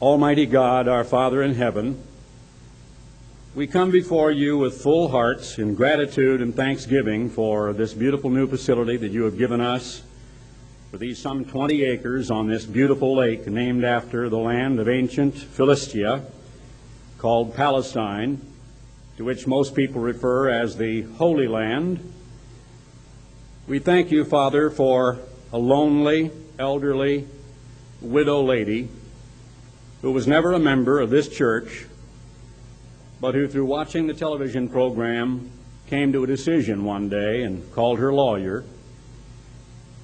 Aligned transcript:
Almighty 0.00 0.46
God, 0.46 0.86
our 0.86 1.02
Father 1.02 1.42
in 1.42 1.56
heaven, 1.56 2.00
we 3.56 3.66
come 3.66 3.90
before 3.90 4.30
you 4.30 4.56
with 4.56 4.80
full 4.80 5.08
hearts 5.08 5.58
in 5.58 5.74
gratitude 5.74 6.40
and 6.40 6.54
thanksgiving 6.54 7.28
for 7.28 7.72
this 7.72 7.94
beautiful 7.94 8.30
new 8.30 8.46
facility 8.46 8.96
that 8.96 9.10
you 9.10 9.24
have 9.24 9.36
given 9.36 9.60
us 9.60 10.04
for 10.92 10.98
these 10.98 11.18
some 11.18 11.44
20 11.44 11.82
acres 11.82 12.30
on 12.30 12.46
this 12.46 12.64
beautiful 12.64 13.16
lake 13.16 13.48
named 13.48 13.82
after 13.82 14.28
the 14.28 14.38
land 14.38 14.78
of 14.78 14.88
ancient 14.88 15.34
Philistia 15.34 16.22
called 17.18 17.56
Palestine, 17.56 18.40
to 19.16 19.24
which 19.24 19.48
most 19.48 19.74
people 19.74 20.00
refer 20.00 20.48
as 20.48 20.76
the 20.76 21.02
Holy 21.02 21.48
Land. 21.48 22.12
We 23.66 23.80
thank 23.80 24.12
you, 24.12 24.24
Father, 24.24 24.70
for 24.70 25.18
a 25.52 25.58
lonely, 25.58 26.30
elderly, 26.56 27.26
widow 28.00 28.40
lady 28.44 28.90
who 30.02 30.12
was 30.12 30.26
never 30.26 30.52
a 30.52 30.58
member 30.58 31.00
of 31.00 31.10
this 31.10 31.28
church, 31.28 31.86
but 33.20 33.34
who, 33.34 33.48
through 33.48 33.64
watching 33.64 34.06
the 34.06 34.14
television 34.14 34.68
program, 34.68 35.50
came 35.88 36.12
to 36.12 36.22
a 36.22 36.26
decision 36.26 36.84
one 36.84 37.08
day 37.08 37.42
and 37.42 37.72
called 37.74 37.98
her 37.98 38.12
lawyer 38.12 38.64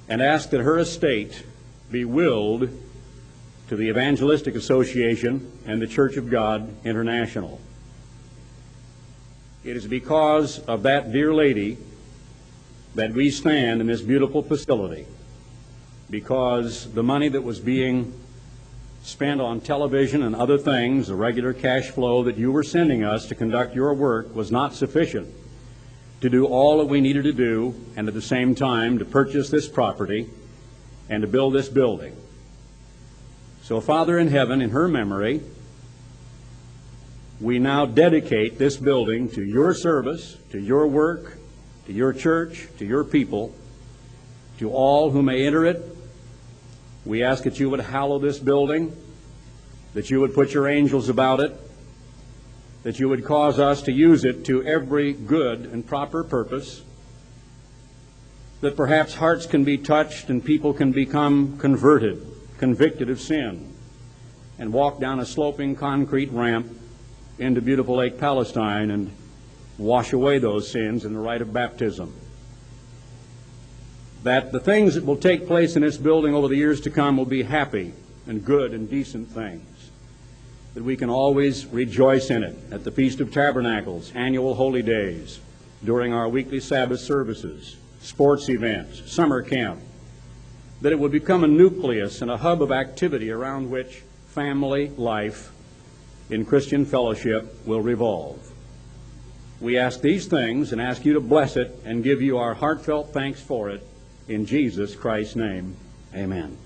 and 0.09 0.21
asked 0.21 0.51
that 0.51 0.61
her 0.61 0.77
estate 0.77 1.43
be 1.91 2.03
willed 2.03 2.69
to 3.67 3.75
the 3.75 3.89
Evangelistic 3.89 4.55
Association 4.55 5.51
and 5.65 5.81
the 5.81 5.87
Church 5.87 6.17
of 6.17 6.29
God 6.29 6.69
International. 6.83 7.59
It 9.63 9.75
is 9.75 9.87
because 9.87 10.59
of 10.59 10.83
that 10.83 11.11
dear 11.11 11.33
lady 11.33 11.77
that 12.93 13.13
we 13.13 13.31
stand 13.31 13.81
in 13.81 13.87
this 13.87 14.01
beautiful 14.01 14.43
facility, 14.43 15.07
because 16.09 16.93
the 16.93 17.03
money 17.03 17.29
that 17.29 17.41
was 17.41 17.59
being 17.59 18.13
spent 19.05 19.39
on 19.39 19.61
television 19.61 20.23
and 20.23 20.35
other 20.35 20.57
things, 20.57 21.07
the 21.07 21.15
regular 21.15 21.53
cash 21.53 21.91
flow 21.91 22.23
that 22.23 22.37
you 22.37 22.51
were 22.51 22.63
sending 22.63 23.03
us 23.03 23.27
to 23.27 23.35
conduct 23.35 23.75
your 23.75 23.93
work 23.93 24.35
was 24.35 24.51
not 24.51 24.73
sufficient 24.73 25.31
to 26.21 26.29
do 26.29 26.45
all 26.45 26.79
that 26.79 26.85
we 26.85 26.99
needed 26.99 27.23
to 27.23 27.31
do 27.31 27.75
and 27.95 28.07
at 28.07 28.15
the 28.15 28.21
same 28.21 28.55
time 28.55 28.97
to 28.97 29.05
purchase 29.05 29.51
this 29.51 29.69
property 29.69 30.27
and 31.07 31.21
to 31.21 31.27
build 31.27 31.53
this 31.53 31.69
building. 31.69 32.17
So, 33.61 33.79
Father 33.79 34.17
in 34.17 34.29
heaven, 34.29 34.59
in 34.59 34.71
her 34.71 34.87
memory, 34.87 35.41
we 37.39 37.59
now 37.59 37.85
dedicate 37.85 38.57
this 38.57 38.75
building 38.75 39.29
to 39.31 39.43
your 39.43 39.75
service, 39.75 40.35
to 40.51 40.59
your 40.59 40.87
work, 40.87 41.37
to 41.85 41.93
your 41.93 42.11
church, 42.11 42.67
to 42.79 42.85
your 42.85 43.03
people, 43.03 43.53
to 44.57 44.71
all 44.71 45.11
who 45.11 45.21
may 45.21 45.45
enter 45.45 45.63
it. 45.63 45.94
We 47.05 47.23
ask 47.23 47.43
that 47.43 47.59
you 47.59 47.69
would 47.69 47.81
hallow 47.81 48.17
this 48.17 48.39
building, 48.39 48.95
that 49.93 50.09
you 50.09 50.19
would 50.21 50.33
put 50.33 50.53
your 50.53 50.67
angels 50.67 51.07
about 51.07 51.39
it, 51.39 51.55
that 52.83 52.99
you 52.99 53.09
would 53.09 53.23
cause 53.23 53.59
us 53.59 53.83
to 53.83 53.91
use 53.91 54.25
it 54.25 54.45
to 54.45 54.63
every 54.63 55.13
good 55.13 55.61
and 55.61 55.85
proper 55.85 56.23
purpose, 56.23 56.83
that 58.61 58.75
perhaps 58.75 59.13
hearts 59.13 59.45
can 59.45 59.63
be 59.63 59.77
touched 59.77 60.29
and 60.29 60.43
people 60.43 60.73
can 60.73 60.91
become 60.91 61.57
converted, 61.59 62.25
convicted 62.57 63.09
of 63.09 63.21
sin, 63.21 63.71
and 64.57 64.73
walk 64.73 64.99
down 64.99 65.19
a 65.19 65.25
sloping 65.25 65.75
concrete 65.75 66.31
ramp 66.31 66.67
into 67.37 67.61
beautiful 67.61 67.97
Lake 67.97 68.19
Palestine 68.19 68.89
and 68.89 69.11
wash 69.77 70.13
away 70.13 70.39
those 70.39 70.71
sins 70.71 71.05
in 71.05 71.13
the 71.13 71.19
rite 71.19 71.41
of 71.41 71.53
baptism. 71.53 72.13
That 74.25 74.51
the 74.51 74.59
things 74.59 74.95
that 74.95 75.05
will 75.05 75.17
take 75.17 75.45
place 75.45 75.75
in 75.75 75.83
this 75.83 75.97
building 75.97 76.33
over 76.33 76.47
the 76.47 76.55
years 76.55 76.81
to 76.81 76.89
come 76.89 77.15
will 77.15 77.25
be 77.25 77.43
happy 77.43 77.93
and 78.25 78.43
good 78.43 78.73
and 78.73 78.89
decent 78.89 79.29
things. 79.29 79.91
That 80.73 80.83
we 80.83 80.97
can 80.97 81.11
always 81.11 81.67
rejoice 81.67 82.31
in 82.31 82.43
it 82.43 82.57
at 82.71 82.83
the 82.83 82.89
Feast 82.89 83.19
of 83.21 83.31
Tabernacles, 83.31 84.11
annual 84.15 84.55
holy 84.55 84.81
days, 84.81 85.39
during 85.83 86.11
our 86.11 86.27
weekly 86.27 86.59
Sabbath 86.59 87.01
services, 87.01 87.77
sports 88.01 88.49
events, 88.49 89.13
summer 89.13 89.43
camp. 89.43 89.79
That 90.81 90.91
it 90.91 90.97
will 90.97 91.09
become 91.09 91.43
a 91.43 91.47
nucleus 91.47 92.23
and 92.23 92.31
a 92.31 92.37
hub 92.37 92.63
of 92.63 92.71
activity 92.71 93.29
around 93.29 93.69
which 93.69 94.01
family 94.29 94.89
life 94.97 95.51
in 96.31 96.45
Christian 96.45 96.83
fellowship 96.83 97.63
will 97.67 97.81
revolve. 97.81 98.51
We 99.61 99.77
ask 99.77 100.01
these 100.01 100.25
things 100.25 100.71
and 100.71 100.81
ask 100.81 101.05
you 101.05 101.13
to 101.13 101.21
bless 101.21 101.57
it 101.57 101.79
and 101.85 102.03
give 102.03 102.23
you 102.23 102.39
our 102.39 102.55
heartfelt 102.55 103.13
thanks 103.13 103.39
for 103.39 103.69
it. 103.69 103.87
In 104.27 104.47
Jesus 104.47 104.95
Christ's 104.95 105.35
name, 105.35 105.75
amen. 106.15 106.57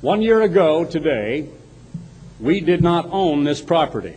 One 0.00 0.20
year 0.20 0.42
ago 0.42 0.84
today, 0.84 1.48
we 2.40 2.58
did 2.58 2.82
not 2.82 3.06
own 3.12 3.44
this 3.44 3.60
property. 3.60 4.16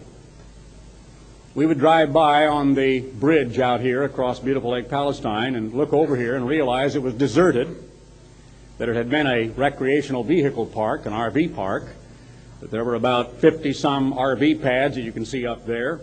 We 1.54 1.68
would 1.68 1.78
drive 1.78 2.12
by 2.12 2.48
on 2.48 2.74
the 2.74 3.02
bridge 3.02 3.60
out 3.60 3.82
here 3.82 4.04
across 4.04 4.40
beautiful 4.40 4.72
Lake 4.72 4.90
Palestine 4.90 5.54
and 5.54 5.76
look 5.76 5.94
over 5.94 6.16
here 6.16 6.36
and 6.36 6.48
realize 6.48 6.96
it 6.96 7.04
was 7.04 7.14
deserted, 7.14 7.68
that 8.78 8.90
it 8.90 8.96
had 8.96 9.10
been 9.10 9.28
a 9.28 9.50
recreational 9.50 10.24
vehicle 10.24 10.66
park, 10.66 11.06
an 11.06 11.14
RV 11.14 11.56
park, 11.56 11.88
that 12.60 12.72
there 12.72 12.84
were 12.84 12.96
about 12.96 13.38
50 13.38 13.74
some 13.74 14.14
RV 14.14 14.62
pads 14.62 14.96
that 14.96 15.02
you 15.02 15.12
can 15.12 15.26
see 15.26 15.46
up 15.46 15.66
there. 15.66 16.02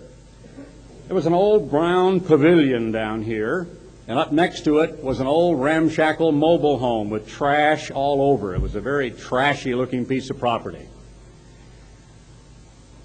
There 1.07 1.15
was 1.15 1.27
an 1.27 1.35
old 1.35 1.71
brown 1.71 2.21
pavilion 2.21 2.93
down 2.93 3.23
here, 3.23 3.67
and 4.09 4.19
up 4.19 4.33
next 4.33 4.65
to 4.65 4.79
it 4.79 5.03
was 5.03 5.21
an 5.21 5.27
old 5.27 5.61
ramshackle 5.61 6.33
mobile 6.33 6.79
home 6.79 7.11
with 7.11 7.29
trash 7.29 7.91
all 7.91 8.23
over. 8.23 8.55
It 8.55 8.61
was 8.61 8.75
a 8.75 8.81
very 8.81 9.11
trashy 9.11 9.75
looking 9.75 10.07
piece 10.07 10.31
of 10.31 10.39
property. 10.39 10.89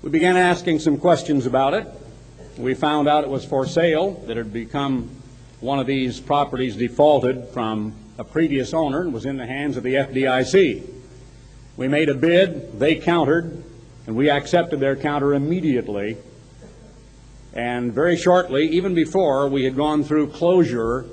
We 0.02 0.10
began 0.10 0.38
asking 0.38 0.80
some 0.80 0.98
questions 0.98 1.46
about 1.46 1.74
it. 1.74 1.88
We 2.58 2.74
found 2.76 3.08
out 3.08 3.24
it 3.24 3.30
was 3.30 3.44
for 3.44 3.66
sale, 3.66 4.12
that 4.28 4.32
it 4.32 4.38
had 4.38 4.54
become 4.54 5.10
one 5.60 5.80
of 5.80 5.88
these 5.88 6.20
properties 6.20 6.76
defaulted 6.76 7.50
from 7.50 7.94
a 8.18 8.24
previous 8.24 8.74
owner 8.74 9.02
and 9.02 9.14
was 9.14 9.26
in 9.26 9.38
the 9.38 9.46
hands 9.46 9.78
of 9.78 9.84
the 9.84 9.96
FDIC. 9.96 10.84
We 11.76 11.88
made 11.88 12.10
a 12.10 12.16
bid, 12.16 12.80
they 12.80 12.96
countered, 12.96 13.64
and 14.08 14.16
we 14.16 14.30
accepted 14.30 14.80
their 14.80 14.96
counter 14.96 15.34
immediately. 15.34 16.18
And 17.54 17.94
very 17.94 18.18
shortly, 18.18 18.68
even 18.70 18.96
before 18.96 19.48
we 19.48 19.64
had 19.64 19.76
gone 19.76 20.04
through 20.04 20.32
closure, 20.32 21.06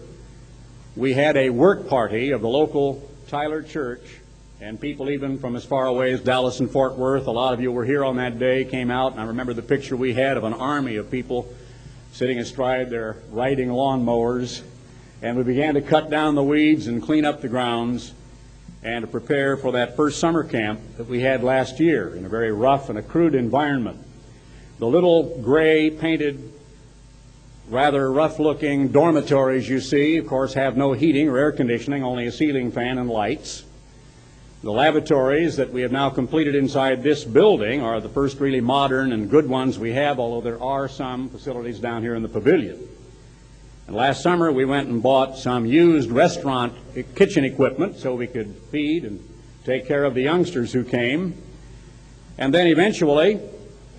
we 0.96 1.12
had 1.12 1.36
a 1.36 1.50
work 1.50 1.88
party 1.88 2.30
of 2.30 2.40
the 2.40 2.48
local 2.48 3.08
Tyler 3.28 3.62
Church 3.62 4.20
and 4.60 4.80
people 4.80 5.10
even 5.10 5.38
from 5.38 5.56
as 5.56 5.64
far 5.64 5.86
away 5.86 6.12
as 6.12 6.20
Dallas 6.20 6.60
and 6.60 6.70
Fort 6.70 6.96
Worth. 6.96 7.26
A 7.26 7.30
lot 7.30 7.52
of 7.52 7.60
you 7.60 7.70
were 7.70 7.84
here 7.84 8.04
on 8.04 8.16
that 8.16 8.38
day, 8.38 8.64
came 8.64 8.90
out, 8.90 9.12
and 9.12 9.20
I 9.20 9.24
remember 9.24 9.52
the 9.52 9.62
picture 9.62 9.96
we 9.96 10.14
had 10.14 10.36
of 10.36 10.44
an 10.44 10.54
army 10.54 10.96
of 10.96 11.10
people 11.10 11.52
sitting 12.12 12.38
astride 12.38 12.88
their 12.88 13.16
riding 13.30 13.68
lawnmowers. 13.68 14.62
And 15.22 15.36
we 15.36 15.42
began 15.42 15.74
to 15.74 15.80
cut 15.80 16.10
down 16.10 16.34
the 16.34 16.42
weeds 16.42 16.86
and 16.86 17.02
clean 17.02 17.24
up 17.24 17.40
the 17.40 17.48
grounds 17.48 18.12
and 18.82 19.02
to 19.02 19.06
prepare 19.06 19.56
for 19.56 19.72
that 19.72 19.96
first 19.96 20.20
summer 20.20 20.44
camp 20.44 20.80
that 20.98 21.08
we 21.08 21.20
had 21.20 21.42
last 21.42 21.80
year 21.80 22.14
in 22.14 22.26
a 22.26 22.28
very 22.28 22.52
rough 22.52 22.90
and 22.90 22.98
a 22.98 23.02
crude 23.02 23.34
environment. 23.34 23.98
The 24.78 24.86
little 24.86 25.40
gray 25.40 25.88
painted, 25.88 26.52
rather 27.70 28.12
rough 28.12 28.38
looking 28.38 28.88
dormitories 28.88 29.68
you 29.68 29.80
see, 29.80 30.18
of 30.18 30.26
course, 30.26 30.52
have 30.54 30.76
no 30.76 30.92
heating 30.92 31.28
or 31.28 31.38
air 31.38 31.52
conditioning, 31.52 32.04
only 32.04 32.26
a 32.26 32.32
ceiling 32.32 32.70
fan 32.70 32.98
and 32.98 33.08
lights. 33.08 33.64
The 34.62 34.72
lavatories 34.72 35.56
that 35.56 35.72
we 35.72 35.82
have 35.82 35.92
now 35.92 36.10
completed 36.10 36.54
inside 36.54 37.02
this 37.02 37.24
building 37.24 37.82
are 37.82 38.00
the 38.00 38.08
first 38.08 38.40
really 38.40 38.60
modern 38.60 39.12
and 39.12 39.30
good 39.30 39.48
ones 39.48 39.78
we 39.78 39.92
have, 39.92 40.18
although 40.18 40.40
there 40.40 40.62
are 40.62 40.88
some 40.88 41.30
facilities 41.30 41.78
down 41.78 42.02
here 42.02 42.14
in 42.14 42.22
the 42.22 42.28
pavilion. 42.28 42.78
And 43.86 43.94
last 43.94 44.22
summer 44.22 44.50
we 44.50 44.64
went 44.64 44.88
and 44.88 45.02
bought 45.02 45.36
some 45.36 45.66
used 45.66 46.10
restaurant 46.10 46.74
kitchen 47.14 47.44
equipment 47.44 47.98
so 47.98 48.14
we 48.14 48.26
could 48.26 48.54
feed 48.70 49.04
and 49.04 49.20
take 49.64 49.86
care 49.86 50.04
of 50.04 50.14
the 50.14 50.22
youngsters 50.22 50.72
who 50.72 50.84
came. 50.84 51.34
And 52.38 52.52
then 52.52 52.66
eventually, 52.66 53.36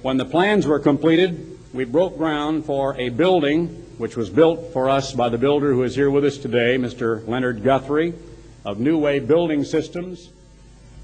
when 0.01 0.17
the 0.17 0.25
plans 0.25 0.65
were 0.65 0.79
completed, 0.79 1.57
we 1.73 1.85
broke 1.85 2.17
ground 2.17 2.65
for 2.65 2.95
a 2.97 3.09
building 3.09 3.67
which 3.97 4.17
was 4.17 4.29
built 4.29 4.73
for 4.73 4.89
us 4.89 5.13
by 5.13 5.29
the 5.29 5.37
builder 5.37 5.71
who 5.71 5.83
is 5.83 5.95
here 5.95 6.09
with 6.09 6.25
us 6.25 6.37
today, 6.37 6.77
Mr. 6.77 7.25
Leonard 7.27 7.63
Guthrie 7.63 8.13
of 8.65 8.79
New 8.79 8.97
Way 8.97 9.19
Building 9.19 9.63
Systems. 9.63 10.31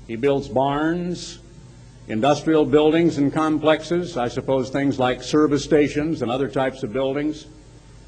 He 0.08 0.16
builds 0.16 0.50
barns, 0.50 1.40
industrial 2.08 2.66
buildings 2.66 3.18
and 3.18 3.32
complexes, 3.32 4.18
I 4.18 4.28
suppose 4.28 4.70
things 4.70 5.00
like 5.00 5.24
service 5.24 5.64
stations 5.64 6.22
and 6.22 6.30
other 6.30 6.50
types 6.50 6.84
of 6.84 6.92
buildings. 6.92 7.46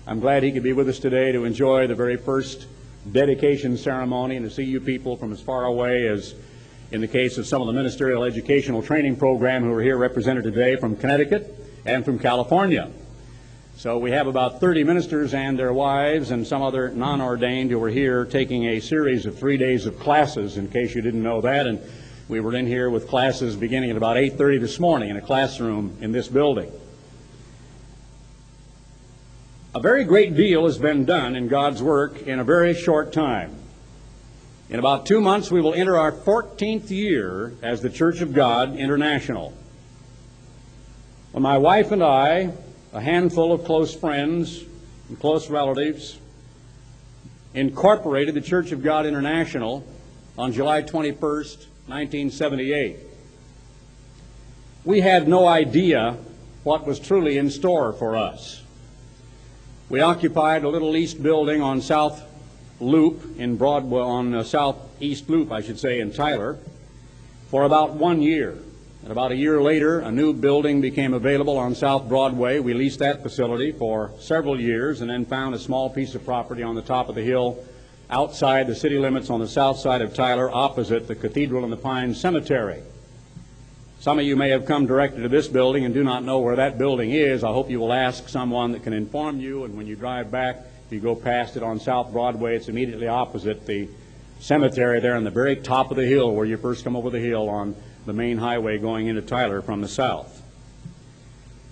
I'm 0.05 0.19
glad 0.19 0.43
he 0.43 0.51
could 0.51 0.63
be 0.63 0.73
with 0.73 0.89
us 0.89 0.99
today 0.99 1.31
to 1.31 1.45
enjoy 1.45 1.87
the 1.87 1.95
very 1.95 2.17
first 2.17 2.67
dedication 3.09 3.77
ceremony 3.77 4.35
and 4.35 4.43
to 4.45 4.53
see 4.53 4.63
you 4.63 4.81
people 4.81 5.15
from 5.15 5.31
as 5.31 5.39
far 5.39 5.63
away 5.63 6.07
as 6.07 6.35
in 6.91 6.99
the 6.99 7.07
case 7.07 7.37
of 7.37 7.47
some 7.47 7.61
of 7.61 7.67
the 7.67 7.73
ministerial 7.73 8.25
educational 8.25 8.83
training 8.83 9.15
program 9.15 9.63
who 9.63 9.71
are 9.71 9.81
here 9.81 9.95
represented 9.95 10.43
today 10.43 10.75
from 10.75 10.97
Connecticut 10.97 11.57
and 11.85 12.03
from 12.03 12.19
California. 12.19 12.91
So 13.77 13.97
we 13.97 14.11
have 14.11 14.27
about 14.27 14.59
30 14.59 14.83
ministers 14.83 15.33
and 15.33 15.57
their 15.57 15.71
wives 15.71 16.31
and 16.31 16.45
some 16.45 16.61
other 16.61 16.89
non-ordained 16.89 17.71
who 17.71 17.81
are 17.81 17.89
here 17.89 18.25
taking 18.25 18.65
a 18.65 18.81
series 18.81 19.25
of 19.25 19.39
three 19.39 19.55
days 19.55 19.85
of 19.85 19.97
classes, 19.99 20.57
in 20.57 20.67
case 20.67 20.93
you 20.93 21.01
didn't 21.01 21.23
know 21.23 21.39
that. 21.39 21.65
And 21.65 21.79
we 22.27 22.41
were 22.41 22.53
in 22.55 22.67
here 22.67 22.89
with 22.89 23.07
classes 23.07 23.55
beginning 23.55 23.89
at 23.89 23.95
about 23.95 24.17
8.30 24.17 24.59
this 24.59 24.81
morning 24.81 25.11
in 25.11 25.15
a 25.15 25.21
classroom 25.21 25.97
in 26.01 26.11
this 26.11 26.27
building. 26.27 26.73
A 29.75 29.79
very 29.79 30.03
great 30.03 30.35
deal 30.35 30.65
has 30.65 30.77
been 30.77 31.03
done 31.03 31.35
in 31.35 31.47
God's 31.47 31.81
work 31.81 32.21
in 32.27 32.39
a 32.39 32.43
very 32.43 32.75
short 32.75 33.11
time. 33.11 33.55
In 34.69 34.77
about 34.77 35.07
two 35.07 35.19
months, 35.19 35.49
we 35.49 35.61
will 35.61 35.73
enter 35.73 35.97
our 35.97 36.11
14th 36.11 36.91
year 36.91 37.53
as 37.63 37.81
the 37.81 37.89
Church 37.89 38.21
of 38.21 38.33
God 38.33 38.75
International. 38.75 39.51
When 41.31 41.41
my 41.41 41.57
wife 41.57 41.91
and 41.91 42.03
I, 42.03 42.51
a 42.93 43.01
handful 43.01 43.51
of 43.51 43.63
close 43.63 43.95
friends 43.95 44.63
and 45.09 45.19
close 45.19 45.49
relatives, 45.49 46.19
incorporated 47.55 48.35
the 48.35 48.41
Church 48.41 48.71
of 48.71 48.83
God 48.83 49.07
International 49.07 49.83
on 50.37 50.51
July 50.51 50.83
21st, 50.83 51.65
1978, 51.87 52.97
we 54.85 55.01
had 55.01 55.27
no 55.27 55.47
idea 55.47 56.15
what 56.63 56.85
was 56.85 56.99
truly 56.99 57.39
in 57.39 57.49
store 57.49 57.91
for 57.91 58.15
us. 58.15 58.59
We 59.93 60.01
occupied 60.01 60.63
a 60.63 60.69
little 60.69 60.95
east 60.95 61.21
building 61.21 61.61
on 61.61 61.79
South 61.79 62.19
Loop 62.79 63.37
in 63.37 63.57
Broadway, 63.57 64.01
on 64.01 64.33
uh, 64.33 64.43
Southeast 64.43 65.29
Loop, 65.29 65.51
I 65.51 65.61
should 65.61 65.79
say, 65.79 65.99
in 65.99 66.11
Tyler, 66.11 66.57
for 67.51 67.61
about 67.61 67.91
one 67.91 68.19
year. 68.19 68.57
And 69.03 69.11
about 69.11 69.31
a 69.31 69.35
year 69.35 69.61
later, 69.61 69.99
a 69.99 70.11
new 70.11 70.33
building 70.33 70.81
became 70.81 71.13
available 71.13 71.59
on 71.59 71.75
South 71.75 72.09
Broadway. 72.09 72.57
We 72.57 72.73
leased 72.73 72.97
that 73.01 73.21
facility 73.21 73.71
for 73.71 74.09
several 74.19 74.59
years 74.59 75.01
and 75.01 75.11
then 75.11 75.25
found 75.25 75.53
a 75.53 75.59
small 75.59 75.91
piece 75.91 76.15
of 76.15 76.25
property 76.25 76.63
on 76.63 76.73
the 76.73 76.81
top 76.81 77.07
of 77.07 77.13
the 77.13 77.21
hill 77.21 77.63
outside 78.09 78.65
the 78.65 78.73
city 78.73 78.97
limits 78.97 79.29
on 79.29 79.41
the 79.41 79.47
south 79.47 79.77
side 79.77 80.01
of 80.01 80.15
Tyler, 80.15 80.49
opposite 80.51 81.07
the 81.07 81.13
Cathedral 81.13 81.63
in 81.65 81.69
the 81.69 81.77
Pines 81.77 82.19
Cemetery. 82.19 82.81
Some 84.03 84.19
of 84.19 84.25
you 84.25 84.35
may 84.35 84.49
have 84.49 84.65
come 84.65 84.85
directly 84.85 85.21
to 85.21 85.29
this 85.29 85.47
building 85.47 85.85
and 85.85 85.93
do 85.93 86.03
not 86.03 86.25
know 86.25 86.39
where 86.39 86.57
that 86.57 86.77
building 86.77 87.11
is. 87.11 87.41
I 87.41 87.53
hope 87.53 87.69
you 87.69 87.79
will 87.79 87.93
ask 87.93 88.27
someone 88.27 88.73
that 88.73 88.83
can 88.83 88.91
inform 88.91 89.39
you, 89.39 89.63
and 89.63 89.77
when 89.77 89.87
you 89.87 89.95
drive 89.95 90.29
back, 90.29 90.57
if 90.85 90.91
you 90.91 90.99
go 90.99 91.15
past 91.15 91.55
it 91.55 91.63
on 91.63 91.79
South 91.79 92.11
Broadway, 92.11 92.57
it's 92.57 92.67
immediately 92.67 93.07
opposite 93.07 93.65
the 93.65 93.87
cemetery 94.41 94.99
there 94.99 95.15
on 95.15 95.23
the 95.23 95.31
very 95.31 95.55
top 95.55 95.89
of 95.89 95.95
the 95.95 96.05
hill 96.05 96.35
where 96.35 96.45
you 96.45 96.57
first 96.57 96.83
come 96.83 96.97
over 96.97 97.09
the 97.09 97.19
hill 97.21 97.47
on 97.47 97.77
the 98.05 98.11
main 98.11 98.37
highway 98.37 98.77
going 98.77 99.07
into 99.07 99.21
Tyler 99.21 99.61
from 99.61 99.79
the 99.79 99.87
south. 99.87 100.43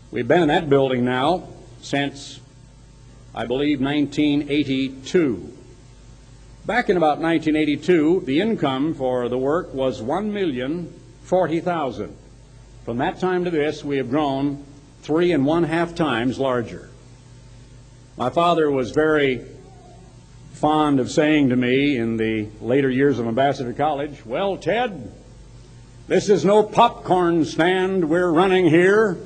We've 0.10 0.26
been 0.26 0.44
in 0.44 0.48
that 0.48 0.70
building 0.70 1.04
now 1.04 1.50
since, 1.82 2.40
I 3.36 3.46
believe, 3.46 3.82
1982. 3.82 5.58
Back 6.66 6.90
in 6.90 6.96
about 6.96 7.20
1982, 7.20 8.22
the 8.22 8.40
income 8.40 8.94
for 8.94 9.28
the 9.28 9.38
work 9.38 9.74
was 9.74 10.02
one 10.02 10.32
million 10.32 10.98
forty 11.24 11.60
thousand. 11.60 12.16
From 12.86 12.98
that 12.98 13.20
time 13.20 13.46
to 13.46 13.52
this, 13.52 13.84
we 13.84 13.98
have 13.98 14.10
grown 14.10 14.64
three 15.04 15.32
and 15.32 15.46
one 15.46 15.64
half 15.64 15.94
times 15.94 16.40
larger. 16.40 16.90
My 18.18 18.32
father 18.32 18.72
was 18.72 18.92
very 18.92 19.46
fond 20.54 21.00
of 21.00 21.12
saying 21.12 21.50
to 21.50 21.56
me 21.56 21.96
in 21.96 22.18
the 22.18 22.48
later 22.60 22.90
years 22.90 23.20
of 23.20 23.28
Ambassador 23.28 23.74
College, 23.74 24.26
Well, 24.26 24.58
Ted, 24.58 25.12
this 26.08 26.28
is 26.28 26.44
no 26.44 26.64
popcorn 26.64 27.46
stand 27.46 28.10
we're 28.10 28.32
running 28.32 28.66
here, 28.68 29.18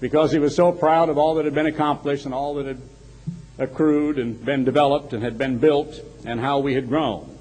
because 0.00 0.30
he 0.30 0.38
was 0.38 0.54
so 0.54 0.70
proud 0.70 1.08
of 1.08 1.18
all 1.18 1.34
that 1.36 1.44
had 1.44 1.54
been 1.54 1.66
accomplished 1.66 2.24
and 2.24 2.32
all 2.32 2.54
that 2.54 2.66
had 2.66 2.80
accrued 3.58 4.18
and 4.18 4.44
been 4.44 4.64
developed 4.64 5.12
and 5.12 5.24
had 5.24 5.36
been 5.36 5.58
built 5.58 6.00
and 6.24 6.38
how 6.38 6.60
we 6.60 6.74
had 6.74 6.88
grown. 6.88 7.37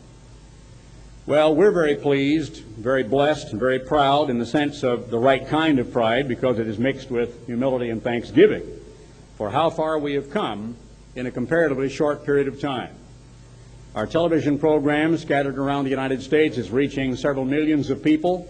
Well, 1.27 1.53
we're 1.53 1.71
very 1.71 1.97
pleased, 1.97 2.63
very 2.63 3.03
blessed, 3.03 3.51
and 3.51 3.59
very 3.59 3.79
proud 3.79 4.29
in 4.29 4.39
the 4.39 4.45
sense 4.45 4.81
of 4.81 5.09
the 5.09 5.19
right 5.19 5.45
kind 5.45 5.77
of 5.77 5.91
pride 5.91 6.29
because 6.29 6.57
it 6.57 6.67
is 6.67 6.79
mixed 6.79 7.11
with 7.11 7.45
humility 7.47 7.89
and 7.89 8.01
thanksgiving 8.01 8.63
for 9.35 9.49
how 9.49 9.69
far 9.69 9.99
we 9.99 10.13
have 10.13 10.31
come 10.31 10.77
in 11.17 11.25
a 11.25 11.31
comparatively 11.31 11.89
short 11.89 12.23
period 12.25 12.47
of 12.47 12.61
time. 12.61 12.95
Our 13.93 14.07
television 14.07 14.57
program 14.57 15.17
scattered 15.17 15.57
around 15.57 15.83
the 15.83 15.89
United 15.89 16.21
States 16.21 16.57
is 16.57 16.71
reaching 16.71 17.17
several 17.17 17.43
millions 17.43 17.89
of 17.89 18.01
people. 18.01 18.47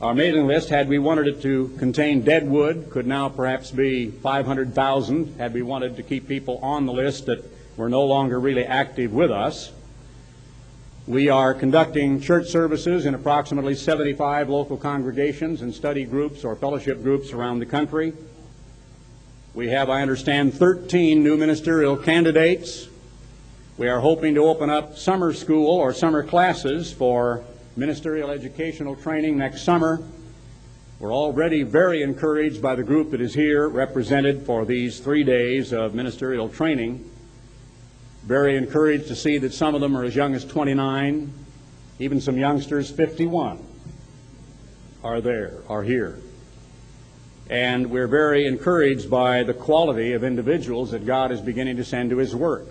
Our 0.00 0.14
mailing 0.14 0.46
list, 0.46 0.70
had 0.70 0.88
we 0.88 0.98
wanted 0.98 1.26
it 1.26 1.42
to 1.42 1.68
contain 1.78 2.22
deadwood, 2.22 2.88
could 2.88 3.06
now 3.06 3.28
perhaps 3.28 3.72
be 3.72 4.10
500,000 4.10 5.36
had 5.36 5.52
we 5.52 5.60
wanted 5.60 5.96
to 5.96 6.02
keep 6.02 6.26
people 6.26 6.60
on 6.62 6.86
the 6.86 6.94
list 6.94 7.26
that 7.26 7.44
were 7.76 7.90
no 7.90 8.06
longer 8.06 8.40
really 8.40 8.64
active 8.64 9.12
with 9.12 9.30
us. 9.30 9.70
We 11.10 11.28
are 11.28 11.54
conducting 11.54 12.20
church 12.20 12.50
services 12.50 13.04
in 13.04 13.16
approximately 13.16 13.74
75 13.74 14.48
local 14.48 14.76
congregations 14.76 15.60
and 15.60 15.74
study 15.74 16.04
groups 16.04 16.44
or 16.44 16.54
fellowship 16.54 17.02
groups 17.02 17.32
around 17.32 17.58
the 17.58 17.66
country. 17.66 18.12
We 19.52 19.70
have, 19.70 19.90
I 19.90 20.02
understand, 20.02 20.54
13 20.54 21.20
new 21.20 21.36
ministerial 21.36 21.96
candidates. 21.96 22.86
We 23.76 23.88
are 23.88 23.98
hoping 23.98 24.36
to 24.36 24.44
open 24.44 24.70
up 24.70 24.96
summer 24.96 25.32
school 25.32 25.80
or 25.80 25.92
summer 25.92 26.22
classes 26.22 26.92
for 26.92 27.42
ministerial 27.74 28.30
educational 28.30 28.94
training 28.94 29.36
next 29.36 29.64
summer. 29.64 30.00
We're 31.00 31.12
already 31.12 31.64
very 31.64 32.04
encouraged 32.04 32.62
by 32.62 32.76
the 32.76 32.84
group 32.84 33.10
that 33.10 33.20
is 33.20 33.34
here 33.34 33.68
represented 33.68 34.46
for 34.46 34.64
these 34.64 35.00
three 35.00 35.24
days 35.24 35.72
of 35.72 35.92
ministerial 35.92 36.48
training. 36.48 37.09
Very 38.24 38.56
encouraged 38.56 39.08
to 39.08 39.16
see 39.16 39.38
that 39.38 39.52
some 39.52 39.74
of 39.74 39.80
them 39.80 39.96
are 39.96 40.04
as 40.04 40.14
young 40.14 40.34
as 40.34 40.44
29, 40.44 41.32
even 41.98 42.20
some 42.20 42.36
youngsters 42.36 42.90
51 42.90 43.58
are 45.02 45.20
there, 45.20 45.54
are 45.68 45.82
here. 45.82 46.18
And 47.48 47.90
we're 47.90 48.06
very 48.06 48.46
encouraged 48.46 49.10
by 49.10 49.42
the 49.42 49.54
quality 49.54 50.12
of 50.12 50.22
individuals 50.22 50.92
that 50.92 51.04
God 51.04 51.32
is 51.32 51.40
beginning 51.40 51.76
to 51.78 51.84
send 51.84 52.10
to 52.10 52.18
His 52.18 52.36
work. 52.36 52.68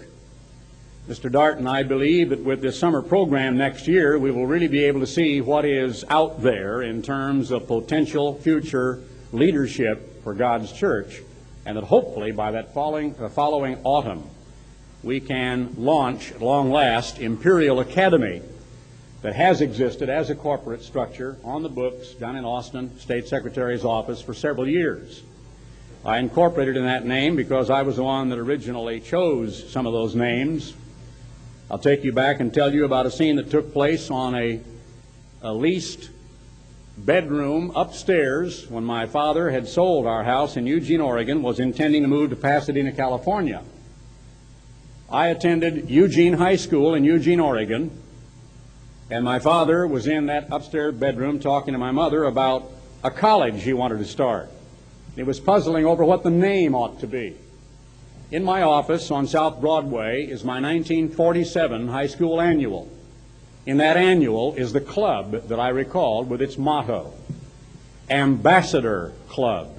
Mr. 1.09 1.31
Dart 1.31 1.57
and 1.57 1.67
I 1.67 1.81
believe 1.81 2.29
that 2.29 2.43
with 2.43 2.61
this 2.61 2.79
summer 2.79 3.01
program 3.01 3.57
next 3.57 3.87
year, 3.87 4.19
we 4.19 4.29
will 4.29 4.45
really 4.45 4.67
be 4.67 4.83
able 4.85 4.99
to 4.99 5.07
see 5.07 5.41
what 5.41 5.65
is 5.65 6.05
out 6.07 6.43
there 6.43 6.83
in 6.83 7.01
terms 7.01 7.49
of 7.49 7.67
potential 7.67 8.35
future 8.35 9.01
leadership 9.31 10.23
for 10.23 10.35
God's 10.35 10.71
church, 10.71 11.21
and 11.65 11.75
that 11.75 11.83
hopefully 11.83 12.31
by 12.31 12.51
that 12.51 12.75
following, 12.75 13.15
uh, 13.19 13.27
following 13.27 13.79
autumn, 13.83 14.23
we 15.03 15.19
can 15.19 15.73
launch, 15.77 16.31
at 16.31 16.41
long 16.41 16.71
last, 16.71 17.19
Imperial 17.19 17.79
Academy 17.79 18.41
that 19.21 19.35
has 19.35 19.61
existed 19.61 20.09
as 20.09 20.29
a 20.29 20.35
corporate 20.35 20.81
structure 20.81 21.37
on 21.44 21.61
the 21.61 21.69
books 21.69 22.13
down 22.13 22.35
in 22.35 22.45
Austin, 22.45 22.97
State 22.99 23.27
Secretary's 23.27 23.83
office, 23.83 24.21
for 24.21 24.33
several 24.33 24.68
years. 24.68 25.23
I 26.06 26.19
incorporated 26.19 26.77
in 26.77 26.85
that 26.85 27.06
name 27.06 27.35
because 27.35 27.69
I 27.69 27.81
was 27.81 27.97
the 27.97 28.03
one 28.03 28.29
that 28.29 28.39
originally 28.39 29.01
chose 29.01 29.69
some 29.69 29.85
of 29.85 29.91
those 29.91 30.15
names. 30.15 30.73
I'll 31.69 31.77
take 31.79 32.03
you 32.03 32.13
back 32.13 32.39
and 32.39 32.53
tell 32.53 32.73
you 32.73 32.85
about 32.85 33.06
a 33.06 33.11
scene 33.11 33.35
that 33.35 33.51
took 33.51 33.73
place 33.73 34.09
on 34.09 34.35
a, 34.35 34.61
a 35.41 35.53
leased 35.53 36.09
bedroom 36.97 37.71
upstairs 37.75 38.69
when 38.69 38.83
my 38.83 39.06
father 39.06 39.49
had 39.49 39.68
sold 39.68 40.06
our 40.06 40.23
house 40.23 40.56
in 40.57 40.65
Eugene, 40.65 41.01
Oregon, 41.01 41.41
was 41.41 41.59
intending 41.59 42.01
to 42.03 42.07
move 42.07 42.29
to 42.29 42.35
Pasadena, 42.35 42.91
California. 42.91 43.61
I 45.11 45.28
attended 45.28 45.89
Eugene 45.89 46.33
High 46.33 46.57
School 46.57 46.94
in 46.94 47.04
Eugene, 47.04 47.39
Oregon, 47.39 47.89
and 49.09 49.25
my 49.25 49.39
father 49.39 49.87
was 49.87 50.06
in 50.06 50.28
that 50.28 50.49
upstairs 50.51 50.94
bedroom 50.94 51.39
talking 51.39 51.73
to 51.73 51.80
my 51.80 51.89
mother 51.89 52.25
about 52.25 52.69
a 53.04 53.09
college 53.09 53.63
he 53.63 53.73
wanted 53.73 53.97
to 53.97 54.06
start. 54.06 54.51
He 55.16 55.23
was 55.23 55.39
puzzling 55.39 55.83
over 55.83 56.06
what 56.06 56.21
the 56.21 56.30
name 56.30 56.75
ought 56.75 56.99
to 56.99 57.07
be. 57.07 57.35
In 58.30 58.44
my 58.44 58.61
office 58.61 59.09
on 59.09 59.25
South 59.25 59.59
Broadway 59.59 60.25
is 60.25 60.44
my 60.44 60.61
1947 60.61 61.87
high 61.87 62.06
school 62.06 62.39
annual. 62.39 62.87
In 63.66 63.78
that 63.78 63.97
annual 63.97 64.54
is 64.54 64.73
the 64.73 64.81
club 64.81 65.31
that 65.47 65.59
I 65.59 65.69
recalled 65.69 66.30
with 66.30 66.39
its 66.39 66.56
motto, 66.56 67.16
Ambassador 68.11 69.13
Club. 69.28 69.75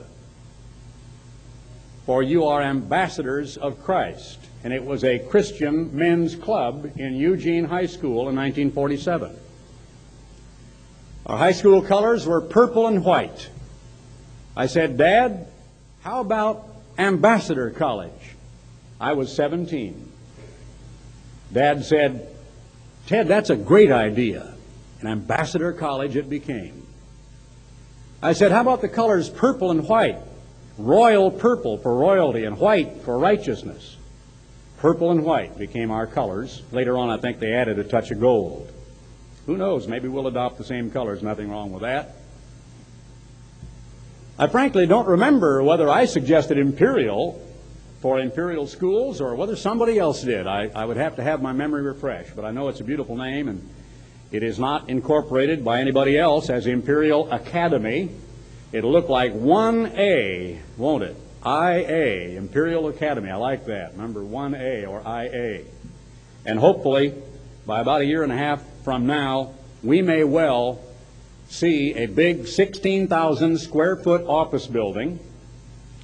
For 2.05 2.21
you 2.21 2.47
are 2.47 2.63
ambassadors 2.63 3.57
of 3.57 3.81
Christ 3.85 4.41
and 4.63 4.73
it 4.73 4.85
was 4.85 5.05
a 5.05 5.19
Christian 5.19 5.97
men's 5.97 6.35
club 6.35 6.93
in 6.97 7.15
Eugene 7.15 7.65
High 7.65 7.87
School 7.87 8.29
in 8.29 8.37
1947. 8.37 9.37
Our 11.27 11.39
high 11.39 11.53
school 11.53 11.83
colors 11.83 12.27
were 12.27 12.41
purple 12.41 12.87
and 12.87 13.05
white. 13.05 13.49
I 14.57 14.67
said, 14.67 14.97
Dad, 14.97 15.47
how 16.03 16.21
about 16.21 16.67
Ambassador 16.99 17.71
College? 17.71 18.11
I 19.01 19.13
was 19.13 19.35
17. 19.35 20.11
Dad 21.53 21.85
said, 21.85 22.29
Ted, 23.07 23.29
that's 23.29 23.51
a 23.51 23.57
great 23.57 23.91
idea. 23.91 24.55
And 25.01 25.09
Ambassador 25.09 25.73
College 25.73 26.17
it 26.17 26.29
became. 26.29 26.87
I 28.23 28.35
said, 28.35 28.53
how 28.53 28.61
about 28.61 28.83
the 28.83 28.89
colors 28.89 29.31
purple 29.31 29.71
and 29.71 29.89
white? 29.89 30.19
royal 30.81 31.31
purple 31.31 31.79
for 31.79 31.95
royalty 31.95 32.45
and 32.45 32.59
white 32.59 33.03
for 33.03 33.19
righteousness. 33.19 33.97
Purple 34.81 35.11
and 35.11 35.25
white 35.25 35.59
became 35.59 35.91
our 35.91 36.07
colors. 36.07 36.63
Later 36.73 36.97
on, 36.97 37.11
I 37.11 37.19
think 37.19 37.39
they 37.39 37.53
added 37.53 37.79
a 37.79 37.85
touch 37.85 38.11
of 38.11 38.19
gold. 38.19 38.73
Who 39.45 39.59
knows? 39.59 39.87
Maybe 39.87 40.09
we'll 40.09 40.27
adopt 40.27 40.57
the 40.57 40.65
same 40.65 40.91
colors. 40.91 41.23
Nothing 41.23 41.51
wrong 41.51 41.71
with 41.71 41.83
that. 41.83 42.17
I 44.39 44.47
frankly 44.47 44.87
don't 44.87 45.07
remember 45.07 45.63
whether 45.63 45.87
I 45.91 46.07
suggested 46.07 46.57
imperial 46.57 47.47
for 48.01 48.19
imperial 48.19 48.67
schools 48.67 49.21
or 49.21 49.35
whether 49.35 49.55
somebody 49.55 49.99
else 49.99 50.23
did. 50.23 50.47
I, 50.47 50.71
I 50.75 50.87
would 50.87 50.97
have 50.97 51.17
to 51.17 51.23
have 51.23 51.43
my 51.43 51.53
memory 51.53 51.83
refreshed, 51.83 52.35
but 52.35 52.47
I 52.47 52.51
know 52.51 52.69
it's 52.69 52.81
a 52.81 52.85
beautiful 52.85 53.17
name 53.17 53.49
and 53.49 53.69
it 54.33 54.43
is 54.43 54.59
not 54.59 54.89
incorporated 54.89 55.63
by 55.63 55.81
anybody 55.81 56.17
else 56.17 56.49
as 56.49 56.67
Imperial 56.67 57.31
Academy. 57.31 58.09
It'll 58.73 58.93
look 58.93 59.11
like 59.11 59.35
1A, 59.35 60.59
won't 60.79 61.03
it? 61.03 61.17
IA, 61.45 62.37
Imperial 62.37 62.89
Academy. 62.89 63.31
I 63.31 63.37
like 63.37 63.67
that. 63.67 63.93
Remember 63.93 64.21
1A 64.21 64.87
or 64.87 65.01
IA. 65.01 65.63
And 66.45 66.59
hopefully, 66.59 67.15
by 67.67 67.81
about 67.81 68.03
a 68.03 68.05
year 68.05 68.23
and 68.23 68.33
a 68.33 68.37
half 68.37 68.63
from 68.85 69.07
now, 69.07 69.55
we 69.83 70.03
may 70.03 70.25
well 70.25 70.81
see 71.49 71.95
a 71.95 72.07
big 72.07 72.47
16,000 72.47 73.59
square 73.59 73.97
foot 73.97 74.23
office 74.27 74.67
building. 74.67 75.19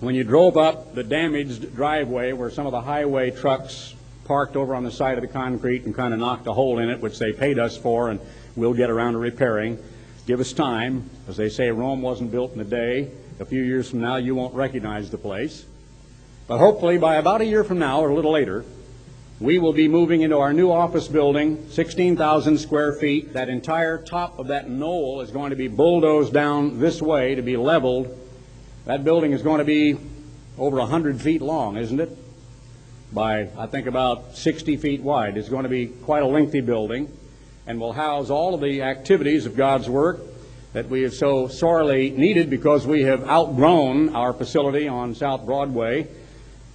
When 0.00 0.14
you 0.14 0.24
drove 0.24 0.56
up 0.56 0.94
the 0.94 1.04
damaged 1.04 1.74
driveway 1.74 2.32
where 2.32 2.50
some 2.50 2.66
of 2.66 2.72
the 2.72 2.80
highway 2.80 3.30
trucks 3.30 3.94
parked 4.24 4.56
over 4.56 4.74
on 4.74 4.84
the 4.84 4.90
side 4.90 5.18
of 5.18 5.22
the 5.22 5.28
concrete 5.28 5.84
and 5.84 5.94
kind 5.94 6.12
of 6.12 6.20
knocked 6.20 6.46
a 6.46 6.52
hole 6.52 6.78
in 6.78 6.90
it, 6.90 7.00
which 7.00 7.18
they 7.18 7.32
paid 7.32 7.58
us 7.58 7.76
for, 7.76 8.10
and 8.10 8.20
we'll 8.56 8.74
get 8.74 8.90
around 8.90 9.12
to 9.12 9.18
repairing. 9.18 9.78
Give 10.26 10.40
us 10.40 10.52
time. 10.52 11.08
As 11.28 11.36
they 11.36 11.48
say, 11.48 11.70
Rome 11.70 12.02
wasn't 12.02 12.32
built 12.32 12.54
in 12.54 12.60
a 12.60 12.64
day. 12.64 13.10
A 13.38 13.44
few 13.44 13.62
years 13.62 13.90
from 13.90 14.00
now, 14.00 14.16
you 14.16 14.34
won't 14.34 14.54
recognize 14.54 15.10
the 15.10 15.18
place. 15.18 15.66
But 16.46 16.58
hopefully, 16.58 16.96
by 16.96 17.16
about 17.16 17.42
a 17.42 17.44
year 17.44 17.64
from 17.64 17.78
now 17.78 18.00
or 18.00 18.08
a 18.08 18.14
little 18.14 18.32
later, 18.32 18.64
we 19.40 19.58
will 19.58 19.74
be 19.74 19.88
moving 19.88 20.22
into 20.22 20.38
our 20.38 20.54
new 20.54 20.72
office 20.72 21.06
building, 21.06 21.68
16,000 21.68 22.56
square 22.56 22.94
feet. 22.94 23.34
That 23.34 23.50
entire 23.50 23.98
top 23.98 24.38
of 24.38 24.46
that 24.46 24.70
knoll 24.70 25.20
is 25.20 25.30
going 25.30 25.50
to 25.50 25.56
be 25.56 25.68
bulldozed 25.68 26.32
down 26.32 26.80
this 26.80 27.02
way 27.02 27.34
to 27.34 27.42
be 27.42 27.58
leveled. 27.58 28.16
That 28.86 29.04
building 29.04 29.32
is 29.32 29.42
going 29.42 29.58
to 29.58 29.64
be 29.64 29.98
over 30.56 30.78
100 30.78 31.20
feet 31.20 31.42
long, 31.42 31.76
isn't 31.76 32.00
it? 32.00 32.16
By, 33.12 33.50
I 33.58 33.66
think, 33.66 33.86
about 33.86 34.34
60 34.36 34.78
feet 34.78 35.02
wide. 35.02 35.36
It's 35.36 35.50
going 35.50 35.64
to 35.64 35.68
be 35.68 35.88
quite 35.88 36.22
a 36.22 36.26
lengthy 36.26 36.62
building 36.62 37.14
and 37.66 37.78
will 37.78 37.92
house 37.92 38.30
all 38.30 38.54
of 38.54 38.62
the 38.62 38.80
activities 38.80 39.44
of 39.44 39.56
God's 39.56 39.90
work 39.90 40.20
that 40.76 40.90
we 40.90 41.00
have 41.00 41.14
so 41.14 41.48
sorely 41.48 42.10
needed 42.10 42.50
because 42.50 42.86
we 42.86 43.00
have 43.04 43.26
outgrown 43.26 44.14
our 44.14 44.34
facility 44.34 44.86
on 44.86 45.14
South 45.14 45.46
Broadway. 45.46 46.06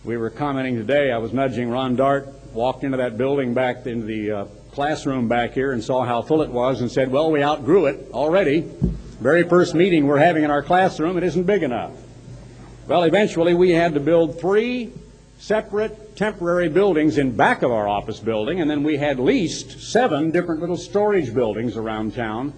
We 0.03 0.17
were 0.17 0.31
commenting 0.31 0.75
today, 0.75 1.11
I 1.11 1.19
was 1.19 1.33
nudging 1.33 1.69
Ron 1.69 1.95
Dart, 1.95 2.27
walked 2.51 2.83
into 2.83 2.97
that 2.97 3.15
building 3.15 3.53
back 3.53 3.85
into 3.85 4.07
the 4.07 4.31
uh, 4.31 4.45
classroom 4.71 5.27
back 5.27 5.53
here 5.53 5.71
and 5.71 5.83
saw 5.83 6.03
how 6.03 6.23
full 6.23 6.41
it 6.41 6.49
was 6.49 6.81
and 6.81 6.91
said, 6.91 7.11
well, 7.11 7.29
we 7.29 7.43
outgrew 7.43 7.85
it 7.85 8.09
already. 8.11 8.61
Very 9.19 9.43
first 9.43 9.75
meeting 9.75 10.07
we're 10.07 10.17
having 10.17 10.43
in 10.43 10.49
our 10.49 10.63
classroom, 10.63 11.15
it 11.15 11.23
isn't 11.23 11.43
big 11.43 11.61
enough. 11.61 11.91
Well, 12.87 13.03
eventually 13.03 13.53
we 13.53 13.69
had 13.69 13.93
to 13.93 13.99
build 13.99 14.41
three 14.41 14.93
separate 15.37 16.15
temporary 16.15 16.69
buildings 16.69 17.19
in 17.19 17.35
back 17.35 17.61
of 17.61 17.69
our 17.69 17.87
office 17.87 18.19
building, 18.19 18.61
and 18.61 18.67
then 18.67 18.81
we 18.81 18.97
had 18.97 19.19
leased 19.19 19.79
seven 19.79 20.31
different 20.31 20.59
little 20.59 20.75
storage 20.75 21.31
buildings 21.35 21.77
around 21.77 22.15
town 22.15 22.51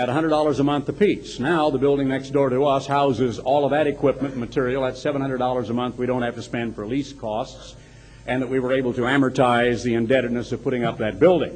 at 0.00 0.08
$100 0.08 0.58
a 0.58 0.62
month 0.64 0.88
apiece. 0.88 1.38
Now, 1.38 1.68
the 1.68 1.76
building 1.76 2.08
next 2.08 2.30
door 2.30 2.48
to 2.48 2.64
us 2.64 2.86
houses 2.86 3.38
all 3.38 3.66
of 3.66 3.72
that 3.72 3.86
equipment 3.86 4.32
and 4.32 4.40
material 4.40 4.86
at 4.86 4.94
$700 4.94 5.68
a 5.68 5.72
month 5.74 5.98
we 5.98 6.06
don't 6.06 6.22
have 6.22 6.36
to 6.36 6.42
spend 6.42 6.74
for 6.74 6.86
lease 6.86 7.12
costs, 7.12 7.76
and 8.26 8.40
that 8.40 8.48
we 8.48 8.60
were 8.60 8.72
able 8.72 8.94
to 8.94 9.02
amortize 9.02 9.82
the 9.82 9.92
indebtedness 9.92 10.52
of 10.52 10.64
putting 10.64 10.84
up 10.84 10.96
that 10.98 11.20
building. 11.20 11.54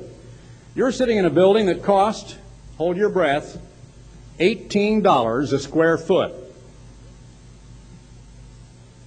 You're 0.75 0.93
sitting 0.93 1.17
in 1.17 1.25
a 1.25 1.31
building 1.31 1.65
that 1.67 1.83
cost, 1.83 2.37
hold 2.77 2.99
your 2.99 3.09
breath, 3.09 3.57
$18 4.39 5.53
a 5.53 5.59
square 5.59 5.97
foot. 5.97 6.35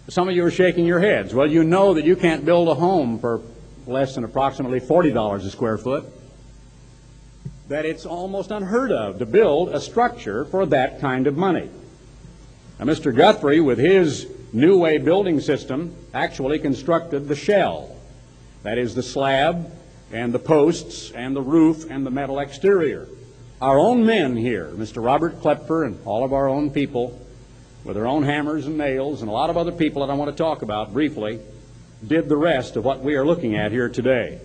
Some 0.07 0.29
of 0.29 0.35
you 0.35 0.43
are 0.45 0.51
shaking 0.51 0.87
your 0.87 0.99
heads. 0.99 1.35
Well, 1.35 1.45
you 1.45 1.63
know 1.63 1.93
that 1.93 2.05
you 2.05 2.15
can't 2.15 2.43
build 2.43 2.69
a 2.69 2.73
home 2.73 3.19
for 3.19 3.41
less 3.85 4.15
than 4.15 4.23
approximately 4.23 4.79
$40 4.79 5.45
a 5.45 5.49
square 5.51 5.77
foot. 5.77 6.05
That 7.69 7.85
it's 7.85 8.05
almost 8.05 8.51
unheard 8.51 8.91
of 8.91 9.19
to 9.19 9.25
build 9.25 9.69
a 9.69 9.81
structure 9.81 10.45
for 10.45 10.65
that 10.67 11.01
kind 11.01 11.27
of 11.27 11.35
money. 11.35 11.69
Now, 12.79 12.85
Mr. 12.85 13.15
Guthrie, 13.15 13.59
with 13.59 13.77
his 13.77 14.27
new 14.53 14.77
way 14.77 14.97
building 14.99 15.41
system, 15.41 15.93
actually 16.13 16.59
constructed 16.59 17.27
the 17.27 17.35
shell. 17.35 17.95
That 18.63 18.77
is 18.77 18.95
the 18.95 19.03
slab 19.03 19.71
and 20.11 20.33
the 20.33 20.39
posts 20.39 21.11
and 21.11 21.35
the 21.35 21.41
roof 21.41 21.89
and 21.89 22.05
the 22.05 22.11
metal 22.11 22.39
exterior. 22.39 23.07
Our 23.61 23.79
own 23.79 24.05
men 24.05 24.37
here, 24.37 24.71
Mr. 24.75 25.03
Robert 25.03 25.41
Klepfer 25.41 25.85
and 25.85 25.99
all 26.05 26.23
of 26.23 26.31
our 26.31 26.47
own 26.47 26.69
people, 26.69 27.19
with 27.83 27.95
their 27.95 28.07
own 28.07 28.23
hammers 28.23 28.67
and 28.67 28.77
nails 28.77 29.21
and 29.21 29.29
a 29.29 29.33
lot 29.33 29.49
of 29.49 29.57
other 29.57 29.71
people 29.71 30.05
that 30.05 30.11
I 30.11 30.15
want 30.15 30.31
to 30.31 30.37
talk 30.37 30.61
about 30.61 30.93
briefly, 30.93 31.39
did 32.05 32.29
the 32.29 32.37
rest 32.37 32.75
of 32.75 32.85
what 32.85 33.01
we 33.01 33.15
are 33.15 33.25
looking 33.25 33.55
at 33.55 33.71
here 33.71 33.89
today. 33.89 34.39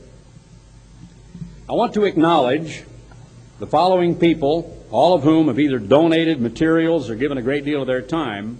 I 1.68 1.74
want 1.74 1.94
to 1.94 2.04
acknowledge 2.04 2.84
the 3.62 3.68
following 3.68 4.16
people, 4.16 4.76
all 4.90 5.14
of 5.14 5.22
whom 5.22 5.46
have 5.46 5.60
either 5.60 5.78
donated 5.78 6.40
materials 6.40 7.08
or 7.08 7.14
given 7.14 7.38
a 7.38 7.42
great 7.42 7.64
deal 7.64 7.80
of 7.80 7.86
their 7.86 8.02
time. 8.02 8.58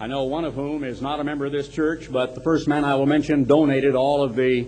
I 0.00 0.08
know 0.08 0.24
one 0.24 0.44
of 0.44 0.54
whom 0.54 0.82
is 0.82 1.00
not 1.00 1.20
a 1.20 1.24
member 1.24 1.46
of 1.46 1.52
this 1.52 1.68
church, 1.68 2.10
but 2.10 2.34
the 2.34 2.40
first 2.40 2.66
man 2.66 2.84
I 2.84 2.96
will 2.96 3.06
mention 3.06 3.44
donated 3.44 3.94
all 3.94 4.24
of 4.24 4.34
the 4.34 4.66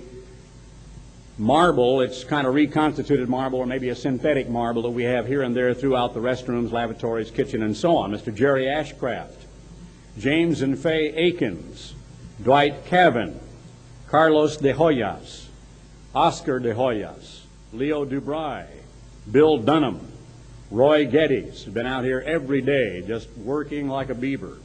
marble, 1.36 2.00
it's 2.00 2.22
kind 2.22 2.46
of 2.46 2.54
reconstituted 2.54 3.28
marble 3.28 3.58
or 3.58 3.66
maybe 3.66 3.88
a 3.88 3.96
synthetic 3.96 4.48
marble 4.48 4.82
that 4.82 4.90
we 4.90 5.02
have 5.02 5.26
here 5.26 5.42
and 5.42 5.52
there 5.52 5.74
throughout 5.74 6.14
the 6.14 6.20
restrooms, 6.20 6.70
lavatories, 6.70 7.32
kitchen, 7.32 7.64
and 7.64 7.76
so 7.76 7.96
on. 7.96 8.12
Mr. 8.12 8.32
Jerry 8.32 8.66
Ashcraft, 8.66 9.34
James 10.16 10.62
and 10.62 10.78
Faye 10.78 11.12
Akins, 11.26 11.92
Dwight 12.44 12.86
Cavan, 12.86 13.40
Carlos 14.06 14.58
de 14.58 14.72
Hoyas, 14.72 15.46
Oscar 16.14 16.60
de 16.60 16.72
Hoyas, 16.72 17.40
Leo 17.72 18.04
Dubray, 18.04 18.77
Bill 19.30 19.58
Dunham, 19.58 20.00
Roy 20.70 21.06
Geddes, 21.06 21.64
have 21.64 21.74
been 21.74 21.86
out 21.86 22.04
here 22.04 22.22
every 22.24 22.60
day 22.60 23.02
just 23.06 23.28
working 23.36 23.88
like 23.88 24.10
a 24.10 24.14
beaver. 24.14 24.58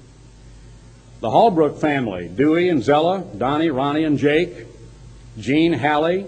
The 1.19 1.29
Hallbrook 1.29 1.79
family, 1.79 2.27
Dewey 2.27 2.69
and 2.69 2.83
Zella, 2.83 3.23
Donnie, 3.37 3.69
Ronnie, 3.69 4.03
and 4.03 4.17
Jake, 4.17 4.67
Gene 5.37 5.73
Halley, 5.73 6.25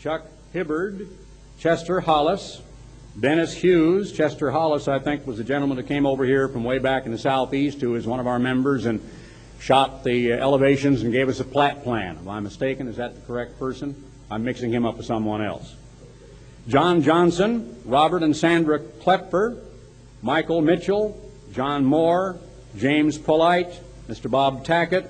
Chuck 0.00 0.26
Hibbard, 0.52 1.08
Chester 1.58 2.00
Hollis, 2.00 2.62
Dennis 3.18 3.52
Hughes. 3.52 4.12
Chester 4.12 4.50
Hollis, 4.50 4.86
I 4.86 4.98
think, 4.98 5.26
was 5.26 5.38
the 5.38 5.44
gentleman 5.44 5.76
that 5.76 5.88
came 5.88 6.06
over 6.06 6.24
here 6.24 6.48
from 6.48 6.62
way 6.64 6.78
back 6.78 7.04
in 7.04 7.12
the 7.12 7.18
southeast 7.18 7.80
who 7.80 7.96
is 7.96 8.06
one 8.06 8.20
of 8.20 8.26
our 8.26 8.38
members 8.38 8.86
and 8.86 9.00
shot 9.58 10.04
the 10.04 10.32
uh, 10.32 10.36
elevations 10.36 11.02
and 11.02 11.12
gave 11.12 11.28
us 11.28 11.40
a 11.40 11.44
plat 11.44 11.82
plan. 11.82 12.16
Am 12.16 12.28
I 12.28 12.38
mistaken? 12.40 12.86
Is 12.86 12.96
that 12.96 13.14
the 13.16 13.20
correct 13.22 13.58
person? 13.58 14.04
I'm 14.30 14.44
mixing 14.44 14.72
him 14.72 14.86
up 14.86 14.96
with 14.96 15.06
someone 15.06 15.42
else. 15.42 15.74
John 16.68 17.00
Johnson, 17.00 17.80
Robert 17.86 18.22
and 18.22 18.36
Sandra 18.36 18.78
Klepfer, 18.78 19.58
Michael 20.20 20.60
Mitchell, 20.60 21.18
John 21.54 21.82
Moore, 21.82 22.38
James 22.76 23.16
Polite, 23.16 23.80
Mr. 24.06 24.30
Bob 24.30 24.66
Tackett, 24.66 25.08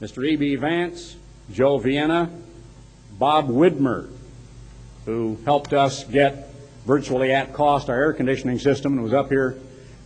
Mr. 0.00 0.26
E.B. 0.26 0.56
Vance, 0.56 1.16
Joe 1.52 1.76
Vienna, 1.76 2.30
Bob 3.18 3.48
Widmer, 3.48 4.10
who 5.04 5.38
helped 5.44 5.74
us 5.74 6.02
get 6.04 6.50
virtually 6.86 7.30
at 7.30 7.52
cost 7.52 7.90
our 7.90 7.96
air 7.96 8.12
conditioning 8.14 8.58
system 8.58 8.94
and 8.94 9.02
was 9.02 9.12
up 9.12 9.28
here, 9.28 9.58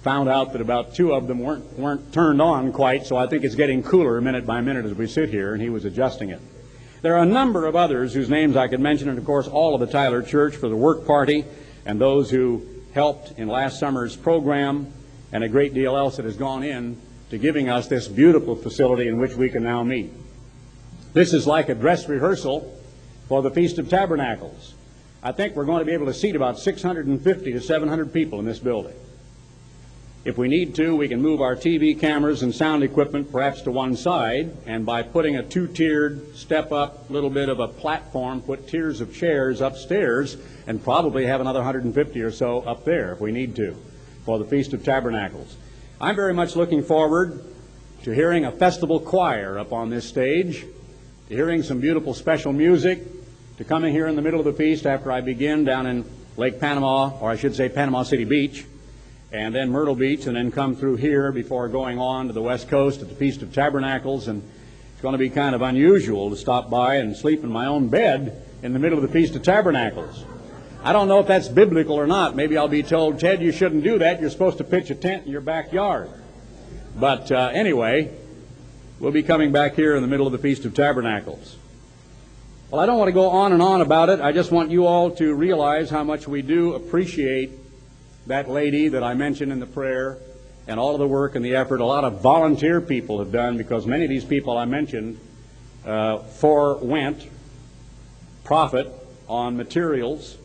found 0.03 0.29
out 0.29 0.53
that 0.53 0.61
about 0.61 0.93
two 0.97 1.13
of 1.13 1.29
them 1.29 1.39
weren't, 1.39 1.79
weren't 1.79 2.13
turned 2.13 2.43
on 2.43 2.73
quite, 2.73 3.07
so 3.07 3.17
I 3.17 3.29
think 3.29 3.45
it's 3.45 3.55
getting 3.55 3.85
cooler 3.85 4.21
minute 4.21 4.45
by 4.45 4.61
minute 4.61 4.87
as 4.87 4.95
we 4.95 5.07
sit 5.07 5.29
here, 5.29 5.53
and 5.53 5.63
he 5.63 5.69
was 5.69 5.85
adjusting 5.85 6.31
it. 6.31 6.41
There 7.02 7.14
are 7.16 7.23
a 7.23 7.26
number 7.26 7.66
of 7.66 7.76
others 7.76 8.12
whose 8.12 8.28
names 8.28 8.57
I 8.57 8.69
could 8.69 8.80
mention, 8.80 9.09
and 9.09 9.19
of 9.19 9.25
course 9.25 9.49
all 9.49 9.75
of 9.75 9.80
the 9.80 9.87
Tyler 9.87 10.23
Church 10.23 10.57
for 10.57 10.69
the 10.69 10.76
work 10.76 11.07
party, 11.07 11.47
and 11.87 11.99
those 11.99 12.30
who 12.30 12.66
helped 12.92 13.38
in 13.38 13.49
last 13.49 13.78
summer's 13.78 14.16
program, 14.16 14.92
and 15.33 15.42
a 15.42 15.49
great 15.49 15.73
deal 15.73 15.97
else 15.97 16.16
that 16.16 16.25
has 16.25 16.37
gone 16.37 16.62
in 16.62 17.00
to 17.30 17.38
giving 17.38 17.69
us 17.69 17.87
this 17.87 18.07
beautiful 18.07 18.54
facility 18.54 19.09
in 19.09 19.19
which 19.19 19.35
we 19.35 19.49
can 19.49 19.62
now 19.62 19.83
meet. 19.83 20.12
This 21.14 21.33
is 21.33 21.47
like 21.47 21.69
a 21.69 21.75
dress 21.75 22.09
rehearsal 22.09 22.78
for 23.28 23.40
the 23.40 23.50
Feast 23.50 23.78
of 23.78 23.88
Tabernacles. 23.88 24.75
I 25.23 25.33
think 25.33 25.54
we're 25.54 25.64
going 25.64 25.78
to 25.78 25.85
be 25.85 25.92
able 25.92 26.07
to 26.07 26.14
seat 26.14 26.37
about 26.37 26.59
650 26.59 27.52
to 27.52 27.61
700 27.61 28.12
people 28.12 28.40
in 28.40 28.45
this 28.45 28.59
building. 28.59 28.95
If 30.23 30.37
we 30.37 30.49
need 30.49 30.75
to, 30.75 30.95
we 30.95 31.09
can 31.09 31.23
move 31.23 31.41
our 31.41 31.57
TV 31.57 31.99
cameras 31.99 32.43
and 32.43 32.55
sound 32.55 32.83
equipment 32.83 33.33
perhaps 33.33 33.62
to 33.62 33.71
one 33.71 33.97
side, 33.97 34.55
and 34.67 34.85
by 34.85 35.03
putting 35.03 35.37
a 35.37 35.43
two-tiered, 35.43 36.37
step-up 36.37 37.09
little 37.09 37.31
bit 37.31 37.49
of 37.49 37.59
a 37.59 37.69
platform, 37.69 38.43
put 38.43 38.69
tiers 38.69 39.00
of 39.00 39.15
chairs 39.15 39.62
upstairs, 39.62 40.37
and 40.67 40.85
probably 40.85 41.25
have 41.25 41.41
another 41.41 41.61
150 41.61 42.21
or 42.21 42.31
so 42.31 42.61
up 42.61 42.85
there 42.85 43.12
if 43.12 43.21
we 43.21 43.33
need 43.33 43.57
to 43.57 43.75
for 44.27 44.39
the 44.39 44.45
Feast 44.45 44.75
of 44.75 44.85
Tabernacles. 44.85 45.57
I'm 46.03 46.17
very 46.17 46.35
much 46.35 46.55
looking 46.55 46.83
forward 46.83 47.43
to 48.03 48.11
hearing 48.11 48.45
a 48.45 48.53
festival 48.53 49.00
choir 49.00 49.59
up 49.59 49.73
on 49.73 49.89
this 49.89 50.07
stage, 50.07 50.67
to 51.31 51.35
hearing 51.35 51.62
some 51.62 51.81
beautiful 51.81 52.12
special 52.12 52.53
music, 52.53 53.00
to 53.57 53.65
coming 53.65 53.95
here 53.95 54.07
in 54.07 54.17
the 54.17 54.23
middle 54.23 54.41
of 54.41 54.45
the 54.45 54.53
feast 54.53 54.85
after 54.85 55.11
I 55.11 55.23
begin 55.23 55.65
down 55.65 55.87
in 55.87 56.05
Lake 56.37 56.61
Panama, 56.61 57.19
or 57.21 57.31
I 57.31 57.37
should 57.37 57.57
say 57.57 57.71
Panama 57.71 58.03
City 58.03 58.25
Beach, 58.25 58.67
and 59.33 59.55
then 59.55 59.71
Myrtle 59.71 59.95
Beach, 59.95 60.27
and 60.27 60.37
then 60.37 60.51
come 60.51 60.75
through 60.75 60.97
here 60.97 61.31
before 61.31 61.69
going 61.69 61.99
on 61.99 62.27
to 62.27 62.33
the 62.33 62.43
West 62.43 62.69
Coast 62.69 63.01
at 63.01 63.09
the 63.09 63.15
Feast 63.15 63.43
of 63.43 63.53
Tabernacles. 63.55 64.27
And 64.27 64.43
it's 64.93 65.03
going 65.03 65.13
to 65.13 65.19
be 65.19 65.31
kind 65.31 65.55
of 65.55 65.63
unusual 65.63 66.31
to 66.31 66.37
stop 66.37 66.69
by 66.69 66.97
and 66.97 67.17
sleep 67.17 67.45
in 67.45 67.51
my 67.51 67.67
own 67.67 67.89
bed 67.89 68.45
in 68.63 68.73
the 68.73 68.79
middle 68.79 68.99
of 68.99 69.03
the 69.03 69.13
Feast 69.13 69.37
of 69.37 69.43
Tabernacles. 69.43 70.25
I 70.83 70.93
don't 70.93 71.09
know 71.09 71.21
if 71.21 71.27
that's 71.27 71.47
biblical 71.47 71.95
or 71.95 72.07
not. 72.07 72.35
Maybe 72.35 72.57
I'll 72.57 72.67
be 72.67 72.83
told, 72.83 73.21
Ted, 73.21 73.41
you 73.41 73.53
shouldn't 73.53 73.85
do 73.85 73.99
that. 73.99 74.21
You're 74.21 74.31
supposed 74.31 74.59
to 74.59 74.65
pitch 74.65 74.91
a 74.91 74.95
tent 74.95 75.27
in 75.27 75.33
your 75.33 75.43
backyard. 75.43 76.11
But 76.97 77.31
uh, 77.31 77.51
anyway, 77.53 78.13
we'll 78.99 79.13
be 79.13 79.23
coming 79.23 79.53
back 79.53 79.75
here 79.75 79.95
in 79.95 80.03
the 80.03 80.09
middle 80.09 80.27
of 80.27 80.33
the 80.33 80.39
Feast 80.39 80.65
of 80.65 80.75
Tabernacles. 80.75 81.57
Well, 82.71 82.81
I 82.81 82.87
don't 82.87 82.99
want 82.99 83.09
to 83.09 83.13
go 83.13 83.29
on 83.29 83.53
and 83.53 83.63
on 83.63 83.81
about 83.81 84.09
it. 84.09 84.21
I 84.21 84.33
just 84.33 84.51
want 84.51 84.71
you 84.71 84.87
all 84.87 85.11
to 85.13 85.35
realize 85.35 85.91
how 85.91 86.03
much 86.03 86.27
we 86.27 86.41
do 86.43 86.75
appreciate 86.75 87.60
that 88.31 88.49
lady 88.49 88.87
that 88.87 89.03
I 89.03 89.15
mentioned 89.15 89.51
in 89.51 89.59
the 89.59 89.67
prayer 89.67 90.17
and 90.69 90.79
all 90.79 90.95
of 90.95 91.01
the 91.01 91.09
work 91.09 91.35
and 91.35 91.45
the 91.45 91.57
effort 91.57 91.81
a 91.81 91.85
lot 91.85 92.05
of 92.05 92.21
volunteer 92.21 92.81
people 92.81 93.19
have 93.19 93.33
done 93.33 93.57
because 93.57 93.87
many 93.87 94.05
of 94.05 94.11
these 94.11 94.25
people 94.25 94.57
I 94.57 94.67
mentioned 94.67 95.19
uh, 95.85 96.19
forewent 96.19 97.29
profit 98.45 98.89
on 99.29 99.57
materials 99.57 100.39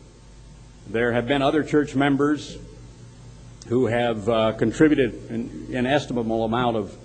there 0.87 1.11
have 1.11 1.27
been 1.27 1.43
other 1.43 1.63
church 1.63 1.93
members 1.93 2.57
who 3.67 3.85
have 3.85 4.27
uh, 4.29 4.53
contributed 4.53 5.29
an 5.29 5.67
inestimable 5.69 6.43
amount 6.43 6.77
of 6.77 6.97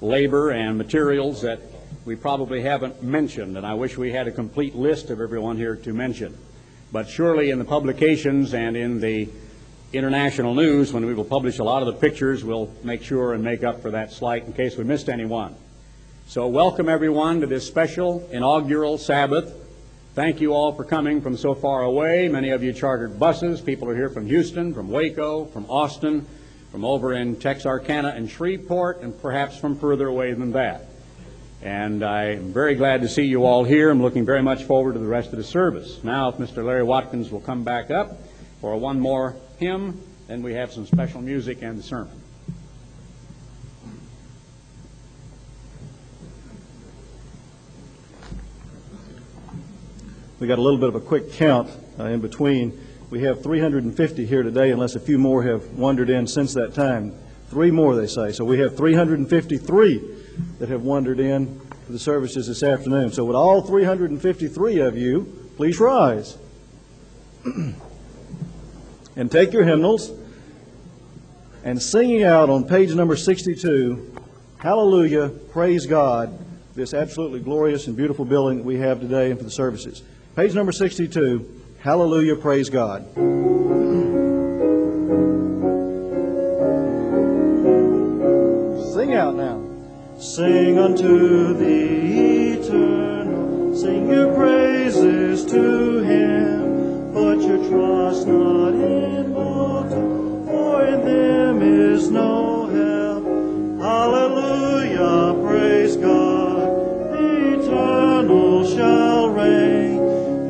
labor 0.00 0.50
and 0.50 0.78
materials 0.78 1.42
that 1.42 1.60
we 2.04 2.14
probably 2.16 2.62
haven't 2.62 3.02
mentioned, 3.02 3.56
and 3.56 3.64
I 3.64 3.74
wish 3.74 3.96
we 3.96 4.12
had 4.12 4.26
a 4.26 4.32
complete 4.32 4.74
list 4.74 5.10
of 5.10 5.20
everyone 5.20 5.56
here 5.56 5.76
to 5.76 5.92
mention. 5.92 6.36
But 6.90 7.08
surely 7.08 7.50
in 7.50 7.60
the 7.60 7.64
publications 7.64 8.54
and 8.54 8.76
in 8.76 9.00
the 9.00 9.28
international 9.92 10.54
news, 10.54 10.92
when 10.92 11.06
we 11.06 11.14
will 11.14 11.24
publish 11.24 11.58
a 11.58 11.64
lot 11.64 11.82
of 11.82 11.86
the 11.86 12.00
pictures, 12.00 12.44
we'll 12.44 12.72
make 12.82 13.02
sure 13.02 13.34
and 13.34 13.42
make 13.42 13.62
up 13.62 13.82
for 13.82 13.90
that 13.90 14.12
slight 14.12 14.44
in 14.44 14.52
case 14.52 14.76
we 14.76 14.84
missed 14.84 15.08
anyone. 15.08 15.54
So 16.26 16.46
welcome 16.46 16.88
everyone 16.88 17.40
to 17.40 17.46
this 17.46 17.66
special 17.66 18.28
inaugural 18.30 18.98
Sabbath 18.98 19.54
Thank 20.14 20.42
you 20.42 20.52
all 20.52 20.74
for 20.74 20.84
coming 20.84 21.22
from 21.22 21.38
so 21.38 21.54
far 21.54 21.84
away. 21.84 22.28
Many 22.28 22.50
of 22.50 22.62
you 22.62 22.74
chartered 22.74 23.18
buses. 23.18 23.62
People 23.62 23.88
are 23.88 23.94
here 23.94 24.10
from 24.10 24.26
Houston, 24.26 24.74
from 24.74 24.90
Waco, 24.90 25.46
from 25.46 25.64
Austin, 25.70 26.26
from 26.70 26.84
over 26.84 27.14
in 27.14 27.36
Texarkana 27.36 28.08
and 28.08 28.30
Shreveport, 28.30 29.00
and 29.00 29.18
perhaps 29.22 29.56
from 29.56 29.74
further 29.74 30.08
away 30.08 30.34
than 30.34 30.52
that. 30.52 30.84
And 31.62 32.02
I'm 32.02 32.52
very 32.52 32.74
glad 32.74 33.00
to 33.00 33.08
see 33.08 33.22
you 33.22 33.46
all 33.46 33.64
here. 33.64 33.88
I'm 33.88 34.02
looking 34.02 34.26
very 34.26 34.42
much 34.42 34.64
forward 34.64 34.92
to 34.92 34.98
the 34.98 35.06
rest 35.06 35.30
of 35.30 35.38
the 35.38 35.44
service. 35.44 36.04
Now, 36.04 36.28
if 36.28 36.36
Mr. 36.36 36.62
Larry 36.62 36.82
Watkins 36.82 37.30
will 37.30 37.40
come 37.40 37.64
back 37.64 37.90
up 37.90 38.18
for 38.60 38.76
one 38.76 39.00
more 39.00 39.34
hymn, 39.62 40.02
then 40.26 40.42
we 40.42 40.54
have 40.54 40.72
some 40.72 40.84
special 40.86 41.22
music 41.22 41.62
and 41.62 41.78
the 41.78 41.82
sermon. 41.84 42.20
We 50.40 50.48
got 50.48 50.58
a 50.58 50.62
little 50.62 50.80
bit 50.80 50.88
of 50.88 50.96
a 50.96 51.00
quick 51.00 51.32
count 51.34 51.70
uh, 52.00 52.06
in 52.06 52.20
between. 52.20 52.76
We 53.10 53.22
have 53.22 53.40
350 53.44 54.26
here 54.26 54.42
today, 54.42 54.72
unless 54.72 54.96
a 54.96 55.00
few 55.00 55.16
more 55.16 55.44
have 55.44 55.64
wandered 55.74 56.10
in 56.10 56.26
since 56.26 56.54
that 56.54 56.74
time. 56.74 57.14
Three 57.48 57.70
more, 57.70 57.94
they 57.94 58.08
say. 58.08 58.32
So 58.32 58.44
we 58.44 58.58
have 58.58 58.76
353 58.76 60.14
that 60.58 60.68
have 60.70 60.82
wandered 60.82 61.20
in 61.20 61.60
for 61.86 61.92
the 61.92 62.00
services 62.00 62.48
this 62.48 62.64
afternoon. 62.64 63.12
So 63.12 63.24
would 63.26 63.36
all 63.36 63.62
353 63.62 64.80
of 64.80 64.96
you 64.96 65.50
please 65.56 65.78
rise 65.78 66.36
and 69.16 69.30
take 69.30 69.52
your 69.52 69.64
hymnals 69.64 70.10
and 71.64 71.80
singing 71.80 72.22
out 72.22 72.50
on 72.50 72.64
page 72.64 72.94
number 72.94 73.16
62, 73.16 74.14
Hallelujah, 74.58 75.28
Praise 75.28 75.86
God, 75.86 76.38
this 76.74 76.94
absolutely 76.94 77.40
glorious 77.40 77.86
and 77.86 77.96
beautiful 77.96 78.24
building 78.24 78.58
that 78.58 78.64
we 78.64 78.78
have 78.78 79.00
today 79.00 79.30
and 79.30 79.38
for 79.38 79.44
the 79.44 79.50
services. 79.50 80.02
Page 80.34 80.54
number 80.54 80.72
62, 80.72 81.62
Hallelujah, 81.80 82.36
Praise 82.36 82.70
God. 82.70 83.04
Sing 88.94 89.14
out 89.14 89.34
now. 89.34 89.72
Sing 90.22 90.78
unto 90.78 91.52
the 91.54 92.52
eternal, 92.52 93.76
sing 93.76 94.08
your 94.08 94.32
praises 94.34 95.44
to 95.46 95.98
him, 95.98 96.41
your 97.44 97.58
trust 97.68 98.26
not 98.26 98.74
in 98.74 99.32
mortal, 99.32 100.44
for 100.46 100.84
in 100.84 101.04
them 101.04 101.62
is 101.62 102.10
no 102.10 102.66
help. 102.66 103.24
Hallelujah, 103.80 105.34
praise 105.42 105.96
God, 105.96 106.68
the 107.12 107.58
eternal 107.58 108.64
shall 108.66 109.30
reign 109.30 109.98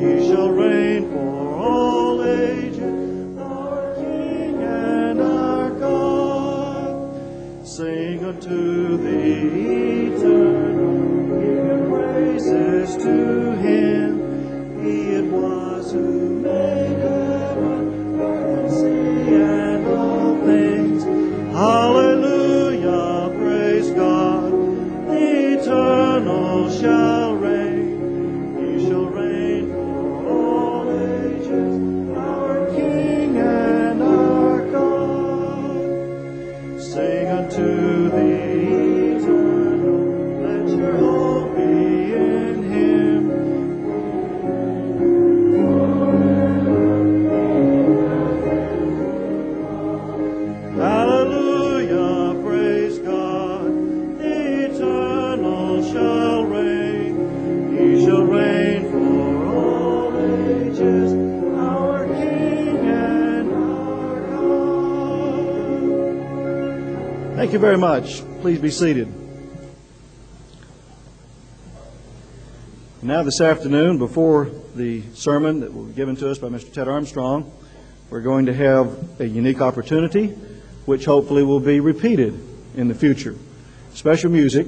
He 0.00 0.26
shall 0.28 0.50
reign 0.50 1.10
for 1.10 1.54
all 1.56 2.22
ages, 2.24 3.38
our 3.38 3.94
King 3.94 4.62
and 4.62 5.20
our 5.20 5.70
God. 5.70 7.66
Sing 7.66 8.24
unto 8.24 8.96
the 8.98 10.12
eternal, 10.12 11.40
give 11.40 11.88
praises 11.88 12.96
to 12.96 13.56
him. 13.56 14.82
He 14.84 15.12
it 15.14 15.24
was 15.24 15.92
who 15.92 16.21
very 67.62 67.78
much. 67.78 68.24
Please 68.40 68.58
be 68.58 68.72
seated. 68.72 69.06
Now, 73.02 73.22
this 73.22 73.40
afternoon, 73.40 73.98
before 73.98 74.50
the 74.74 75.04
sermon 75.14 75.60
that 75.60 75.72
will 75.72 75.84
be 75.84 75.92
given 75.92 76.16
to 76.16 76.28
us 76.28 76.38
by 76.38 76.48
Mr. 76.48 76.72
Ted 76.72 76.88
Armstrong, 76.88 77.52
we're 78.10 78.20
going 78.20 78.46
to 78.46 78.52
have 78.52 79.20
a 79.20 79.28
unique 79.28 79.60
opportunity, 79.60 80.30
which 80.86 81.04
hopefully 81.04 81.44
will 81.44 81.60
be 81.60 81.78
repeated 81.78 82.36
in 82.74 82.88
the 82.88 82.96
future. 82.96 83.36
Special 83.94 84.32
music 84.32 84.66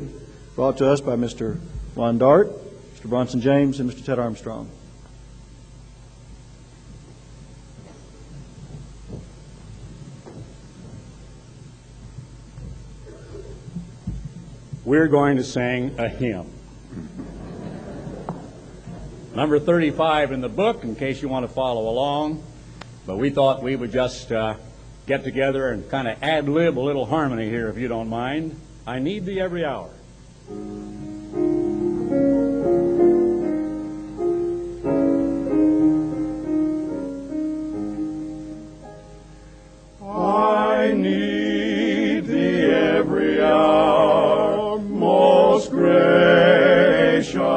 brought 0.54 0.78
to 0.78 0.88
us 0.88 1.00
by 1.00 1.16
Mr. 1.16 1.58
Ron 1.96 2.18
Dart, 2.18 2.52
Mr. 2.94 3.08
Bronson 3.08 3.40
James, 3.40 3.80
and 3.80 3.90
Mr. 3.90 4.04
Ted 4.04 4.20
Armstrong. 4.20 4.70
We're 14.84 15.08
going 15.08 15.36
to 15.36 15.44
sing 15.44 15.98
a 15.98 16.08
hymn. 16.08 16.50
Number 19.34 19.58
35 19.58 20.32
in 20.32 20.40
the 20.40 20.48
book, 20.48 20.84
in 20.84 20.94
case 20.94 21.20
you 21.20 21.28
want 21.28 21.46
to 21.46 21.52
follow 21.52 21.88
along. 21.88 22.42
But 23.06 23.16
we 23.16 23.30
thought 23.30 23.62
we 23.62 23.76
would 23.76 23.92
just 23.92 24.30
uh, 24.30 24.54
get 25.06 25.24
together 25.24 25.70
and 25.70 25.88
kind 25.90 26.08
of 26.08 26.22
ad 26.22 26.48
lib 26.48 26.78
a 26.78 26.80
little 26.80 27.06
harmony 27.06 27.48
here, 27.48 27.68
if 27.68 27.76
you 27.76 27.88
don't 27.88 28.08
mind. 28.08 28.58
I 28.86 28.98
need 28.98 29.26
thee 29.26 29.40
every 29.40 29.64
hour. 29.64 29.90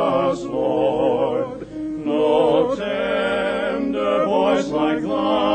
us, 0.07 0.43
Lord. 0.43 1.69
No 2.05 2.75
tender 2.75 4.25
voice 4.25 4.67
like 4.67 5.01
thine. 5.01 5.46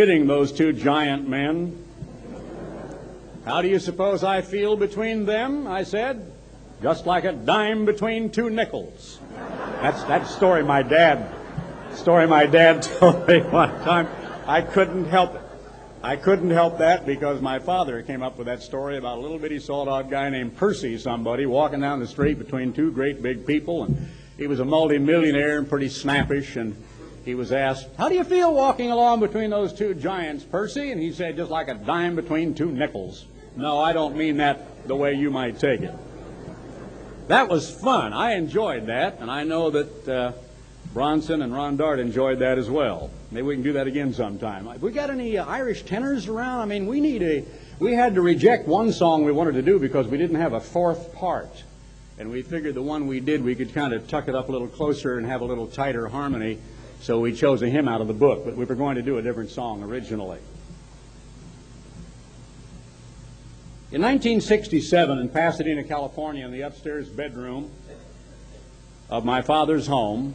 Kidding 0.00 0.26
those 0.26 0.50
two 0.50 0.72
giant 0.72 1.28
men. 1.28 1.76
How 3.44 3.60
do 3.60 3.68
you 3.68 3.78
suppose 3.78 4.24
I 4.24 4.40
feel 4.40 4.74
between 4.74 5.26
them? 5.26 5.66
I 5.66 5.82
said. 5.82 6.32
Just 6.80 7.04
like 7.04 7.24
a 7.24 7.32
dime 7.32 7.84
between 7.84 8.30
two 8.30 8.48
nickels. 8.48 9.18
That's 9.82 10.02
that 10.04 10.26
story 10.26 10.62
my 10.62 10.82
dad 10.82 11.30
story 11.92 12.26
my 12.26 12.46
dad 12.46 12.82
told 12.98 13.28
me 13.28 13.40
one 13.40 13.68
time. 13.82 14.08
I 14.46 14.62
couldn't 14.62 15.04
help 15.04 15.34
it. 15.34 15.42
I 16.02 16.16
couldn't 16.16 16.48
help 16.48 16.78
that 16.78 17.04
because 17.04 17.42
my 17.42 17.58
father 17.58 18.00
came 18.00 18.22
up 18.22 18.38
with 18.38 18.46
that 18.46 18.62
story 18.62 18.96
about 18.96 19.18
a 19.18 19.20
little 19.20 19.38
bitty 19.38 19.58
sawdog 19.58 20.08
guy 20.08 20.30
named 20.30 20.56
Percy 20.56 20.96
somebody 20.96 21.44
walking 21.44 21.82
down 21.82 22.00
the 22.00 22.06
street 22.06 22.38
between 22.38 22.72
two 22.72 22.90
great 22.90 23.22
big 23.22 23.46
people 23.46 23.84
and 23.84 24.08
he 24.38 24.46
was 24.46 24.60
a 24.60 24.64
multimillionaire 24.64 25.58
and 25.58 25.68
pretty 25.68 25.90
snappish 25.90 26.56
and 26.56 26.74
he 27.24 27.34
was 27.34 27.52
asked, 27.52 27.88
How 27.98 28.08
do 28.08 28.14
you 28.14 28.24
feel 28.24 28.52
walking 28.52 28.90
along 28.90 29.20
between 29.20 29.50
those 29.50 29.72
two 29.72 29.94
giants, 29.94 30.44
Percy? 30.44 30.90
And 30.90 31.00
he 31.00 31.12
said, 31.12 31.36
Just 31.36 31.50
like 31.50 31.68
a 31.68 31.74
dime 31.74 32.16
between 32.16 32.54
two 32.54 32.70
nickels. 32.70 33.26
No, 33.56 33.78
I 33.78 33.92
don't 33.92 34.16
mean 34.16 34.38
that 34.38 34.86
the 34.86 34.96
way 34.96 35.14
you 35.14 35.30
might 35.30 35.58
take 35.58 35.80
it. 35.80 35.94
That 37.28 37.48
was 37.48 37.70
fun. 37.70 38.12
I 38.12 38.34
enjoyed 38.34 38.86
that, 38.86 39.18
and 39.20 39.30
I 39.30 39.44
know 39.44 39.70
that 39.70 40.08
uh, 40.08 40.32
Bronson 40.92 41.42
and 41.42 41.54
Ron 41.54 41.76
Dart 41.76 42.00
enjoyed 42.00 42.40
that 42.40 42.58
as 42.58 42.68
well. 42.68 43.10
Maybe 43.30 43.46
we 43.46 43.54
can 43.54 43.62
do 43.62 43.74
that 43.74 43.86
again 43.86 44.12
sometime. 44.12 44.66
Have 44.66 44.82
we 44.82 44.90
got 44.90 45.10
any 45.10 45.38
uh, 45.38 45.46
Irish 45.46 45.82
tenors 45.82 46.26
around? 46.26 46.60
I 46.60 46.64
mean, 46.64 46.86
we 46.86 47.00
need 47.00 47.22
a. 47.22 47.44
We 47.78 47.94
had 47.94 48.14
to 48.16 48.20
reject 48.20 48.66
one 48.66 48.92
song 48.92 49.24
we 49.24 49.32
wanted 49.32 49.54
to 49.54 49.62
do 49.62 49.78
because 49.78 50.06
we 50.06 50.18
didn't 50.18 50.36
have 50.36 50.52
a 50.52 50.60
fourth 50.60 51.14
part. 51.14 51.62
And 52.18 52.30
we 52.30 52.42
figured 52.42 52.74
the 52.74 52.82
one 52.82 53.06
we 53.06 53.20
did, 53.20 53.42
we 53.42 53.54
could 53.54 53.72
kind 53.72 53.94
of 53.94 54.06
tuck 54.06 54.28
it 54.28 54.34
up 54.34 54.50
a 54.50 54.52
little 54.52 54.68
closer 54.68 55.16
and 55.16 55.26
have 55.26 55.40
a 55.40 55.44
little 55.46 55.66
tighter 55.66 56.08
harmony. 56.08 56.58
So 57.00 57.18
we 57.18 57.32
chose 57.32 57.62
a 57.62 57.68
hymn 57.68 57.88
out 57.88 58.00
of 58.00 58.08
the 58.08 58.14
book, 58.14 58.44
but 58.44 58.56
we 58.56 58.64
were 58.64 58.74
going 58.74 58.96
to 58.96 59.02
do 59.02 59.16
a 59.16 59.22
different 59.22 59.50
song 59.50 59.82
originally. 59.82 60.38
In 63.92 64.02
1967, 64.02 65.18
in 65.18 65.28
Pasadena, 65.30 65.82
California, 65.82 66.44
in 66.44 66.52
the 66.52 66.60
upstairs 66.60 67.08
bedroom 67.08 67.70
of 69.08 69.24
my 69.24 69.40
father's 69.40 69.86
home, 69.86 70.34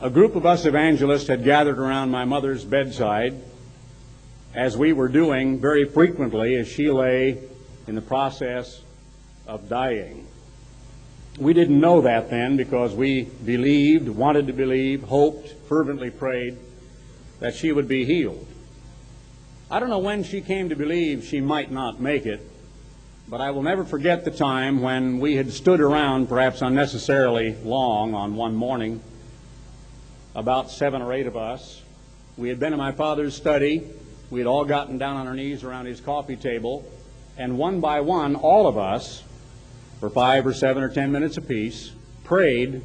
a 0.00 0.08
group 0.08 0.36
of 0.36 0.46
us 0.46 0.64
evangelists 0.64 1.26
had 1.26 1.44
gathered 1.44 1.78
around 1.78 2.10
my 2.10 2.24
mother's 2.24 2.64
bedside, 2.64 3.34
as 4.54 4.76
we 4.76 4.92
were 4.92 5.08
doing 5.08 5.60
very 5.60 5.84
frequently 5.84 6.54
as 6.56 6.66
she 6.66 6.90
lay 6.90 7.38
in 7.86 7.94
the 7.94 8.00
process 8.00 8.80
of 9.46 9.68
dying. 9.68 10.27
We 11.38 11.52
didn't 11.52 11.78
know 11.78 12.00
that 12.00 12.30
then 12.30 12.56
because 12.56 12.96
we 12.96 13.22
believed, 13.22 14.08
wanted 14.08 14.48
to 14.48 14.52
believe, 14.52 15.04
hoped, 15.04 15.54
fervently 15.68 16.10
prayed 16.10 16.58
that 17.38 17.54
she 17.54 17.70
would 17.70 17.86
be 17.86 18.04
healed. 18.04 18.44
I 19.70 19.78
don't 19.78 19.88
know 19.88 20.00
when 20.00 20.24
she 20.24 20.40
came 20.40 20.70
to 20.70 20.74
believe 20.74 21.24
she 21.24 21.40
might 21.40 21.70
not 21.70 22.00
make 22.00 22.26
it, 22.26 22.44
but 23.28 23.40
I 23.40 23.52
will 23.52 23.62
never 23.62 23.84
forget 23.84 24.24
the 24.24 24.32
time 24.32 24.82
when 24.82 25.20
we 25.20 25.36
had 25.36 25.52
stood 25.52 25.80
around 25.80 26.28
perhaps 26.28 26.60
unnecessarily 26.60 27.54
long 27.62 28.14
on 28.14 28.34
one 28.34 28.56
morning, 28.56 29.00
about 30.34 30.72
seven 30.72 31.02
or 31.02 31.12
eight 31.12 31.28
of 31.28 31.36
us. 31.36 31.82
We 32.36 32.48
had 32.48 32.58
been 32.58 32.72
in 32.72 32.78
my 32.78 32.92
father's 32.92 33.36
study. 33.36 33.86
We 34.30 34.40
had 34.40 34.48
all 34.48 34.64
gotten 34.64 34.98
down 34.98 35.16
on 35.16 35.28
our 35.28 35.34
knees 35.34 35.62
around 35.62 35.86
his 35.86 36.00
coffee 36.00 36.36
table, 36.36 36.84
and 37.36 37.58
one 37.58 37.78
by 37.80 38.00
one, 38.00 38.34
all 38.34 38.66
of 38.66 38.76
us, 38.76 39.22
for 40.00 40.10
five 40.10 40.46
or 40.46 40.52
seven 40.52 40.82
or 40.82 40.88
ten 40.88 41.12
minutes 41.12 41.36
apiece, 41.36 41.92
prayed 42.24 42.82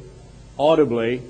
audibly 0.58 1.22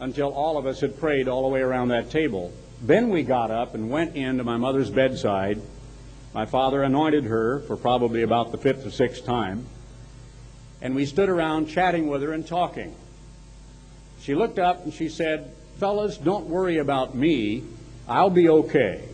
until 0.00 0.32
all 0.32 0.56
of 0.56 0.66
us 0.66 0.80
had 0.80 0.98
prayed 0.98 1.28
all 1.28 1.42
the 1.42 1.48
way 1.48 1.60
around 1.60 1.88
that 1.88 2.10
table. 2.10 2.52
Then 2.82 3.10
we 3.10 3.22
got 3.22 3.50
up 3.50 3.74
and 3.74 3.90
went 3.90 4.16
into 4.16 4.44
my 4.44 4.56
mother's 4.56 4.90
bedside. 4.90 5.60
My 6.32 6.46
father 6.46 6.82
anointed 6.82 7.24
her 7.24 7.60
for 7.60 7.76
probably 7.76 8.22
about 8.22 8.52
the 8.52 8.58
fifth 8.58 8.86
or 8.86 8.90
sixth 8.90 9.24
time. 9.24 9.66
And 10.80 10.94
we 10.94 11.04
stood 11.04 11.28
around 11.28 11.68
chatting 11.68 12.08
with 12.08 12.22
her 12.22 12.32
and 12.32 12.46
talking. 12.46 12.94
She 14.22 14.34
looked 14.34 14.58
up 14.58 14.84
and 14.84 14.94
she 14.94 15.08
said, 15.08 15.52
Fellas, 15.78 16.16
don't 16.16 16.46
worry 16.46 16.78
about 16.78 17.14
me. 17.14 17.64
I'll 18.08 18.30
be 18.30 18.48
okay. 18.48 19.04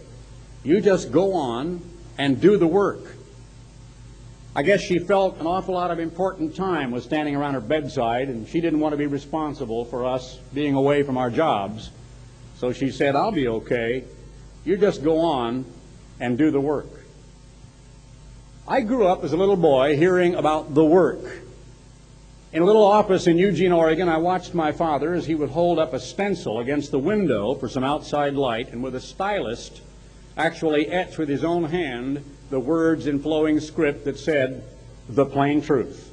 You 0.62 0.80
just 0.80 1.10
go 1.10 1.34
on 1.34 1.80
and 2.18 2.40
do 2.40 2.56
the 2.56 2.66
work. 2.66 3.15
I 4.56 4.62
guess 4.62 4.80
she 4.80 4.98
felt 4.98 5.38
an 5.38 5.46
awful 5.46 5.74
lot 5.74 5.90
of 5.90 5.98
important 5.98 6.56
time 6.56 6.90
was 6.90 7.04
standing 7.04 7.36
around 7.36 7.52
her 7.52 7.60
bedside, 7.60 8.30
and 8.30 8.48
she 8.48 8.62
didn't 8.62 8.80
want 8.80 8.94
to 8.94 8.96
be 8.96 9.04
responsible 9.04 9.84
for 9.84 10.06
us 10.06 10.38
being 10.54 10.72
away 10.72 11.02
from 11.02 11.18
our 11.18 11.28
jobs. 11.28 11.90
So 12.56 12.72
she 12.72 12.90
said, 12.90 13.14
I'll 13.14 13.32
be 13.32 13.48
okay. 13.48 14.04
You 14.64 14.78
just 14.78 15.04
go 15.04 15.18
on 15.18 15.66
and 16.20 16.38
do 16.38 16.50
the 16.50 16.58
work. 16.58 16.86
I 18.66 18.80
grew 18.80 19.06
up 19.06 19.24
as 19.24 19.34
a 19.34 19.36
little 19.36 19.58
boy 19.58 19.94
hearing 19.94 20.34
about 20.34 20.72
the 20.72 20.86
work. 20.86 21.42
In 22.54 22.62
a 22.62 22.64
little 22.64 22.82
office 22.82 23.26
in 23.26 23.36
Eugene, 23.36 23.72
Oregon, 23.72 24.08
I 24.08 24.16
watched 24.16 24.54
my 24.54 24.72
father 24.72 25.12
as 25.12 25.26
he 25.26 25.34
would 25.34 25.50
hold 25.50 25.78
up 25.78 25.92
a 25.92 26.00
stencil 26.00 26.60
against 26.60 26.92
the 26.92 26.98
window 26.98 27.54
for 27.56 27.68
some 27.68 27.84
outside 27.84 28.32
light, 28.32 28.72
and 28.72 28.82
with 28.82 28.94
a 28.94 29.02
stylus, 29.02 29.82
actually 30.34 30.88
etch 30.88 31.18
with 31.18 31.28
his 31.28 31.44
own 31.44 31.64
hand 31.64 32.24
the 32.50 32.60
words 32.60 33.06
in 33.06 33.20
flowing 33.20 33.60
script 33.60 34.04
that 34.04 34.18
said, 34.18 34.64
The 35.08 35.26
plain 35.26 35.62
truth. 35.62 36.12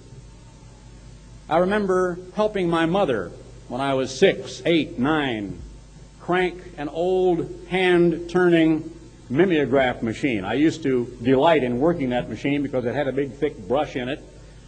I 1.50 1.58
remember 1.58 2.20
helping 2.36 2.70
my 2.70 2.86
mother 2.86 3.32
when 3.68 3.82
I 3.82 3.94
was 3.94 4.18
six, 4.18 4.62
eight, 4.66 4.98
nine, 4.98 5.62
crank 6.20 6.62
an 6.78 6.90
old 6.90 7.68
hand 7.68 8.30
turning 8.30 8.90
mimeograph 9.30 10.02
machine. 10.02 10.46
I 10.46 10.54
used 10.54 10.84
to 10.84 11.06
delight 11.22 11.64
in 11.64 11.80
working 11.80 12.10
that 12.10 12.30
machine 12.30 12.64
because 12.64 12.86
it 12.86 12.96
had 12.96 13.08
a 13.08 13.12
big 13.12 13.34
thick 13.34 13.58
brush 13.68 13.96
in 13.96 14.10
it. 14.10 14.22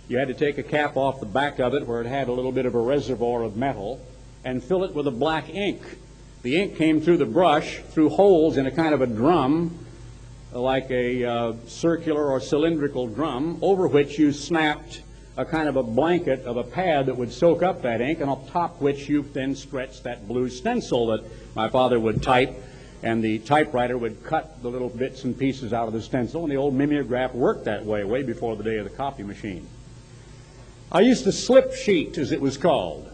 You 0.08 0.18
had 0.18 0.28
to 0.28 0.34
take 0.34 0.58
a 0.58 0.64
cap 0.64 0.98
off 0.98 1.20
the 1.20 1.26
back 1.26 1.60
of 1.60 1.74
it 1.74 1.88
where 1.88 2.02
it 2.02 2.08
had 2.08 2.28
a 2.28 2.32
little 2.32 2.52
bit 2.52 2.66
of 2.66 2.76
a 2.76 2.80
reservoir 2.80 3.44
of 3.44 3.56
metal 3.56 4.00
and 4.44 4.64
fill 4.64 4.84
it 4.84 4.94
with 4.94 5.08
a 5.08 5.12
black 5.12 5.50
ink. 5.50 5.82
The 6.44 6.62
ink 6.62 6.76
came 6.76 7.02
through 7.02 7.18
the 7.18 7.26
brush 7.26 7.80
through 7.80 8.10
holes 8.10 8.58
in 8.58 8.68
a 8.68 8.72
kind 8.72 8.94
of 8.94 9.02
a 9.02 9.08
drum, 9.08 9.85
like 10.56 10.90
a 10.90 11.26
uh, 11.26 11.54
circular 11.68 12.26
or 12.26 12.40
cylindrical 12.40 13.08
drum, 13.08 13.60
over 13.62 13.88
which 13.88 14.18
you 14.18 14.32
snapped 14.32 15.02
a 15.38 15.44
kind 15.44 15.68
of 15.68 15.76
a 15.76 15.84
blanket 15.84 16.46
of 16.46 16.56
a 16.56 16.64
pad 16.64 17.08
that 17.08 17.18
would 17.18 17.32
soak 17.32 17.62
up 17.62 17.82
that 17.82 18.00
ink, 18.00 18.22
and 18.22 18.30
on 18.30 18.48
top 18.48 18.82
which 18.82 19.10
you 19.10 19.22
then 19.34 19.54
stretched 19.56 20.04
that 20.04 20.28
blue 20.28 20.50
stencil 20.50 21.08
that 21.08 21.24
my 21.56 21.68
father 21.68 22.00
would 22.00 22.24
type, 22.24 22.54
and 23.04 23.22
the 23.22 23.40
typewriter 23.40 23.98
would 23.98 24.24
cut 24.24 24.62
the 24.64 24.70
little 24.70 24.90
bits 24.90 25.26
and 25.26 25.38
pieces 25.38 25.74
out 25.74 25.88
of 25.88 25.94
the 25.94 26.02
stencil, 26.02 26.44
and 26.44 26.52
the 26.52 26.56
old 26.56 26.74
mimeograph 26.74 27.34
worked 27.34 27.66
that 27.66 27.86
way, 27.86 28.04
way 28.06 28.24
before 28.24 28.56
the 28.56 28.64
day 28.64 28.78
of 28.78 28.86
the 28.86 28.96
copy 28.96 29.24
machine. 29.24 29.68
I 30.92 31.02
used 31.02 31.26
to 31.26 31.32
slip 31.32 31.74
sheet, 31.74 32.18
as 32.18 32.32
it 32.32 32.40
was 32.40 32.58
called. 32.58 33.12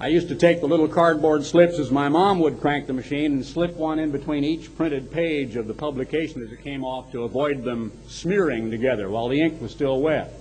I 0.00 0.08
used 0.08 0.28
to 0.28 0.34
take 0.34 0.60
the 0.60 0.66
little 0.66 0.88
cardboard 0.88 1.44
slips 1.44 1.78
as 1.78 1.90
my 1.92 2.08
mom 2.08 2.40
would 2.40 2.60
crank 2.60 2.88
the 2.88 2.92
machine 2.92 3.32
and 3.32 3.46
slip 3.46 3.76
one 3.76 4.00
in 4.00 4.10
between 4.10 4.42
each 4.42 4.74
printed 4.76 5.12
page 5.12 5.54
of 5.54 5.68
the 5.68 5.74
publication 5.74 6.42
as 6.42 6.50
it 6.50 6.62
came 6.62 6.84
off 6.84 7.12
to 7.12 7.22
avoid 7.22 7.62
them 7.62 7.92
smearing 8.08 8.72
together 8.72 9.08
while 9.08 9.28
the 9.28 9.40
ink 9.40 9.62
was 9.62 9.70
still 9.70 10.00
wet. 10.00 10.32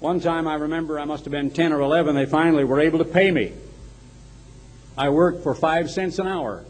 One 0.00 0.18
time 0.18 0.48
I 0.48 0.54
remember 0.54 0.98
I 0.98 1.04
must 1.04 1.24
have 1.24 1.30
been 1.30 1.50
10 1.50 1.74
or 1.74 1.80
11, 1.80 2.14
they 2.14 2.24
finally 2.24 2.64
were 2.64 2.80
able 2.80 2.98
to 3.00 3.04
pay 3.04 3.30
me. 3.30 3.52
I 4.96 5.10
worked 5.10 5.42
for 5.42 5.54
five 5.54 5.90
cents 5.90 6.18
an 6.18 6.26
hour 6.26 6.64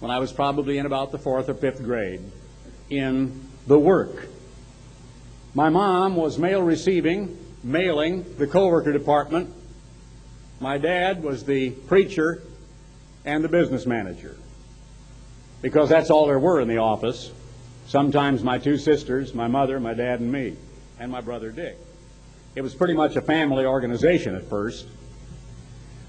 when 0.00 0.10
I 0.10 0.18
was 0.18 0.30
probably 0.30 0.76
in 0.76 0.84
about 0.84 1.10
the 1.10 1.18
fourth 1.18 1.48
or 1.48 1.54
fifth 1.54 1.82
grade 1.82 2.20
in 2.90 3.48
the 3.66 3.78
work. 3.78 4.28
My 5.54 5.70
mom 5.70 6.16
was 6.16 6.38
mail 6.38 6.62
receiving, 6.62 7.38
mailing, 7.62 8.26
the 8.36 8.46
co-worker 8.46 8.92
department. 8.92 9.54
My 10.62 10.78
dad 10.78 11.24
was 11.24 11.44
the 11.44 11.70
preacher 11.70 12.40
and 13.24 13.42
the 13.42 13.48
business 13.48 13.84
manager. 13.84 14.36
Because 15.60 15.88
that's 15.88 16.08
all 16.08 16.26
there 16.26 16.38
were 16.38 16.60
in 16.60 16.68
the 16.68 16.78
office. 16.78 17.32
Sometimes 17.88 18.44
my 18.44 18.58
two 18.58 18.78
sisters, 18.78 19.34
my 19.34 19.48
mother, 19.48 19.80
my 19.80 19.92
dad, 19.92 20.20
and 20.20 20.30
me, 20.30 20.56
and 21.00 21.10
my 21.10 21.20
brother 21.20 21.50
Dick. 21.50 21.76
It 22.54 22.62
was 22.62 22.76
pretty 22.76 22.94
much 22.94 23.16
a 23.16 23.20
family 23.20 23.66
organization 23.66 24.36
at 24.36 24.48
first. 24.48 24.86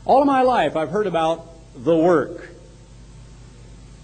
All 0.06 0.22
of 0.22 0.28
my 0.28 0.44
life, 0.44 0.76
I've 0.76 0.92
heard 0.92 1.08
about 1.08 1.48
the 1.76 1.96
work. 1.96 2.50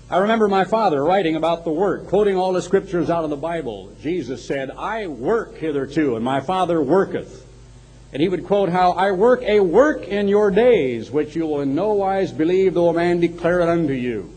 I 0.10 0.18
remember 0.18 0.48
my 0.48 0.64
father 0.64 1.04
writing 1.04 1.36
about 1.36 1.64
the 1.64 1.72
work, 1.72 2.08
quoting 2.08 2.38
all 2.38 2.54
the 2.54 2.64
scriptures 2.64 3.12
out 3.12 3.24
of 3.24 3.30
the 3.30 3.38
Bible. 3.38 3.94
Jesus 4.02 4.44
said, 4.44 4.72
I 4.72 5.06
work 5.06 5.58
hitherto, 5.58 6.16
and 6.16 6.26
my 6.26 6.42
Father 6.42 6.82
worketh. 6.82 7.46
And 8.12 8.22
he 8.22 8.30
would 8.30 8.46
quote 8.46 8.70
how, 8.70 8.92
I 8.92 9.12
work 9.12 9.42
a 9.44 9.60
work 9.60 10.08
in 10.08 10.28
your 10.28 10.52
days, 10.52 11.12
which 11.12 11.36
you 11.36 11.46
will 11.46 11.62
in 11.62 11.76
no 11.76 11.94
wise 11.94 12.32
believe, 12.32 12.74
though 12.74 12.90
a 12.90 12.94
man 12.94 13.20
declare 13.20 13.62
it 13.62 13.70
unto 13.70 13.94
you. 13.94 14.34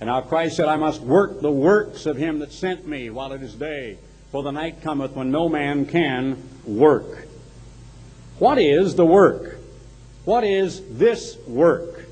And 0.00 0.08
now 0.08 0.20
Christ 0.20 0.56
said, 0.56 0.66
I 0.66 0.76
must 0.76 1.00
work 1.00 1.40
the 1.40 1.50
works 1.50 2.06
of 2.06 2.16
him 2.16 2.40
that 2.40 2.52
sent 2.52 2.86
me 2.86 3.10
while 3.10 3.32
it 3.32 3.42
is 3.42 3.54
day, 3.54 3.98
for 4.32 4.42
the 4.42 4.50
night 4.50 4.82
cometh 4.82 5.12
when 5.12 5.30
no 5.30 5.48
man 5.48 5.86
can 5.86 6.42
work. 6.64 7.28
What 8.38 8.58
is 8.58 8.96
the 8.96 9.06
work? 9.06 9.58
What 10.24 10.42
is 10.42 10.82
this 10.98 11.36
work? 11.46 12.04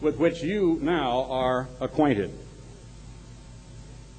with 0.00 0.16
which 0.16 0.42
you 0.42 0.78
now 0.82 1.26
are 1.30 1.68
acquainted. 1.80 2.36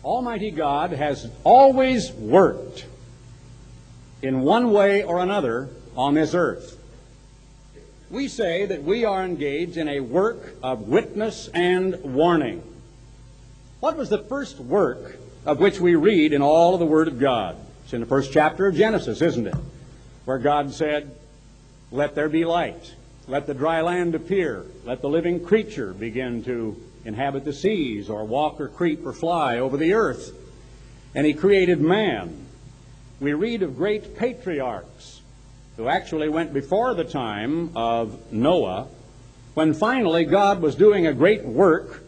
Almighty 0.04 0.52
God 0.52 0.92
has 0.92 1.30
always 1.44 2.12
worked 2.12 2.86
in 4.22 4.42
one 4.42 4.72
way 4.72 5.04
or 5.04 5.20
another 5.20 5.70
on 5.96 6.14
this 6.14 6.34
earth. 6.34 6.78
We 8.10 8.28
say 8.28 8.66
that 8.66 8.84
we 8.84 9.06
are 9.06 9.24
engaged 9.24 9.78
in 9.78 9.88
a 9.88 10.02
work 10.02 10.56
of 10.62 10.88
witness 10.88 11.48
and 11.54 12.02
warning. 12.04 12.62
What 13.80 13.98
was 13.98 14.10
the 14.10 14.18
first 14.24 14.60
work 14.60 15.18
of 15.46 15.60
which 15.60 15.80
we 15.80 15.96
read 15.96 16.34
in 16.34 16.42
all 16.42 16.74
of 16.74 16.80
the 16.80 16.86
Word 16.86 17.08
of 17.08 17.20
God? 17.20 17.56
It's 17.84 17.94
in 17.94 18.02
the 18.02 18.06
first 18.06 18.32
chapter 18.32 18.68
of 18.68 18.76
Genesis, 18.76 19.22
isn't 19.22 19.48
it? 19.48 19.56
Where 20.26 20.38
God 20.38 20.74
said, 20.74 21.16
Let 21.90 22.14
there 22.14 22.30
be 22.30 22.46
light. 22.46 22.94
Let 23.28 23.48
the 23.48 23.54
dry 23.54 23.82
land 23.82 24.14
appear. 24.14 24.66
Let 24.86 25.02
the 25.02 25.10
living 25.10 25.44
creature 25.44 25.94
begin 25.94 26.44
to 26.44 26.76
inhabit 27.06 27.46
the 27.46 27.54
seas, 27.54 28.10
or 28.10 28.24
walk, 28.26 28.60
or 28.60 28.68
creep, 28.68 29.06
or 29.06 29.14
fly 29.14 29.58
over 29.58 29.78
the 29.78 29.94
earth. 29.94 30.32
And 31.16 31.26
He 31.26 31.34
created 31.34 31.80
man. 31.80 32.41
We 33.22 33.34
read 33.34 33.62
of 33.62 33.78
great 33.78 34.18
patriarchs 34.18 35.22
who 35.78 35.88
actually 35.88 36.28
went 36.28 36.54
before 36.54 36.96
the 36.96 37.04
time 37.04 37.70
of 37.78 38.34
Noah, 38.34 38.88
when 39.54 39.76
finally 39.76 40.26
God 40.26 40.60
was 40.60 40.74
doing 40.74 41.06
a 41.06 41.14
great 41.14 41.46
work 41.46 42.02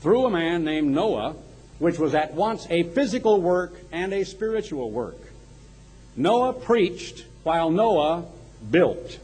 through 0.00 0.26
a 0.26 0.30
man 0.30 0.64
named 0.64 0.92
Noah, 0.92 1.36
which 1.78 2.00
was 2.00 2.16
at 2.16 2.34
once 2.34 2.66
a 2.68 2.82
physical 2.82 3.40
work 3.40 3.74
and 3.92 4.12
a 4.12 4.24
spiritual 4.24 4.90
work. 4.90 5.18
Noah 6.16 6.52
preached 6.52 7.26
while 7.44 7.70
Noah 7.70 8.24
built. 8.68 9.20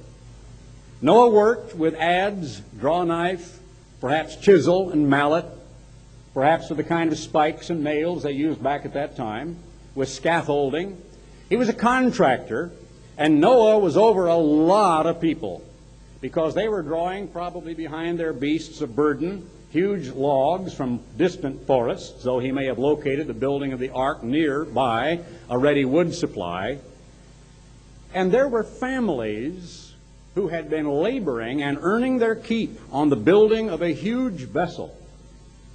Noah 1.01 1.31
worked 1.31 1.75
with 1.75 1.97
adze, 1.97 2.61
draw 2.79 3.03
knife, 3.03 3.59
perhaps 4.01 4.37
chisel 4.37 4.91
and 4.91 5.11
mallet, 5.11 5.47
perhaps 6.35 6.69
with 6.69 6.79
the 6.79 6.85
kind 6.85 7.11
of 7.11 7.19
spikes 7.19 7.69
and 7.69 7.83
nails 7.83 8.23
they 8.23 8.31
used 8.31 8.63
back 8.63 8.85
at 8.85 8.95
that 8.95 9.17
time, 9.17 9.57
with 9.97 10.09
scaffolding. 10.09 11.03
He 11.53 11.59
was 11.59 11.69
a 11.69 11.75
contractor, 11.75 12.71
and 13.19 13.39
Noah 13.39 13.79
was 13.79 13.95
over 13.95 14.27
a 14.27 14.37
lot 14.37 15.05
of 15.07 15.21
people 15.21 15.63
because 16.23 16.55
they 16.55 16.67
were 16.67 16.81
drawing, 16.81 17.29
probably 17.29 17.75
behind 17.75 18.19
their 18.19 18.33
beasts 18.33 18.81
of 18.81 18.97
burden, 18.97 19.51
huge 19.69 20.09
logs 20.09 20.73
from 20.73 21.01
distant 21.19 21.67
forests, 21.67 22.25
though 22.25 22.39
he 22.39 22.53
may 22.53 22.65
have 22.65 22.79
located 22.79 23.27
the 23.27 23.35
building 23.35 23.75
of 23.75 23.81
the 23.81 23.91
ark 23.91 24.23
nearby 24.23 25.21
a 25.51 25.59
ready 25.59 25.85
wood 25.85 26.15
supply. 26.15 26.79
And 28.15 28.33
there 28.33 28.49
were 28.49 28.65
families 28.65 29.93
who 30.35 30.49
had 30.49 30.71
been 30.71 30.89
laboring 30.89 31.63
and 31.63 31.77
earning 31.83 32.17
their 32.17 32.35
keep 32.35 32.81
on 32.91 33.11
the 33.11 33.17
building 33.17 33.69
of 33.69 33.83
a 33.83 33.93
huge 33.93 34.45
vessel, 34.45 34.97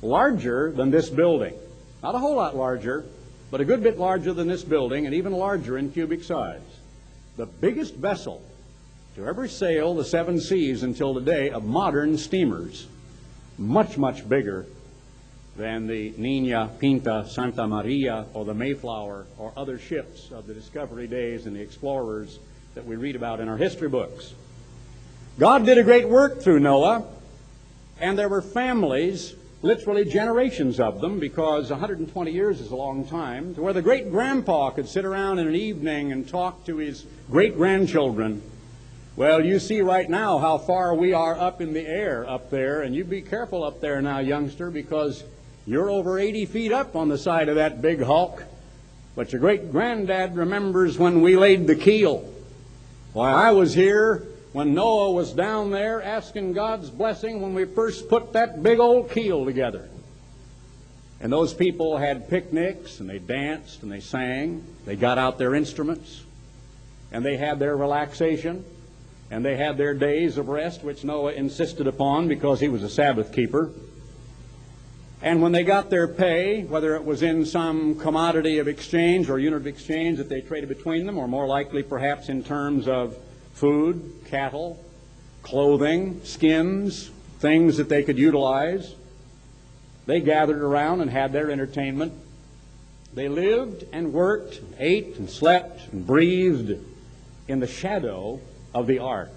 larger 0.01 0.71
than 0.71 0.89
this 0.89 1.11
building. 1.11 1.53
Not 2.01 2.15
a 2.15 2.17
whole 2.17 2.35
lot 2.35 2.55
larger, 2.55 3.05
but 3.49 3.61
a 3.61 3.65
good 3.65 3.83
bit 3.83 3.97
larger 3.97 4.33
than 4.33 4.47
this 4.47 4.63
building 4.63 5.05
and 5.05 5.15
even 5.15 5.31
larger 5.31 5.77
in 5.77 5.91
cubic 5.91 6.23
size. 6.23 6.61
The 7.37 7.45
biggest 7.45 7.95
vessel 7.95 8.41
to 9.15 9.25
ever 9.25 9.47
sail 9.47 9.95
the 9.95 10.05
seven 10.05 10.39
seas 10.39 10.83
until 10.83 11.13
today 11.13 11.49
of 11.49 11.63
modern 11.63 12.17
steamers. 12.17 12.87
Much, 13.57 13.97
much 13.97 14.27
bigger 14.27 14.65
than 15.55 15.87
the 15.87 16.13
Nina, 16.17 16.69
Pinta, 16.79 17.25
Santa 17.27 17.65
Maria, 17.65 18.25
or 18.33 18.45
the 18.45 18.53
Mayflower, 18.53 19.25
or 19.39 19.51
other 19.57 19.79
ships 19.79 20.31
of 20.31 20.45
the 20.45 20.53
Discovery 20.53 21.07
days 21.07 21.47
and 21.47 21.55
the 21.55 21.61
explorers 21.61 22.37
that 22.75 22.85
we 22.85 22.95
read 22.95 23.15
about 23.15 23.39
in 23.39 23.47
our 23.47 23.57
history 23.57 23.89
books. 23.89 24.35
God 25.39 25.65
did 25.65 25.79
a 25.79 25.83
great 25.83 26.07
work 26.07 26.41
through 26.41 26.59
Noah, 26.59 27.03
and 27.99 28.17
there 28.17 28.29
were 28.29 28.43
families, 28.43 29.33
literally 29.61 30.05
generations 30.05 30.79
of 30.79 31.01
them, 31.01 31.19
because 31.19 31.69
120 31.69 32.31
years 32.31 32.61
is 32.61 32.71
a 32.71 32.75
long 32.75 33.05
time, 33.05 33.55
to 33.55 33.61
where 33.61 33.73
the 33.73 33.81
great 33.81 34.11
grandpa 34.11 34.69
could 34.69 34.87
sit 34.87 35.05
around 35.05 35.39
in 35.39 35.47
an 35.47 35.55
evening 35.55 36.11
and 36.11 36.27
talk 36.27 36.65
to 36.65 36.77
his 36.77 37.05
great 37.29 37.55
grandchildren. 37.55 38.41
Well, 39.15 39.43
you 39.43 39.57
see 39.57 39.81
right 39.81 40.07
now 40.07 40.37
how 40.37 40.59
far 40.59 40.93
we 40.93 41.13
are 41.13 41.35
up 41.35 41.59
in 41.59 41.73
the 41.73 41.87
air 41.87 42.29
up 42.29 42.51
there, 42.51 42.83
and 42.83 42.95
you 42.95 43.03
be 43.03 43.21
careful 43.21 43.63
up 43.63 43.81
there 43.81 43.99
now, 43.99 44.19
youngster, 44.19 44.69
because 44.69 45.23
you're 45.65 45.89
over 45.89 46.19
80 46.19 46.45
feet 46.45 46.71
up 46.71 46.95
on 46.95 47.09
the 47.09 47.17
side 47.17 47.49
of 47.49 47.55
that 47.55 47.81
big 47.81 48.01
hulk. 48.01 48.43
But 49.15 49.31
your 49.31 49.41
great 49.41 49.71
granddad 49.71 50.35
remembers 50.35 50.99
when 50.99 51.21
we 51.21 51.35
laid 51.35 51.65
the 51.65 51.75
keel. 51.75 52.31
Why, 53.13 53.31
I 53.31 53.51
was 53.51 53.73
here 53.73 54.27
when 54.53 54.73
Noah 54.73 55.11
was 55.11 55.33
down 55.33 55.71
there 55.71 56.01
asking 56.01 56.53
God's 56.53 56.89
blessing 56.89 57.41
when 57.41 57.53
we 57.53 57.65
first 57.65 58.09
put 58.09 58.33
that 58.33 58.63
big 58.63 58.79
old 58.79 59.11
keel 59.11 59.45
together. 59.45 59.89
And 61.19 61.31
those 61.31 61.53
people 61.53 61.97
had 61.97 62.29
picnics 62.29 62.99
and 62.99 63.09
they 63.09 63.19
danced 63.19 63.83
and 63.83 63.91
they 63.91 63.99
sang. 63.99 64.63
They 64.85 64.95
got 64.95 65.17
out 65.17 65.37
their 65.37 65.55
instruments 65.55 66.23
and 67.11 67.25
they 67.25 67.37
had 67.37 67.59
their 67.59 67.75
relaxation 67.75 68.63
and 69.29 69.43
they 69.43 69.57
had 69.57 69.77
their 69.77 69.93
days 69.93 70.37
of 70.37 70.47
rest, 70.47 70.83
which 70.83 71.03
Noah 71.03 71.33
insisted 71.33 71.87
upon 71.87 72.27
because 72.27 72.59
he 72.59 72.69
was 72.69 72.83
a 72.83 72.89
Sabbath 72.89 73.33
keeper. 73.33 73.71
And 75.21 75.41
when 75.41 75.51
they 75.51 75.63
got 75.63 75.89
their 75.89 76.07
pay, 76.07 76.63
whether 76.63 76.95
it 76.95 77.03
was 77.03 77.23
in 77.23 77.45
some 77.45 77.95
commodity 77.95 78.59
of 78.59 78.67
exchange 78.67 79.29
or 79.29 79.39
unit 79.39 79.59
of 79.59 79.67
exchange 79.67 80.19
that 80.19 80.29
they 80.29 80.41
traded 80.41 80.69
between 80.69 81.05
them, 81.05 81.17
or 81.17 81.27
more 81.27 81.47
likely 81.47 81.81
perhaps 81.81 82.29
in 82.29 82.43
terms 82.43 82.87
of 82.87 83.17
food, 83.57 84.21
cattle, 84.25 84.83
clothing, 85.41 86.21
skins, 86.23 87.09
things 87.39 87.77
that 87.77 87.89
they 87.89 88.03
could 88.03 88.17
utilize, 88.17 88.93
they 90.05 90.19
gathered 90.19 90.61
around 90.61 91.01
and 91.01 91.09
had 91.09 91.33
their 91.33 91.49
entertainment. 91.49 92.13
They 93.13 93.27
lived 93.27 93.83
and 93.91 94.13
worked, 94.13 94.59
and 94.59 94.75
ate 94.77 95.17
and 95.17 95.29
slept 95.29 95.91
and 95.91 96.05
breathed 96.05 96.79
in 97.47 97.59
the 97.59 97.67
shadow 97.67 98.39
of 98.75 98.85
the 98.85 98.99
ark. 98.99 99.31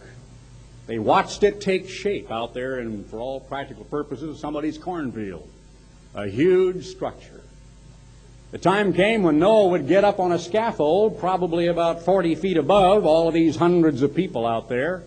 They 0.86 0.98
watched 0.98 1.42
it 1.42 1.60
take 1.60 1.88
shape 1.88 2.30
out 2.30 2.52
there, 2.52 2.78
and 2.78 3.06
for 3.06 3.18
all 3.18 3.40
practical 3.40 3.84
purposes, 3.84 4.38
somebody's 4.38 4.76
cornfield 4.76 5.48
a 6.14 6.26
huge 6.26 6.86
structure. 6.86 7.39
The 8.50 8.58
time 8.58 8.92
came 8.92 9.22
when 9.22 9.38
Noah 9.38 9.68
would 9.68 9.86
get 9.86 10.02
up 10.02 10.18
on 10.18 10.32
a 10.32 10.38
scaffold, 10.38 11.20
probably 11.20 11.68
about 11.68 12.04
40 12.04 12.34
feet 12.34 12.56
above 12.56 13.06
all 13.06 13.28
of 13.28 13.34
these 13.34 13.54
hundreds 13.54 14.02
of 14.02 14.14
people 14.14 14.44
out 14.44 14.68
there, 14.68 15.04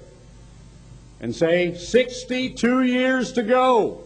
and 1.19 1.35
say, 1.35 1.75
62 1.75 2.83
years 2.83 3.33
to 3.33 3.43
go, 3.43 4.01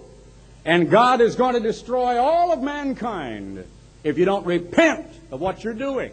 and 0.65 0.89
God 0.89 1.21
is 1.21 1.35
going 1.35 1.53
to 1.53 1.59
destroy 1.59 2.17
all 2.17 2.51
of 2.51 2.63
mankind 2.63 3.63
if 4.03 4.17
you 4.17 4.25
don't 4.25 4.45
repent 4.45 5.07
of 5.31 5.39
what 5.39 5.63
you're 5.63 5.73
doing. 5.73 6.11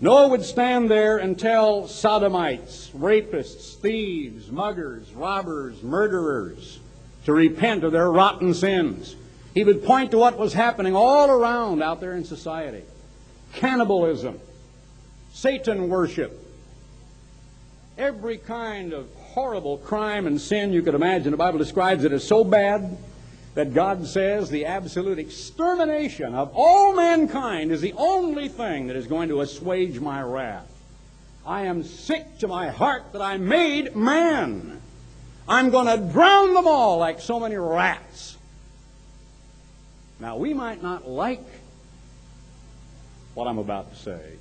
Noah 0.00 0.28
would 0.28 0.44
stand 0.44 0.90
there 0.90 1.18
and 1.18 1.38
tell 1.38 1.86
sodomites, 1.86 2.90
rapists, 2.96 3.76
thieves, 3.76 4.50
muggers, 4.50 5.12
robbers, 5.12 5.82
murderers 5.82 6.80
to 7.26 7.32
repent 7.32 7.84
of 7.84 7.92
their 7.92 8.10
rotten 8.10 8.54
sins. 8.54 9.14
He 9.54 9.64
would 9.64 9.84
point 9.84 10.12
to 10.12 10.18
what 10.18 10.38
was 10.38 10.52
happening 10.52 10.94
all 10.94 11.30
around 11.30 11.82
out 11.82 12.00
there 12.00 12.14
in 12.14 12.24
society 12.24 12.82
cannibalism, 13.52 14.38
Satan 15.32 15.88
worship, 15.88 16.46
every 17.98 18.38
kind 18.38 18.92
of 18.92 19.12
horrible 19.14 19.78
crime 19.78 20.26
and 20.26 20.40
sin 20.40 20.72
you 20.72 20.82
could 20.82 20.94
imagine. 20.94 21.32
The 21.32 21.36
Bible 21.36 21.58
describes 21.58 22.04
it 22.04 22.12
as 22.12 22.26
so 22.26 22.44
bad 22.44 22.96
that 23.54 23.74
God 23.74 24.06
says 24.06 24.48
the 24.48 24.66
absolute 24.66 25.18
extermination 25.18 26.34
of 26.34 26.52
all 26.54 26.94
mankind 26.94 27.72
is 27.72 27.80
the 27.80 27.92
only 27.94 28.48
thing 28.48 28.86
that 28.86 28.96
is 28.96 29.06
going 29.06 29.28
to 29.28 29.40
assuage 29.40 29.98
my 29.98 30.22
wrath. 30.22 30.70
I 31.44 31.62
am 31.62 31.82
sick 31.82 32.38
to 32.38 32.48
my 32.48 32.68
heart 32.68 33.12
that 33.12 33.22
I 33.22 33.36
made 33.36 33.96
man. 33.96 34.80
I'm 35.48 35.70
going 35.70 35.86
to 35.86 36.12
drown 36.12 36.54
them 36.54 36.68
all 36.68 36.98
like 36.98 37.20
so 37.20 37.40
many 37.40 37.56
rats. 37.56 38.36
Now, 40.20 40.36
we 40.36 40.52
might 40.52 40.82
not 40.82 41.08
like 41.08 41.44
what 43.34 43.48
I'm 43.48 43.58
about 43.58 43.92
to 43.94 43.98
say, 43.98 44.34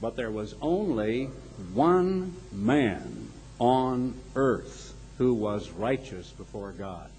but 0.00 0.16
there 0.16 0.30
was 0.30 0.54
only 0.62 1.26
one 1.74 2.34
man 2.50 3.30
on 3.58 4.14
earth 4.34 4.94
who 5.18 5.34
was 5.34 5.70
righteous 5.70 6.30
before 6.30 6.72
God. 6.72 7.10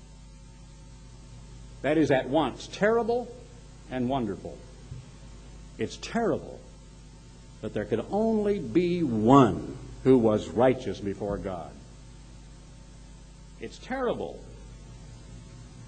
That 1.84 1.98
is 1.98 2.10
at 2.10 2.30
once 2.30 2.68
terrible 2.68 3.28
and 3.92 4.10
wonderful. 4.10 4.58
It's 5.78 5.98
terrible 5.98 6.60
that 7.62 7.74
there 7.74 7.86
could 7.86 8.06
only 8.12 8.60
be 8.60 9.04
one 9.04 9.78
who 10.04 10.18
was 10.18 10.48
righteous 10.48 11.00
before 11.00 11.38
God. 11.38 11.72
It's 13.60 13.78
terrible 13.78 14.40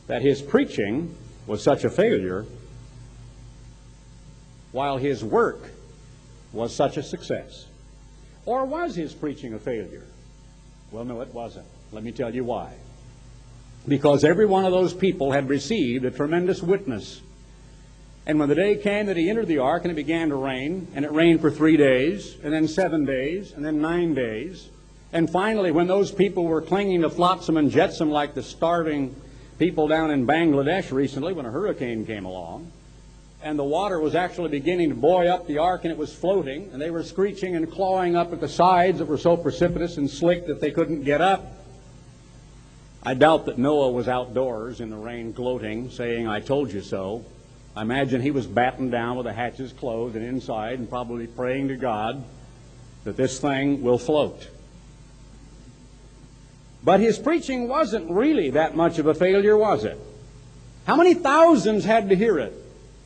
that 0.10 0.24
his 0.24 0.42
preaching 0.42 1.16
was 1.46 1.62
such 1.62 1.84
a 1.84 1.90
failure 1.90 2.44
while 4.72 4.98
his 4.98 5.24
work 5.24 5.70
was 6.52 6.76
such 6.76 6.98
a 6.98 7.04
success. 7.04 7.68
Or 8.46 8.66
was 8.66 8.96
his 8.96 9.14
preaching 9.14 9.54
a 9.54 9.60
failure? 9.60 10.08
Well, 10.92 11.06
no, 11.06 11.22
it 11.22 11.32
wasn't. 11.32 11.68
Let 11.92 12.04
me 12.04 12.12
tell 12.12 12.34
you 12.34 12.44
why. 12.44 12.74
because 13.88 14.24
every 14.24 14.46
one 14.46 14.66
of 14.66 14.72
those 14.72 14.94
people 14.94 15.32
had 15.32 15.48
received 15.50 16.06
a 16.06 16.12
tremendous 16.12 16.62
witness. 16.62 17.22
And 18.26 18.40
when 18.40 18.50
the 18.50 18.56
day 18.56 18.76
came 18.76 19.08
that 19.08 19.18
he 19.18 19.30
entered 19.30 19.48
the 19.48 19.60
ark 19.60 19.84
and 19.84 19.92
it 19.92 19.96
began 19.96 20.30
to 20.30 20.36
rain, 20.36 20.88
and 20.94 21.06
it 21.06 21.12
rained 21.12 21.42
for 21.42 21.50
three 21.50 21.78
days, 21.78 22.36
and 22.44 22.54
then 22.54 22.68
seven 22.68 23.06
days, 23.06 23.54
and 23.54 23.66
then 23.66 23.82
nine 23.82 24.14
days, 24.14 24.70
and 25.12 25.30
finally, 25.30 25.72
when 25.72 25.88
those 25.88 26.12
people 26.12 26.44
were 26.46 26.62
clinging 26.62 27.02
to 27.02 27.10
flotsam 27.10 27.58
and 27.58 27.72
jetsam 27.72 28.12
like 28.12 28.36
the 28.36 28.44
starving 28.44 29.16
people 29.60 29.90
down 29.90 30.10
in 30.10 30.26
Bangladesh 30.26 30.92
recently 30.92 31.34
when 31.34 31.46
a 31.46 31.52
hurricane 31.52 32.06
came 32.06 32.24
along, 32.26 32.72
and 33.44 33.60
the 33.60 33.64
water 33.64 34.00
was 34.00 34.16
actually 34.16 34.50
beginning 34.50 34.90
to 34.90 34.96
buoy 34.96 35.28
up 35.28 35.48
the 35.48 35.58
ark 35.58 35.84
and 35.84 35.92
it 35.92 35.98
was 35.98 36.14
floating, 36.14 36.70
and 36.72 36.82
they 36.82 36.90
were 36.90 37.04
screeching 37.04 37.56
and 37.56 37.70
clawing 37.70 38.16
up 38.16 38.32
at 38.34 38.40
the 38.40 38.48
sides 38.48 39.00
that 39.00 39.06
were 39.06 39.18
so 39.18 39.36
precipitous 39.38 39.98
and 39.98 40.10
slick 40.10 40.48
that 40.48 40.62
they 40.62 40.72
couldn't 40.72 41.04
get 41.04 41.22
up. 41.22 41.46
I 43.04 43.14
doubt 43.14 43.46
that 43.46 43.58
Noah 43.58 43.92
was 43.92 44.08
outdoors 44.08 44.82
in 44.82 44.90
the 44.90 44.98
rain 44.98 45.34
gloating, 45.34 45.90
saying, 45.90 46.28
I 46.28 46.40
told 46.40 46.72
you 46.72 46.82
so. 46.82 47.26
I 47.76 47.82
imagine 47.82 48.22
he 48.22 48.32
was 48.32 48.48
battened 48.48 48.92
down 48.92 49.16
with 49.16 49.26
the 49.26 49.34
hatches 49.34 49.72
closed 49.74 50.16
and 50.16 50.26
inside 50.26 50.80
and 50.80 50.90
probably 50.90 51.28
praying 51.28 51.70
to 51.70 51.76
God 51.76 52.24
that 53.04 53.16
this 53.16 53.40
thing 53.40 53.82
will 53.82 53.98
float. 53.98 54.48
But 56.84 57.00
his 57.00 57.20
preaching 57.20 57.68
wasn't 57.68 58.10
really 58.10 58.52
that 58.52 58.76
much 58.76 59.00
of 59.00 59.06
a 59.06 59.14
failure, 59.14 59.58
was 59.58 59.84
it? 59.84 60.00
How 60.86 60.96
many 60.96 61.14
thousands 61.14 61.86
had 61.86 62.10
to 62.10 62.16
hear 62.16 62.40
it? 62.40 62.54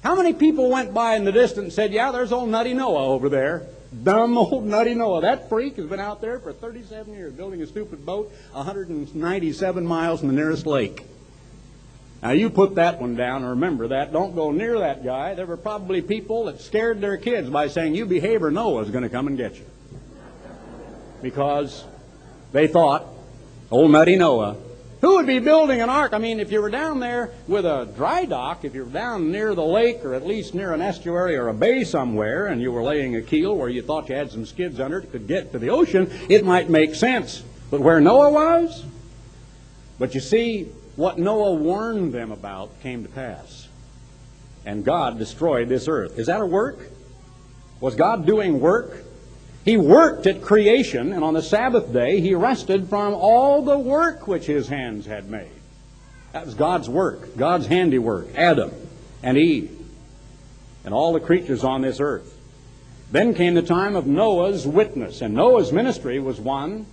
How 0.03 0.15
many 0.15 0.33
people 0.33 0.69
went 0.69 0.93
by 0.93 1.15
in 1.15 1.23
the 1.23 1.31
distance 1.31 1.63
and 1.63 1.73
said, 1.73 1.93
Yeah, 1.93 2.11
there's 2.11 2.31
old 2.31 2.49
Nutty 2.49 2.73
Noah 2.73 3.07
over 3.07 3.29
there? 3.29 3.67
Dumb 4.03 4.37
old 4.37 4.65
Nutty 4.65 4.93
Noah. 4.93 5.21
That 5.21 5.49
freak 5.49 5.77
has 5.77 5.85
been 5.85 5.99
out 5.99 6.21
there 6.21 6.39
for 6.39 6.51
37 6.51 7.13
years 7.13 7.33
building 7.33 7.61
a 7.61 7.67
stupid 7.67 8.05
boat 8.05 8.31
197 8.51 9.85
miles 9.85 10.19
from 10.19 10.29
the 10.29 10.35
nearest 10.35 10.65
lake. 10.65 11.03
Now, 12.21 12.31
you 12.31 12.49
put 12.49 12.75
that 12.75 13.01
one 13.01 13.15
down 13.15 13.41
and 13.41 13.49
remember 13.49 13.89
that. 13.89 14.13
Don't 14.13 14.33
go 14.33 14.51
near 14.51 14.79
that 14.79 15.03
guy. 15.03 15.33
There 15.33 15.45
were 15.45 15.57
probably 15.57 16.01
people 16.01 16.45
that 16.45 16.61
scared 16.61 17.01
their 17.01 17.17
kids 17.17 17.49
by 17.49 17.67
saying, 17.67 17.95
You 17.95 18.05
behave 18.05 18.43
or 18.43 18.51
Noah's 18.51 18.89
going 18.89 19.03
to 19.03 19.09
come 19.09 19.27
and 19.27 19.37
get 19.37 19.55
you. 19.55 19.65
Because 21.21 21.83
they 22.53 22.67
thought 22.67 23.05
Old 23.73 23.89
Nutty 23.89 24.15
Noah. 24.17 24.55
Who 25.01 25.15
would 25.15 25.25
be 25.25 25.39
building 25.39 25.81
an 25.81 25.89
ark? 25.89 26.13
I 26.13 26.19
mean, 26.19 26.39
if 26.39 26.51
you 26.51 26.61
were 26.61 26.69
down 26.69 26.99
there 26.99 27.31
with 27.47 27.65
a 27.65 27.91
dry 27.95 28.25
dock, 28.25 28.63
if 28.63 28.75
you 28.75 28.85
were 28.85 28.91
down 28.91 29.31
near 29.31 29.55
the 29.55 29.65
lake 29.65 30.05
or 30.05 30.13
at 30.13 30.27
least 30.27 30.53
near 30.53 30.73
an 30.73 30.81
estuary 30.81 31.35
or 31.35 31.47
a 31.47 31.55
bay 31.55 31.83
somewhere 31.83 32.45
and 32.45 32.61
you 32.61 32.71
were 32.71 32.83
laying 32.83 33.15
a 33.15 33.21
keel 33.23 33.57
where 33.57 33.69
you 33.69 33.81
thought 33.81 34.09
you 34.09 34.15
had 34.15 34.31
some 34.31 34.45
skids 34.45 34.79
under 34.79 34.99
it 34.99 35.11
could 35.11 35.27
get 35.27 35.51
to 35.53 35.57
the 35.57 35.71
ocean, 35.71 36.07
it 36.29 36.45
might 36.45 36.69
make 36.69 36.93
sense. 36.93 37.41
But 37.71 37.81
where 37.81 37.99
Noah 37.99 38.29
was? 38.29 38.85
But 39.97 40.13
you 40.13 40.21
see, 40.21 40.65
what 40.95 41.17
Noah 41.17 41.55
warned 41.55 42.13
them 42.13 42.31
about 42.31 42.79
came 42.83 43.01
to 43.01 43.09
pass. 43.09 43.67
And 44.67 44.85
God 44.85 45.17
destroyed 45.17 45.67
this 45.67 45.87
earth. 45.87 46.19
Is 46.19 46.27
that 46.27 46.41
a 46.41 46.45
work? 46.45 46.77
Was 47.79 47.95
God 47.95 48.27
doing 48.27 48.59
work? 48.59 49.03
He 49.65 49.77
worked 49.77 50.27
at 50.27 50.41
creation, 50.41 51.13
and 51.13 51.23
on 51.23 51.33
the 51.33 51.41
Sabbath 51.41 51.93
day 51.93 52.19
he 52.19 52.33
rested 52.35 52.89
from 52.89 53.13
all 53.13 53.61
the 53.61 53.79
work 53.79 54.27
which 54.27 54.45
his 54.45 54.67
hands 54.67 55.05
had 55.05 55.29
made. 55.29 55.51
That 56.33 56.45
was 56.45 56.55
God's 56.55 56.89
work, 56.89 57.37
God's 57.37 57.67
handiwork, 57.67 58.27
Adam 58.35 58.71
and 59.21 59.37
Eve, 59.37 59.71
and 60.83 60.93
all 60.93 61.13
the 61.13 61.19
creatures 61.19 61.63
on 61.63 61.81
this 61.81 61.99
earth. 61.99 62.37
Then 63.11 63.35
came 63.35 63.53
the 63.53 63.61
time 63.61 63.95
of 63.95 64.07
Noah's 64.07 64.65
witness, 64.65 65.21
and 65.21 65.35
Noah's 65.35 65.71
ministry 65.71 66.19
was 66.19 66.41
one 66.41 66.87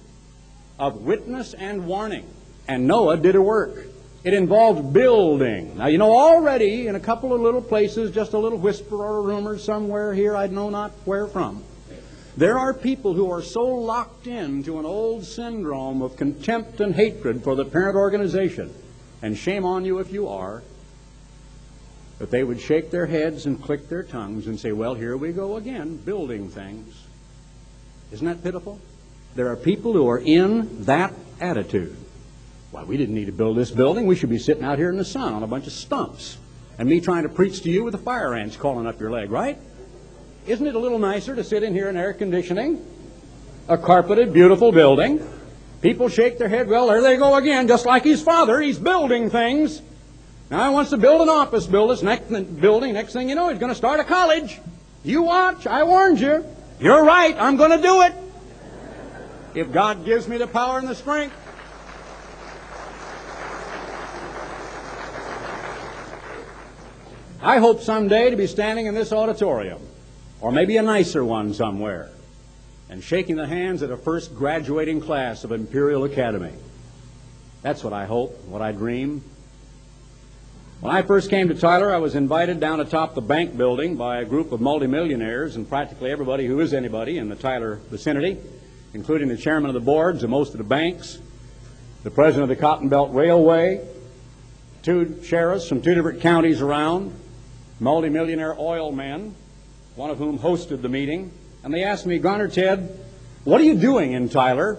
of 0.79 1.03
witness 1.03 1.55
and 1.55 1.87
warning. 1.87 2.27
And 2.68 2.87
Noah 2.87 3.16
did 3.16 3.35
a 3.35 3.43
work. 3.43 3.87
It 4.23 4.35
involved 4.35 4.93
building. 4.93 5.79
Now, 5.79 5.87
you 5.87 5.97
know, 5.97 6.12
already 6.12 6.87
in 6.87 6.95
a 6.95 7.01
couple 7.01 7.33
of 7.33 7.41
little 7.41 7.62
places, 7.62 8.11
just 8.11 8.35
a 8.35 8.39
little 8.39 8.59
whisper 8.59 8.97
or 8.97 9.18
a 9.18 9.23
rumor 9.23 9.59
somewhere 9.59 10.12
here, 10.12 10.37
I 10.37 10.47
know 10.47 10.68
not 10.68 10.93
where 11.07 11.27
from, 11.27 11.64
there 12.37 12.59
are 12.59 12.72
people 12.72 13.14
who 13.14 13.31
are 13.31 13.43
so 13.43 13.62
locked 13.62 14.26
into 14.26 14.78
an 14.78 14.85
old 14.85 15.24
syndrome 15.24 16.03
of 16.03 16.16
contempt 16.16 16.81
and 16.81 16.95
hatred 16.95 17.43
for 17.43 17.55
the 17.55 17.64
parent 17.64 17.97
organization, 17.97 18.72
and 19.22 19.37
shame 19.37 19.64
on 19.64 19.85
you 19.85 19.99
if 19.99 20.12
you 20.12 20.28
are, 20.28 20.62
that 22.18 22.31
they 22.31 22.45
would 22.45 22.61
shake 22.61 22.91
their 22.91 23.07
heads 23.07 23.47
and 23.47 23.62
click 23.62 23.89
their 23.89 24.03
tongues 24.03 24.47
and 24.47 24.61
say, 24.61 24.72
Well, 24.72 24.95
here 24.95 25.16
we 25.16 25.33
go 25.33 25.57
again, 25.57 25.97
building 25.97 26.51
things. 26.51 26.95
Isn't 28.12 28.26
that 28.26 28.43
pitiful? 28.43 28.78
There 29.35 29.49
are 29.49 29.57
people 29.57 29.93
who 29.93 30.09
are 30.09 30.18
in 30.18 30.85
that 30.85 31.14
attitude. 31.41 31.97
Why, 32.70 32.85
we 32.85 32.97
didn't 32.97 33.14
need 33.14 33.26
to 33.26 33.33
build 33.33 33.57
this 33.57 33.70
building. 33.70 34.07
We 34.07 34.16
should 34.16 34.31
be 34.31 34.39
sitting 34.39 34.64
out 34.64 34.78
here 34.78 34.91
in 34.91 34.97
the 34.97 35.05
sun 35.05 35.33
on 35.33 35.43
a 35.43 35.47
bunch 35.47 35.66
of 35.66 35.72
stumps. 35.72 36.37
And 36.78 36.89
me 36.89 37.01
trying 37.01 37.24
to 37.24 37.28
preach 37.28 37.62
to 37.62 37.70
you 37.70 37.85
with 37.85 37.93
the 37.93 37.99
fire 37.99 38.35
ants 38.35 38.57
crawling 38.57 38.87
up 38.87 39.01
your 39.01 39.11
leg, 39.11 39.31
right? 39.31 39.59
Isn't 40.47 40.66
it 40.66 40.74
a 40.74 40.78
little 40.78 40.99
nicer 40.99 41.36
to 41.36 41.45
sit 41.45 41.62
in 41.62 41.74
here 41.74 41.88
in 41.88 41.97
air 41.97 42.12
conditioning? 42.12 42.84
A 43.68 43.76
carpeted, 43.76 44.32
beautiful 44.32 44.72
building. 44.72 45.26
People 45.82 46.09
shake 46.09 46.38
their 46.38 46.49
head, 46.49 46.68
well, 46.68 46.88
there 46.88 47.03
they 47.03 47.16
go 47.16 47.36
again, 47.36 47.68
just 47.68 47.86
like 47.86 48.05
his 48.05 48.22
father. 48.22 48.61
He's 48.61 48.78
building 48.78 49.30
things. 49.30 49.80
Now 50.51 50.68
he 50.68 50.74
wants 50.74 50.91
to 50.91 50.97
build 50.97 51.20
an 51.20 51.28
office 51.28 51.66
building. 51.66 52.05
Next, 52.05 52.61
building. 52.61 52.95
Next 52.95 53.12
thing 53.12 53.28
you 53.28 53.34
know, 53.34 53.49
he's 53.49 53.59
going 53.59 53.70
to 53.70 53.76
start 53.76 54.01
a 54.01 54.05
college. 54.05 54.59
You 55.05 55.22
watch. 55.22 55.66
I 55.66 55.84
warned 55.84 56.20
you. 56.20 56.45
You're 56.80 57.05
right. 57.05 57.36
I'm 57.38 57.57
going 57.57 57.70
to 57.70 57.82
do 57.82 58.03
it. 58.03 58.12
If 59.55 59.72
God 59.72 60.05
gives 60.05 60.26
me 60.26 60.38
the 60.38 60.47
power 60.47 60.78
and 60.78 60.88
the 60.88 60.95
strength. 60.95 61.36
I 67.43 67.59
hope 67.59 67.80
someday 67.80 68.30
to 68.30 68.36
be 68.36 68.47
standing 68.47 68.86
in 68.86 68.95
this 68.95 69.12
auditorium 69.12 69.80
or 70.41 70.53
maybe 70.53 70.76
a 70.76 70.82
nicer 70.82 71.24
one 71.24 71.53
somewhere, 71.55 72.11
and 72.88 73.03
shaking 73.03 73.36
the 73.36 73.47
hands 73.47 73.82
of 73.82 73.91
a 73.91 73.97
first 73.97 74.34
graduating 74.34 75.01
class 75.01 75.45
of 75.45 75.53
Imperial 75.53 76.05
Academy. 76.05 76.53
That's 77.62 77.84
what 77.84 77.93
I 77.93 78.07
hope, 78.07 78.45
what 78.45 78.62
I 78.62 78.72
dream. 78.72 79.22
When 80.80 80.95
I 80.95 81.03
first 81.03 81.28
came 81.28 81.49
to 81.49 81.55
Tyler, 81.55 81.95
I 81.95 81.99
was 81.99 82.14
invited 82.14 82.59
down 82.59 82.80
atop 82.80 83.14
the 83.14 83.20
bank 83.20 83.55
building 83.55 83.97
by 83.97 84.20
a 84.20 84.24
group 84.24 84.51
of 84.51 84.62
multimillionaires 84.62 85.57
and 85.57 85.68
practically 85.68 86.11
everybody 86.11 86.47
who 86.47 86.61
is 86.61 86.72
anybody 86.72 87.18
in 87.18 87.28
the 87.28 87.36
Tyler 87.36 87.80
vicinity, 87.91 88.38
including 88.95 89.28
the 89.28 89.36
chairman 89.36 89.68
of 89.68 89.74
the 89.74 89.80
boards 89.80 90.22
of 90.22 90.30
most 90.30 90.53
of 90.53 90.59
the 90.59 90.64
banks, 90.64 91.18
the 92.03 92.11
president 92.11 92.51
of 92.51 92.57
the 92.57 92.61
Cotton 92.61 92.88
Belt 92.88 93.12
Railway, 93.12 93.86
two 94.82 95.22
sheriffs 95.22 95.68
from 95.68 95.82
two 95.82 95.95
different 95.95 96.22
counties 96.22 96.62
around, 96.62 97.14
multimillionaire 97.78 98.59
oil 98.59 98.91
men, 98.91 99.34
one 100.01 100.09
of 100.09 100.17
whom 100.17 100.39
hosted 100.39 100.81
the 100.81 100.89
meeting, 100.89 101.31
and 101.63 101.75
they 101.75 101.85
asked 101.85 102.07
me, 102.07 102.19
Garner 102.19 102.49
Ted, 102.49 102.99
what 103.45 103.61
are 103.61 103.65
you 103.65 103.75
doing 103.75 104.13
in 104.13 104.31
Tyler, 104.31 104.79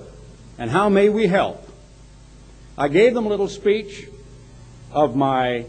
and 0.57 0.71
how 0.71 0.89
may 0.89 1.09
we 1.09 1.27
help? 1.27 1.63
I 2.75 2.87
gave 2.87 3.13
them 3.13 3.27
a 3.27 3.29
little 3.29 3.47
speech 3.47 4.07
of 4.91 5.15
my 5.15 5.65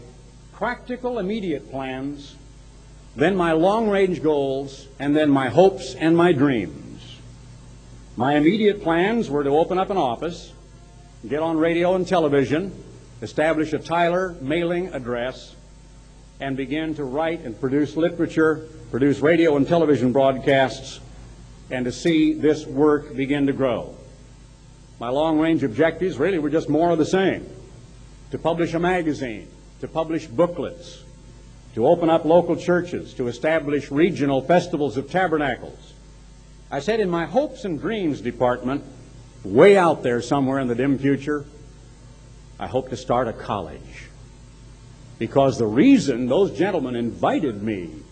practical, 0.53 1.19
immediate 1.19 1.69
plans, 1.69 2.35
then 3.15 3.35
my 3.35 3.51
long 3.51 3.89
range 3.89 4.23
goals, 4.23 4.87
and 4.97 5.15
then 5.15 5.29
my 5.29 5.49
hopes 5.49 5.93
and 5.93 6.17
my 6.17 6.31
dreams. 6.33 7.19
My 8.15 8.33
immediate 8.37 8.81
plans 8.81 9.29
were 9.29 9.43
to 9.43 9.51
open 9.51 9.77
up 9.77 9.91
an 9.91 9.97
office, 9.97 10.51
get 11.29 11.43
on 11.43 11.57
radio 11.57 11.93
and 11.93 12.07
television, 12.07 12.73
establish 13.21 13.71
a 13.71 13.77
Tyler 13.77 14.35
mailing 14.41 14.87
address, 14.87 15.55
and 16.39 16.57
begin 16.57 16.95
to 16.95 17.03
write 17.03 17.41
and 17.41 17.59
produce 17.59 17.95
literature 17.95 18.67
produce 18.93 19.21
radio 19.21 19.57
and 19.57 19.67
television 19.67 20.11
broadcasts, 20.11 20.99
and 21.71 21.83
to 21.85 21.91
see 21.91 22.31
this 22.31 22.63
work 22.67 23.15
begin 23.15 23.47
to 23.47 23.51
grow. 23.51 23.95
My 24.99 25.09
long 25.09 25.39
range 25.39 25.63
objectives 25.63 26.19
really 26.19 26.37
were 26.37 26.51
just 26.51 26.69
more 26.69 26.91
of 26.91 26.99
the 26.99 27.05
same 27.07 27.49
to 28.29 28.37
publish 28.37 28.75
a 28.75 28.79
magazine, 28.79 29.47
to 29.81 29.87
publish 29.87 30.27
booklets, 30.27 31.03
to 31.73 31.87
open 31.87 32.11
up 32.11 32.23
local 32.23 32.55
churches, 32.55 33.15
to 33.15 33.29
establish 33.29 33.89
regional 33.89 34.43
festivals 34.43 34.95
of 34.95 35.09
tabernacles. 35.09 35.93
I 36.69 36.79
said 36.79 36.99
in 36.99 37.09
my 37.09 37.25
hopes 37.25 37.65
and 37.65 37.81
dreams 37.81 38.21
department, 38.21 38.83
way 39.43 39.75
out 39.75 40.03
there 40.03 40.21
somewhere 40.21 40.59
in 40.59 40.67
the 40.67 40.75
dim 40.75 40.99
future, 40.99 41.45
I 42.59 42.67
hope 42.67 42.91
to 42.91 42.95
start 42.95 43.27
a 43.27 43.33
college. 43.33 44.09
Because 45.17 45.57
the 45.57 45.65
reason 45.65 46.27
those 46.27 46.55
gentlemen 46.55 46.95
invited 46.95 47.63
me 47.63 48.02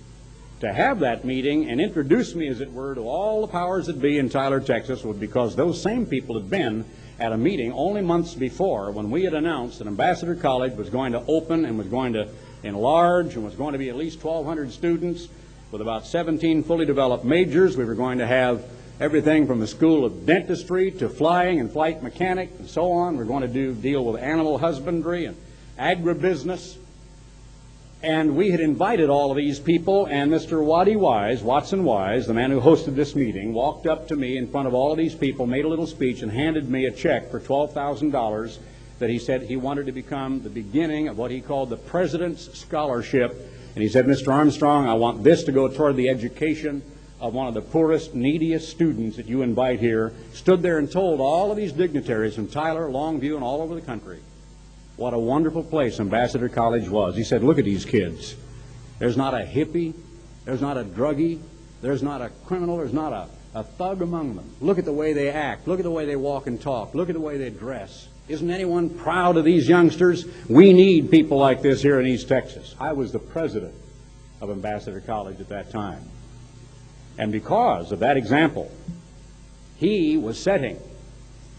to 0.61 0.71
have 0.71 0.99
that 0.99 1.25
meeting 1.25 1.69
and 1.69 1.81
introduce 1.81 2.33
me, 2.35 2.47
as 2.47 2.61
it 2.61 2.71
were, 2.71 2.95
to 2.95 3.01
all 3.01 3.41
the 3.41 3.47
powers 3.47 3.87
that 3.87 3.99
be 3.99 4.17
in 4.17 4.29
Tyler, 4.29 4.59
Texas, 4.59 5.03
was 5.03 5.17
because 5.17 5.55
those 5.55 5.81
same 5.81 6.05
people 6.05 6.39
had 6.39 6.49
been 6.49 6.85
at 7.19 7.31
a 7.31 7.37
meeting 7.37 7.71
only 7.73 8.01
months 8.01 8.33
before 8.35 8.91
when 8.91 9.11
we 9.11 9.23
had 9.23 9.33
announced 9.33 9.79
that 9.79 9.87
Ambassador 9.87 10.35
College 10.35 10.73
was 10.73 10.89
going 10.89 11.11
to 11.11 11.23
open 11.27 11.65
and 11.65 11.77
was 11.77 11.87
going 11.87 12.13
to 12.13 12.27
enlarge 12.63 13.35
and 13.35 13.43
was 13.43 13.55
going 13.55 13.73
to 13.73 13.79
be 13.79 13.89
at 13.89 13.95
least 13.95 14.23
1,200 14.23 14.71
students 14.71 15.27
with 15.71 15.81
about 15.81 16.05
17 16.05 16.63
fully 16.63 16.85
developed 16.85 17.25
majors. 17.25 17.75
We 17.75 17.85
were 17.85 17.95
going 17.95 18.19
to 18.19 18.27
have 18.27 18.63
everything 18.99 19.47
from 19.47 19.59
the 19.59 19.67
school 19.67 20.05
of 20.05 20.27
dentistry 20.27 20.91
to 20.91 21.09
flying 21.09 21.59
and 21.59 21.71
flight 21.71 22.03
mechanic 22.03 22.51
and 22.59 22.69
so 22.69 22.91
on. 22.91 23.17
We're 23.17 23.25
going 23.25 23.41
to 23.41 23.47
do 23.47 23.73
deal 23.73 24.05
with 24.05 24.21
animal 24.21 24.59
husbandry 24.59 25.25
and 25.25 25.37
agribusiness. 25.79 26.77
And 28.03 28.35
we 28.35 28.49
had 28.49 28.61
invited 28.61 29.11
all 29.11 29.29
of 29.29 29.37
these 29.37 29.59
people, 29.59 30.07
and 30.07 30.31
Mr. 30.31 30.63
Waddy 30.63 30.95
Wise, 30.95 31.43
Watson 31.43 31.83
Wise, 31.83 32.25
the 32.25 32.33
man 32.33 32.49
who 32.49 32.59
hosted 32.59 32.95
this 32.95 33.15
meeting, 33.15 33.53
walked 33.53 33.85
up 33.85 34.07
to 34.07 34.15
me 34.15 34.37
in 34.37 34.47
front 34.47 34.67
of 34.67 34.73
all 34.73 34.91
of 34.91 34.97
these 34.97 35.13
people, 35.13 35.45
made 35.45 35.65
a 35.65 35.67
little 35.67 35.85
speech, 35.85 36.23
and 36.23 36.31
handed 36.31 36.67
me 36.67 36.85
a 36.85 36.91
check 36.91 37.29
for 37.29 37.39
$12,000 37.39 38.57
that 38.97 39.11
he 39.11 39.19
said 39.19 39.43
he 39.43 39.55
wanted 39.55 39.85
to 39.85 39.91
become 39.91 40.41
the 40.41 40.49
beginning 40.49 41.09
of 41.09 41.17
what 41.19 41.29
he 41.29 41.41
called 41.41 41.69
the 41.69 41.77
President's 41.77 42.57
Scholarship. 42.57 43.35
And 43.75 43.83
he 43.83 43.89
said, 43.89 44.07
Mr. 44.07 44.33
Armstrong, 44.33 44.87
I 44.87 44.95
want 44.95 45.23
this 45.23 45.43
to 45.43 45.51
go 45.51 45.67
toward 45.67 45.95
the 45.95 46.09
education 46.09 46.81
of 47.19 47.35
one 47.35 47.47
of 47.47 47.53
the 47.53 47.61
poorest, 47.61 48.15
neediest 48.15 48.69
students 48.69 49.17
that 49.17 49.27
you 49.27 49.43
invite 49.43 49.79
here. 49.79 50.11
Stood 50.33 50.63
there 50.63 50.79
and 50.79 50.91
told 50.91 51.19
all 51.19 51.51
of 51.51 51.57
these 51.57 51.71
dignitaries 51.71 52.33
from 52.33 52.47
Tyler, 52.47 52.89
Longview, 52.89 53.35
and 53.35 53.43
all 53.43 53.61
over 53.61 53.75
the 53.75 53.81
country 53.81 54.21
what 55.01 55.15
a 55.15 55.19
wonderful 55.19 55.63
place 55.63 55.99
Ambassador 55.99 56.47
College 56.47 56.87
was. 56.87 57.15
He 57.15 57.23
said, 57.23 57.43
look 57.43 57.57
at 57.57 57.65
these 57.65 57.85
kids. 57.85 58.35
There's 58.99 59.17
not 59.17 59.33
a 59.33 59.43
hippie, 59.43 59.95
there's 60.45 60.61
not 60.61 60.77
a 60.77 60.83
druggie, 60.83 61.41
there's 61.81 62.03
not 62.03 62.21
a 62.21 62.29
criminal, 62.45 62.77
there's 62.77 62.93
not 62.93 63.11
a, 63.11 63.27
a 63.55 63.63
thug 63.63 64.03
among 64.03 64.35
them. 64.35 64.47
Look 64.61 64.77
at 64.77 64.85
the 64.85 64.93
way 64.93 65.13
they 65.13 65.31
act, 65.31 65.67
look 65.67 65.79
at 65.79 65.83
the 65.83 65.91
way 65.91 66.05
they 66.05 66.15
walk 66.15 66.45
and 66.45 66.61
talk, 66.61 66.93
look 66.93 67.09
at 67.09 67.15
the 67.15 67.19
way 67.19 67.39
they 67.39 67.49
dress. 67.49 68.09
Isn't 68.27 68.51
anyone 68.51 68.91
proud 68.91 69.37
of 69.37 69.43
these 69.43 69.67
youngsters? 69.67 70.27
We 70.47 70.71
need 70.71 71.09
people 71.09 71.39
like 71.39 71.63
this 71.63 71.81
here 71.81 71.99
in 71.99 72.05
East 72.05 72.27
Texas. 72.27 72.75
I 72.79 72.93
was 72.93 73.11
the 73.11 73.17
president 73.17 73.73
of 74.39 74.51
Ambassador 74.51 75.01
College 75.01 75.39
at 75.39 75.49
that 75.49 75.71
time. 75.71 76.03
And 77.17 77.31
because 77.31 77.91
of 77.91 77.99
that 77.99 78.17
example, 78.17 78.71
he 79.77 80.15
was 80.15 80.39
setting 80.39 80.79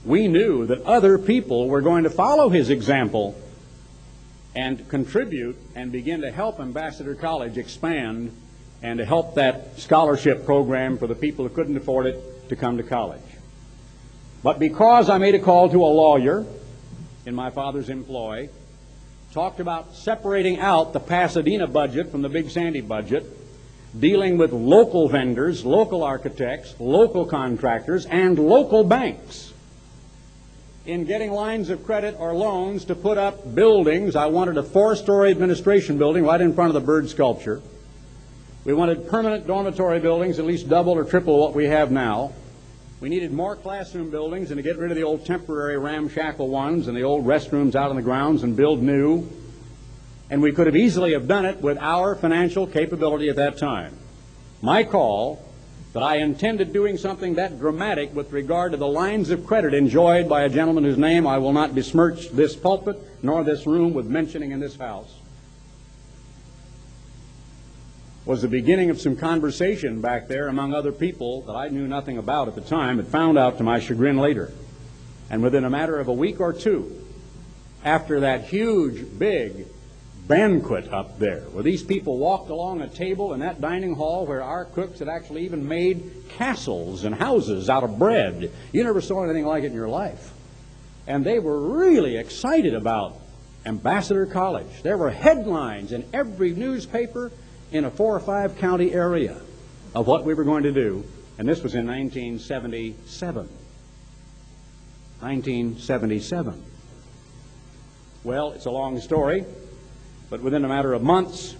we 0.04 0.26
knew 0.26 0.66
that 0.66 0.82
other 0.82 1.18
people 1.18 1.68
were 1.68 1.80
going 1.80 2.04
to 2.04 2.10
follow 2.10 2.48
his 2.48 2.70
example 2.70 3.40
and 4.54 4.88
contribute 4.88 5.56
and 5.74 5.92
begin 5.92 6.22
to 6.22 6.30
help 6.30 6.60
Ambassador 6.60 7.14
College 7.14 7.56
expand 7.56 8.36
and 8.82 8.98
to 8.98 9.04
help 9.04 9.36
that 9.36 9.78
scholarship 9.78 10.44
program 10.44 10.98
for 10.98 11.06
the 11.06 11.14
people 11.14 11.46
who 11.46 11.54
couldn't 11.54 11.76
afford 11.76 12.06
it 12.06 12.48
to 12.48 12.56
come 12.56 12.76
to 12.76 12.82
college. 12.82 13.20
But 14.42 14.58
because 14.58 15.08
I 15.08 15.18
made 15.18 15.36
a 15.36 15.38
call 15.38 15.70
to 15.70 15.84
a 15.84 15.86
lawyer 15.86 16.44
in 17.24 17.34
my 17.34 17.50
father's 17.50 17.88
employ, 17.88 18.48
talked 19.32 19.60
about 19.60 19.94
separating 19.94 20.58
out 20.58 20.92
the 20.92 21.00
Pasadena 21.00 21.68
budget 21.68 22.10
from 22.10 22.22
the 22.22 22.28
Big 22.28 22.50
Sandy 22.50 22.80
budget, 22.80 23.24
dealing 23.98 24.36
with 24.36 24.52
local 24.52 25.08
vendors, 25.08 25.64
local 25.64 26.02
architects, 26.02 26.74
local 26.80 27.24
contractors, 27.24 28.04
and 28.06 28.36
local 28.36 28.82
banks 28.82 29.51
in 30.84 31.04
getting 31.04 31.30
lines 31.30 31.70
of 31.70 31.84
credit 31.84 32.16
or 32.18 32.34
loans 32.34 32.84
to 32.86 32.94
put 32.94 33.18
up 33.18 33.54
buildings. 33.54 34.16
I 34.16 34.26
wanted 34.26 34.56
a 34.56 34.62
four-story 34.62 35.30
administration 35.30 35.96
building 35.96 36.24
right 36.24 36.40
in 36.40 36.54
front 36.54 36.68
of 36.68 36.74
the 36.74 36.84
bird 36.84 37.08
sculpture. 37.08 37.62
We 38.64 38.74
wanted 38.74 39.08
permanent 39.08 39.46
dormitory 39.46 40.00
buildings, 40.00 40.38
at 40.38 40.44
least 40.44 40.68
double 40.68 40.92
or 40.92 41.04
triple 41.04 41.38
what 41.38 41.54
we 41.54 41.66
have 41.66 41.90
now. 41.90 42.32
We 43.00 43.08
needed 43.08 43.32
more 43.32 43.56
classroom 43.56 44.10
buildings 44.10 44.50
and 44.50 44.58
to 44.58 44.62
get 44.62 44.78
rid 44.78 44.92
of 44.92 44.96
the 44.96 45.02
old 45.02 45.26
temporary 45.26 45.76
ramshackle 45.78 46.48
ones 46.48 46.86
and 46.86 46.96
the 46.96 47.02
old 47.02 47.26
restrooms 47.26 47.74
out 47.74 47.90
on 47.90 47.96
the 47.96 48.02
grounds 48.02 48.44
and 48.44 48.56
build 48.56 48.82
new. 48.82 49.28
And 50.30 50.40
we 50.40 50.52
could 50.52 50.66
have 50.66 50.76
easily 50.76 51.12
have 51.12 51.26
done 51.26 51.44
it 51.44 51.60
with 51.60 51.78
our 51.78 52.14
financial 52.14 52.66
capability 52.66 53.28
at 53.28 53.36
that 53.36 53.58
time. 53.58 53.96
My 54.62 54.84
call 54.84 55.44
that 55.92 56.02
I 56.02 56.16
intended 56.16 56.72
doing 56.72 56.96
something 56.96 57.34
that 57.34 57.58
dramatic 57.58 58.14
with 58.14 58.32
regard 58.32 58.72
to 58.72 58.78
the 58.78 58.86
lines 58.86 59.30
of 59.30 59.46
credit 59.46 59.74
enjoyed 59.74 60.28
by 60.28 60.42
a 60.42 60.48
gentleman 60.48 60.84
whose 60.84 60.96
name 60.96 61.26
I 61.26 61.38
will 61.38 61.52
not 61.52 61.74
besmirch 61.74 62.30
this 62.30 62.56
pulpit 62.56 62.98
nor 63.22 63.44
this 63.44 63.66
room 63.66 63.92
with 63.92 64.06
mentioning 64.06 64.52
in 64.52 64.60
this 64.60 64.76
house, 64.76 65.14
was 68.24 68.40
the 68.40 68.48
beginning 68.48 68.88
of 68.88 69.00
some 69.00 69.16
conversation 69.16 70.00
back 70.00 70.28
there 70.28 70.48
among 70.48 70.72
other 70.72 70.92
people 70.92 71.42
that 71.42 71.54
I 71.54 71.68
knew 71.68 71.86
nothing 71.86 72.18
about 72.18 72.48
at 72.48 72.54
the 72.54 72.60
time, 72.60 72.96
but 72.96 73.08
found 73.08 73.36
out 73.36 73.58
to 73.58 73.64
my 73.64 73.80
chagrin 73.80 74.16
later. 74.16 74.52
And 75.28 75.42
within 75.42 75.64
a 75.64 75.70
matter 75.70 75.98
of 75.98 76.08
a 76.08 76.12
week 76.12 76.40
or 76.40 76.52
two, 76.52 77.04
after 77.84 78.20
that 78.20 78.44
huge, 78.44 79.18
big 79.18 79.66
banquet 80.28 80.92
up 80.92 81.18
there, 81.18 81.40
where 81.52 81.62
these 81.62 81.82
people 81.82 82.18
walked 82.18 82.50
along 82.50 82.80
a 82.80 82.88
table 82.88 83.34
in 83.34 83.40
that 83.40 83.60
dining 83.60 83.94
hall 83.94 84.26
where 84.26 84.42
our 84.42 84.64
cooks 84.64 85.00
had 85.00 85.08
actually 85.08 85.44
even 85.44 85.66
made 85.66 86.28
castles 86.30 87.04
and 87.04 87.14
houses 87.14 87.68
out 87.68 87.84
of 87.84 87.98
bread. 87.98 88.50
You 88.72 88.84
never 88.84 89.00
saw 89.00 89.24
anything 89.24 89.46
like 89.46 89.64
it 89.64 89.68
in 89.68 89.74
your 89.74 89.88
life. 89.88 90.32
And 91.06 91.24
they 91.24 91.38
were 91.38 91.58
really 91.58 92.16
excited 92.16 92.74
about 92.74 93.16
Ambassador 93.66 94.26
College. 94.26 94.82
There 94.82 94.96
were 94.96 95.10
headlines 95.10 95.92
in 95.92 96.04
every 96.12 96.52
newspaper 96.52 97.32
in 97.72 97.84
a 97.84 97.90
four 97.90 98.14
or 98.14 98.20
five 98.20 98.58
county 98.58 98.92
area 98.92 99.40
of 99.94 100.06
what 100.06 100.24
we 100.24 100.34
were 100.34 100.44
going 100.44 100.62
to 100.62 100.72
do. 100.72 101.04
And 101.38 101.48
this 101.48 101.62
was 101.62 101.74
in 101.74 101.86
1977. 101.86 103.48
1977. 105.20 106.64
Well, 108.24 108.52
it's 108.52 108.66
a 108.66 108.70
long 108.70 109.00
story. 109.00 109.44
But 110.32 110.40
within 110.40 110.64
a 110.64 110.68
matter 110.68 110.94
of 110.94 111.02
months, 111.02 111.56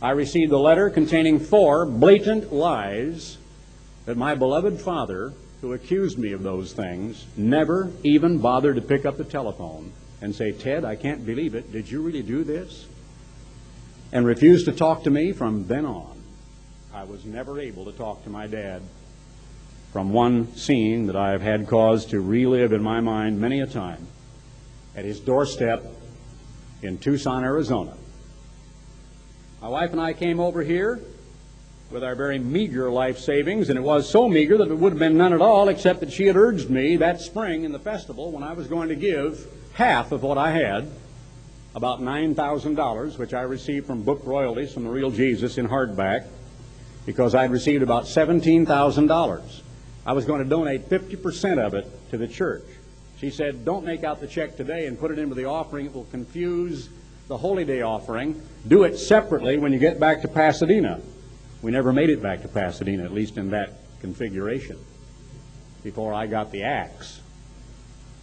I 0.00 0.12
received 0.12 0.50
a 0.50 0.58
letter 0.58 0.88
containing 0.88 1.40
four 1.40 1.84
blatant 1.84 2.54
lies 2.54 3.36
that 4.06 4.16
my 4.16 4.34
beloved 4.34 4.80
father, 4.80 5.34
who 5.60 5.74
accused 5.74 6.18
me 6.18 6.32
of 6.32 6.42
those 6.42 6.72
things, 6.72 7.26
never 7.36 7.90
even 8.02 8.38
bothered 8.38 8.76
to 8.76 8.80
pick 8.80 9.04
up 9.04 9.18
the 9.18 9.24
telephone 9.24 9.92
and 10.22 10.34
say, 10.34 10.52
Ted, 10.52 10.86
I 10.86 10.96
can't 10.96 11.26
believe 11.26 11.54
it. 11.54 11.70
Did 11.70 11.90
you 11.90 12.00
really 12.00 12.22
do 12.22 12.44
this? 12.44 12.86
And 14.10 14.24
refused 14.24 14.64
to 14.64 14.72
talk 14.72 15.02
to 15.02 15.10
me 15.10 15.32
from 15.32 15.66
then 15.66 15.84
on. 15.84 16.16
I 16.94 17.04
was 17.04 17.26
never 17.26 17.60
able 17.60 17.84
to 17.84 17.92
talk 17.92 18.24
to 18.24 18.30
my 18.30 18.46
dad 18.46 18.80
from 19.92 20.14
one 20.14 20.56
scene 20.56 21.08
that 21.08 21.16
I 21.16 21.32
have 21.32 21.42
had 21.42 21.68
cause 21.68 22.06
to 22.06 22.22
relive 22.22 22.72
in 22.72 22.82
my 22.82 23.00
mind 23.00 23.38
many 23.38 23.60
a 23.60 23.66
time 23.66 24.06
at 24.96 25.04
his 25.04 25.20
doorstep 25.20 25.84
in 26.80 26.96
Tucson, 26.96 27.44
Arizona. 27.44 27.94
My 29.64 29.70
wife 29.70 29.92
and 29.92 30.00
I 30.00 30.12
came 30.12 30.40
over 30.40 30.62
here 30.62 31.00
with 31.90 32.04
our 32.04 32.14
very 32.14 32.38
meager 32.38 32.90
life 32.90 33.18
savings, 33.18 33.70
and 33.70 33.78
it 33.78 33.82
was 33.82 34.06
so 34.06 34.28
meager 34.28 34.58
that 34.58 34.68
it 34.68 34.74
would 34.74 34.92
have 34.92 34.98
been 34.98 35.16
none 35.16 35.32
at 35.32 35.40
all, 35.40 35.70
except 35.70 36.00
that 36.00 36.12
she 36.12 36.26
had 36.26 36.36
urged 36.36 36.68
me 36.68 36.98
that 36.98 37.22
spring 37.22 37.64
in 37.64 37.72
the 37.72 37.78
festival 37.78 38.30
when 38.30 38.42
I 38.42 38.52
was 38.52 38.66
going 38.66 38.90
to 38.90 38.94
give 38.94 39.46
half 39.72 40.12
of 40.12 40.22
what 40.22 40.36
I 40.36 40.50
had, 40.50 40.90
about 41.74 42.02
$9,000, 42.02 43.16
which 43.16 43.32
I 43.32 43.40
received 43.40 43.86
from 43.86 44.02
book 44.02 44.20
royalties 44.24 44.70
from 44.70 44.84
the 44.84 44.90
real 44.90 45.10
Jesus 45.10 45.56
in 45.56 45.66
hardback, 45.66 46.26
because 47.06 47.34
I'd 47.34 47.50
received 47.50 47.82
about 47.82 48.04
$17,000. 48.04 49.60
I 50.04 50.12
was 50.12 50.26
going 50.26 50.42
to 50.42 50.48
donate 50.48 50.90
50% 50.90 51.58
of 51.58 51.72
it 51.72 51.90
to 52.10 52.18
the 52.18 52.28
church. 52.28 52.64
She 53.18 53.30
said, 53.30 53.64
Don't 53.64 53.86
make 53.86 54.04
out 54.04 54.20
the 54.20 54.26
check 54.26 54.58
today 54.58 54.84
and 54.84 55.00
put 55.00 55.10
it 55.10 55.18
into 55.18 55.34
the 55.34 55.46
offering. 55.46 55.86
It 55.86 55.94
will 55.94 56.04
confuse 56.10 56.90
the 57.28 57.36
Holy 57.36 57.64
Day 57.64 57.82
offering. 57.82 58.40
Do 58.66 58.84
it 58.84 58.98
separately 58.98 59.58
when 59.58 59.72
you 59.72 59.78
get 59.78 59.98
back 59.98 60.22
to 60.22 60.28
Pasadena. 60.28 61.00
We 61.62 61.70
never 61.70 61.92
made 61.92 62.10
it 62.10 62.22
back 62.22 62.42
to 62.42 62.48
Pasadena, 62.48 63.04
at 63.04 63.12
least 63.12 63.36
in 63.36 63.50
that 63.50 63.72
configuration, 64.00 64.78
before 65.82 66.12
I 66.12 66.26
got 66.26 66.52
the 66.52 66.62
axe. 66.64 67.20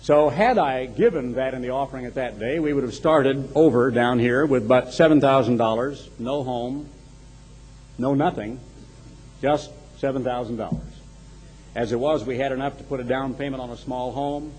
So 0.01 0.29
had 0.29 0.57
I 0.57 0.87
given 0.87 1.33
that 1.33 1.53
in 1.53 1.61
the 1.61 1.69
offering 1.69 2.05
at 2.05 2.15
that 2.15 2.39
day, 2.39 2.59
we 2.59 2.73
would 2.73 2.83
have 2.83 2.93
started 2.93 3.51
over 3.55 3.91
down 3.91 4.19
here 4.19 4.45
with 4.45 4.67
but 4.67 4.87
$7,000, 4.87 6.09
no 6.19 6.43
home, 6.43 6.89
no 7.97 8.13
nothing, 8.13 8.59
just 9.41 9.71
$7,000. 9.99 10.79
As 11.75 11.91
it 11.91 11.99
was, 11.99 12.25
we 12.25 12.37
had 12.37 12.51
enough 12.51 12.77
to 12.79 12.83
put 12.83 12.99
a 12.99 13.03
down 13.03 13.33
payment 13.35 13.61
on 13.61 13.69
a 13.69 13.77
small 13.77 14.11
home, 14.11 14.51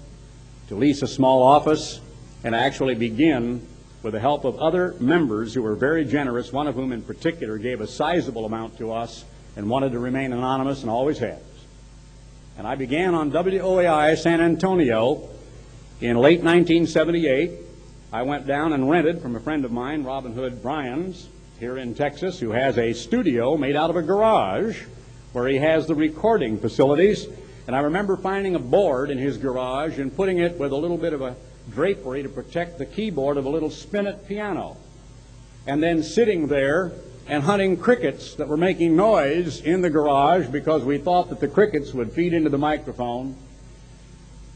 to 0.69 0.77
lease 0.77 1.03
a 1.03 1.09
small 1.09 1.43
office, 1.43 2.01
and 2.45 2.55
actually 2.55 2.95
begin 2.95 3.67
with 4.03 4.15
the 4.15 4.21
help 4.21 4.45
of 4.45 4.59
other 4.59 4.95
members 4.99 5.55
who 5.55 5.63
were 5.63 5.77
very 5.77 6.05
generous, 6.05 6.53
one 6.53 6.67
of 6.67 6.75
whom 6.75 6.93
in 6.93 7.03
particular 7.03 7.59
gave 7.59 7.81
a 7.81 7.87
sizable 7.87 8.45
amount 8.45 8.77
to 8.79 8.93
us 8.93 9.25
and 9.57 9.69
wanted 9.69 9.93
to 9.93 9.99
remain 9.99 10.33
anonymous 10.33 10.83
and 10.83 10.91
always 10.91 11.19
has. 11.19 11.41
And 12.59 12.67
I 12.67 12.75
began 12.75 13.15
on 13.15 13.31
WOAI 13.31 14.19
San 14.19 14.41
Antonio 14.41 15.29
in 16.01 16.17
late 16.17 16.43
1978. 16.43 17.53
I 18.13 18.23
went 18.23 18.47
down 18.47 18.73
and 18.73 18.91
rented 18.91 19.23
from 19.23 19.37
a 19.37 19.41
friend 19.41 19.65
of 19.65 19.73
mine, 19.73 20.05
Robin 20.05 20.33
Hood 20.33 20.63
Brians, 20.63 21.29
here 21.61 21.79
in 21.79 21.95
Texas, 21.95 22.41
who 22.41 22.51
has 22.51 22.77
a 22.77 22.93
studio 22.93 23.57
made 23.57 23.77
out 23.77 23.89
of 23.89 23.97
a 23.97 24.03
garage 24.03 24.83
where 25.33 25.49
he 25.49 25.57
has 25.57 25.87
the 25.87 25.95
recording 25.95 26.59
facilities. 26.59 27.27
And 27.67 27.77
I 27.77 27.81
remember 27.81 28.17
finding 28.17 28.57
a 28.57 28.59
board 28.59 29.11
in 29.11 29.19
his 29.19 29.39
garage 29.39 29.99
and 29.99 30.15
putting 30.15 30.39
it 30.39 30.59
with 30.59 30.73
a 30.73 30.77
little 30.77 30.99
bit 30.99 31.13
of 31.13 31.23
a 31.23 31.37
drapery 31.71 32.23
to 32.23 32.29
protect 32.29 32.79
the 32.79 32.87
keyboard 32.87 33.37
of 33.37 33.45
a 33.45 33.49
little 33.49 33.71
spinet 33.71 34.27
piano. 34.27 34.77
And 35.67 35.83
then 35.83 36.03
sitting 36.03 36.49
there 36.49 36.93
and 37.27 37.43
hunting 37.43 37.77
crickets 37.77 38.35
that 38.35 38.49
were 38.49 38.57
making 38.57 38.97
noise 38.97 39.61
in 39.61 39.81
the 39.81 39.91
garage 39.91 40.49
because 40.49 40.83
we 40.85 40.99
thought 40.99 41.29
that 41.29 41.41
the 41.41 41.49
crickets 41.49 41.93
would 41.95 42.13
feed 42.13 42.33
into 42.33 42.51
the 42.51 42.59
microphone. 42.59 43.37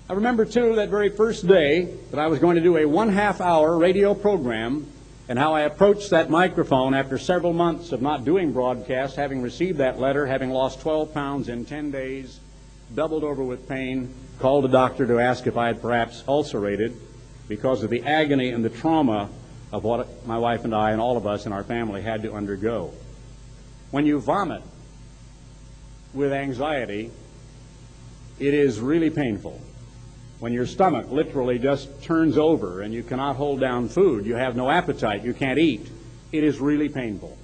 I 0.08 0.14
remember, 0.14 0.44
too, 0.44 0.76
that 0.76 0.88
very 0.88 1.10
first 1.10 1.46
day 1.46 1.88
that 2.10 2.20
I 2.20 2.26
was 2.26 2.38
going 2.38 2.56
to 2.56 2.62
do 2.62 2.76
a 2.76 2.84
one 2.84 3.08
half 3.08 3.40
hour 3.40 3.76
radio 3.76 4.14
program 4.14 4.86
and 5.28 5.38
how 5.38 5.54
I 5.54 5.62
approached 5.62 6.10
that 6.10 6.30
microphone 6.30 6.94
after 6.94 7.18
several 7.18 7.52
months 7.52 7.90
of 7.90 8.00
not 8.00 8.24
doing 8.24 8.52
broadcast, 8.52 9.16
having 9.16 9.42
received 9.42 9.78
that 9.78 9.98
letter, 9.98 10.26
having 10.26 10.50
lost 10.50 10.80
12 10.80 11.12
pounds 11.12 11.48
in 11.48 11.64
10 11.64 11.90
days, 11.90 12.38
doubled 12.94 13.24
over 13.24 13.42
with 13.42 13.68
pain, 13.68 14.14
called 14.38 14.64
a 14.64 14.68
doctor 14.68 15.06
to 15.06 15.18
ask 15.18 15.46
if 15.46 15.56
I 15.56 15.68
had 15.68 15.80
perhaps 15.80 16.22
ulcerated 16.28 16.96
because 17.48 17.82
of 17.82 17.90
the 17.90 18.02
agony 18.02 18.50
and 18.50 18.64
the 18.64 18.70
trauma 18.70 19.28
of 19.72 19.84
what 19.84 20.26
my 20.26 20.38
wife 20.38 20.64
and 20.64 20.74
I 20.74 20.92
and 20.92 21.00
all 21.00 21.16
of 21.16 21.26
us 21.26 21.46
in 21.46 21.52
our 21.52 21.64
family 21.64 22.02
had 22.02 22.22
to 22.22 22.32
undergo. 22.32 22.92
When 23.90 24.06
you 24.06 24.20
vomit 24.20 24.62
with 26.12 26.32
anxiety, 26.32 27.10
it 28.38 28.54
is 28.54 28.80
really 28.80 29.10
painful. 29.10 29.60
When 30.38 30.52
your 30.52 30.66
stomach 30.66 31.10
literally 31.10 31.58
just 31.58 32.02
turns 32.02 32.36
over 32.36 32.82
and 32.82 32.92
you 32.92 33.02
cannot 33.02 33.36
hold 33.36 33.60
down 33.60 33.88
food, 33.88 34.26
you 34.26 34.34
have 34.34 34.54
no 34.54 34.68
appetite, 34.68 35.24
you 35.24 35.32
can't 35.32 35.58
eat, 35.58 35.88
it 36.32 36.44
is 36.44 36.58
really 36.58 36.88
painful. 36.88 37.36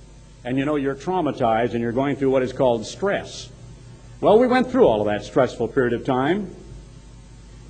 And 0.45 0.59
you 0.59 0.65
know 0.65 0.77
you're 0.77 0.95
traumatized 0.95 1.73
and 1.73 1.81
you're 1.81 1.93
going 1.93 2.17
through 2.17 2.31
what 2.31 2.43
is 2.43 2.53
called 2.53 2.85
stress. 2.85 3.49
Well, 4.21 4.39
we 4.39 4.47
went 4.47 4.71
through 4.71 4.87
all 4.87 5.01
of 5.01 5.07
that 5.07 5.25
stressful 5.25 5.69
period 5.69 5.95
of 5.95 6.05
time. 6.05 6.55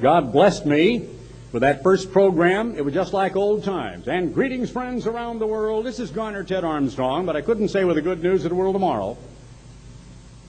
God 0.03 0.33
blessed 0.33 0.67
me 0.67 1.09
with 1.53 1.63
that 1.63 1.85
first 1.85 2.11
program. 2.11 2.75
It 2.77 2.85
was 2.85 2.93
just 2.93 3.13
like 3.13 3.37
old 3.37 3.63
times. 3.63 4.09
And 4.09 4.35
greetings, 4.35 4.69
friends 4.69 5.07
around 5.07 5.39
the 5.39 5.47
world. 5.47 5.87
This 5.87 6.01
is 6.01 6.11
Garner 6.11 6.43
Ted 6.43 6.65
Armstrong, 6.65 7.25
but 7.25 7.37
I 7.37 7.41
couldn't 7.41 7.69
say 7.69 7.85
with 7.85 7.95
the 7.95 8.03
good 8.03 8.21
news 8.21 8.45
of 8.45 8.49
the 8.49 8.57
world 8.57 8.75
tomorrow. 8.75 9.17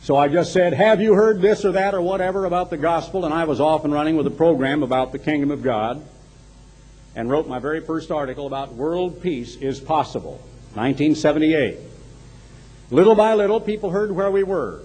So 0.02 0.18
I 0.18 0.28
just 0.28 0.54
said, 0.54 0.74
Have 0.74 1.02
you 1.02 1.14
heard 1.14 1.40
this 1.40 1.66
or 1.66 1.74
that 1.74 1.94
or 1.94 2.02
whatever 2.02 2.46
about 2.46 2.72
the 2.72 2.78
gospel? 2.78 3.26
And 3.26 3.34
I 3.34 3.44
was 3.44 3.62
off 3.62 3.86
and 3.86 3.94
running 3.94 4.18
with 4.18 4.26
a 4.26 4.32
program 4.32 4.82
about 4.82 5.12
the 5.12 5.20
kingdom 5.20 5.52
of 5.52 5.62
God 5.62 6.04
and 7.16 7.30
wrote 7.30 7.48
my 7.48 7.60
very 7.60 7.80
first 7.80 8.10
article 8.10 8.48
about 8.48 8.74
world 8.74 9.22
peace 9.22 9.56
is 9.58 9.80
possible, 9.80 10.42
1978. 10.74 11.78
Little 12.90 13.14
by 13.14 13.36
little, 13.36 13.62
people 13.62 13.92
heard 13.92 14.12
where 14.12 14.32
we 14.32 14.42
were. 14.42 14.82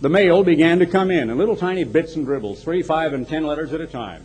The 0.00 0.08
mail 0.10 0.42
began 0.42 0.80
to 0.80 0.86
come 0.86 1.10
in 1.10 1.30
in 1.30 1.38
little 1.38 1.56
tiny 1.56 1.84
bits 1.84 2.16
and 2.16 2.26
dribbles, 2.26 2.62
three, 2.62 2.82
five, 2.82 3.14
and 3.14 3.26
ten 3.26 3.46
letters 3.46 3.72
at 3.72 3.80
a 3.80 3.86
time. 3.86 4.24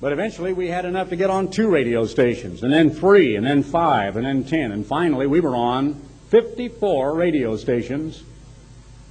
But 0.00 0.12
eventually 0.12 0.52
we 0.52 0.68
had 0.68 0.84
enough 0.84 1.08
to 1.10 1.16
get 1.16 1.30
on 1.30 1.50
two 1.50 1.68
radio 1.68 2.06
stations, 2.06 2.62
and 2.62 2.72
then 2.72 2.90
three, 2.90 3.36
and 3.36 3.44
then 3.44 3.62
five, 3.62 4.16
and 4.16 4.24
then 4.24 4.44
ten, 4.44 4.70
and 4.70 4.86
finally 4.86 5.26
we 5.26 5.40
were 5.40 5.56
on 5.56 6.00
54 6.28 7.14
radio 7.14 7.56
stations 7.56 8.22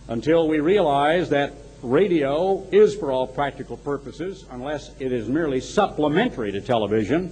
until 0.07 0.47
we 0.47 0.59
realized 0.59 1.31
that 1.31 1.53
radio 1.81 2.65
is, 2.71 2.95
for 2.95 3.11
all 3.11 3.27
practical 3.27 3.75
purposes, 3.75 4.45
unless 4.51 4.91
it 4.99 5.11
is 5.11 5.27
merely 5.27 5.59
supplementary 5.59 6.51
to 6.51 6.61
television, 6.61 7.31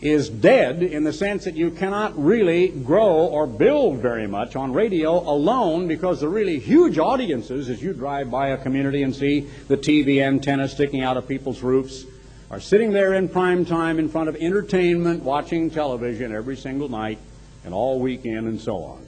is 0.00 0.28
dead 0.28 0.82
in 0.82 1.04
the 1.04 1.12
sense 1.12 1.44
that 1.44 1.54
you 1.54 1.70
cannot 1.70 2.18
really 2.22 2.68
grow 2.68 3.06
or 3.06 3.46
build 3.46 3.98
very 3.98 4.26
much 4.26 4.54
on 4.56 4.72
radio 4.72 5.18
alone 5.20 5.88
because 5.88 6.20
the 6.20 6.28
really 6.28 6.58
huge 6.58 6.98
audiences, 6.98 7.68
as 7.70 7.82
you 7.82 7.92
drive 7.92 8.30
by 8.30 8.48
a 8.48 8.58
community 8.58 9.02
and 9.02 9.14
see 9.14 9.40
the 9.68 9.76
TV 9.76 10.20
antenna 10.20 10.68
sticking 10.68 11.00
out 11.00 11.16
of 11.16 11.26
people's 11.26 11.62
roofs, 11.62 12.04
are 12.50 12.60
sitting 12.60 12.92
there 12.92 13.14
in 13.14 13.28
prime 13.28 13.64
time 13.64 13.98
in 13.98 14.08
front 14.08 14.28
of 14.28 14.36
entertainment, 14.36 15.22
watching 15.22 15.70
television 15.70 16.34
every 16.34 16.56
single 16.56 16.88
night 16.88 17.18
and 17.64 17.72
all 17.72 17.98
weekend 17.98 18.46
and 18.46 18.60
so 18.60 18.82
on. 18.82 19.06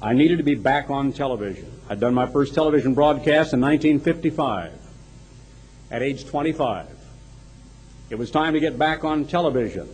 I 0.00 0.12
needed 0.14 0.38
to 0.38 0.44
be 0.44 0.54
back 0.54 0.90
on 0.90 1.12
television. 1.12 1.70
I'd 1.90 2.00
done 2.00 2.14
my 2.14 2.26
first 2.26 2.54
television 2.54 2.94
broadcast 2.94 3.52
in 3.52 3.60
1955 3.60 4.72
at 5.90 6.02
age 6.02 6.24
25. 6.26 6.86
It 8.10 8.14
was 8.14 8.30
time 8.30 8.54
to 8.54 8.60
get 8.60 8.78
back 8.78 9.04
on 9.04 9.26
television. 9.26 9.88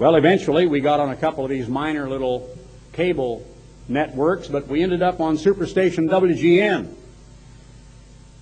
Well, 0.00 0.14
eventually 0.14 0.66
we 0.66 0.80
got 0.80 0.98
on 0.98 1.10
a 1.10 1.14
couple 1.14 1.44
of 1.44 1.50
these 1.50 1.68
minor 1.68 2.08
little 2.08 2.48
cable 2.94 3.46
networks, 3.86 4.48
but 4.48 4.66
we 4.66 4.82
ended 4.82 5.02
up 5.02 5.20
on 5.20 5.36
Superstation 5.36 6.08
WGN. 6.08 6.94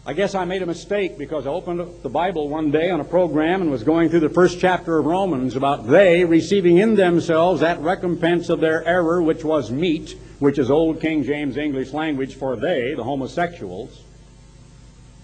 I 0.07 0.13
guess 0.13 0.37
I 0.37 0.45
made 0.45 0.63
a 0.63 0.67
mistake 0.67 1.19
because 1.19 1.49
I 1.49 1.51
opened 1.51 1.81
up 1.81 2.03
the 2.05 2.09
Bible 2.09 2.49
one 2.49 2.71
day 2.71 2.91
on 2.91 3.01
a 3.01 3.05
program 3.05 3.61
and 3.61 3.73
was 3.73 3.83
going 3.83 4.09
through 4.09 4.21
the 4.21 4.29
first 4.29 4.61
chapter 4.61 4.99
of 4.99 5.07
Romans 5.07 5.57
about 5.57 5.89
they 5.89 6.25
receiving 6.25 6.79
in 6.79 6.95
themselves 6.95 7.61
that 7.61 7.81
recompense 7.81 8.51
of 8.51 8.61
their 8.61 8.85
error, 8.85 9.21
which 9.21 9.43
was 9.43 9.69
meat, 9.69 10.17
which 10.39 10.61
is 10.61 10.71
Old 10.71 11.01
King 11.01 11.25
James 11.25 11.57
English 11.57 11.93
language 11.93 12.37
for 12.37 12.55
they, 12.55 12.95
the 12.95 13.03
homosexuals, 13.03 14.05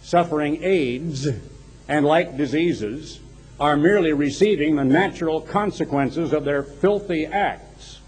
suffering 0.03 0.65
AIDS 0.65 1.29
and 1.87 2.05
like 2.05 2.37
diseases, 2.37 3.21
are 3.59 3.77
merely 3.77 4.13
receiving 4.13 4.77
the 4.77 4.85
natural 4.85 5.41
consequences 5.41 6.33
of 6.33 6.45
their 6.45 6.63
filthy 6.63 7.27
acts. 7.27 8.01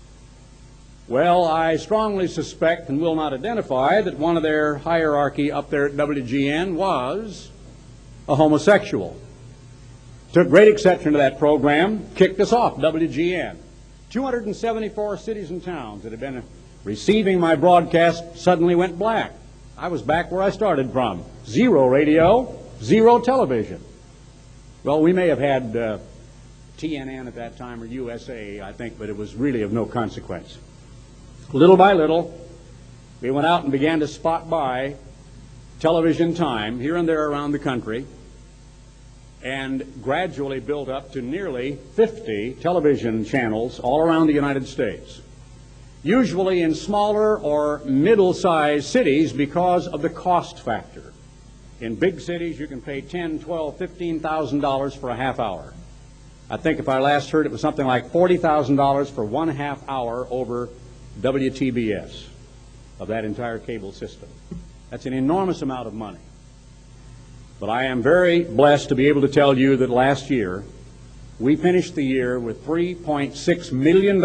Well, 1.08 1.44
I 1.44 1.76
strongly 1.76 2.26
suspect 2.26 2.88
and 2.88 3.00
will 3.00 3.14
not 3.14 3.32
identify 3.32 4.00
that 4.02 4.18
one 4.18 4.36
of 4.36 4.42
their 4.42 4.78
hierarchy 4.78 5.52
up 5.52 5.70
there 5.70 5.86
at 5.86 5.92
WGN 5.92 6.74
was 6.74 7.50
a 8.28 8.34
homosexual. 8.34 9.16
Took 10.32 10.50
great 10.50 10.66
exception 10.66 11.12
to 11.12 11.18
that 11.18 11.38
program, 11.38 12.04
kicked 12.16 12.40
us 12.40 12.52
off, 12.52 12.76
WGN. 12.78 13.56
274 14.10 15.18
cities 15.18 15.50
and 15.50 15.62
towns 15.62 16.02
that 16.02 16.10
had 16.10 16.20
been 16.20 16.42
receiving 16.82 17.38
my 17.38 17.54
broadcast 17.54 18.36
suddenly 18.36 18.74
went 18.74 18.98
black. 18.98 19.32
I 19.78 19.88
was 19.88 20.02
back 20.02 20.32
where 20.32 20.42
I 20.42 20.50
started 20.50 20.92
from. 20.92 21.24
Zero 21.46 21.86
radio, 21.86 22.58
zero 22.82 23.20
television. 23.20 23.80
Well, 24.86 25.02
we 25.02 25.12
may 25.12 25.26
have 25.26 25.40
had 25.40 25.76
uh, 25.76 25.98
TNN 26.78 27.26
at 27.26 27.34
that 27.34 27.56
time 27.56 27.82
or 27.82 27.86
USA, 27.86 28.60
I 28.60 28.72
think, 28.72 29.00
but 29.00 29.08
it 29.08 29.16
was 29.16 29.34
really 29.34 29.62
of 29.62 29.72
no 29.72 29.84
consequence. 29.84 30.58
Little 31.52 31.76
buy 31.76 31.94
little, 31.94 32.32
we 33.20 33.32
went 33.32 33.48
out 33.48 33.64
and 33.64 33.72
began 33.72 33.98
to 33.98 34.06
spot 34.06 34.48
by 34.48 34.94
television 35.80 36.36
time 36.36 36.78
here 36.78 36.96
and 36.96 37.08
there 37.08 37.28
around 37.28 37.50
the 37.50 37.58
country 37.58 38.06
and 39.42 40.00
gradually 40.04 40.60
built 40.60 40.88
up 40.88 41.10
to 41.14 41.20
nearly 41.20 41.80
50 41.96 42.58
television 42.60 43.24
channels 43.24 43.80
all 43.80 43.98
around 43.98 44.28
the 44.28 44.34
United 44.34 44.68
States. 44.68 45.20
Usually 46.04 46.62
in 46.62 46.76
smaller 46.76 47.36
or 47.36 47.80
middle-sized 47.84 48.86
cities 48.86 49.32
because 49.32 49.88
of 49.88 50.00
the 50.00 50.10
cost 50.10 50.60
factor. 50.60 51.12
In 51.80 51.94
big 51.94 52.20
cities, 52.20 52.58
you 52.58 52.66
can 52.66 52.80
pay 52.80 53.00
ten, 53.02 53.38
twelve, 53.38 53.76
fifteen 53.76 54.20
thousand 54.20 54.60
dollars 54.60 54.94
for 54.94 55.10
a 55.10 55.16
half 55.16 55.38
hour. 55.38 55.74
I 56.48 56.56
think 56.56 56.78
if 56.78 56.88
I 56.88 57.00
last 57.00 57.30
heard, 57.30 57.44
it 57.44 57.52
was 57.52 57.60
something 57.60 57.86
like 57.86 58.10
forty 58.10 58.36
thousand 58.36 58.76
dollars 58.76 59.10
for 59.10 59.24
one 59.24 59.48
half 59.48 59.86
hour 59.88 60.26
over 60.30 60.68
WTBS 61.20 62.26
of 62.98 63.08
that 63.08 63.24
entire 63.24 63.58
cable 63.58 63.92
system. 63.92 64.28
That's 64.90 65.06
an 65.06 65.12
enormous 65.12 65.62
amount 65.62 65.86
of 65.86 65.94
money. 65.94 66.20
But 67.58 67.70
I 67.70 67.84
am 67.84 68.02
very 68.02 68.44
blessed 68.44 68.90
to 68.90 68.94
be 68.94 69.08
able 69.08 69.22
to 69.22 69.28
tell 69.28 69.56
you 69.56 69.76
that 69.76 69.90
last 69.90 70.30
year 70.30 70.64
we 71.38 71.56
finished 71.56 71.94
the 71.94 72.04
year 72.04 72.38
with 72.38 72.64
$3.6 72.66 73.72
million, 73.72 74.16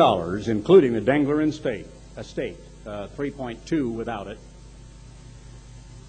including 0.49 0.93
the 0.93 1.01
Dengler 1.01 1.45
estate, 1.45 1.87
estate 2.17 2.57
uh, 2.85 3.07
3.2 3.17 3.93
without 3.93 4.27
it. 4.27 4.37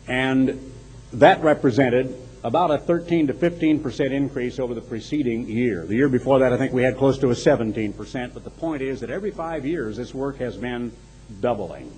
And 0.07 0.73
that 1.15 1.43
represented 1.43 2.17
about 2.45 2.71
a 2.71 2.79
13 2.79 3.29
to 3.29 3.35
15 3.35 3.81
percent 3.81 4.13
increase 4.13 4.59
over 4.59 4.75
the 4.75 4.81
preceding 4.81 5.49
year. 5.49 5.87
The 5.87 5.95
year 5.95 6.09
before 6.09 6.41
that, 6.41 6.53
I 6.53 6.57
think 6.57 6.73
we 6.73 6.83
had 6.83 6.97
close 6.97 7.19
to 7.19 7.31
a 7.31 7.35
17 7.35 7.93
percent. 7.93 8.35
But 8.35 8.45
the 8.45 8.51
point 8.51 8.83
is 8.83 9.01
that 9.01 9.11
every 9.11 9.31
five 9.31 9.65
years, 9.65 9.97
this 9.97 10.15
work 10.15 10.39
has 10.39 10.57
been 10.57 10.93
doubling. 11.41 11.93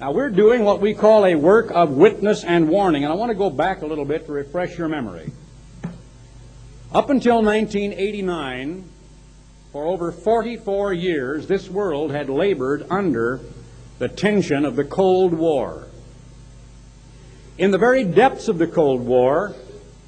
Now, 0.00 0.10
we're 0.10 0.30
doing 0.30 0.64
what 0.64 0.80
we 0.80 0.94
call 0.94 1.24
a 1.26 1.36
work 1.36 1.70
of 1.70 1.90
witness 1.90 2.42
and 2.42 2.68
warning. 2.68 3.04
And 3.04 3.12
I 3.12 3.16
want 3.16 3.30
to 3.30 3.36
go 3.36 3.50
back 3.50 3.82
a 3.82 3.86
little 3.86 4.04
bit 4.04 4.26
to 4.26 4.32
refresh 4.32 4.76
your 4.76 4.88
memory. 4.88 5.30
Up 6.92 7.08
until 7.08 7.42
1989, 7.42 8.84
for 9.70 9.86
over 9.86 10.10
44 10.10 10.92
years, 10.92 11.46
this 11.46 11.70
world 11.70 12.10
had 12.10 12.28
labored 12.28 12.84
under 12.90 13.40
the 13.98 14.08
tension 14.08 14.64
of 14.64 14.74
the 14.74 14.84
Cold 14.84 15.32
War. 15.32 15.86
In 17.58 17.70
the 17.70 17.78
very 17.78 18.02
depths 18.02 18.48
of 18.48 18.56
the 18.56 18.66
Cold 18.66 19.02
War, 19.02 19.54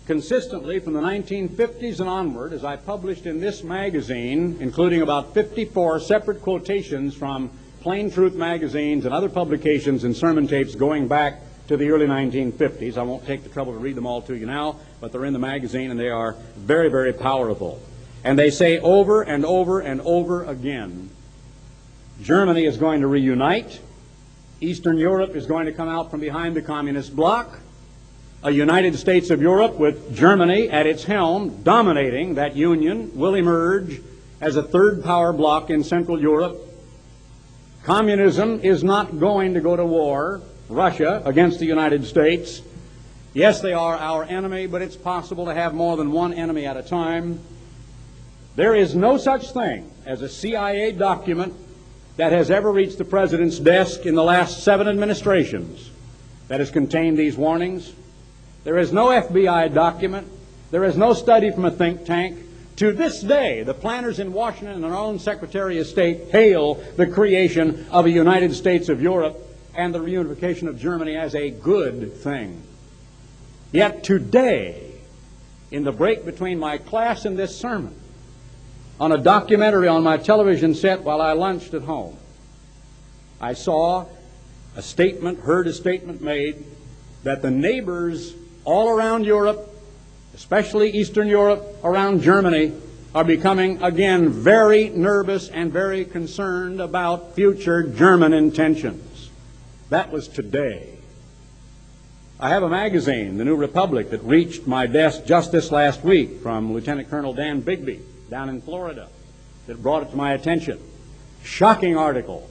consistently 0.07 0.78
from 0.78 0.95
the 0.95 1.01
1950s 1.01 2.01
and 2.01 2.09
onward, 2.09 2.55
as 2.55 2.64
I 2.64 2.76
published 2.76 3.26
in 3.26 3.38
this 3.38 3.62
magazine, 3.62 4.57
including 4.61 5.03
about 5.03 5.34
54 5.34 6.01
separate 6.01 6.40
quotations 6.40 7.14
from 7.14 7.51
Plain 7.82 8.11
Truth 8.11 8.34
magazines 8.34 9.05
and 9.05 9.14
other 9.14 9.28
publications 9.28 10.05
and 10.05 10.16
sermon 10.16 10.49
tapes 10.49 10.74
going 10.74 11.07
back 11.07 11.42
to 11.68 11.76
the 11.76 11.90
early 11.90 12.07
1950s. 12.07 12.97
I 12.97 13.03
won't 13.03 13.26
take 13.26 13.42
the 13.42 13.51
trouble 13.51 13.74
to 13.74 13.78
read 13.78 13.95
them 13.95 14.07
all 14.07 14.22
to 14.22 14.34
you 14.34 14.47
now, 14.47 14.76
but 15.03 15.12
they're 15.12 15.26
in 15.26 15.34
the 15.34 15.38
magazine 15.38 15.90
and 15.90 16.01
they 16.01 16.09
are 16.09 16.36
very, 16.57 16.88
very 16.88 17.12
powerful. 17.12 17.78
And 18.24 18.38
they 18.38 18.51
say 18.51 18.78
over 18.78 19.20
and 19.20 19.45
over 19.45 19.80
and 19.80 20.01
over 20.01 20.45
again 20.45 21.11
Germany 22.22 22.64
is 22.64 22.78
going 22.78 23.03
to 23.03 23.07
reunite. 23.07 23.80
Eastern 24.61 24.98
Europe 24.98 25.34
is 25.34 25.46
going 25.46 25.66
to 25.66 25.72
come 25.72 25.88
out 25.88 26.11
from 26.11 26.20
behind 26.20 26.55
the 26.55 26.62
communist 26.62 27.14
bloc. 27.14 27.59
A 28.42 28.50
United 28.50 28.96
States 28.98 29.30
of 29.30 29.40
Europe 29.40 29.74
with 29.74 30.14
Germany 30.14 30.68
at 30.68 30.86
its 30.86 31.05
helm 31.05 31.62
dominating 31.62 32.34
that 32.34 32.55
union 32.55 33.11
will 33.14 33.34
emerge 33.34 34.00
as 34.40 34.57
a 34.57 34.62
third 34.62 35.02
power 35.02 35.32
bloc 35.32 35.70
in 35.70 35.82
Central 35.82 36.20
Europe. 36.20 36.57
Communism 37.84 38.61
is 38.61 38.84
not 38.84 39.18
going 39.18 39.55
to 39.55 39.61
go 39.61 39.76
to 39.76 39.84
war, 39.84 40.42
Russia 40.68 41.22
against 41.24 41.59
the 41.59 41.66
United 41.66 42.05
States. 42.05 42.62
Yes, 43.32 43.61
they 43.61 43.72
are 43.72 43.96
our 43.96 44.24
enemy, 44.24 44.66
but 44.66 44.82
it's 44.82 44.96
possible 44.96 45.46
to 45.46 45.55
have 45.55 45.74
more 45.74 45.96
than 45.96 46.12
one 46.12 46.32
enemy 46.32 46.66
at 46.66 46.76
a 46.76 46.82
time. 46.82 47.40
There 48.57 48.74
is 48.74 48.94
no 48.94 49.16
such 49.16 49.50
thing 49.50 49.90
as 50.07 50.22
a 50.22 50.28
CIA 50.28 50.92
document 50.92 51.55
that 52.16 52.32
has 52.32 52.50
ever 52.50 52.70
reached 52.70 52.98
the 52.98 53.04
President's 53.04 53.58
desk 53.58 54.06
in 54.06 54.14
the 54.14 54.22
last 54.22 54.62
seven 54.62 54.88
administrations 54.88 55.90
that 56.48 56.60
has 56.60 56.70
contained 56.70 57.18
these 57.18 57.36
warnings. 57.36 57.92
There 58.62 58.78
is 58.78 58.92
no 58.92 59.08
FBI 59.08 59.74
document. 59.74 60.28
There 60.70 60.84
is 60.84 60.96
no 60.96 61.12
study 61.12 61.50
from 61.50 61.64
a 61.64 61.70
think 61.70 62.04
tank. 62.04 62.38
To 62.76 62.92
this 62.92 63.20
day, 63.20 63.62
the 63.62 63.74
planners 63.74 64.18
in 64.18 64.32
Washington 64.32 64.76
and 64.76 64.84
our 64.84 64.96
own 64.96 65.18
Secretary 65.18 65.78
of 65.78 65.86
State 65.86 66.30
hail 66.30 66.74
the 66.96 67.06
creation 67.06 67.86
of 67.90 68.06
a 68.06 68.10
United 68.10 68.54
States 68.54 68.88
of 68.88 69.00
Europe 69.00 69.38
and 69.74 69.94
the 69.94 70.00
reunification 70.00 70.68
of 70.68 70.78
Germany 70.78 71.16
as 71.16 71.34
a 71.34 71.50
good 71.50 72.14
thing. 72.14 72.62
Yet 73.72 74.04
today, 74.04 74.92
in 75.70 75.84
the 75.84 75.92
break 75.92 76.24
between 76.24 76.58
my 76.58 76.78
class 76.78 77.24
and 77.24 77.36
this 77.36 77.56
sermon, 77.56 77.94
on 79.01 79.12
a 79.12 79.18
documentary 79.18 79.88
on 79.88 80.03
my 80.03 80.16
television 80.16 80.74
set 80.74 81.03
while 81.03 81.20
I 81.20 81.32
lunched 81.32 81.74
at 81.74 81.82
home, 81.82 82.16
I 83.40 83.55
saw 83.55 84.07
a 84.76 84.82
statement, 84.82 85.40
heard 85.40 85.66
a 85.66 85.72
statement 85.72 86.20
made 86.22 86.64
that 87.24 87.42
the 87.42 87.51
neighbors 87.51 88.34
all 88.64 88.88
around 88.88 89.24
Europe, 89.24 89.70
especially 90.34 90.90
Eastern 90.90 91.28
Europe, 91.28 91.62
around 91.82 92.22
Germany, 92.22 92.72
are 93.14 93.24
becoming 93.24 93.82
again 93.82 94.28
very 94.28 94.88
nervous 94.90 95.49
and 95.49 95.72
very 95.72 96.05
concerned 96.05 96.80
about 96.80 97.34
future 97.34 97.82
German 97.82 98.32
intentions. 98.32 99.30
That 99.90 100.11
was 100.11 100.28
today. 100.28 100.90
I 102.40 102.49
have 102.49 102.64
a 102.64 102.68
magazine, 102.68 103.38
The 103.38 103.45
New 103.45 103.57
Republic, 103.57 104.11
that 104.11 104.22
reached 104.24 104.66
my 104.66 104.86
desk 104.86 105.24
just 105.24 105.53
this 105.53 105.70
last 105.70 106.03
week 106.03 106.40
from 106.42 106.72
Lieutenant 106.72 107.09
Colonel 107.09 107.32
Dan 107.32 107.62
Bigby 107.62 108.01
down 108.35 108.49
in 108.49 108.61
Florida 108.61 109.09
that 109.68 109.80
brought 109.80 110.03
it 110.03 110.11
to 110.11 110.16
my 110.16 110.32
attention. 110.32 110.76
Shocking 111.45 111.97
article 111.97 112.51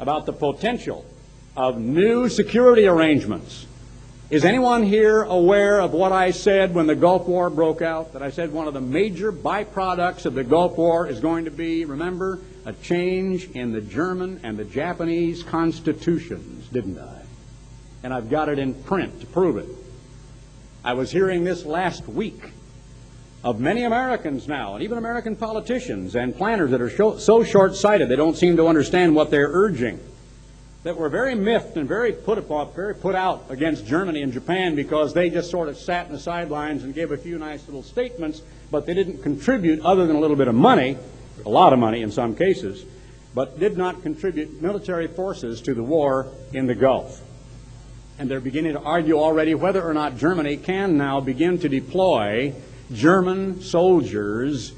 about 0.00 0.24
the 0.24 0.32
potential 0.32 1.04
of 1.54 1.78
new 1.78 2.30
security 2.30 2.86
arrangements. 2.86 3.66
Is 4.30 4.46
anyone 4.46 4.82
here 4.82 5.24
aware 5.24 5.78
of 5.78 5.92
what 5.92 6.12
I 6.12 6.30
said 6.30 6.74
when 6.74 6.86
the 6.86 6.94
Gulf 6.94 7.28
War 7.28 7.50
broke 7.50 7.82
out? 7.82 8.14
That 8.14 8.22
I 8.22 8.30
said 8.30 8.50
one 8.50 8.66
of 8.66 8.72
the 8.72 8.80
major 8.80 9.30
byproducts 9.30 10.24
of 10.24 10.32
the 10.32 10.42
Gulf 10.42 10.78
War 10.78 11.06
is 11.06 11.20
going 11.20 11.44
to 11.44 11.50
be, 11.50 11.84
remember, 11.84 12.38
a 12.64 12.72
change 12.72 13.50
in 13.50 13.72
the 13.72 13.82
German 13.82 14.40
and 14.42 14.56
the 14.56 14.64
Japanese 14.64 15.42
constitutions, 15.42 16.66
didn't 16.68 16.98
I? 16.98 17.24
And 18.02 18.14
I've 18.14 18.30
got 18.30 18.48
it 18.48 18.58
in 18.58 18.72
print 18.72 19.20
to 19.20 19.26
prove 19.26 19.58
it. 19.58 19.68
I 20.82 20.94
was 20.94 21.10
hearing 21.10 21.44
this 21.44 21.66
last 21.66 22.08
week 22.08 22.53
of 23.44 23.60
many 23.60 23.84
Americans 23.84 24.48
now, 24.48 24.74
and 24.74 24.82
even 24.82 24.96
American 24.96 25.36
politicians 25.36 26.16
and 26.16 26.34
planners 26.34 26.70
that 26.70 26.80
are 26.80 27.18
so 27.18 27.44
short 27.44 27.76
sighted 27.76 28.08
they 28.08 28.16
don't 28.16 28.38
seem 28.38 28.56
to 28.56 28.66
understand 28.66 29.14
what 29.14 29.30
they're 29.30 29.50
urging, 29.52 30.00
that 30.82 30.96
were 30.96 31.10
very 31.10 31.34
miffed 31.34 31.76
and 31.76 31.86
very 31.86 32.12
put, 32.12 32.38
upon, 32.38 32.72
very 32.72 32.94
put 32.94 33.14
out 33.14 33.44
against 33.50 33.86
Germany 33.86 34.22
and 34.22 34.32
Japan 34.32 34.74
because 34.74 35.12
they 35.12 35.28
just 35.28 35.50
sort 35.50 35.68
of 35.68 35.76
sat 35.76 36.06
in 36.06 36.12
the 36.12 36.18
sidelines 36.18 36.84
and 36.84 36.94
gave 36.94 37.12
a 37.12 37.18
few 37.18 37.38
nice 37.38 37.66
little 37.66 37.82
statements, 37.82 38.40
but 38.70 38.86
they 38.86 38.94
didn't 38.94 39.22
contribute 39.22 39.80
other 39.80 40.06
than 40.06 40.16
a 40.16 40.20
little 40.20 40.36
bit 40.36 40.48
of 40.48 40.54
money, 40.54 40.96
a 41.44 41.48
lot 41.48 41.74
of 41.74 41.78
money 41.78 42.00
in 42.00 42.10
some 42.10 42.34
cases, 42.34 42.86
but 43.34 43.58
did 43.60 43.76
not 43.76 44.02
contribute 44.02 44.62
military 44.62 45.06
forces 45.06 45.60
to 45.60 45.74
the 45.74 45.82
war 45.82 46.28
in 46.54 46.66
the 46.66 46.74
Gulf. 46.74 47.20
And 48.18 48.30
they're 48.30 48.40
beginning 48.40 48.72
to 48.72 48.80
argue 48.80 49.18
already 49.18 49.54
whether 49.54 49.82
or 49.82 49.92
not 49.92 50.16
Germany 50.16 50.56
can 50.56 50.96
now 50.96 51.20
begin 51.20 51.58
to 51.58 51.68
deploy 51.68 52.54
German 52.92 53.62
soldiers 53.62 54.72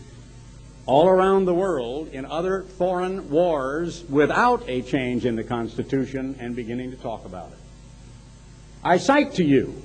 all 0.86 1.08
around 1.08 1.44
the 1.44 1.54
world 1.54 2.08
in 2.08 2.24
other 2.24 2.62
foreign 2.62 3.28
wars 3.28 4.04
without 4.08 4.62
a 4.68 4.82
change 4.82 5.26
in 5.26 5.34
the 5.34 5.42
Constitution 5.42 6.36
and 6.38 6.54
beginning 6.54 6.92
to 6.92 6.96
talk 6.96 7.24
about 7.24 7.50
it. 7.50 7.58
I 8.84 8.98
cite 8.98 9.34
to 9.34 9.44
you 9.44 9.82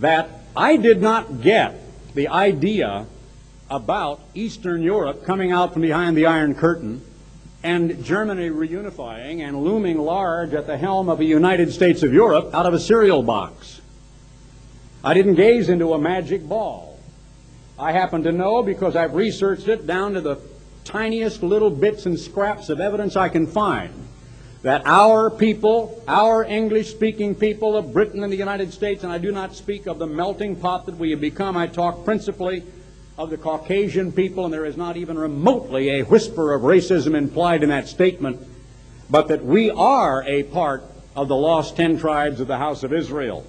that 0.00 0.28
I 0.56 0.76
did 0.76 1.00
not 1.00 1.40
get 1.40 1.78
the 2.14 2.28
idea 2.28 3.06
about 3.70 4.20
Eastern 4.34 4.82
Europe 4.82 5.24
coming 5.24 5.52
out 5.52 5.72
from 5.72 5.82
behind 5.82 6.16
the 6.16 6.26
Iron 6.26 6.54
Curtain 6.54 7.00
and 7.62 8.04
Germany 8.04 8.50
reunifying 8.50 9.40
and 9.40 9.62
looming 9.62 9.98
large 9.98 10.52
at 10.52 10.66
the 10.66 10.76
helm 10.76 11.08
of 11.08 11.20
a 11.20 11.24
United 11.24 11.72
States 11.72 12.02
of 12.02 12.12
Europe 12.12 12.52
out 12.52 12.66
of 12.66 12.74
a 12.74 12.80
cereal 12.80 13.22
box. 13.22 13.80
I 15.04 15.14
didn't 15.14 15.36
gaze 15.36 15.68
into 15.68 15.92
a 15.94 15.98
magic 15.98 16.46
ball. 16.46 16.91
I 17.78 17.92
happen 17.92 18.22
to 18.24 18.32
know 18.32 18.62
because 18.62 18.96
I've 18.96 19.14
researched 19.14 19.68
it 19.68 19.86
down 19.86 20.14
to 20.14 20.20
the 20.20 20.38
tiniest 20.84 21.42
little 21.42 21.70
bits 21.70 22.06
and 22.06 22.18
scraps 22.18 22.68
of 22.68 22.80
evidence 22.80 23.16
I 23.16 23.28
can 23.28 23.46
find 23.46 23.92
that 24.62 24.82
our 24.84 25.28
people, 25.30 26.02
our 26.06 26.44
English 26.44 26.90
speaking 26.90 27.34
people 27.34 27.76
of 27.76 27.92
Britain 27.92 28.22
and 28.22 28.32
the 28.32 28.36
United 28.36 28.72
States, 28.72 29.02
and 29.02 29.12
I 29.12 29.18
do 29.18 29.32
not 29.32 29.56
speak 29.56 29.86
of 29.86 29.98
the 29.98 30.06
melting 30.06 30.56
pot 30.56 30.86
that 30.86 30.96
we 30.96 31.10
have 31.10 31.20
become, 31.20 31.56
I 31.56 31.66
talk 31.66 32.04
principally 32.04 32.62
of 33.18 33.30
the 33.30 33.36
Caucasian 33.36 34.12
people, 34.12 34.44
and 34.44 34.54
there 34.54 34.64
is 34.64 34.76
not 34.76 34.96
even 34.96 35.18
remotely 35.18 35.98
a 36.00 36.02
whisper 36.02 36.54
of 36.54 36.62
racism 36.62 37.14
implied 37.14 37.64
in 37.64 37.70
that 37.70 37.88
statement, 37.88 38.40
but 39.10 39.28
that 39.28 39.44
we 39.44 39.70
are 39.70 40.22
a 40.24 40.44
part 40.44 40.84
of 41.16 41.28
the 41.28 41.36
lost 41.36 41.76
ten 41.76 41.98
tribes 41.98 42.38
of 42.38 42.46
the 42.46 42.58
house 42.58 42.84
of 42.84 42.92
Israel. 42.92 43.44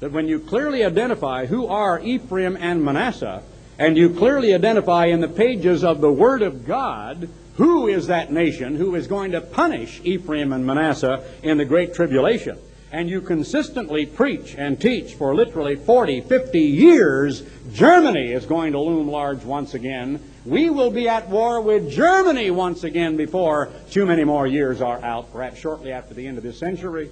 That 0.00 0.12
when 0.12 0.28
you 0.28 0.40
clearly 0.40 0.84
identify 0.84 1.46
who 1.46 1.66
are 1.66 2.00
Ephraim 2.00 2.56
and 2.58 2.82
Manasseh, 2.82 3.42
and 3.78 3.96
you 3.96 4.10
clearly 4.10 4.54
identify 4.54 5.06
in 5.06 5.20
the 5.20 5.28
pages 5.28 5.84
of 5.84 6.00
the 6.00 6.12
Word 6.12 6.42
of 6.42 6.66
God 6.66 7.28
who 7.56 7.86
is 7.86 8.06
that 8.06 8.32
nation 8.32 8.76
who 8.76 8.94
is 8.94 9.06
going 9.06 9.32
to 9.32 9.40
punish 9.40 10.00
Ephraim 10.02 10.52
and 10.52 10.66
Manasseh 10.66 11.22
in 11.42 11.58
the 11.58 11.64
Great 11.66 11.94
Tribulation. 11.94 12.58
And 12.92 13.08
you 13.08 13.20
consistently 13.20 14.06
preach 14.06 14.54
and 14.56 14.80
teach 14.80 15.14
for 15.14 15.34
literally 15.34 15.76
40, 15.76 16.22
50 16.22 16.58
years, 16.58 17.42
Germany 17.72 18.32
is 18.32 18.46
going 18.46 18.72
to 18.72 18.80
loom 18.80 19.08
large 19.08 19.44
once 19.44 19.74
again. 19.74 20.20
We 20.46 20.70
will 20.70 20.90
be 20.90 21.08
at 21.08 21.28
war 21.28 21.60
with 21.60 21.90
Germany 21.90 22.50
once 22.50 22.82
again 22.82 23.16
before 23.16 23.68
too 23.90 24.06
many 24.06 24.24
more 24.24 24.46
years 24.46 24.80
are 24.80 25.02
out, 25.04 25.30
perhaps 25.32 25.60
shortly 25.60 25.92
after 25.92 26.14
the 26.14 26.26
end 26.26 26.38
of 26.38 26.42
this 26.42 26.58
century. 26.58 27.10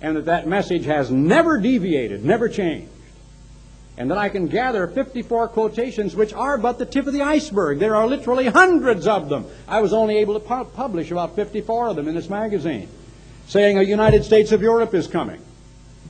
And 0.00 0.16
that 0.16 0.26
that 0.26 0.46
message 0.46 0.84
has 0.84 1.10
never 1.10 1.58
deviated, 1.58 2.24
never 2.24 2.48
changed 2.48 2.90
and 3.96 4.10
that 4.10 4.18
I 4.18 4.28
can 4.28 4.48
gather 4.48 4.86
54 4.86 5.48
quotations 5.48 6.16
which 6.16 6.32
are 6.32 6.58
but 6.58 6.78
the 6.78 6.86
tip 6.86 7.06
of 7.06 7.12
the 7.12 7.22
iceberg. 7.22 7.78
There 7.78 7.94
are 7.94 8.06
literally 8.06 8.46
hundreds 8.46 9.06
of 9.06 9.28
them. 9.28 9.46
I 9.68 9.80
was 9.80 9.92
only 9.92 10.16
able 10.16 10.34
to 10.34 10.40
pu- 10.40 10.64
publish 10.64 11.10
about 11.10 11.36
54 11.36 11.88
of 11.88 11.96
them 11.96 12.08
in 12.08 12.14
this 12.14 12.28
magazine, 12.28 12.88
saying 13.46 13.78
a 13.78 13.82
United 13.82 14.24
States 14.24 14.52
of 14.52 14.62
Europe 14.62 14.94
is 14.94 15.06
coming. 15.06 15.40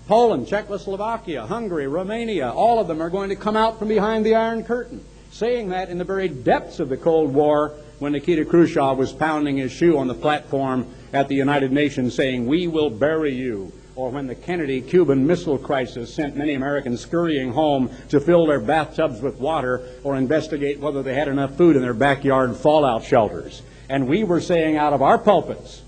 Poland, 0.07 0.49
Czechoslovakia, 0.49 1.47
Hungary, 1.47 1.87
Romania, 1.87 2.51
all 2.51 2.79
of 2.79 2.89
them 2.89 3.03
are 3.03 3.11
going 3.11 3.31
to 3.31 3.37
come 3.37 3.57
out 3.57 3.79
from 3.79 3.89
behind 3.89 4.25
the 4.25 4.35
Iron 4.35 4.65
Curtain, 4.65 5.05
saying 5.31 5.71
that 5.71 5.89
in 5.89 5.99
the 5.99 6.05
very 6.05 6.29
depths 6.29 6.81
of 6.81 6.89
the 6.89 6.97
Cold 6.97 7.33
War 7.33 7.73
when 7.99 8.13
Nikita 8.13 8.45
Khrushchev 8.45 8.99
was 8.99 9.13
pounding 9.13 9.57
his 9.57 9.73
shoe 9.73 9.99
on 9.99 10.09
the 10.09 10.15
platform 10.15 10.87
at 11.15 11.29
the 11.29 11.35
United 11.35 11.73
Nations 11.73 12.15
saying, 12.15 12.47
We 12.47 12.67
will 12.67 12.91
bury 12.91 13.33
you 13.33 13.73
or 13.97 14.11
when 14.11 14.27
the 14.27 14.35
Kennedy 14.35 14.81
Cuban 14.81 15.25
Missile 15.25 15.57
Crisis 15.57 16.13
sent 16.13 16.37
many 16.37 16.55
Americans 16.55 17.01
scurrying 17.01 17.53
home 17.53 17.91
to 18.09 18.19
fill 18.19 18.47
their 18.47 18.61
bathtubs 18.61 19.21
with 19.21 19.39
water 19.39 19.87
or 20.03 20.17
investigate 20.17 20.81
whether 20.81 21.03
they 21.03 21.15
had 21.15 21.29
enough 21.29 21.57
food 21.57 21.77
in 21.77 21.83
their 21.83 21.95
backyard 21.95 22.57
fallout 22.57 23.05
shelters. 23.05 23.63
And 23.89 24.09
we 24.09 24.25
were 24.25 24.41
saying 24.41 24.77
out 24.77 24.93
of 24.93 25.01
our 25.01 25.17
pulpits, 25.17 25.83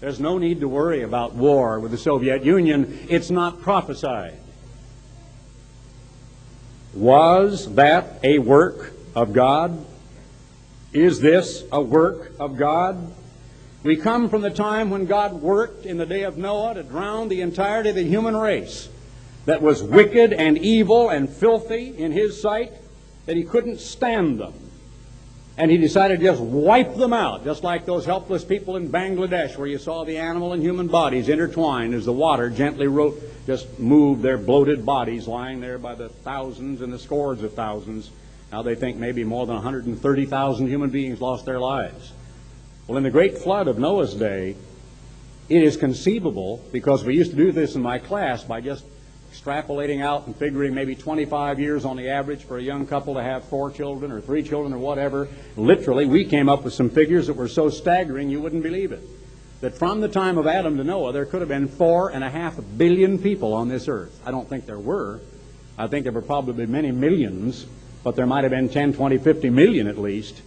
there's 0.00 0.20
no 0.20 0.38
need 0.38 0.60
to 0.60 0.68
worry 0.68 1.02
about 1.02 1.34
war 1.34 1.78
with 1.78 1.90
the 1.90 1.98
Soviet 1.98 2.42
Union. 2.42 3.06
It's 3.10 3.30
not 3.30 3.60
prophesied. 3.60 4.38
Was 6.94 7.74
that 7.74 8.18
a 8.22 8.38
work 8.38 8.94
of 9.14 9.34
God? 9.34 9.84
Is 10.94 11.20
this 11.20 11.64
a 11.70 11.82
work 11.82 12.32
of 12.40 12.56
God? 12.56 13.12
We 13.82 13.96
come 13.96 14.28
from 14.28 14.42
the 14.42 14.50
time 14.50 14.90
when 14.90 15.06
God 15.06 15.40
worked 15.40 15.86
in 15.86 15.96
the 15.96 16.04
day 16.04 16.24
of 16.24 16.36
Noah 16.36 16.74
to 16.74 16.82
drown 16.82 17.28
the 17.28 17.40
entirety 17.40 17.90
of 17.90 17.96
the 17.96 18.04
human 18.04 18.36
race 18.36 18.90
that 19.46 19.62
was 19.62 19.82
wicked 19.82 20.34
and 20.34 20.58
evil 20.58 21.08
and 21.08 21.28
filthy 21.28 21.96
in 21.96 22.12
his 22.12 22.40
sight, 22.40 22.72
that 23.24 23.36
he 23.36 23.42
couldn't 23.42 23.80
stand 23.80 24.38
them. 24.38 24.52
And 25.56 25.70
he 25.70 25.78
decided 25.78 26.20
to 26.20 26.26
just 26.26 26.42
wipe 26.42 26.96
them 26.96 27.14
out, 27.14 27.44
just 27.44 27.64
like 27.64 27.86
those 27.86 28.04
helpless 28.04 28.44
people 28.44 28.76
in 28.76 28.90
Bangladesh 28.90 29.56
where 29.56 29.66
you 29.66 29.78
saw 29.78 30.04
the 30.04 30.18
animal 30.18 30.52
and 30.52 30.62
human 30.62 30.86
bodies 30.86 31.28
intertwined 31.28 31.94
as 31.94 32.04
the 32.04 32.12
water 32.12 32.50
gently 32.50 32.86
ro- 32.86 33.16
just 33.46 33.78
moved 33.78 34.22
their 34.22 34.38
bloated 34.38 34.84
bodies 34.84 35.26
lying 35.26 35.60
there 35.60 35.78
by 35.78 35.94
the 35.94 36.08
thousands 36.08 36.82
and 36.82 36.92
the 36.92 36.98
scores 36.98 37.42
of 37.42 37.54
thousands. 37.54 38.10
Now 38.52 38.62
they 38.62 38.74
think 38.74 38.98
maybe 38.98 39.24
more 39.24 39.46
than 39.46 39.56
130,000 39.56 40.66
human 40.66 40.90
beings 40.90 41.20
lost 41.20 41.46
their 41.46 41.60
lives. 41.60 42.12
Well, 42.90 42.96
in 42.96 43.04
the 43.04 43.10
great 43.10 43.38
flood 43.38 43.68
of 43.68 43.78
Noah's 43.78 44.14
day, 44.14 44.56
it 45.48 45.62
is 45.62 45.76
conceivable, 45.76 46.60
because 46.72 47.04
we 47.04 47.14
used 47.14 47.30
to 47.30 47.36
do 47.36 47.52
this 47.52 47.76
in 47.76 47.82
my 47.82 48.00
class 48.00 48.42
by 48.42 48.60
just 48.60 48.84
extrapolating 49.32 50.02
out 50.02 50.26
and 50.26 50.34
figuring 50.34 50.74
maybe 50.74 50.96
25 50.96 51.60
years 51.60 51.84
on 51.84 51.96
the 51.96 52.08
average 52.08 52.42
for 52.42 52.58
a 52.58 52.60
young 52.60 52.88
couple 52.88 53.14
to 53.14 53.22
have 53.22 53.44
four 53.44 53.70
children 53.70 54.10
or 54.10 54.20
three 54.20 54.42
children 54.42 54.72
or 54.72 54.78
whatever. 54.78 55.28
Literally, 55.56 56.04
we 56.04 56.24
came 56.24 56.48
up 56.48 56.64
with 56.64 56.74
some 56.74 56.90
figures 56.90 57.28
that 57.28 57.34
were 57.34 57.46
so 57.46 57.70
staggering 57.70 58.28
you 58.28 58.40
wouldn't 58.40 58.64
believe 58.64 58.90
it. 58.90 59.04
That 59.60 59.78
from 59.78 60.00
the 60.00 60.08
time 60.08 60.36
of 60.36 60.48
Adam 60.48 60.76
to 60.76 60.82
Noah, 60.82 61.12
there 61.12 61.26
could 61.26 61.42
have 61.42 61.48
been 61.48 61.68
four 61.68 62.08
and 62.10 62.24
a 62.24 62.30
half 62.30 62.58
billion 62.76 63.20
people 63.20 63.54
on 63.54 63.68
this 63.68 63.86
earth. 63.86 64.20
I 64.26 64.32
don't 64.32 64.48
think 64.48 64.66
there 64.66 64.80
were. 64.80 65.20
I 65.78 65.86
think 65.86 66.02
there 66.02 66.12
were 66.12 66.22
probably 66.22 66.66
many 66.66 66.90
millions, 66.90 67.66
but 68.02 68.16
there 68.16 68.26
might 68.26 68.42
have 68.42 68.50
been 68.50 68.68
10, 68.68 68.94
20, 68.94 69.18
50 69.18 69.48
million 69.50 69.86
at 69.86 69.96
least. 69.96 70.42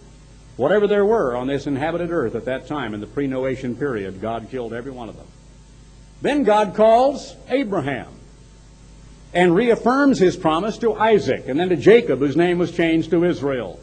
Whatever 0.56 0.86
there 0.86 1.04
were 1.04 1.36
on 1.36 1.48
this 1.48 1.66
inhabited 1.66 2.10
earth 2.10 2.34
at 2.34 2.44
that 2.44 2.68
time 2.68 2.94
in 2.94 3.00
the 3.00 3.06
pre 3.06 3.26
Noachian 3.26 3.78
period, 3.78 4.20
God 4.20 4.48
killed 4.50 4.72
every 4.72 4.92
one 4.92 5.08
of 5.08 5.16
them. 5.16 5.26
Then 6.22 6.44
God 6.44 6.74
calls 6.74 7.34
Abraham 7.48 8.08
and 9.32 9.54
reaffirms 9.54 10.18
his 10.18 10.36
promise 10.36 10.78
to 10.78 10.94
Isaac 10.94 11.48
and 11.48 11.58
then 11.58 11.70
to 11.70 11.76
Jacob, 11.76 12.20
whose 12.20 12.36
name 12.36 12.58
was 12.58 12.70
changed 12.70 13.10
to 13.10 13.24
Israel. 13.24 13.80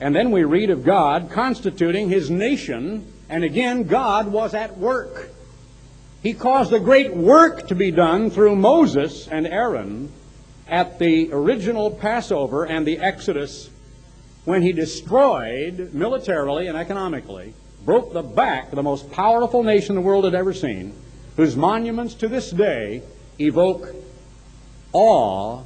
And 0.00 0.16
then 0.16 0.30
we 0.30 0.44
read 0.44 0.70
of 0.70 0.84
God 0.84 1.30
constituting 1.30 2.08
his 2.08 2.30
nation, 2.30 3.12
and 3.28 3.44
again, 3.44 3.82
God 3.82 4.28
was 4.28 4.54
at 4.54 4.78
work. 4.78 5.28
He 6.22 6.32
caused 6.32 6.72
a 6.72 6.80
great 6.80 7.14
work 7.14 7.68
to 7.68 7.74
be 7.74 7.90
done 7.90 8.30
through 8.30 8.56
Moses 8.56 9.28
and 9.28 9.46
Aaron 9.46 10.10
at 10.66 10.98
the 10.98 11.30
original 11.32 11.90
Passover 11.90 12.64
and 12.64 12.86
the 12.86 12.98
Exodus 12.98 13.68
when 14.44 14.62
he 14.62 14.72
destroyed 14.72 15.92
militarily 15.92 16.66
and 16.66 16.76
economically, 16.76 17.54
broke 17.84 18.12
the 18.12 18.22
back 18.22 18.68
of 18.70 18.76
the 18.76 18.82
most 18.82 19.10
powerful 19.10 19.62
nation 19.62 19.94
the 19.94 20.00
world 20.00 20.24
had 20.24 20.34
ever 20.34 20.52
seen, 20.52 20.94
whose 21.36 21.56
monuments 21.56 22.14
to 22.14 22.28
this 22.28 22.50
day 22.50 23.02
evoke 23.38 23.94
awe, 24.92 25.62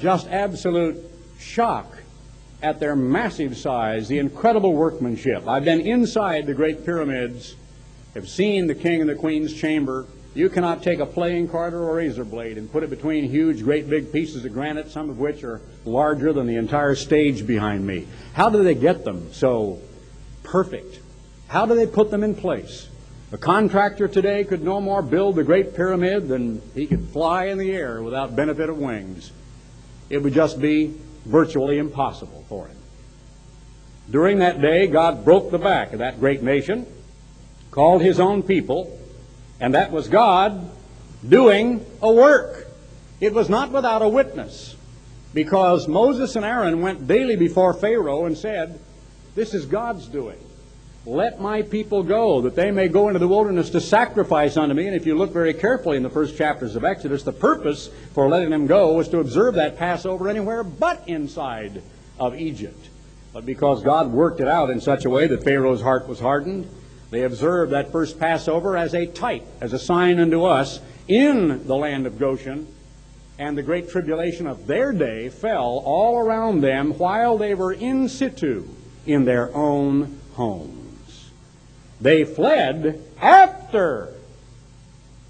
just 0.00 0.28
absolute 0.28 0.96
shock 1.38 1.98
at 2.62 2.80
their 2.80 2.96
massive 2.96 3.56
size, 3.56 4.08
the 4.08 4.18
incredible 4.18 4.72
workmanship. 4.72 5.46
I've 5.46 5.64
been 5.64 5.80
inside 5.80 6.46
the 6.46 6.54
great 6.54 6.84
pyramids, 6.84 7.54
have 8.14 8.28
seen 8.28 8.66
the 8.66 8.74
king 8.74 9.00
and 9.00 9.08
the 9.08 9.14
queen's 9.14 9.54
chamber. 9.54 10.06
You 10.34 10.48
cannot 10.48 10.82
take 10.82 11.00
a 11.00 11.06
playing 11.06 11.48
card 11.48 11.74
or 11.74 11.90
a 11.90 11.94
razor 11.94 12.24
blade 12.24 12.58
and 12.58 12.70
put 12.70 12.82
it 12.82 12.90
between 12.90 13.28
huge, 13.28 13.62
great 13.62 13.88
big 13.88 14.12
pieces 14.12 14.44
of 14.44 14.52
granite, 14.52 14.90
some 14.90 15.10
of 15.10 15.18
which 15.18 15.42
are 15.42 15.60
larger 15.84 16.32
than 16.32 16.46
the 16.46 16.56
entire 16.56 16.94
stage 16.94 17.46
behind 17.46 17.86
me. 17.86 18.06
How 18.34 18.50
do 18.50 18.62
they 18.62 18.74
get 18.74 19.04
them 19.04 19.32
so 19.32 19.80
perfect? 20.42 21.00
How 21.48 21.66
do 21.66 21.74
they 21.74 21.86
put 21.86 22.10
them 22.10 22.22
in 22.22 22.34
place? 22.34 22.88
A 23.32 23.38
contractor 23.38 24.08
today 24.08 24.44
could 24.44 24.62
no 24.62 24.80
more 24.80 25.02
build 25.02 25.36
the 25.36 25.44
Great 25.44 25.74
Pyramid 25.74 26.28
than 26.28 26.62
he 26.74 26.86
could 26.86 27.08
fly 27.08 27.46
in 27.46 27.58
the 27.58 27.72
air 27.72 28.02
without 28.02 28.36
benefit 28.36 28.70
of 28.70 28.78
wings. 28.78 29.32
It 30.08 30.22
would 30.22 30.34
just 30.34 30.60
be 30.60 30.94
virtually 31.26 31.78
impossible 31.78 32.44
for 32.48 32.68
him. 32.68 32.76
During 34.10 34.38
that 34.38 34.62
day, 34.62 34.86
God 34.86 35.24
broke 35.24 35.50
the 35.50 35.58
back 35.58 35.92
of 35.92 35.98
that 35.98 36.20
great 36.20 36.42
nation, 36.42 36.86
called 37.70 38.00
his 38.00 38.18
own 38.18 38.42
people, 38.42 38.98
and 39.60 39.74
that 39.74 39.90
was 39.90 40.08
God 40.08 40.70
doing 41.26 41.84
a 42.00 42.12
work. 42.12 42.66
It 43.20 43.34
was 43.34 43.48
not 43.48 43.72
without 43.72 44.02
a 44.02 44.08
witness, 44.08 44.76
because 45.34 45.88
Moses 45.88 46.36
and 46.36 46.44
Aaron 46.44 46.80
went 46.80 47.06
daily 47.06 47.36
before 47.36 47.74
Pharaoh 47.74 48.24
and 48.24 48.38
said, 48.38 48.78
This 49.34 49.54
is 49.54 49.66
God's 49.66 50.06
doing. 50.06 50.38
Let 51.06 51.40
my 51.40 51.62
people 51.62 52.02
go, 52.02 52.42
that 52.42 52.54
they 52.54 52.70
may 52.70 52.88
go 52.88 53.08
into 53.08 53.18
the 53.18 53.28
wilderness 53.28 53.70
to 53.70 53.80
sacrifice 53.80 54.58
unto 54.58 54.74
me. 54.74 54.86
And 54.86 54.94
if 54.94 55.06
you 55.06 55.16
look 55.16 55.32
very 55.32 55.54
carefully 55.54 55.96
in 55.96 56.02
the 56.02 56.10
first 56.10 56.36
chapters 56.36 56.76
of 56.76 56.84
Exodus, 56.84 57.22
the 57.22 57.32
purpose 57.32 57.88
for 58.12 58.28
letting 58.28 58.50
them 58.50 58.66
go 58.66 58.92
was 58.92 59.08
to 59.08 59.20
observe 59.20 59.54
that 59.54 59.78
Passover 59.78 60.28
anywhere 60.28 60.62
but 60.62 61.02
inside 61.08 61.82
of 62.20 62.38
Egypt. 62.38 62.88
But 63.32 63.46
because 63.46 63.82
God 63.82 64.12
worked 64.12 64.40
it 64.40 64.48
out 64.48 64.68
in 64.68 64.80
such 64.80 65.06
a 65.06 65.10
way 65.10 65.26
that 65.28 65.44
Pharaoh's 65.44 65.80
heart 65.80 66.08
was 66.08 66.20
hardened, 66.20 66.68
they 67.10 67.22
observed 67.22 67.72
that 67.72 67.92
first 67.92 68.18
Passover 68.18 68.76
as 68.76 68.94
a 68.94 69.06
type, 69.06 69.46
as 69.60 69.72
a 69.72 69.78
sign 69.78 70.20
unto 70.20 70.44
us 70.44 70.80
in 71.06 71.66
the 71.66 71.76
land 71.76 72.06
of 72.06 72.18
Goshen. 72.18 72.66
And 73.38 73.56
the 73.56 73.62
great 73.62 73.88
tribulation 73.88 74.46
of 74.46 74.66
their 74.66 74.92
day 74.92 75.28
fell 75.28 75.82
all 75.84 76.18
around 76.18 76.60
them 76.60 76.98
while 76.98 77.38
they 77.38 77.54
were 77.54 77.72
in 77.72 78.08
situ 78.08 78.68
in 79.06 79.24
their 79.24 79.54
own 79.54 80.18
homes. 80.34 81.30
They 82.00 82.24
fled 82.24 83.00
after 83.20 84.12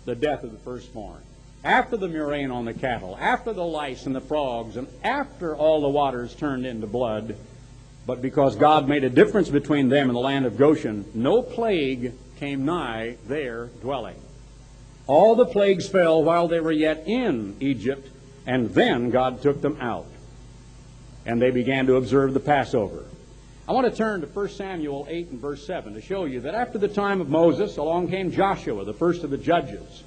the 0.07 0.14
death 0.14 0.43
of 0.43 0.53
the 0.53 0.59
firstborn, 0.59 1.20
after 1.62 1.99
the 1.99 2.09
murrain 2.09 2.51
on 2.51 2.64
the 2.64 2.72
cattle, 2.72 3.16
after 3.20 3.53
the 3.53 3.64
lice 3.64 4.07
and 4.07 4.16
the 4.16 4.20
frogs, 4.22 4.76
and 4.76 4.89
after 5.05 5.55
all 5.55 5.83
the 5.83 5.89
waters 5.89 6.35
turned 6.35 6.64
into 6.64 6.87
blood. 6.87 7.37
But 8.09 8.23
because 8.23 8.57
God 8.57 8.89
made 8.89 9.05
a 9.05 9.11
difference 9.11 9.51
between 9.51 9.91
them 9.91 10.09
and 10.09 10.17
the 10.17 10.21
land 10.21 10.47
of 10.47 10.57
Goshen, 10.57 11.05
no 11.13 11.43
plague 11.43 12.15
came 12.39 12.65
nigh 12.65 13.19
their 13.27 13.67
dwelling. 13.83 14.17
All 15.07 15.35
the 15.35 15.45
plagues 15.45 15.87
fell 15.87 16.25
while 16.25 16.49
they 16.49 16.59
were 16.59 16.73
yet 16.73 17.03
in 17.07 17.55
Egypt, 17.61 18.09
and 18.47 18.71
then 18.71 19.11
God 19.11 19.43
took 19.43 19.61
them 19.61 19.77
out. 19.79 20.07
And 21.27 21.43
they 21.43 21.51
began 21.51 21.87
to 21.89 21.97
observe 21.97 22.33
the 22.33 22.41
Passover. 22.41 23.05
I 23.69 23.73
want 23.73 23.91
to 23.91 23.95
turn 23.95 24.23
to 24.23 24.27
1 24.27 24.49
Samuel 24.49 25.07
8 25.11 25.29
and 25.29 25.39
verse 25.39 25.67
7 25.67 25.93
to 25.93 26.01
show 26.01 26.25
you 26.25 26.41
that 26.41 26.55
after 26.55 26.79
the 26.79 26.89
time 26.89 27.21
of 27.21 27.29
Moses, 27.29 27.77
along 27.77 28.09
came 28.09 28.33
Joshua, 28.33 28.87
the 28.87 28.95
first 28.95 29.23
of 29.23 29.29
the 29.29 29.37
judges. 29.37 30.03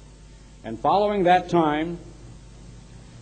And 0.64 0.76
following 0.76 1.22
that 1.22 1.50
time, 1.50 1.98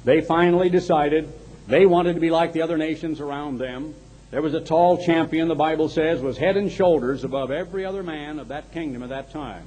they 0.07 0.23
finally 0.23 0.71
decided 0.71 1.31
they 1.69 1.85
wanted 1.85 2.15
to 2.15 2.21
be 2.21 2.31
like 2.31 2.55
the 2.55 2.63
other 2.63 2.79
nations 2.79 3.21
around 3.21 3.59
them. 3.59 3.95
There 4.31 4.43
was 4.43 4.55
a 4.55 4.61
tall 4.61 4.99
champion, 4.99 5.49
the 5.49 5.57
Bible 5.57 5.89
says, 5.89 6.21
was 6.21 6.39
head 6.39 6.57
and 6.57 6.71
shoulders 6.71 7.25
above 7.25 7.51
every 7.51 7.85
other 7.85 8.05
man 8.05 8.39
of 8.39 8.49
that 8.49 8.73
kingdom 8.73 9.03
at 9.03 9.09
that 9.09 9.33
time. 9.33 9.65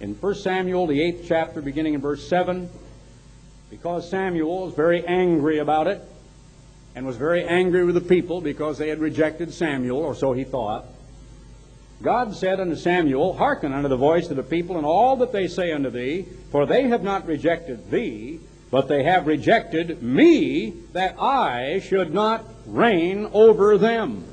In 0.00 0.14
1 0.14 0.34
Samuel, 0.36 0.86
the 0.86 1.00
8th 1.00 1.26
chapter, 1.26 1.60
beginning 1.60 1.94
in 1.94 2.00
verse 2.00 2.28
7, 2.28 2.70
because 3.68 4.08
Samuel 4.08 4.66
was 4.66 4.74
very 4.74 5.04
angry 5.04 5.58
about 5.58 5.88
it, 5.88 6.00
and 6.94 7.04
was 7.04 7.16
very 7.16 7.44
angry 7.44 7.84
with 7.84 7.94
the 7.96 8.00
people 8.00 8.40
because 8.40 8.78
they 8.78 8.88
had 8.88 9.00
rejected 9.00 9.52
Samuel, 9.52 9.98
or 9.98 10.14
so 10.14 10.32
he 10.32 10.44
thought. 10.44 10.86
God 12.00 12.34
said 12.34 12.60
unto 12.60 12.76
Samuel, 12.76 13.34
Hearken 13.34 13.72
unto 13.72 13.88
the 13.88 13.96
voice 13.96 14.30
of 14.30 14.36
the 14.36 14.42
people 14.42 14.76
and 14.76 14.86
all 14.86 15.16
that 15.16 15.32
they 15.32 15.48
say 15.48 15.72
unto 15.72 15.90
thee, 15.90 16.26
for 16.52 16.64
they 16.64 16.84
have 16.88 17.02
not 17.02 17.26
rejected 17.26 17.90
thee, 17.90 18.38
but 18.70 18.88
they 18.88 19.04
have 19.04 19.26
rejected 19.26 20.02
me, 20.02 20.70
that 20.92 21.20
I 21.20 21.80
should 21.80 22.12
not 22.12 22.44
reign 22.66 23.28
over 23.32 23.78
them. 23.78 24.24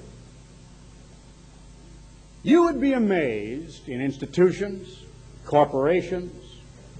You 2.41 2.63
would 2.63 2.81
be 2.81 2.93
amazed 2.93 3.87
in 3.87 4.01
institutions, 4.01 5.03
corporations, 5.45 6.33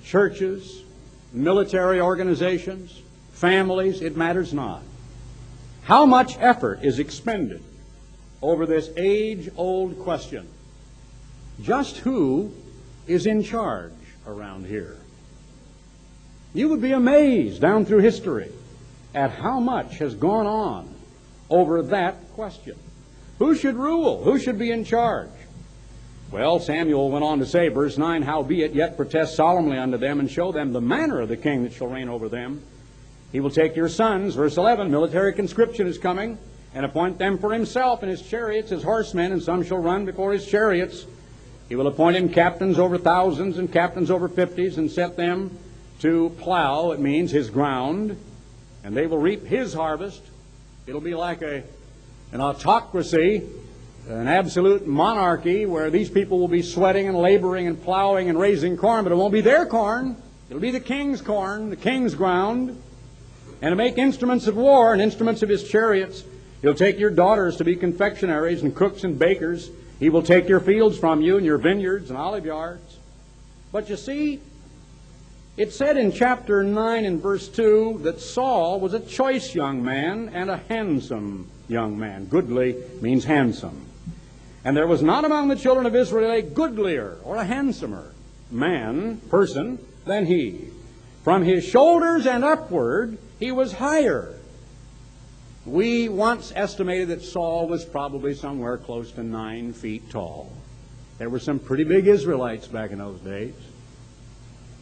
churches, 0.04 0.84
military 1.32 2.00
organizations, 2.00 3.02
families, 3.34 4.02
it 4.02 4.16
matters 4.16 4.54
not 4.54 4.84
how 5.84 6.06
much 6.06 6.38
effort 6.40 6.80
is 6.82 7.00
expended 7.00 7.62
over 8.42 8.66
this 8.66 8.90
age 8.96 9.50
old 9.56 10.00
question? 10.00 10.48
Just 11.62 11.98
who 11.98 12.54
is 13.06 13.26
in 13.26 13.44
charge 13.44 13.92
around 14.26 14.66
here? 14.66 14.98
You 16.54 16.70
would 16.70 16.82
be 16.82 16.92
amazed 16.92 17.62
down 17.62 17.86
through 17.86 18.00
history 18.00 18.52
at 19.16 19.32
how 19.32 19.60
much 19.60 19.98
has 19.98 20.16
gone 20.16 20.46
on 20.46 20.94
over 21.50 21.82
that 21.84 22.16
question. 22.34 22.78
Who 23.40 23.56
should 23.56 23.76
rule? 23.76 24.24
Who 24.24 24.38
should 24.38 24.60
be 24.60 24.72
in 24.72 24.86
charge? 24.86 25.30
Well, 26.32 26.60
Samuel 26.60 27.12
went 27.12 27.24
on 27.24 27.40
to 27.40 27.46
say, 27.46 27.68
verse 27.70 27.98
9, 27.98 28.24
Howbeit, 28.24 28.74
yet 28.74 28.98
protest 28.98 29.36
solemnly 29.36 29.78
unto 29.78 29.98
them, 29.98 30.20
and 30.20 30.30
show 30.30 30.52
them 30.52 30.74
the 30.74 30.82
manner 30.82 31.22
of 31.22 31.30
the 31.30 31.38
king 31.38 31.64
that 31.64 31.74
shall 31.74 31.88
reign 31.88 32.10
over 32.10 32.28
them, 32.28 32.64
he 33.32 33.40
will 33.40 33.50
take 33.50 33.76
your 33.76 33.90
sons, 33.90 34.36
verse 34.36 34.58
11, 34.58 34.92
military 34.92 35.34
conscription 35.34 35.88
is 35.88 35.98
coming, 35.98 36.38
and 36.76 36.86
appoint 36.86 37.18
them 37.18 37.40
for 37.40 37.52
himself 37.52 38.04
and 38.04 38.12
his 38.12 38.22
chariots, 38.22 38.70
his 38.70 38.84
horsemen, 38.84 39.32
and 39.32 39.42
some 39.42 39.64
shall 39.64 39.80
run 39.80 40.06
before 40.06 40.34
his 40.34 40.46
chariots. 40.48 41.06
He 41.68 41.76
will 41.76 41.88
appoint 41.88 42.16
him 42.16 42.30
captains 42.30 42.78
over 42.78 43.00
thousands 43.00 43.58
and 43.58 43.72
captains 43.72 44.12
over 44.12 44.28
fifties, 44.28 44.78
and 44.78 44.90
set 44.92 45.18
them 45.18 45.58
to 46.04 46.30
plow, 46.38 46.92
it 46.92 47.00
means 47.00 47.32
his 47.32 47.50
ground, 47.50 48.18
and 48.84 48.96
they 48.96 49.08
will 49.08 49.18
reap 49.18 49.46
his 49.46 49.74
harvest. 49.74 50.22
It'll 50.86 51.00
be 51.00 51.16
like 51.16 51.42
a 51.42 51.64
an 52.34 52.42
autocracy, 52.42 53.42
an 54.10 54.28
absolute 54.28 54.86
monarchy 54.86 55.66
where 55.66 55.90
these 55.90 56.10
people 56.10 56.40
will 56.40 56.50
be 56.50 56.62
sweating 56.62 57.08
and 57.08 57.18
laboring 57.18 57.68
and 57.68 57.82
plowing 57.82 58.28
and 58.28 58.38
raising 58.38 58.76
corn, 58.76 59.06
but 59.06 59.14
it 59.14 59.16
won't 59.16 59.32
be 59.32 59.40
their 59.40 59.66
corn. 59.66 60.18
It'll 60.50 60.60
be 60.60 60.72
the 60.72 60.82
king's 60.82 61.22
corn, 61.22 61.70
the 61.70 61.78
king's 61.78 62.16
ground. 62.16 62.82
And 63.62 63.72
to 63.72 63.76
make 63.78 63.98
instruments 63.98 64.48
of 64.48 64.58
war 64.58 64.92
and 64.92 65.02
instruments 65.02 65.42
of 65.42 65.48
his 65.48 65.70
chariots, 65.70 66.26
he'll 66.62 66.74
take 66.74 67.00
your 67.00 67.12
daughters 67.12 67.56
to 67.58 67.64
be 67.64 67.78
confectionaries 67.78 68.62
and 68.62 68.76
cooks 68.76 69.06
and 69.06 69.18
bakers. 69.18 69.70
He 70.02 70.10
will 70.10 70.24
take 70.24 70.50
your 70.50 70.60
fields 70.60 70.98
from 70.98 71.22
you 71.22 71.38
and 71.38 71.46
your 71.46 71.60
vineyards 71.60 72.10
and 72.10 72.18
olive 72.18 72.46
yards. 72.46 72.98
But 73.72 73.90
you 73.90 73.96
see, 73.96 74.42
it 75.56 75.72
said 75.72 75.98
in 75.98 76.12
chapter 76.12 76.64
9 76.64 77.06
and 77.06 77.22
verse 77.22 77.48
2 77.48 78.02
that 78.04 78.20
Saul 78.20 78.80
was 78.80 78.94
a 78.94 79.00
choice 79.00 79.54
young 79.54 79.84
man 79.84 80.30
and 80.34 80.50
a 80.50 80.58
handsome 80.58 81.50
young 81.68 81.98
man. 82.00 82.26
Goodly 82.26 82.76
means 83.02 83.26
handsome. 83.26 83.86
And 84.66 84.76
there 84.76 84.88
was 84.88 85.04
not 85.04 85.26
among 85.26 85.50
the 85.50 85.56
children 85.56 85.86
of 85.86 85.96
Israel 85.96 86.32
a 86.32 86.42
goodlier 86.42 87.18
or 87.24 87.36
a 87.36 87.46
handsomer 87.46 88.14
man, 88.50 89.18
person, 89.30 89.78
than 90.06 90.26
he. 90.26 90.70
From 91.24 91.44
his 91.44 91.64
shoulders 91.64 92.26
and 92.26 92.44
upward, 92.44 93.18
he 93.40 93.52
was 93.52 93.74
higher. 93.74 94.34
We 95.66 96.10
once 96.10 96.52
estimated 96.56 97.10
that 97.10 97.22
Saul 97.22 97.68
was 97.68 97.86
probably 97.86 98.34
somewhere 98.34 98.78
close 98.78 99.12
to 99.14 99.24
nine 99.24 99.74
feet 99.74 100.10
tall. 100.10 100.52
There 101.20 101.30
were 101.30 101.40
some 101.40 101.60
pretty 101.60 101.84
big 101.84 102.08
Israelites 102.08 102.68
back 102.68 102.92
in 102.92 102.98
those 102.98 103.20
days. 103.20 103.54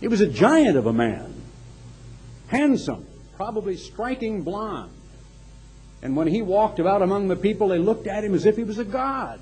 He 0.01 0.07
was 0.07 0.19
a 0.19 0.27
giant 0.27 0.77
of 0.77 0.87
a 0.87 0.93
man, 0.93 1.33
handsome, 2.47 3.05
probably 3.37 3.77
striking 3.77 4.41
blonde. 4.41 4.91
And 6.01 6.15
when 6.15 6.27
he 6.27 6.41
walked 6.41 6.79
about 6.79 7.03
among 7.03 7.27
the 7.27 7.35
people, 7.35 7.67
they 7.67 7.77
looked 7.77 8.07
at 8.07 8.23
him 8.23 8.33
as 8.33 8.47
if 8.47 8.57
he 8.57 8.63
was 8.63 8.79
a 8.79 8.83
god. 8.83 9.39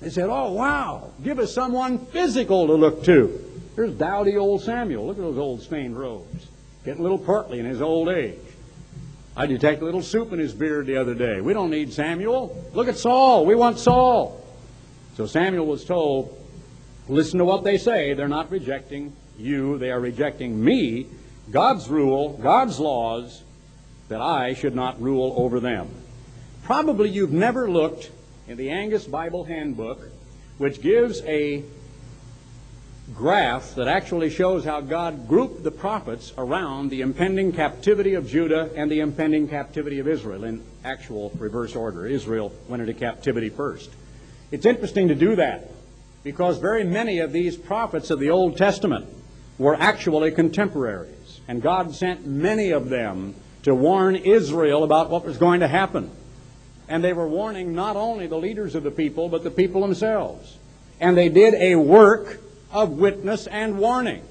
They 0.00 0.08
said, 0.08 0.28
Oh, 0.30 0.52
wow, 0.52 1.10
give 1.22 1.38
us 1.38 1.52
someone 1.52 1.98
physical 2.06 2.66
to 2.66 2.72
look 2.72 3.04
to. 3.04 3.40
Here's 3.76 3.92
dowdy 3.92 4.38
old 4.38 4.62
Samuel. 4.62 5.06
Look 5.06 5.18
at 5.18 5.22
those 5.22 5.38
old 5.38 5.62
stained 5.62 5.98
robes. 5.98 6.46
Getting 6.86 7.00
a 7.00 7.02
little 7.02 7.18
portly 7.18 7.58
in 7.58 7.66
his 7.66 7.82
old 7.82 8.08
age. 8.08 8.38
I 9.36 9.46
detect 9.46 9.82
a 9.82 9.84
little 9.84 10.02
soup 10.02 10.32
in 10.32 10.38
his 10.38 10.54
beard 10.54 10.86
the 10.86 10.96
other 10.96 11.14
day. 11.14 11.40
We 11.40 11.52
don't 11.52 11.70
need 11.70 11.92
Samuel. 11.92 12.64
Look 12.72 12.88
at 12.88 12.96
Saul. 12.96 13.44
We 13.44 13.54
want 13.54 13.78
Saul. 13.78 14.40
So 15.16 15.26
Samuel 15.26 15.66
was 15.66 15.84
told, 15.84 16.38
listen 17.08 17.38
to 17.38 17.44
what 17.44 17.64
they 17.64 17.76
say. 17.76 18.14
They're 18.14 18.28
not 18.28 18.50
rejecting 18.50 19.12
you, 19.38 19.78
they 19.78 19.90
are 19.90 20.00
rejecting 20.00 20.62
me, 20.62 21.06
God's 21.50 21.88
rule, 21.88 22.38
God's 22.42 22.78
laws, 22.78 23.42
that 24.08 24.20
I 24.20 24.54
should 24.54 24.74
not 24.74 25.00
rule 25.00 25.34
over 25.36 25.60
them. 25.60 25.88
Probably 26.62 27.10
you've 27.10 27.32
never 27.32 27.70
looked 27.70 28.10
in 28.48 28.56
the 28.56 28.70
Angus 28.70 29.04
Bible 29.04 29.44
Handbook, 29.44 30.00
which 30.58 30.80
gives 30.80 31.20
a 31.22 31.64
graph 33.14 33.74
that 33.74 33.86
actually 33.86 34.30
shows 34.30 34.64
how 34.64 34.80
God 34.80 35.28
grouped 35.28 35.62
the 35.62 35.70
prophets 35.70 36.32
around 36.38 36.88
the 36.88 37.02
impending 37.02 37.52
captivity 37.52 38.14
of 38.14 38.26
Judah 38.26 38.70
and 38.74 38.90
the 38.90 39.00
impending 39.00 39.46
captivity 39.46 39.98
of 39.98 40.08
Israel 40.08 40.44
in 40.44 40.62
actual 40.84 41.30
reverse 41.38 41.76
order. 41.76 42.06
Israel 42.06 42.52
went 42.66 42.80
into 42.80 42.94
captivity 42.94 43.50
first. 43.50 43.90
It's 44.50 44.64
interesting 44.64 45.08
to 45.08 45.14
do 45.14 45.36
that 45.36 45.70
because 46.22 46.58
very 46.58 46.84
many 46.84 47.18
of 47.18 47.32
these 47.32 47.56
prophets 47.56 48.10
of 48.10 48.20
the 48.20 48.30
Old 48.30 48.56
Testament 48.56 49.06
were 49.58 49.76
actually 49.76 50.30
contemporaries, 50.32 51.40
and 51.48 51.62
God 51.62 51.94
sent 51.94 52.26
many 52.26 52.70
of 52.70 52.88
them 52.88 53.34
to 53.62 53.74
warn 53.74 54.16
Israel 54.16 54.84
about 54.84 55.10
what 55.10 55.24
was 55.24 55.38
going 55.38 55.60
to 55.60 55.68
happen. 55.68 56.10
And 56.88 57.02
they 57.02 57.12
were 57.12 57.26
warning 57.26 57.74
not 57.74 57.96
only 57.96 58.26
the 58.26 58.36
leaders 58.36 58.74
of 58.74 58.82
the 58.82 58.90
people, 58.90 59.28
but 59.28 59.42
the 59.42 59.50
people 59.50 59.80
themselves. 59.80 60.58
And 61.00 61.16
they 61.16 61.30
did 61.30 61.54
a 61.54 61.76
work 61.76 62.40
of 62.70 62.90
witness 62.90 63.46
and 63.46 63.78
warning. 63.78 64.22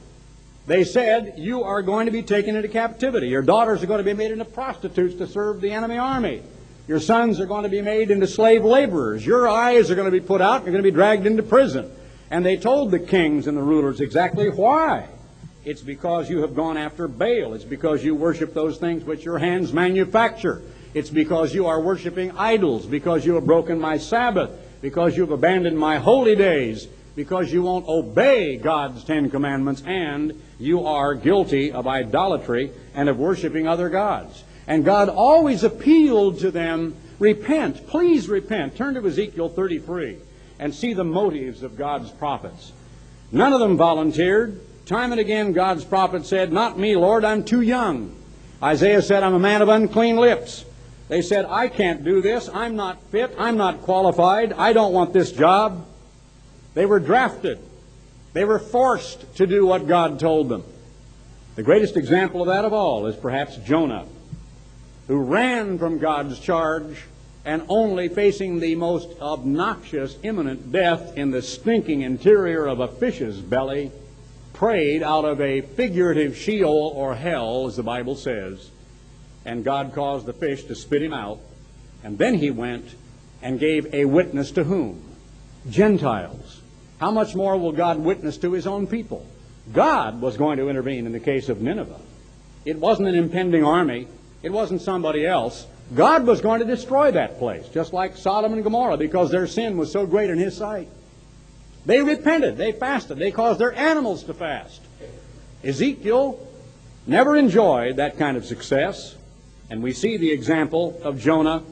They 0.68 0.84
said, 0.84 1.34
You 1.38 1.64
are 1.64 1.82
going 1.82 2.06
to 2.06 2.12
be 2.12 2.22
taken 2.22 2.56
into 2.56 2.68
captivity. 2.68 3.28
Your 3.28 3.42
daughters 3.42 3.82
are 3.84 3.88
going 3.88 3.98
to 3.98 4.04
be 4.04 4.14
made 4.14 4.32
into 4.32 4.46
prostitutes 4.46 5.16
to 5.16 5.28
serve 5.28 5.62
the 5.62 5.72
enemy 5.72 5.98
army. 5.98 6.44
Your 6.88 7.00
sons 7.00 7.40
are 7.40 7.46
going 7.46 7.64
to 7.64 7.70
be 7.70 7.82
made 7.82 8.12
into 8.12 8.28
slave 8.28 8.64
laborers. 8.64 9.26
Your 9.26 9.48
eyes 9.48 9.90
are 9.90 9.96
going 9.96 10.12
to 10.12 10.12
be 10.12 10.26
put 10.26 10.42
out. 10.42 10.64
You're 10.64 10.72
going 10.72 10.84
to 10.84 10.90
be 10.90 10.92
dragged 10.92 11.26
into 11.26 11.42
prison. 11.42 11.92
And 12.34 12.44
they 12.44 12.58
told 12.58 12.90
the 12.90 12.98
kings 12.98 13.46
and 13.46 13.56
the 13.56 13.62
rulers 13.62 14.02
exactly 14.02 14.50
why. 14.50 15.08
It's 15.66 15.84
because 15.84 16.32
you 16.32 16.42
have 16.42 16.56
gone 16.56 16.78
after 16.78 17.08
Baal. 17.08 17.54
It's 17.54 17.64
because 17.64 18.04
you 18.04 18.16
worship 18.16 18.56
those 18.56 18.80
things 18.80 19.04
which 19.04 19.24
your 19.24 19.38
hands 19.38 19.72
manufacture. 19.72 20.64
It's 20.96 21.12
because 21.12 21.54
you 21.54 21.68
are 21.68 21.80
worshiping 21.80 22.32
idols, 22.32 22.88
because 22.88 23.24
you 23.24 23.36
have 23.36 23.46
broken 23.46 23.80
my 23.80 24.00
Sabbath, 24.00 24.50
because 24.82 25.16
you 25.16 25.22
have 25.22 25.30
abandoned 25.30 25.78
my 25.78 26.00
holy 26.00 26.36
days, 26.36 26.88
because 27.16 27.54
you 27.54 27.62
won't 27.62 27.88
obey 27.88 28.58
God's 28.58 29.04
Ten 29.04 29.30
Commandments, 29.30 29.84
and 29.86 30.42
you 30.58 30.88
are 30.88 31.14
guilty 31.14 31.72
of 31.72 31.86
idolatry 31.86 32.72
and 32.96 33.10
of 33.10 33.20
worshiping 33.20 33.68
other 33.68 33.90
gods. 33.90 34.44
And 34.66 34.84
God 34.84 35.08
always 35.08 35.64
appealed 35.64 36.40
to 36.40 36.50
them, 36.50 36.96
repent, 37.20 37.86
please 37.86 38.28
repent. 38.28 38.76
Turn 38.76 38.96
to 38.96 39.06
Ezekiel 39.06 39.50
33 39.50 40.18
and 40.60 40.74
see 40.74 40.94
the 40.94 41.04
motives 41.04 41.64
of 41.64 41.78
God's 41.78 42.12
prophets. 42.12 42.72
None 43.32 43.54
of 43.54 43.60
them 43.60 43.78
volunteered. 43.78 44.60
Time 44.86 45.12
and 45.12 45.20
again, 45.20 45.54
God's 45.54 45.84
prophet 45.84 46.26
said, 46.26 46.52
Not 46.52 46.78
me, 46.78 46.96
Lord, 46.96 47.26
I'm 47.26 47.44
too 47.44 47.62
young. 47.62 48.16
Isaiah 48.62 49.02
said, 49.02 49.24
I'm 49.24 49.34
a 49.34 49.40
man 49.40 49.62
of 49.62 49.70
unclean 49.70 50.18
lips. 50.18 50.66
They 51.10 51.22
said, 51.22 51.46
I 51.46 51.68
can't 51.68 52.04
do 52.04 52.22
this. 52.22 52.50
I'm 52.50 52.76
not 52.76 53.02
fit. 53.12 53.36
I'm 53.38 53.58
not 53.58 53.82
qualified. 53.82 54.54
I 54.54 54.74
don't 54.74 54.94
want 54.94 55.14
this 55.14 55.32
job. 55.32 55.86
They 56.74 56.86
were 56.86 57.00
drafted. 57.00 57.60
They 58.34 58.46
were 58.46 58.60
forced 58.60 59.36
to 59.36 59.48
do 59.48 59.66
what 59.66 59.88
God 59.88 60.20
told 60.20 60.50
them. 60.50 60.64
The 61.56 61.64
greatest 61.64 61.98
example 61.98 62.42
of 62.42 62.48
that 62.48 62.66
of 62.66 62.74
all 62.74 63.06
is 63.06 63.16
perhaps 63.16 63.58
Jonah, 63.58 64.08
who 65.08 65.18
ran 65.18 65.78
from 65.78 66.00
God's 66.00 66.40
charge 66.40 67.04
and 67.46 67.64
only 67.68 68.08
facing 68.08 68.60
the 68.60 68.76
most 68.76 69.10
obnoxious 69.22 70.18
imminent 70.24 70.72
death 70.72 71.18
in 71.18 71.32
the 71.32 71.42
stinking 71.42 72.02
interior 72.02 72.66
of 72.66 72.80
a 72.80 72.88
fish's 72.88 73.40
belly, 73.40 73.92
prayed 74.54 75.04
out 75.04 75.26
of 75.26 75.42
a 75.42 75.62
figurative 75.62 76.38
Sheol 76.38 76.94
or 76.96 77.16
hell, 77.16 77.68
as 77.68 77.76
the 77.76 77.84
Bible 77.84 78.16
says, 78.16 78.70
and 79.46 79.66
God 79.66 79.94
caused 79.94 80.26
the 80.26 80.34
fish 80.34 80.64
to 80.66 80.76
spit 80.76 81.02
him 81.02 81.14
out. 81.14 81.40
And 82.04 82.18
then 82.18 82.36
he 82.36 82.52
went 82.52 82.96
and 83.42 83.60
gave 83.60 83.94
a 83.94 84.06
witness 84.06 84.52
to 84.52 84.64
whom? 84.64 85.04
Gentiles. 85.70 86.62
How 87.00 87.12
much 87.12 87.36
more 87.36 87.58
will 87.58 87.74
God 87.74 88.00
witness 88.00 88.38
to 88.38 88.54
his 88.54 88.68
own 88.68 88.88
people? 88.88 89.26
God 89.74 90.22
was 90.22 90.38
going 90.38 90.58
to 90.58 90.70
intervene 90.70 91.06
in 91.06 91.12
the 91.12 91.20
case 91.20 91.50
of 91.50 91.62
Nineveh. 91.62 92.00
It 92.64 92.78
wasn't 92.78 93.10
an 93.10 93.16
impending 93.16 93.64
army. 93.64 94.08
It 94.42 94.52
wasn't 94.52 94.82
somebody 94.82 95.26
else. 95.26 95.66
God 95.96 96.26
was 96.26 96.42
going 96.42 96.60
to 96.60 96.66
destroy 96.66 97.12
that 97.12 97.38
place, 97.38 97.68
just 97.70 97.94
like 97.94 98.18
Sodom 98.18 98.54
and 98.54 98.64
Gomorrah, 98.64 98.98
because 98.98 99.30
their 99.30 99.48
sin 99.48 99.78
was 99.78 99.92
so 99.92 100.06
great 100.06 100.30
in 100.30 100.38
his 100.38 100.58
sight. 100.58 100.88
They 101.86 102.02
repented. 102.02 102.58
They 102.58 102.72
fasted. 102.72 103.18
They 103.18 103.32
caused 103.32 103.60
their 103.60 103.74
animals 103.74 104.24
to 104.24 104.34
fast. 104.34 104.82
Ezekiel 105.64 106.40
never 107.06 107.36
enjoyed 107.36 107.98
that 107.98 108.18
kind 108.18 108.38
of 108.38 108.46
success. 108.46 109.16
And 109.70 109.84
we 109.84 109.94
see 109.94 110.18
the 110.18 110.32
example 110.32 111.00
of 111.04 111.20
Jonah. 111.20 111.64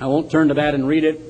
I 0.00 0.06
won't 0.06 0.30
turn 0.30 0.48
to 0.48 0.54
that 0.54 0.74
and 0.74 0.86
read 0.86 1.04
it. 1.04 1.20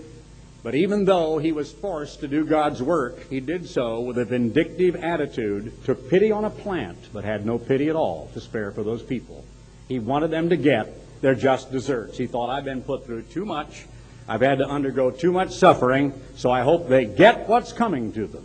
But 0.62 0.74
even 0.74 1.04
though 1.04 1.38
he 1.38 1.52
was 1.52 1.72
forced 1.72 2.20
to 2.20 2.28
do 2.28 2.44
God's 2.44 2.82
work, 2.82 3.28
he 3.30 3.40
did 3.40 3.68
so 3.68 4.00
with 4.00 4.18
a 4.18 4.24
vindictive 4.24 4.96
attitude, 4.96 5.72
took 5.84 6.11
pity 6.11 6.32
on 6.32 6.44
a 6.44 6.50
plant, 6.50 6.98
but 7.12 7.24
had 7.24 7.46
no 7.46 7.59
pity 7.59 7.88
at 7.88 7.96
all 7.96 8.28
to 8.34 8.40
spare 8.40 8.70
for 8.72 8.82
those 8.82 9.02
people. 9.02 9.44
He 9.86 9.98
wanted 9.98 10.30
them 10.30 10.50
to 10.50 10.56
get 10.56 10.94
their 11.21 11.35
just 11.35 11.73
deserts. 11.73 12.19
He 12.19 12.27
thought, 12.27 12.51
I've 12.51 12.64
been 12.64 12.83
put 12.83 13.07
through 13.07 13.23
too 13.23 13.45
much. 13.45 13.87
I've 14.29 14.43
had 14.43 14.59
to 14.59 14.66
undergo 14.66 15.11
too 15.11 15.33
much 15.33 15.55
suffering, 15.55 16.12
so 16.37 16.51
I 16.51 16.62
hope 16.62 16.89
they 16.89 17.07
get 17.07 17.49
what's 17.49 17.73
coming 17.73 18.12
to 18.12 18.27
them. 18.27 18.45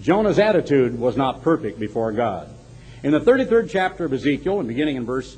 Jonah's 0.00 0.38
attitude 0.38 0.98
was 0.98 1.16
not 1.16 1.42
perfect 1.42 1.78
before 1.78 2.10
God. 2.12 2.48
In 3.02 3.12
the 3.12 3.20
33rd 3.20 3.70
chapter 3.70 4.04
of 4.04 4.12
Ezekiel, 4.12 4.58
and 4.58 4.68
beginning 4.68 4.96
in 4.96 5.04
verse 5.04 5.36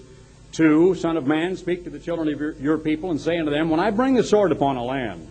2, 0.53 0.95
Son 0.95 1.17
of 1.17 1.27
man, 1.27 1.57
speak 1.57 1.85
to 1.85 1.91
the 1.91 1.99
children 1.99 2.33
of 2.33 2.41
your, 2.41 2.53
your 2.53 2.79
people 2.79 3.11
and 3.11 3.21
say 3.21 3.39
unto 3.39 3.51
them, 3.51 3.69
When 3.69 3.81
I 3.81 3.91
bring 3.91 4.14
the 4.14 4.25
sword 4.25 4.53
upon 4.53 4.77
a 4.77 4.85
land, 4.85 5.29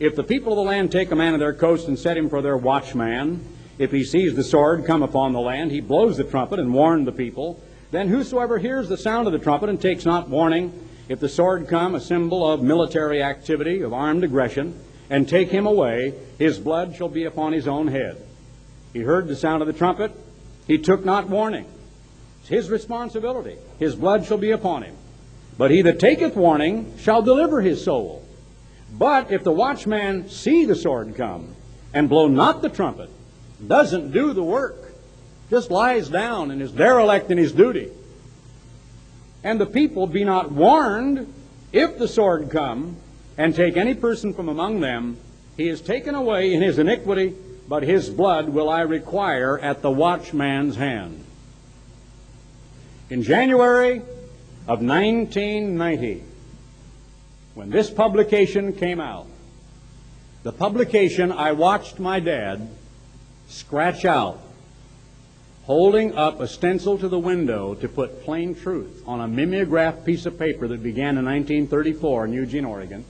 if 0.00 0.16
the 0.16 0.24
people 0.24 0.52
of 0.52 0.56
the 0.56 0.62
land 0.62 0.90
take 0.90 1.12
a 1.12 1.16
man 1.16 1.34
of 1.34 1.40
their 1.40 1.54
coast 1.54 1.86
and 1.86 1.96
set 1.96 2.16
him 2.16 2.28
for 2.28 2.42
their 2.42 2.56
watchman, 2.56 3.46
if 3.78 3.92
he 3.92 4.02
sees 4.02 4.34
the 4.34 4.42
sword 4.42 4.84
come 4.86 5.02
upon 5.02 5.32
the 5.32 5.40
land, 5.40 5.70
he 5.70 5.80
blows 5.80 6.16
the 6.16 6.24
trumpet 6.24 6.58
and 6.58 6.74
warns 6.74 7.04
the 7.06 7.12
people. 7.12 7.60
Then 7.94 8.08
whosoever 8.08 8.58
hears 8.58 8.88
the 8.88 8.96
sound 8.96 9.28
of 9.28 9.32
the 9.32 9.38
trumpet 9.38 9.68
and 9.68 9.80
takes 9.80 10.04
not 10.04 10.28
warning, 10.28 10.72
if 11.08 11.20
the 11.20 11.28
sword 11.28 11.68
come, 11.68 11.94
a 11.94 12.00
symbol 12.00 12.44
of 12.44 12.60
military 12.60 13.22
activity, 13.22 13.82
of 13.82 13.92
armed 13.92 14.24
aggression, 14.24 14.76
and 15.08 15.28
take 15.28 15.48
him 15.48 15.64
away, 15.64 16.12
his 16.36 16.58
blood 16.58 16.96
shall 16.96 17.08
be 17.08 17.22
upon 17.22 17.52
his 17.52 17.68
own 17.68 17.86
head. 17.86 18.20
He 18.92 18.98
heard 18.98 19.28
the 19.28 19.36
sound 19.36 19.62
of 19.62 19.68
the 19.68 19.72
trumpet. 19.72 20.10
He 20.66 20.76
took 20.76 21.04
not 21.04 21.28
warning. 21.28 21.66
It's 22.40 22.48
his 22.48 22.68
responsibility. 22.68 23.58
His 23.78 23.94
blood 23.94 24.26
shall 24.26 24.38
be 24.38 24.50
upon 24.50 24.82
him. 24.82 24.96
But 25.56 25.70
he 25.70 25.82
that 25.82 26.00
taketh 26.00 26.34
warning 26.34 26.98
shall 26.98 27.22
deliver 27.22 27.60
his 27.60 27.84
soul. 27.84 28.26
But 28.92 29.30
if 29.30 29.44
the 29.44 29.52
watchman 29.52 30.28
see 30.30 30.64
the 30.64 30.74
sword 30.74 31.14
come 31.14 31.54
and 31.92 32.08
blow 32.08 32.26
not 32.26 32.60
the 32.60 32.70
trumpet, 32.70 33.10
doesn't 33.64 34.10
do 34.10 34.32
the 34.32 34.42
work, 34.42 34.83
just 35.50 35.70
lies 35.70 36.08
down 36.08 36.50
and 36.50 36.60
is 36.62 36.72
derelict 36.72 37.30
in 37.30 37.38
his 37.38 37.52
duty, 37.52 37.90
and 39.42 39.60
the 39.60 39.66
people 39.66 40.06
be 40.06 40.24
not 40.24 40.50
warned, 40.50 41.32
if 41.72 41.98
the 41.98 42.08
sword 42.08 42.50
come 42.50 42.96
and 43.36 43.54
take 43.54 43.76
any 43.76 43.94
person 43.94 44.32
from 44.32 44.48
among 44.48 44.80
them, 44.80 45.18
he 45.56 45.68
is 45.68 45.80
taken 45.80 46.14
away 46.14 46.52
in 46.52 46.62
his 46.62 46.78
iniquity, 46.78 47.34
but 47.68 47.82
his 47.82 48.10
blood 48.10 48.48
will 48.48 48.68
I 48.68 48.80
require 48.80 49.58
at 49.58 49.82
the 49.82 49.90
watchman's 49.90 50.76
hand. 50.76 51.24
In 53.10 53.22
January 53.22 53.98
of 54.66 54.82
1990, 54.82 56.22
when 57.54 57.70
this 57.70 57.90
publication 57.90 58.72
came 58.72 59.00
out, 59.00 59.26
the 60.42 60.52
publication 60.52 61.30
I 61.32 61.52
watched 61.52 61.98
my 61.98 62.20
dad 62.20 62.68
scratch 63.48 64.04
out, 64.04 64.40
holding 65.66 66.14
up 66.14 66.40
a 66.40 66.48
stencil 66.48 66.98
to 66.98 67.08
the 67.08 67.18
window 67.18 67.74
to 67.74 67.88
put 67.88 68.22
plain 68.22 68.54
truth 68.54 69.02
on 69.06 69.20
a 69.20 69.28
mimeographed 69.28 70.04
piece 70.04 70.26
of 70.26 70.38
paper 70.38 70.68
that 70.68 70.82
began 70.82 71.16
in 71.16 71.24
1934 71.24 72.26
in 72.26 72.32
Eugene, 72.34 72.64
Oregon, 72.66 73.04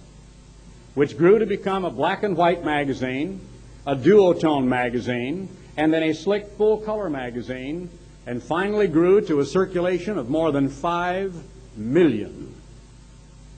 which 0.95 1.19
grew 1.19 1.39
to 1.41 1.47
become 1.47 1.85
a 1.85 1.91
black 1.91 2.23
and 2.23 2.37
white 2.37 2.65
magazine, 2.65 3.41
a 3.87 3.97
duotone 3.97 4.67
magazine, 4.67 5.49
and 5.77 5.93
then 5.93 6.05
a 6.05 6.15
slick 6.15 6.47
full 6.57 6.79
color 6.79 7.11
magazine, 7.11 7.91
and 8.27 8.41
finally 8.41 8.87
grew 8.87 9.21
to 9.21 9.41
a 9.41 9.45
circulation 9.45 10.17
of 10.17 10.31
more 10.31 10.53
than 10.53 10.69
5 10.69 11.35
million 11.77 12.55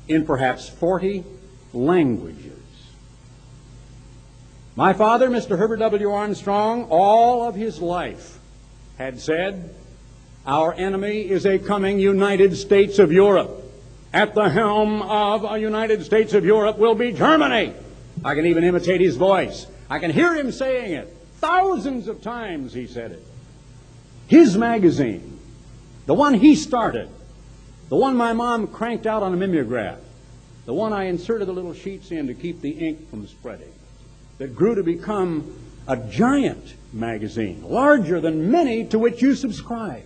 in 0.09 0.25
perhaps 0.25 0.71
40 0.71 1.23
languages. 1.75 2.53
My 4.75 4.95
father, 4.95 5.29
Mr. 5.29 5.59
Herbert 5.59 5.79
W. 5.79 6.11
Armstrong, 6.11 6.85
all 6.91 7.47
of 7.47 7.55
his 7.55 7.81
life 7.81 8.39
had 8.99 9.21
said, 9.21 9.75
Our 10.47 10.73
enemy 10.75 11.29
is 11.29 11.47
a 11.47 11.59
coming 11.59 11.99
United 11.99 12.57
States 12.57 12.99
of 12.99 13.13
Europe. 13.13 13.63
At 14.13 14.35
the 14.35 14.49
helm 14.49 15.03
of 15.03 15.45
a 15.45 15.59
United 15.59 16.05
States 16.05 16.33
of 16.33 16.45
Europe 16.45 16.79
will 16.79 16.95
be 16.95 17.13
Germany. 17.13 17.75
I 18.25 18.35
can 18.35 18.47
even 18.47 18.65
imitate 18.65 19.01
his 19.01 19.17
voice. 19.17 19.67
I 19.91 19.99
can 19.99 20.11
hear 20.11 20.35
him 20.35 20.51
saying 20.51 20.93
it. 20.93 21.15
Thousands 21.37 22.09
of 22.09 22.23
times 22.23 22.73
he 22.73 22.87
said 22.87 23.13
it. 23.13 23.23
His 24.27 24.57
magazine, 24.57 25.39
the 26.07 26.15
one 26.15 26.35
he 26.35 26.57
started, 26.57 27.09
the 27.89 27.97
one 27.97 28.17
my 28.17 28.33
mom 28.33 28.67
cranked 28.67 29.07
out 29.07 29.23
on 29.23 29.33
a 29.33 29.37
mimeograph, 29.37 29.99
the 30.65 30.75
one 30.75 30.93
I 30.93 31.05
inserted 31.05 31.47
the 31.47 31.53
little 31.53 31.75
sheets 31.75 32.11
in 32.11 32.27
to 32.27 32.35
keep 32.35 32.61
the 32.61 32.71
ink 32.71 33.09
from 33.11 33.27
spreading, 33.27 33.73
that 34.39 34.57
grew 34.57 34.75
to 34.75 34.83
become 34.83 35.53
a 35.89 35.97
giant 35.97 36.75
magazine, 36.93 37.63
larger 37.63 38.21
than 38.21 38.51
many 38.51 38.85
to 38.87 38.99
which 38.99 39.23
you 39.23 39.35
subscribe. 39.35 40.05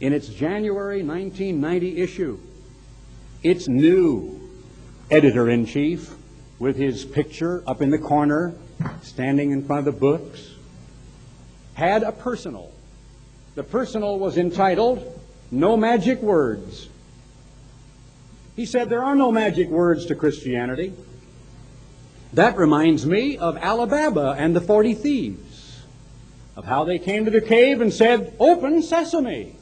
In 0.00 0.12
its 0.12 0.28
January 0.28 1.02
1990 1.02 2.00
issue, 2.00 2.38
its 3.42 3.68
new 3.68 4.40
editor 5.10 5.48
in 5.48 5.66
chief, 5.66 6.14
with 6.58 6.76
his 6.76 7.04
picture 7.04 7.62
up 7.66 7.80
in 7.80 7.90
the 7.90 7.98
corner, 7.98 8.54
standing 9.02 9.50
in 9.50 9.64
front 9.64 9.86
of 9.86 9.94
the 9.94 9.98
books, 9.98 10.50
had 11.74 12.02
a 12.02 12.12
personal. 12.12 12.70
The 13.54 13.62
personal 13.62 14.18
was 14.18 14.36
entitled 14.38 15.20
No 15.50 15.76
Magic 15.76 16.20
Words. 16.22 16.88
He 18.56 18.66
said 18.66 18.90
there 18.90 19.04
are 19.04 19.14
no 19.14 19.32
magic 19.32 19.68
words 19.68 20.06
to 20.06 20.14
Christianity. 20.14 20.92
That 22.32 22.56
reminds 22.56 23.04
me 23.04 23.38
of 23.38 23.56
Alibaba 23.56 24.36
and 24.38 24.54
the 24.54 24.60
40 24.60 24.94
thieves, 24.94 25.82
of 26.56 26.64
how 26.64 26.84
they 26.84 26.98
came 26.98 27.24
to 27.24 27.30
the 27.30 27.40
cave 27.40 27.80
and 27.80 27.92
said, 27.92 28.34
Open 28.38 28.82
sesame. 28.82 29.56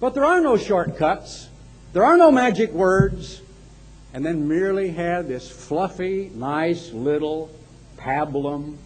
But 0.00 0.14
there 0.14 0.24
are 0.24 0.40
no 0.40 0.56
shortcuts, 0.56 1.48
there 1.92 2.04
are 2.04 2.16
no 2.16 2.32
magic 2.32 2.72
words, 2.72 3.40
and 4.12 4.24
then 4.26 4.48
merely 4.48 4.90
had 4.90 5.28
this 5.28 5.48
fluffy, 5.48 6.30
nice 6.34 6.92
little 6.92 7.50
pablum, 7.96 8.76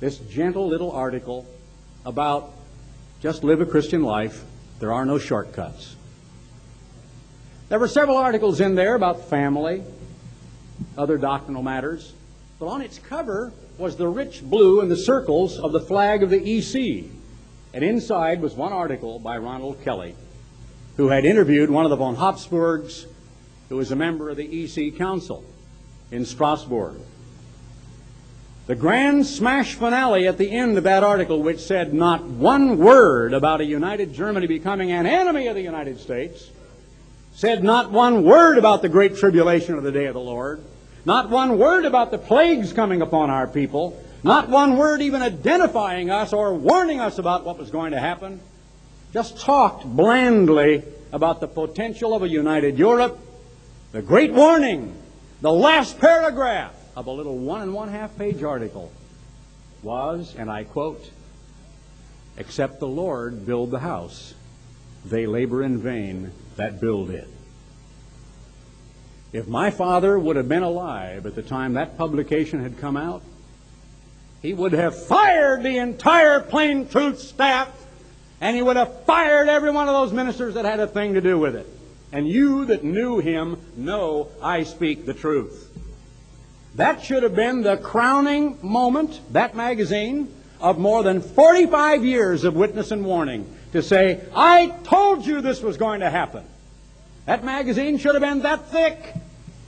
this 0.00 0.18
gentle 0.18 0.68
little 0.68 0.92
article 0.92 1.46
about 2.04 2.52
just 3.20 3.44
live 3.44 3.60
a 3.60 3.66
Christian 3.66 4.02
life. 4.02 4.44
There 4.78 4.92
are 4.92 5.06
no 5.06 5.18
shortcuts. 5.18 5.96
There 7.68 7.78
were 7.78 7.88
several 7.88 8.16
articles 8.16 8.60
in 8.60 8.74
there 8.74 8.94
about 8.94 9.30
family, 9.30 9.82
other 10.98 11.16
doctrinal 11.16 11.62
matters, 11.62 12.12
but 12.62 12.68
on 12.68 12.80
its 12.80 13.00
cover 13.00 13.52
was 13.76 13.96
the 13.96 14.06
rich 14.06 14.40
blue 14.40 14.80
and 14.80 14.88
the 14.88 14.96
circles 14.96 15.58
of 15.58 15.72
the 15.72 15.80
flag 15.80 16.22
of 16.22 16.30
the 16.30 16.36
EC. 16.38 17.06
And 17.74 17.82
inside 17.82 18.40
was 18.40 18.54
one 18.54 18.72
article 18.72 19.18
by 19.18 19.36
Ronald 19.38 19.82
Kelly, 19.82 20.14
who 20.96 21.08
had 21.08 21.24
interviewed 21.24 21.70
one 21.70 21.84
of 21.84 21.90
the 21.90 21.96
von 21.96 22.14
Habsburgs, 22.14 23.06
who 23.68 23.78
was 23.78 23.90
a 23.90 23.96
member 23.96 24.30
of 24.30 24.36
the 24.36 24.64
EC 24.64 24.96
Council 24.96 25.42
in 26.12 26.24
Strasbourg. 26.24 26.94
The 28.68 28.76
grand 28.76 29.26
smash 29.26 29.74
finale 29.74 30.28
at 30.28 30.38
the 30.38 30.52
end 30.52 30.78
of 30.78 30.84
that 30.84 31.02
article, 31.02 31.42
which 31.42 31.58
said 31.58 31.92
not 31.92 32.22
one 32.22 32.78
word 32.78 33.34
about 33.34 33.60
a 33.60 33.64
united 33.64 34.14
Germany 34.14 34.46
becoming 34.46 34.92
an 34.92 35.06
enemy 35.06 35.48
of 35.48 35.56
the 35.56 35.62
United 35.62 35.98
States, 35.98 36.48
said 37.34 37.64
not 37.64 37.90
one 37.90 38.22
word 38.22 38.56
about 38.56 38.82
the 38.82 38.88
great 38.88 39.16
tribulation 39.16 39.74
of 39.74 39.82
the 39.82 39.90
day 39.90 40.04
of 40.04 40.14
the 40.14 40.20
Lord, 40.20 40.62
not 41.04 41.30
one 41.30 41.58
word 41.58 41.84
about 41.84 42.10
the 42.10 42.18
plagues 42.18 42.72
coming 42.72 43.02
upon 43.02 43.30
our 43.30 43.46
people, 43.46 44.00
not 44.22 44.48
one 44.48 44.76
word 44.76 45.02
even 45.02 45.22
identifying 45.22 46.10
us 46.10 46.32
or 46.32 46.54
warning 46.54 47.00
us 47.00 47.18
about 47.18 47.44
what 47.44 47.58
was 47.58 47.70
going 47.70 47.92
to 47.92 47.98
happen, 47.98 48.40
just 49.12 49.40
talked 49.40 49.84
blandly 49.84 50.84
about 51.12 51.40
the 51.40 51.48
potential 51.48 52.14
of 52.14 52.22
a 52.22 52.28
united 52.28 52.78
Europe, 52.78 53.18
the 53.90 54.00
great 54.00 54.32
warning, 54.32 54.94
the 55.40 55.52
last 55.52 55.98
paragraph 55.98 56.74
of 56.96 57.06
a 57.06 57.10
little 57.10 57.36
one 57.36 57.62
and 57.62 57.74
one 57.74 57.88
half 57.88 58.16
page 58.16 58.42
article 58.42 58.92
was, 59.82 60.34
and 60.36 60.50
I 60.50 60.64
quote, 60.64 61.10
Except 62.36 62.80
the 62.80 62.88
Lord 62.88 63.44
build 63.44 63.70
the 63.70 63.80
house, 63.80 64.34
they 65.04 65.26
labor 65.26 65.62
in 65.62 65.78
vain 65.78 66.32
that 66.56 66.80
build 66.80 67.10
it. 67.10 67.28
If 69.32 69.48
my 69.48 69.70
father 69.70 70.18
would 70.18 70.36
have 70.36 70.48
been 70.48 70.62
alive 70.62 71.24
at 71.24 71.34
the 71.34 71.42
time 71.42 71.74
that 71.74 71.96
publication 71.96 72.62
had 72.62 72.78
come 72.78 72.96
out, 72.96 73.22
he 74.42 74.52
would 74.52 74.72
have 74.72 75.06
fired 75.06 75.62
the 75.62 75.78
entire 75.78 76.40
Plain 76.40 76.88
Truth 76.88 77.20
staff, 77.20 77.68
and 78.40 78.56
he 78.56 78.62
would 78.62 78.76
have 78.76 79.04
fired 79.04 79.48
every 79.48 79.70
one 79.70 79.88
of 79.88 79.94
those 79.94 80.12
ministers 80.12 80.54
that 80.54 80.64
had 80.64 80.80
a 80.80 80.86
thing 80.86 81.14
to 81.14 81.20
do 81.20 81.38
with 81.38 81.56
it. 81.56 81.66
And 82.12 82.28
you 82.28 82.66
that 82.66 82.84
knew 82.84 83.20
him 83.20 83.58
know 83.76 84.28
I 84.42 84.64
speak 84.64 85.06
the 85.06 85.14
truth. 85.14 85.70
That 86.74 87.02
should 87.02 87.22
have 87.22 87.34
been 87.34 87.62
the 87.62 87.76
crowning 87.76 88.58
moment, 88.60 89.20
that 89.32 89.56
magazine, 89.56 90.34
of 90.60 90.78
more 90.78 91.02
than 91.02 91.20
45 91.20 92.04
years 92.04 92.44
of 92.44 92.54
witness 92.54 92.90
and 92.90 93.04
warning 93.04 93.46
to 93.72 93.82
say, 93.82 94.20
I 94.34 94.74
told 94.84 95.24
you 95.24 95.40
this 95.40 95.62
was 95.62 95.76
going 95.76 96.00
to 96.00 96.10
happen. 96.10 96.44
That 97.26 97.44
magazine 97.44 97.98
should 97.98 98.14
have 98.14 98.22
been 98.22 98.42
that 98.42 98.70
thick. 98.70 99.14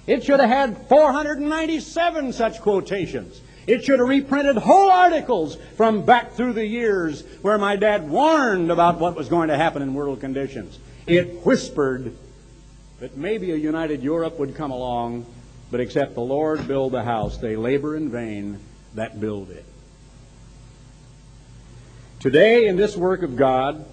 It 0.06 0.24
should 0.24 0.40
have 0.40 0.48
had 0.48 0.88
497 0.88 2.32
such 2.32 2.60
quotations. 2.60 3.40
It 3.66 3.84
should 3.84 3.98
have 3.98 4.08
reprinted 4.08 4.56
whole 4.56 4.90
articles 4.90 5.56
from 5.76 6.04
back 6.04 6.32
through 6.32 6.52
the 6.52 6.66
years 6.66 7.24
where 7.40 7.56
my 7.56 7.76
dad 7.76 8.08
warned 8.08 8.70
about 8.70 8.98
what 8.98 9.16
was 9.16 9.28
going 9.28 9.48
to 9.48 9.56
happen 9.56 9.80
in 9.80 9.94
world 9.94 10.20
conditions. 10.20 10.78
It 11.06 11.46
whispered 11.46 12.14
that 13.00 13.16
maybe 13.16 13.52
a 13.52 13.56
united 13.56 14.02
Europe 14.02 14.38
would 14.38 14.54
come 14.54 14.70
along 14.70 15.24
but 15.74 15.80
except 15.80 16.14
the 16.14 16.20
Lord 16.20 16.68
build 16.68 16.92
the 16.92 17.02
house, 17.02 17.36
they 17.38 17.56
labor 17.56 17.96
in 17.96 18.08
vain 18.08 18.60
that 18.94 19.18
build 19.18 19.50
it. 19.50 19.64
Today, 22.20 22.68
in 22.68 22.76
this 22.76 22.96
work 22.96 23.22
of 23.22 23.34
God, 23.34 23.84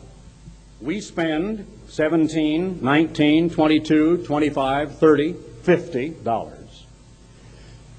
we 0.79 1.01
spend 1.01 1.65
17, 1.91 2.79
19, 2.81 3.49
22, 3.49 4.25
25, 4.25 4.97
30, 4.97 5.33
50 5.33 6.09
dollars 6.23 6.85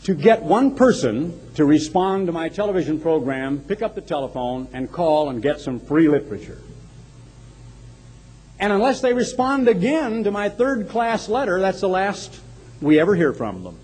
to 0.05 0.14
get 0.14 0.43
one 0.43 0.74
person 0.74 1.38
to 1.55 1.64
respond 1.64 2.26
to 2.26 2.32
my 2.32 2.49
television 2.49 2.99
program, 2.99 3.61
pick 3.61 3.82
up 3.82 3.95
the 3.95 4.01
telephone, 4.01 4.66
and 4.72 4.90
call 4.90 5.28
and 5.28 5.43
get 5.43 5.61
some 5.61 5.78
free 5.78 6.09
literature. 6.09 6.59
And 8.59 8.72
unless 8.72 9.01
they 9.01 9.12
respond 9.12 9.68
again 9.68 10.24
to 10.24 10.30
my 10.30 10.49
third 10.49 10.88
class 10.88 11.28
letter, 11.28 11.61
that's 11.61 11.80
the 11.80 11.88
last 11.88 12.40
we 12.80 12.99
ever 12.99 13.14
hear 13.14 13.32
from 13.32 13.62
them. 13.62 13.78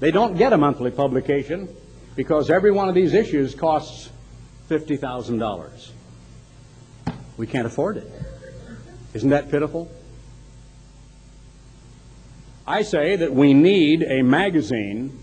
They 0.00 0.10
don't 0.10 0.36
get 0.36 0.52
a 0.52 0.58
monthly 0.58 0.90
publication 0.90 1.68
because 2.16 2.50
every 2.50 2.72
one 2.72 2.88
of 2.88 2.94
these 2.94 3.14
issues 3.14 3.54
costs 3.54 4.10
$50,000. 4.68 5.90
We 7.36 7.46
can't 7.46 7.66
afford 7.66 7.98
it. 7.98 8.31
Isn't 9.14 9.30
that 9.30 9.50
pitiful? 9.50 9.90
I 12.66 12.82
say 12.82 13.16
that 13.16 13.32
we 13.34 13.54
need 13.54 14.02
a 14.02 14.22
magazine, 14.22 15.18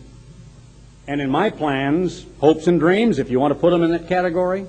and 1.08 1.22
in 1.22 1.30
my 1.30 1.50
plans, 1.50 2.26
hopes 2.40 2.68
and 2.68 2.80
dreams, 2.80 3.18
if 3.18 3.30
you 3.32 3.40
want 3.40 3.54
to 3.54 3.60
put 3.60 3.72
them 3.72 3.82
in 3.82 3.92
that 3.92 4.08
category, 4.08 4.66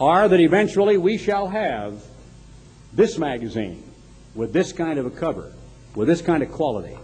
are 0.00 0.28
that 0.28 0.40
eventually 0.40 0.96
we 0.96 1.18
shall 1.18 1.48
have 1.48 2.02
this 2.92 3.18
magazine 3.18 3.84
with 4.34 4.52
this 4.52 4.72
kind 4.72 4.98
of 4.98 5.06
a 5.06 5.10
cover, 5.10 5.52
with 5.94 6.08
this 6.08 6.22
kind 6.22 6.42
of 6.42 6.50
quality, 6.50 6.96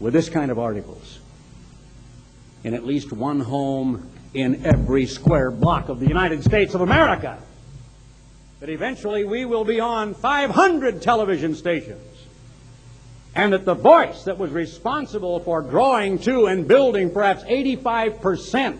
with 0.00 0.12
this 0.12 0.28
kind 0.28 0.50
of 0.50 0.58
articles, 0.58 1.20
in 2.64 2.74
at 2.74 2.84
least 2.84 3.12
one 3.12 3.40
home 3.40 4.10
in 4.34 4.66
every 4.66 5.06
square 5.06 5.50
block 5.50 5.88
of 5.88 6.00
the 6.00 6.08
United 6.08 6.42
States 6.42 6.74
of 6.74 6.80
America. 6.80 7.38
That 8.62 8.70
eventually 8.70 9.24
we 9.24 9.44
will 9.44 9.64
be 9.64 9.80
on 9.80 10.14
500 10.14 11.02
television 11.02 11.56
stations. 11.56 12.00
And 13.34 13.52
that 13.52 13.64
the 13.64 13.74
voice 13.74 14.22
that 14.22 14.38
was 14.38 14.52
responsible 14.52 15.40
for 15.40 15.62
drawing 15.62 16.20
to 16.20 16.46
and 16.46 16.68
building 16.68 17.10
perhaps 17.10 17.42
85% 17.42 18.78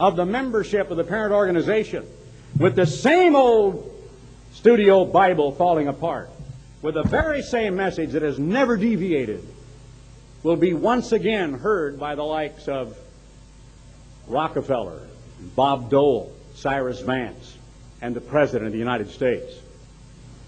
of 0.00 0.16
the 0.16 0.26
membership 0.26 0.90
of 0.90 0.96
the 0.96 1.04
parent 1.04 1.32
organization 1.32 2.04
with 2.58 2.74
the 2.74 2.84
same 2.84 3.36
old 3.36 3.94
studio 4.54 5.04
Bible 5.04 5.52
falling 5.52 5.86
apart, 5.86 6.28
with 6.82 6.94
the 6.94 7.04
very 7.04 7.42
same 7.42 7.76
message 7.76 8.10
that 8.10 8.22
has 8.22 8.40
never 8.40 8.76
deviated, 8.76 9.46
will 10.42 10.56
be 10.56 10.74
once 10.74 11.12
again 11.12 11.54
heard 11.54 11.96
by 11.96 12.16
the 12.16 12.24
likes 12.24 12.66
of 12.66 12.98
Rockefeller, 14.26 15.06
Bob 15.54 15.90
Dole, 15.90 16.34
Cyrus 16.56 16.98
Vance, 17.02 17.51
and 18.02 18.14
the 18.14 18.20
President 18.20 18.66
of 18.66 18.72
the 18.72 18.78
United 18.78 19.08
States. 19.10 19.54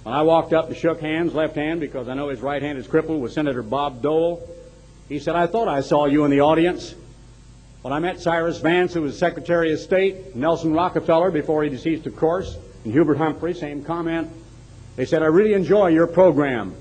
When 0.02 0.14
I 0.14 0.20
walked 0.22 0.52
up 0.52 0.68
and 0.68 0.76
shook 0.76 1.00
hands, 1.00 1.32
left 1.32 1.54
hand, 1.54 1.80
because 1.80 2.08
I 2.08 2.14
know 2.14 2.28
his 2.28 2.40
right 2.40 2.60
hand 2.60 2.76
is 2.76 2.86
crippled, 2.86 3.22
with 3.22 3.32
Senator 3.32 3.62
Bob 3.62 4.02
Dole, 4.02 4.46
he 5.08 5.18
said, 5.18 5.36
I 5.36 5.46
thought 5.46 5.68
I 5.68 5.80
saw 5.80 6.04
you 6.04 6.24
in 6.24 6.30
the 6.30 6.40
audience. 6.40 6.94
When 7.80 7.92
I 7.92 8.00
met 8.00 8.20
Cyrus 8.20 8.58
Vance, 8.58 8.92
who 8.92 9.02
was 9.02 9.18
Secretary 9.18 9.72
of 9.72 9.78
State, 9.78 10.34
Nelson 10.36 10.74
Rockefeller, 10.74 11.30
before 11.30 11.62
he 11.62 11.70
deceased, 11.70 12.06
of 12.06 12.16
course, 12.16 12.56
and 12.84 12.92
Hubert 12.92 13.16
Humphrey, 13.16 13.54
same 13.54 13.84
comment. 13.84 14.30
They 14.96 15.06
said, 15.06 15.22
I 15.22 15.26
really 15.26 15.54
enjoy 15.54 15.88
your 15.88 16.06
program. 16.06 16.74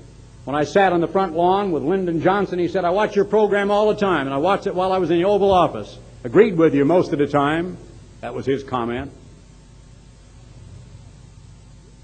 When 0.44 0.56
I 0.56 0.64
sat 0.64 0.92
on 0.92 1.00
the 1.00 1.08
front 1.08 1.34
lawn 1.34 1.72
with 1.72 1.82
Lyndon 1.82 2.20
Johnson, 2.20 2.58
he 2.58 2.68
said, 2.68 2.84
I 2.84 2.90
watch 2.90 3.16
your 3.16 3.24
program 3.24 3.70
all 3.70 3.88
the 3.88 3.98
time, 3.98 4.26
and 4.26 4.34
I 4.34 4.38
watched 4.38 4.66
it 4.66 4.74
while 4.74 4.92
I 4.92 4.98
was 4.98 5.10
in 5.10 5.18
the 5.18 5.24
Oval 5.24 5.50
Office. 5.50 5.98
Agreed 6.24 6.56
with 6.56 6.74
you 6.74 6.84
most 6.84 7.12
of 7.12 7.18
the 7.18 7.26
time. 7.26 7.78
That 8.20 8.34
was 8.34 8.44
his 8.44 8.62
comment. 8.62 9.12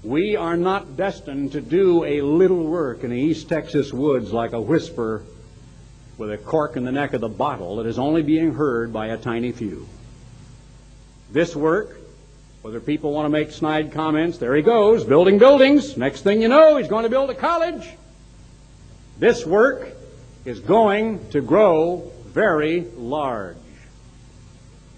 We 0.03 0.35
are 0.35 0.57
not 0.57 0.97
destined 0.97 1.51
to 1.51 1.61
do 1.61 2.03
a 2.03 2.21
little 2.21 2.63
work 2.63 3.03
in 3.03 3.11
the 3.11 3.17
East 3.17 3.49
Texas 3.49 3.93
woods 3.93 4.33
like 4.33 4.53
a 4.53 4.61
whisper 4.61 5.21
with 6.17 6.31
a 6.31 6.39
cork 6.39 6.75
in 6.75 6.83
the 6.83 6.91
neck 6.91 7.13
of 7.13 7.21
the 7.21 7.29
bottle 7.29 7.75
that 7.75 7.85
is 7.85 7.99
only 7.99 8.23
being 8.23 8.55
heard 8.55 8.91
by 8.91 9.07
a 9.07 9.17
tiny 9.17 9.51
few. 9.51 9.87
This 11.31 11.55
work, 11.55 11.99
whether 12.63 12.79
people 12.79 13.13
want 13.13 13.25
to 13.25 13.29
make 13.29 13.51
snide 13.51 13.91
comments, 13.91 14.39
there 14.39 14.55
he 14.55 14.63
goes, 14.63 15.03
building 15.03 15.37
buildings. 15.37 15.95
Next 15.95 16.23
thing 16.23 16.41
you 16.41 16.47
know, 16.47 16.77
he's 16.77 16.87
going 16.87 17.03
to 17.03 17.09
build 17.09 17.29
a 17.29 17.35
college. 17.35 17.87
This 19.19 19.45
work 19.45 19.89
is 20.45 20.59
going 20.59 21.29
to 21.29 21.41
grow 21.41 22.11
very 22.25 22.87
large. 22.95 23.57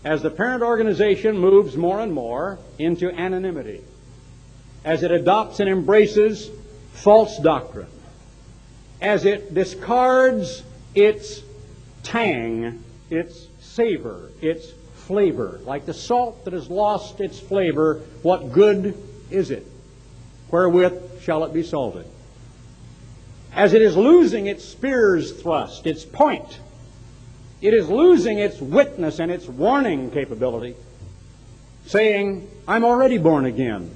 As 0.05 0.21
the 0.21 0.29
parent 0.29 0.63
organization 0.63 1.37
moves 1.37 1.75
more 1.75 1.99
and 1.99 2.13
more 2.13 2.57
into 2.79 3.11
anonymity, 3.11 3.81
as 4.83 5.03
it 5.03 5.11
adopts 5.11 5.59
and 5.59 5.69
embraces 5.69 6.49
false 6.93 7.39
doctrine, 7.39 7.87
as 9.01 9.25
it 9.25 9.53
discards 9.53 10.63
its 10.95 11.41
tang, 12.03 12.83
its 13.09 13.47
savor, 13.59 14.29
its 14.41 14.71
flavor. 14.95 15.59
Like 15.65 15.85
the 15.85 15.93
salt 15.93 16.45
that 16.45 16.53
has 16.53 16.69
lost 16.69 17.21
its 17.21 17.39
flavor, 17.39 18.01
what 18.21 18.51
good 18.51 18.97
is 19.29 19.51
it? 19.51 19.65
Wherewith 20.51 21.21
shall 21.21 21.43
it 21.45 21.53
be 21.53 21.63
salted? 21.63 22.05
As 23.53 23.73
it 23.73 23.81
is 23.81 23.95
losing 23.95 24.47
its 24.47 24.65
spear's 24.65 25.31
thrust, 25.31 25.85
its 25.85 26.05
point, 26.05 26.59
it 27.61 27.73
is 27.73 27.87
losing 27.87 28.39
its 28.39 28.59
witness 28.59 29.19
and 29.19 29.31
its 29.31 29.47
warning 29.47 30.11
capability, 30.11 30.75
saying, 31.85 32.49
I'm 32.67 32.83
already 32.83 33.17
born 33.17 33.45
again. 33.45 33.95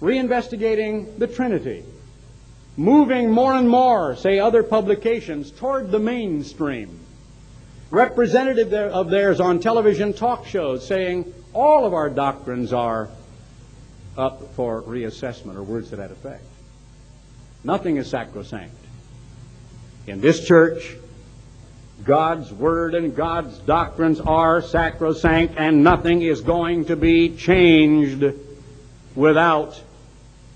Reinvestigating 0.00 1.18
the 1.18 1.26
Trinity, 1.26 1.84
moving 2.76 3.32
more 3.32 3.54
and 3.54 3.68
more, 3.68 4.14
say 4.14 4.38
other 4.38 4.62
publications, 4.62 5.50
toward 5.50 5.90
the 5.90 5.98
mainstream. 5.98 7.00
Representative 7.90 8.72
of 8.72 9.10
theirs 9.10 9.40
on 9.40 9.60
television 9.60 10.12
talk 10.12 10.46
shows 10.46 10.86
saying 10.86 11.32
all 11.52 11.84
of 11.84 11.94
our 11.94 12.10
doctrines 12.10 12.72
are 12.72 13.08
up 14.16 14.54
for 14.54 14.82
reassessment, 14.82 15.56
or 15.56 15.62
words 15.62 15.90
to 15.90 15.96
that 15.96 16.10
effect. 16.10 16.44
Nothing 17.64 17.96
is 17.96 18.08
sacrosanct. 18.08 18.74
In 20.06 20.20
this 20.20 20.46
church, 20.46 20.96
God's 22.04 22.52
Word 22.52 22.94
and 22.94 23.16
God's 23.16 23.58
doctrines 23.58 24.20
are 24.20 24.62
sacrosanct, 24.62 25.54
and 25.56 25.82
nothing 25.82 26.22
is 26.22 26.40
going 26.40 26.84
to 26.86 26.96
be 26.96 27.36
changed 27.36 28.24
without 29.16 29.80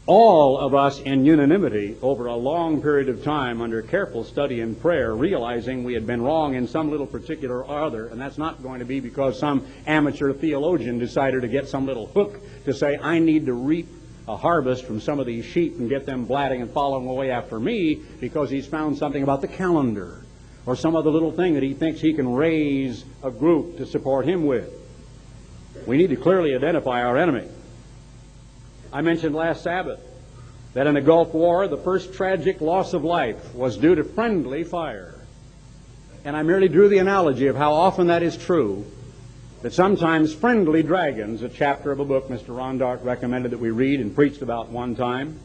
all 0.07 0.59
of 0.59 0.75
us 0.75 0.99
in 1.01 1.25
unanimity 1.25 1.97
over 2.03 2.27
a 2.27 2.35
long 2.35 2.83
period 2.83 3.09
of 3.09 3.23
time 3.23 3.61
under 3.61 3.81
careful 3.83 4.25
study 4.25 4.61
and 4.61 4.81
prayer, 4.81 5.15
realizing 5.15 5.85
we 5.85 5.95
had 5.95 6.07
been 6.07 6.21
wrong 6.21 6.55
in 6.55 6.67
some 6.67 6.91
little 6.91 7.07
particular 7.07 7.63
or 7.63 7.85
other, 7.85 8.09
and 8.09 8.21
that's 8.21 8.39
not 8.39 8.63
going 8.63 8.81
to 8.81 8.85
be 8.85 8.99
because 8.99 9.39
some 9.39 9.65
amateur 9.87 10.33
theologian 10.33 10.99
decided 10.99 11.43
to 11.43 11.49
get 11.49 11.69
some 11.69 11.87
little 11.87 12.07
hook 12.07 12.41
to 12.65 12.75
say, 12.75 12.99
I 12.99 13.21
need 13.21 13.47
to 13.47 13.53
reap 13.53 13.87
a 14.27 14.37
harvest 14.37 14.85
from 14.85 15.01
some 15.01 15.21
of 15.21 15.27
these 15.27 15.45
sheep 15.45 15.79
and 15.79 15.89
get 15.89 16.05
them 16.05 16.25
blatting 16.25 16.63
and 16.63 16.71
following 16.73 17.09
away 17.09 17.31
after 17.31 17.61
me 17.61 18.03
because 18.21 18.51
he's 18.51 18.67
found 18.67 18.99
something 18.99 19.23
about 19.23 19.41
the 19.41 19.49
calendar 19.49 20.25
or 20.67 20.75
some 20.75 20.97
other 20.97 21.11
little 21.11 21.33
thing 21.33 21.55
that 21.55 21.63
he 21.63 21.75
thinks 21.75 22.01
he 22.01 22.13
can 22.13 22.33
raise 22.33 23.05
a 23.23 23.31
group 23.31 23.77
to 23.77 23.87
support 23.87 24.27
him 24.27 24.47
with. 24.47 24.73
We 25.87 25.97
need 25.97 26.11
to 26.11 26.17
clearly 26.17 26.55
identify 26.55 27.03
our 27.03 27.17
enemy. 27.17 27.49
I 28.93 29.01
mentioned 29.01 29.35
last 29.35 29.63
Sabbath 29.63 30.01
that 30.75 30.87
in 30.87 30.95
the 30.95 31.01
Gulf 31.01 31.33
War, 31.33 31.67
the 31.67 31.79
first 31.79 32.15
tragic 32.15 32.61
loss 32.61 32.93
of 32.93 33.05
life 33.05 33.55
was 33.55 33.77
due 33.77 33.95
to 33.95 34.05
friendly 34.05 34.65
fire. 34.65 35.15
And 36.25 36.37
I 36.37 36.43
merely 36.43 36.69
drew 36.69 36.89
the 36.89 36.99
analogy 36.99 37.47
of 37.47 37.57
how 37.57 37.73
often 37.73 38.09
that 38.09 38.23
is 38.23 38.37
true, 38.37 38.85
that 39.63 39.73
sometimes 39.73 40.35
friendly 40.35 40.83
dragons, 40.83 41.43
a 41.43 41.49
chapter 41.49 41.91
of 41.91 42.01
a 42.01 42.05
book 42.05 42.29
Mr. 42.29 42.49
Rondart 42.49 43.05
recommended 43.05 43.53
that 43.53 43.61
we 43.61 43.71
read 43.71 44.01
and 44.01 44.15
preached 44.15 44.43
about 44.43 44.69
one 44.69 44.95
time, 44.95 45.39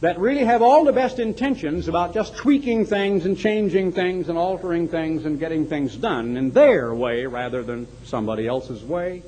that 0.00 0.18
really 0.18 0.44
have 0.44 0.62
all 0.62 0.84
the 0.84 0.92
best 0.92 1.18
intentions 1.18 1.88
about 1.88 2.14
just 2.14 2.36
tweaking 2.36 2.84
things 2.84 3.24
and 3.24 3.38
changing 3.38 3.92
things 3.92 4.28
and 4.28 4.38
altering 4.38 4.88
things 4.88 5.24
and 5.24 5.40
getting 5.40 5.66
things 5.66 5.96
done 5.96 6.36
in 6.36 6.50
their 6.50 6.94
way 6.94 7.26
rather 7.26 7.62
than 7.62 7.86
somebody 8.04 8.46
else's 8.46 8.84
way 8.84 9.22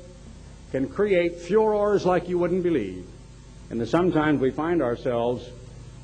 can 0.71 0.87
create 0.87 1.37
furors 1.37 2.05
like 2.05 2.29
you 2.29 2.37
wouldn't 2.37 2.63
believe. 2.63 3.05
And 3.69 3.79
that 3.81 3.87
sometimes 3.87 4.39
we 4.39 4.51
find 4.51 4.81
ourselves 4.81 5.47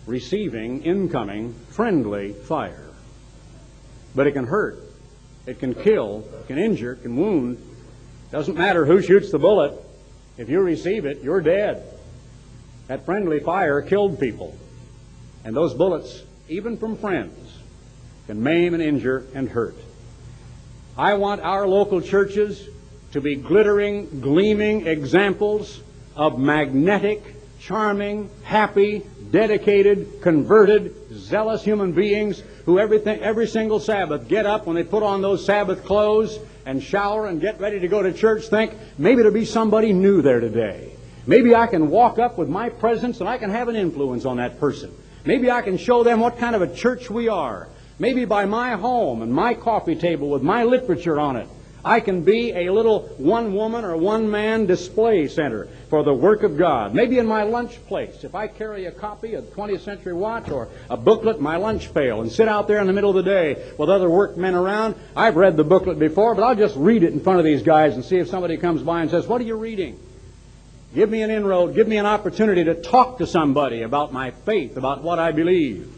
receiving 0.06 0.84
incoming 0.84 1.54
friendly 1.70 2.34
fire. 2.34 2.90
But 4.14 4.28
it 4.28 4.34
can 4.34 4.46
hurt, 4.46 4.80
it 5.46 5.60
can 5.60 5.74
kill, 5.74 6.26
it 6.42 6.48
can 6.48 6.58
injure, 6.58 6.94
it 6.94 7.02
can 7.02 7.16
wound. 7.16 7.58
Doesn't 8.32 8.58
matter 8.58 8.86
who 8.86 9.02
shoots 9.02 9.32
the 9.32 9.40
bullet. 9.40 9.74
If 10.38 10.50
you 10.50 10.62
receive 10.62 11.06
it, 11.06 11.22
you're 11.24 11.42
dead. 11.42 11.84
That 12.88 13.06
friendly 13.06 13.40
fire 13.40 13.82
killed 13.82 14.20
people. 14.20 14.56
And 15.44 15.56
those 15.56 15.74
bullets, 15.74 16.24
even 16.50 16.78
from 16.78 16.98
friends, 16.98 17.38
can 18.28 18.42
maim 18.42 18.74
and 18.74 18.82
injure 18.82 19.26
and 19.34 19.48
hurt. 19.50 19.76
I 20.98 21.16
want 21.16 21.42
our 21.42 21.68
local 21.68 22.02
churches 22.02 22.68
to 23.12 23.22
be 23.22 23.36
glittering, 23.36 24.22
gleaming 24.22 24.88
examples 24.88 25.82
of 26.16 26.40
magnetic, 26.40 27.36
charming, 27.60 28.30
happy, 28.44 29.02
dedicated, 29.32 30.22
converted, 30.22 30.94
zealous 31.14 31.64
human 31.64 31.92
beings 31.92 32.44
who 32.66 32.80
everything, 32.80 33.20
every 33.22 33.48
single 33.48 33.80
Sabbath 33.80 34.28
get 34.28 34.46
up 34.46 34.66
when 34.66 34.76
they 34.76 34.84
put 34.84 35.04
on 35.04 35.22
those 35.22 35.46
Sabbath 35.46 35.84
clothes 35.84 36.40
and 36.66 36.82
shower 36.82 37.28
and 37.28 37.42
get 37.42 37.60
ready 37.60 37.80
to 37.80 37.88
go 37.88 38.02
to 38.02 38.14
church, 38.14 38.48
think 38.48 38.74
maybe 38.98 39.18
there'll 39.18 39.34
be 39.34 39.46
somebody 39.46 39.94
new 39.94 40.22
there 40.22 40.40
today. 40.40 40.96
Maybe 41.28 41.56
I 41.56 41.68
can 41.68 41.90
walk 41.90 42.20
up 42.20 42.38
with 42.38 42.50
my 42.50 42.70
presence 42.70 43.20
and 43.20 43.28
I 43.28 43.38
can 43.38 43.50
have 43.50 43.68
an 43.68 43.76
influence 43.76 44.26
on 44.26 44.38
that 44.38 44.60
person. 44.60 44.92
Maybe 45.26 45.50
I 45.50 45.62
can 45.62 45.78
show 45.78 46.04
them 46.04 46.20
what 46.20 46.38
kind 46.38 46.56
of 46.56 46.62
a 46.62 46.74
church 46.74 47.10
we 47.10 47.28
are. 47.28 47.68
Maybe 47.98 48.26
by 48.26 48.46
my 48.46 48.74
home 48.76 49.22
and 49.22 49.34
my 49.34 49.54
coffee 49.54 49.96
table 49.96 50.30
with 50.30 50.44
my 50.44 50.64
literature 50.64 51.20
on 51.20 51.38
it, 51.38 51.48
I 51.86 52.00
can 52.00 52.24
be 52.24 52.52
a 52.52 52.74
little 52.74 53.02
one 53.18 53.54
woman 53.54 53.86
or 53.86 53.96
one 53.96 54.32
man 54.32 54.66
display 54.66 55.28
center 55.28 55.68
for 55.92 56.04
the 56.04 56.16
work 56.16 56.42
of 56.42 56.58
God. 56.58 56.96
Maybe 56.96 57.20
in 57.20 57.28
my 57.28 57.44
lunch 57.44 57.78
place, 57.86 58.24
if 58.24 58.34
I 58.34 58.48
carry 58.48 58.86
a 58.86 58.92
copy 58.92 59.36
of 59.36 59.44
20th 59.54 59.82
Century 59.82 60.14
Watch 60.14 60.50
or 60.50 60.68
a 60.90 60.98
booklet 60.98 61.40
my 61.40 61.58
lunch 61.58 61.94
pail 61.94 62.22
and 62.22 62.32
sit 62.32 62.48
out 62.48 62.68
there 62.68 62.80
in 62.80 62.88
the 62.88 62.94
middle 62.94 63.12
of 63.12 63.24
the 63.24 63.30
day 63.32 63.72
with 63.78 63.92
other 63.92 64.10
workmen 64.10 64.56
around, 64.56 64.96
I've 65.16 65.36
read 65.36 65.58
the 65.58 65.64
booklet 65.64 66.00
before, 66.00 66.34
but 66.34 66.44
I'll 66.44 66.56
just 66.56 66.76
read 66.76 67.04
it 67.04 67.14
in 67.14 67.20
front 67.20 67.38
of 67.38 67.46
these 67.46 67.62
guys 67.62 67.94
and 67.94 68.04
see 68.04 68.18
if 68.18 68.30
somebody 68.30 68.58
comes 68.58 68.82
by 68.82 69.04
and 69.04 69.12
says, 69.12 69.28
What 69.28 69.40
are 69.40 69.46
you 69.46 69.56
reading? 69.56 70.00
Give 70.96 71.08
me 71.08 71.22
an 71.22 71.30
inroad, 71.30 71.76
give 71.76 71.88
me 71.88 71.98
an 71.98 72.08
opportunity 72.08 72.64
to 72.64 72.74
talk 72.74 73.20
to 73.20 73.28
somebody 73.28 73.84
about 73.84 74.12
my 74.12 74.32
faith, 74.32 74.76
about 74.76 75.04
what 75.04 75.20
I 75.20 75.32
believe. 75.34 75.94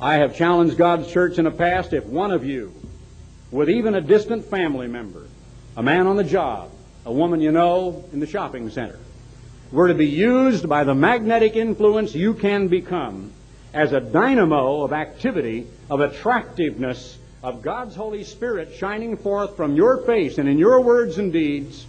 I 0.00 0.14
have 0.14 0.34
challenged 0.34 0.78
God's 0.78 1.12
church 1.12 1.36
in 1.36 1.44
the 1.44 1.50
past 1.50 1.92
if 1.92 2.06
one 2.06 2.30
of 2.30 2.46
you, 2.46 2.72
with 3.54 3.70
even 3.70 3.94
a 3.94 4.00
distant 4.00 4.44
family 4.44 4.88
member, 4.88 5.28
a 5.76 5.82
man 5.82 6.08
on 6.08 6.16
the 6.16 6.24
job, 6.24 6.68
a 7.06 7.12
woman 7.12 7.40
you 7.40 7.52
know 7.52 8.04
in 8.12 8.18
the 8.18 8.26
shopping 8.26 8.68
center, 8.68 8.98
were 9.70 9.86
to 9.86 9.94
be 9.94 10.08
used 10.08 10.68
by 10.68 10.82
the 10.82 10.92
magnetic 10.92 11.54
influence 11.54 12.16
you 12.16 12.34
can 12.34 12.66
become 12.66 13.30
as 13.72 13.92
a 13.92 14.00
dynamo 14.00 14.82
of 14.82 14.92
activity, 14.92 15.68
of 15.88 16.00
attractiveness, 16.00 17.16
of 17.44 17.62
God's 17.62 17.94
Holy 17.94 18.24
Spirit 18.24 18.74
shining 18.74 19.16
forth 19.16 19.56
from 19.56 19.76
your 19.76 19.98
face 19.98 20.38
and 20.38 20.48
in 20.48 20.58
your 20.58 20.80
words 20.80 21.18
and 21.18 21.32
deeds 21.32 21.86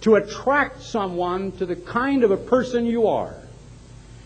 to 0.00 0.14
attract 0.14 0.80
someone 0.80 1.52
to 1.58 1.66
the 1.66 1.76
kind 1.76 2.24
of 2.24 2.30
a 2.30 2.38
person 2.38 2.86
you 2.86 3.06
are. 3.06 3.34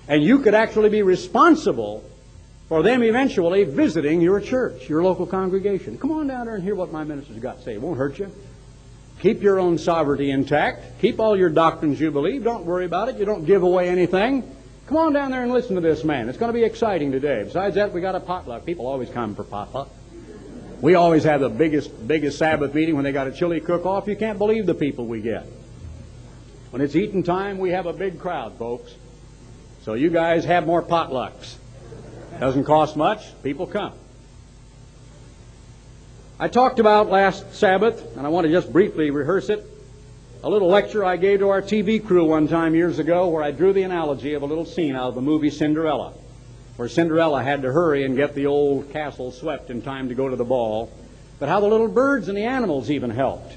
And 0.06 0.22
you 0.22 0.38
could 0.38 0.54
actually 0.54 0.90
be 0.90 1.02
responsible 1.02 2.04
for 2.70 2.84
them 2.84 3.02
eventually 3.02 3.64
visiting 3.64 4.20
your 4.20 4.40
church, 4.40 4.88
your 4.88 5.02
local 5.02 5.26
congregation. 5.26 5.98
Come 5.98 6.12
on 6.12 6.28
down 6.28 6.46
there 6.46 6.54
and 6.54 6.62
hear 6.62 6.76
what 6.76 6.92
my 6.92 7.02
minister's 7.02 7.40
got 7.40 7.58
to 7.58 7.62
say. 7.64 7.74
It 7.74 7.82
won't 7.82 7.98
hurt 7.98 8.20
you. 8.20 8.30
Keep 9.18 9.42
your 9.42 9.58
own 9.58 9.76
sovereignty 9.76 10.30
intact. 10.30 11.00
Keep 11.00 11.18
all 11.18 11.36
your 11.36 11.50
doctrines 11.50 12.00
you 12.00 12.12
believe. 12.12 12.44
Don't 12.44 12.64
worry 12.64 12.84
about 12.84 13.08
it. 13.08 13.16
You 13.16 13.24
don't 13.24 13.44
give 13.44 13.64
away 13.64 13.88
anything. 13.88 14.54
Come 14.86 14.98
on 14.98 15.12
down 15.12 15.32
there 15.32 15.42
and 15.42 15.52
listen 15.52 15.74
to 15.74 15.80
this 15.80 16.04
man. 16.04 16.28
It's 16.28 16.38
going 16.38 16.48
to 16.52 16.56
be 16.56 16.62
exciting 16.62 17.10
today. 17.10 17.42
Besides 17.42 17.74
that, 17.74 17.92
we 17.92 18.00
got 18.00 18.14
a 18.14 18.20
potluck. 18.20 18.64
People 18.64 18.86
always 18.86 19.10
come 19.10 19.34
for 19.34 19.42
potluck. 19.42 19.88
We 20.80 20.94
always 20.94 21.24
have 21.24 21.40
the 21.40 21.48
biggest, 21.48 22.06
biggest 22.06 22.38
Sabbath 22.38 22.72
meeting 22.72 22.94
when 22.94 23.02
they 23.02 23.12
got 23.12 23.26
a 23.26 23.32
chili 23.32 23.58
cook-off. 23.60 24.06
You 24.06 24.14
can't 24.14 24.38
believe 24.38 24.66
the 24.66 24.74
people 24.76 25.06
we 25.06 25.20
get. 25.20 25.44
When 26.70 26.80
it's 26.80 26.94
eating 26.94 27.24
time, 27.24 27.58
we 27.58 27.70
have 27.70 27.86
a 27.86 27.92
big 27.92 28.20
crowd, 28.20 28.56
folks. 28.58 28.94
So 29.82 29.94
you 29.94 30.08
guys 30.08 30.44
have 30.44 30.66
more 30.66 30.84
potlucks. 30.84 31.56
Doesn't 32.40 32.64
cost 32.64 32.96
much. 32.96 33.20
People 33.42 33.66
come. 33.66 33.92
I 36.38 36.48
talked 36.48 36.78
about 36.78 37.10
last 37.10 37.54
Sabbath, 37.54 38.16
and 38.16 38.26
I 38.26 38.30
want 38.30 38.46
to 38.46 38.50
just 38.50 38.72
briefly 38.72 39.10
rehearse 39.10 39.50
it. 39.50 39.62
A 40.42 40.48
little 40.48 40.68
lecture 40.68 41.04
I 41.04 41.18
gave 41.18 41.40
to 41.40 41.50
our 41.50 41.60
TV 41.60 42.02
crew 42.02 42.24
one 42.24 42.48
time 42.48 42.74
years 42.74 42.98
ago 42.98 43.28
where 43.28 43.42
I 43.42 43.50
drew 43.50 43.74
the 43.74 43.82
analogy 43.82 44.32
of 44.32 44.40
a 44.40 44.46
little 44.46 44.64
scene 44.64 44.96
out 44.96 45.08
of 45.08 45.16
the 45.16 45.20
movie 45.20 45.50
Cinderella, 45.50 46.14
where 46.76 46.88
Cinderella 46.88 47.42
had 47.42 47.60
to 47.60 47.72
hurry 47.72 48.06
and 48.06 48.16
get 48.16 48.34
the 48.34 48.46
old 48.46 48.90
castle 48.90 49.32
swept 49.32 49.68
in 49.68 49.82
time 49.82 50.08
to 50.08 50.14
go 50.14 50.30
to 50.30 50.36
the 50.36 50.42
ball, 50.42 50.90
but 51.38 51.50
how 51.50 51.60
the 51.60 51.68
little 51.68 51.88
birds 51.88 52.28
and 52.28 52.38
the 52.38 52.44
animals 52.44 52.90
even 52.90 53.10
helped. 53.10 53.54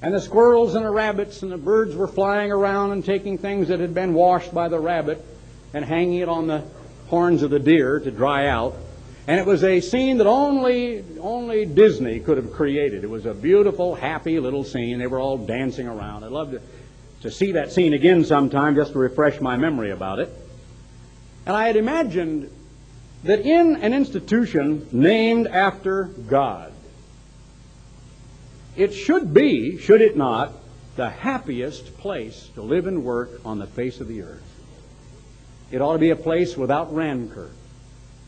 And 0.00 0.14
the 0.14 0.22
squirrels 0.22 0.74
and 0.74 0.86
the 0.86 0.90
rabbits 0.90 1.42
and 1.42 1.52
the 1.52 1.58
birds 1.58 1.94
were 1.94 2.08
flying 2.08 2.50
around 2.50 2.92
and 2.92 3.04
taking 3.04 3.36
things 3.36 3.68
that 3.68 3.80
had 3.80 3.92
been 3.92 4.14
washed 4.14 4.54
by 4.54 4.68
the 4.68 4.80
rabbit 4.80 5.22
and 5.74 5.84
hanging 5.84 6.20
it 6.20 6.30
on 6.30 6.46
the 6.46 6.62
horns 7.12 7.42
of 7.42 7.50
the 7.50 7.58
deer 7.58 8.00
to 8.00 8.10
dry 8.10 8.46
out. 8.46 8.74
And 9.26 9.38
it 9.38 9.44
was 9.44 9.62
a 9.62 9.82
scene 9.82 10.16
that 10.16 10.26
only, 10.26 11.04
only 11.20 11.66
Disney 11.66 12.20
could 12.20 12.38
have 12.38 12.54
created. 12.54 13.04
It 13.04 13.10
was 13.10 13.26
a 13.26 13.34
beautiful, 13.34 13.94
happy 13.94 14.40
little 14.40 14.64
scene. 14.64 14.98
They 14.98 15.06
were 15.06 15.20
all 15.20 15.36
dancing 15.36 15.86
around. 15.86 16.24
I'd 16.24 16.32
love 16.32 16.52
to, 16.52 16.62
to 17.20 17.30
see 17.30 17.52
that 17.52 17.70
scene 17.70 17.92
again 17.92 18.24
sometime 18.24 18.74
just 18.74 18.94
to 18.94 18.98
refresh 18.98 19.42
my 19.42 19.58
memory 19.58 19.90
about 19.90 20.20
it. 20.20 20.30
And 21.44 21.54
I 21.54 21.66
had 21.66 21.76
imagined 21.76 22.50
that 23.24 23.40
in 23.40 23.76
an 23.76 23.92
institution 23.92 24.88
named 24.90 25.48
after 25.48 26.04
God, 26.04 26.72
it 28.74 28.94
should 28.94 29.34
be, 29.34 29.76
should 29.76 30.00
it 30.00 30.16
not, 30.16 30.54
the 30.96 31.10
happiest 31.10 31.98
place 31.98 32.48
to 32.54 32.62
live 32.62 32.86
and 32.86 33.04
work 33.04 33.28
on 33.44 33.58
the 33.58 33.66
face 33.66 34.00
of 34.00 34.08
the 34.08 34.22
earth. 34.22 34.51
It 35.72 35.80
ought 35.80 35.94
to 35.94 35.98
be 35.98 36.10
a 36.10 36.16
place 36.16 36.54
without 36.54 36.94
rancor, 36.94 37.50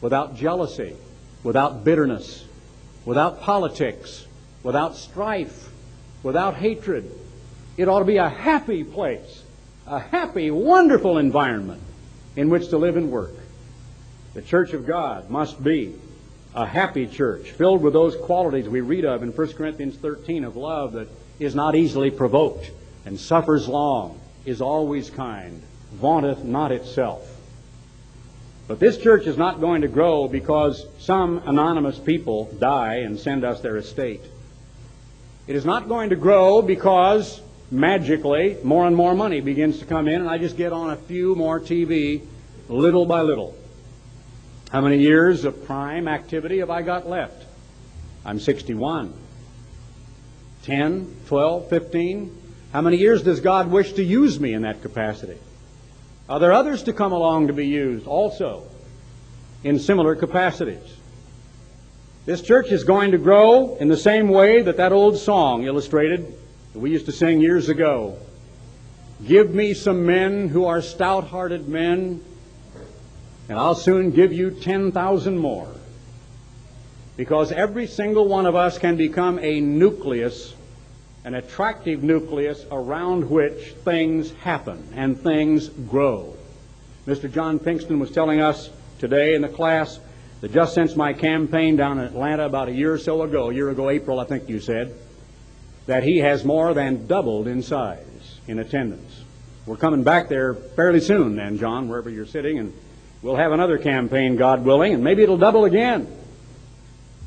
without 0.01 0.35
jealousy, 0.35 0.97
without 1.43 1.85
bitterness, 1.85 2.43
without 3.05 3.43
politics, 3.43 4.27
without 4.63 4.97
strife, 4.97 5.69
without 6.23 6.55
hatred. 6.55 7.11
It 7.77 7.87
ought 7.87 7.99
to 7.99 8.07
be 8.07 8.17
a 8.17 8.31
happy 8.31 8.83
place, 8.83 9.43
a 9.87 9.99
happy, 9.99 10.51
wonderful 10.51 11.19
environment 11.19 11.83
in 12.35 12.49
which 12.49 12.71
to 12.71 12.79
live 12.79 12.97
and 12.97 13.11
work. 13.11 13.35
The 14.33 14.41
church 14.41 14.73
of 14.73 14.87
God 14.87 15.29
must 15.29 15.63
be 15.63 15.95
a 16.55 16.65
happy 16.65 17.07
church, 17.07 17.51
filled 17.51 17.83
with 17.83 17.93
those 17.93 18.17
qualities 18.17 18.69
we 18.69 18.81
read 18.81 19.05
of 19.05 19.23
in 19.23 19.31
1 19.33 19.53
Corinthians 19.53 19.97
13 19.97 20.45
of 20.45 20.57
love 20.57 20.93
that 20.93 21.09
is 21.39 21.55
not 21.55 21.75
easily 21.75 22.11
provoked 22.11 22.71
and 23.05 23.21
suffers 23.21 23.69
long, 23.69 24.19
is 24.47 24.63
always 24.63 25.11
kind, 25.11 25.63
vaunteth 25.93 26.43
not 26.43 26.73
itself. 26.73 27.34
But 28.67 28.81
this 28.81 28.97
church 28.97 29.27
is 29.27 29.37
not 29.37 29.61
going 29.61 29.83
to 29.83 29.89
grow 29.89 30.27
because 30.27 30.87
some 30.99 31.43
anonymous 31.47 31.99
people 31.99 32.51
die 32.59 32.97
and 32.97 33.19
send 33.19 33.45
us 33.45 33.61
their 33.61 33.77
estate. 33.77 34.23
It 35.47 35.55
is 35.55 35.67
not 35.67 35.89
going 35.89 36.11
to 36.11 36.17
grow 36.17 36.63
because 36.63 37.43
magically 37.71 38.57
more 38.63 38.87
and 38.87 38.97
more 38.97 39.15
money 39.15 39.41
begins 39.41 39.79
to 39.81 39.85
come 39.85 40.09
in 40.09 40.21
and 40.21 40.31
I 40.31 40.39
just 40.39 40.57
get 40.57 40.73
on 40.73 40.91
a 40.91 40.97
few 40.97 41.35
more 41.35 41.61
TV 41.61 42.23
little 42.69 43.05
by 43.05 43.21
little. 43.21 43.55
How 44.71 44.81
many 44.81 44.99
years 44.99 45.45
of 45.45 45.67
prime 45.67 46.09
activity 46.09 46.59
have 46.59 46.71
I 46.71 46.83
got 46.83 47.07
left? 47.07 47.45
I'm 48.25 48.41
61. 48.41 49.13
10, 50.63 51.17
12, 51.27 51.69
15? 51.69 52.43
How 52.73 52.81
many 52.81 52.97
years 52.97 53.23
does 53.23 53.41
God 53.41 53.71
wish 53.71 53.93
to 53.93 54.03
use 54.03 54.41
me 54.41 54.55
in 54.55 54.63
that 54.63 54.81
capacity? 54.81 55.37
Are 56.29 56.41
there 56.41 56.53
others 56.53 56.83
to 56.85 56.93
come 56.93 57.13
along 57.13 57.49
to 57.49 57.53
be 57.53 57.67
used 57.67 58.07
also 58.07 58.63
in 59.63 59.79
similar 59.79 60.15
capacities? 60.15 60.97
This 62.25 62.41
church 62.41 62.73
is 62.73 62.85
going 62.85 63.11
to 63.11 63.19
grow 63.19 63.77
in 63.77 63.89
the 63.89 63.97
same 63.97 64.29
way 64.29 64.63
that 64.63 64.79
that 64.79 64.93
old 64.93 65.19
song 65.19 65.65
illustrated 65.65 66.35
that 66.73 66.79
we 66.79 66.91
used 66.91 67.07
to 67.07 67.13
sing 67.13 67.43
years 67.43 67.69
ago. 67.69 68.17
Give 69.27 69.55
me 69.55 69.75
some 69.75 70.07
men 70.07 70.49
who 70.49 70.65
are 70.65 70.81
stout 70.81 71.25
hearted 71.25 71.69
men 71.69 72.25
and 73.49 73.59
I'll 73.59 73.75
soon 73.75 74.11
give 74.11 74.33
you 74.33 74.51
10,000 74.51 75.37
more. 75.37 75.69
Because 77.17 77.53
every 77.53 77.87
single 77.87 78.27
one 78.27 78.47
of 78.47 78.57
us 78.57 78.79
can 78.79 78.97
become 78.97 79.39
a 79.39 79.61
nucleus, 79.61 80.55
an 81.25 81.35
attractive 81.35 82.03
nucleus 82.03 82.65
around 82.71 83.29
which 83.29 83.73
things 83.85 84.33
happen 84.43 84.87
and 84.95 85.19
things 85.19 85.69
grow. 85.69 86.35
Mr. 87.07 87.33
John 87.33 87.59
Pinkston 87.59 87.99
was 87.99 88.11
telling 88.11 88.41
us 88.41 88.71
today 88.99 89.35
in 89.35 89.43
the 89.43 89.49
class 89.49 89.99
that 90.41 90.53
just 90.53 90.75
since 90.75 90.97
my 90.97 91.13
campaign 91.13 91.77
down 91.77 91.99
in 91.99 92.05
Atlanta 92.05 92.45
about 92.45 92.69
a 92.69 92.73
year 92.73 92.93
or 92.93 92.99
so 92.99 93.23
ago, 93.23 93.51
a 93.51 93.55
year 93.55 93.71
ago, 93.71 93.91
April, 93.91 94.21
I 94.21 94.25
think 94.25 94.49
you 94.49 94.61
said, 94.61 94.95
that 95.87 96.03
he 96.03 96.19
has 96.19 96.45
more 96.45 96.75
than 96.75 97.07
doubled 97.07 97.47
in 97.47 97.63
size 97.63 98.39
in 98.47 98.59
attendance. 98.59 99.23
We're 99.67 99.77
coming 99.77 100.03
back 100.03 100.29
there 100.29 100.55
fairly 100.55 101.01
soon, 101.01 101.37
then, 101.37 101.59
John, 101.59 101.89
wherever 101.89 102.11
you're 102.11 102.27
sitting, 102.27 102.59
and 102.59 102.73
We'll 103.25 103.37
have 103.37 103.53
another 103.53 103.79
campaign, 103.79 104.37
God 104.37 104.67
willing, 104.67 104.93
and 104.93 105.03
maybe 105.03 105.23
it'll 105.23 105.39
double 105.39 105.65
again. 105.65 106.07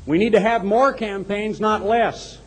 We 0.06 0.16
need 0.16 0.34
to 0.34 0.40
have 0.40 0.64
more 0.64 0.92
campaigns, 0.92 1.58
not 1.58 1.84
less. 1.84 2.37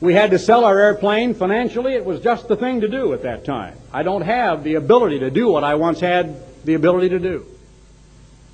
We 0.00 0.14
had 0.14 0.30
to 0.30 0.38
sell 0.38 0.64
our 0.64 0.78
airplane 0.78 1.34
financially. 1.34 1.94
It 1.94 2.04
was 2.04 2.20
just 2.20 2.46
the 2.46 2.56
thing 2.56 2.82
to 2.82 2.88
do 2.88 3.12
at 3.14 3.22
that 3.22 3.44
time. 3.44 3.76
I 3.92 4.04
don't 4.04 4.22
have 4.22 4.62
the 4.62 4.74
ability 4.74 5.20
to 5.20 5.30
do 5.30 5.48
what 5.48 5.64
I 5.64 5.74
once 5.74 5.98
had 5.98 6.36
the 6.64 6.74
ability 6.74 7.08
to 7.10 7.18
do. 7.18 7.46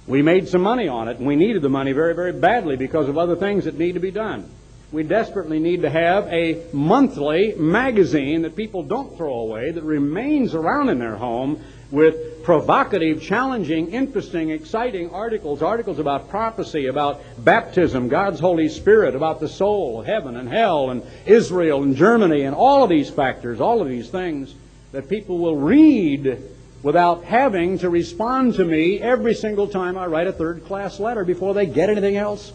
We 0.06 0.22
made 0.22 0.48
some 0.48 0.62
money 0.62 0.88
on 0.88 1.08
it, 1.08 1.18
and 1.18 1.26
we 1.26 1.36
needed 1.36 1.60
the 1.60 1.68
money 1.68 1.92
very, 1.92 2.14
very 2.14 2.32
badly 2.32 2.76
because 2.76 3.08
of 3.08 3.18
other 3.18 3.36
things 3.36 3.64
that 3.64 3.78
need 3.78 3.92
to 3.92 4.00
be 4.00 4.10
done. 4.10 4.50
We 4.90 5.02
desperately 5.02 5.58
need 5.58 5.82
to 5.82 5.90
have 5.90 6.28
a 6.28 6.62
monthly 6.72 7.54
magazine 7.56 8.42
that 8.42 8.54
people 8.54 8.82
don't 8.82 9.16
throw 9.16 9.34
away, 9.34 9.70
that 9.70 9.82
remains 9.82 10.54
around 10.54 10.88
in 10.88 10.98
their 10.98 11.16
home 11.16 11.62
with 11.94 12.42
provocative, 12.42 13.22
challenging, 13.22 13.92
interesting, 13.92 14.50
exciting 14.50 15.10
articles, 15.10 15.62
articles 15.62 15.98
about 15.98 16.28
prophecy, 16.28 16.86
about 16.86 17.22
baptism, 17.38 18.08
God's 18.08 18.40
Holy 18.40 18.68
Spirit, 18.68 19.14
about 19.14 19.40
the 19.40 19.48
soul, 19.48 20.02
heaven 20.02 20.36
and 20.36 20.48
hell, 20.48 20.90
and 20.90 21.02
Israel 21.24 21.82
and 21.82 21.96
Germany, 21.96 22.42
and 22.42 22.54
all 22.54 22.82
of 22.82 22.90
these 22.90 23.08
factors, 23.08 23.60
all 23.60 23.80
of 23.80 23.88
these 23.88 24.10
things 24.10 24.54
that 24.92 25.08
people 25.08 25.38
will 25.38 25.56
read 25.56 26.38
without 26.82 27.24
having 27.24 27.78
to 27.78 27.88
respond 27.88 28.54
to 28.54 28.64
me 28.64 29.00
every 29.00 29.34
single 29.34 29.68
time 29.68 29.96
I 29.96 30.06
write 30.06 30.26
a 30.26 30.32
third 30.32 30.66
class 30.66 31.00
letter 31.00 31.24
before 31.24 31.54
they 31.54 31.64
get 31.64 31.88
anything 31.88 32.16
else 32.16 32.52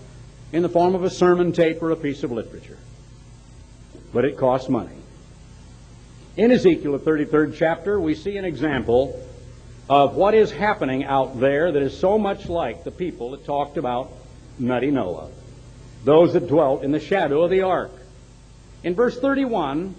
in 0.52 0.62
the 0.62 0.70
form 0.70 0.94
of 0.94 1.04
a 1.04 1.10
sermon 1.10 1.52
tape 1.52 1.82
or 1.82 1.92
a 1.92 1.96
piece 1.96 2.24
of 2.24 2.32
literature. 2.32 2.78
but 4.14 4.26
it 4.26 4.38
costs 4.38 4.70
money. 4.70 4.96
In 6.36 6.52
Ezekiel, 6.52 6.98
the 6.98 7.00
33rd 7.00 7.56
chapter, 7.56 8.00
we 8.00 8.16
see 8.16 8.38
an 8.38 8.46
example 8.46 9.20
of 9.90 10.16
what 10.16 10.36
is 10.36 10.52
happening 10.52 11.04
out 11.04 11.40
there 11.40 11.72
that 11.72 11.82
is 11.82 11.98
so 11.98 12.20
much 12.20 12.48
like 12.48 12.84
the 12.84 12.92
people 12.92 13.32
that 13.32 13.44
talked 13.44 13.76
about 13.76 14.12
nutty 14.60 14.92
Noah, 14.92 15.30
those 16.04 16.34
that 16.34 16.48
dwelt 16.48 16.84
in 16.84 16.92
the 16.92 17.00
shadow 17.00 17.42
of 17.42 17.50
the 17.50 17.64
ark. 17.64 17.92
In 18.84 18.94
verse 18.94 19.20
31, 19.20 19.96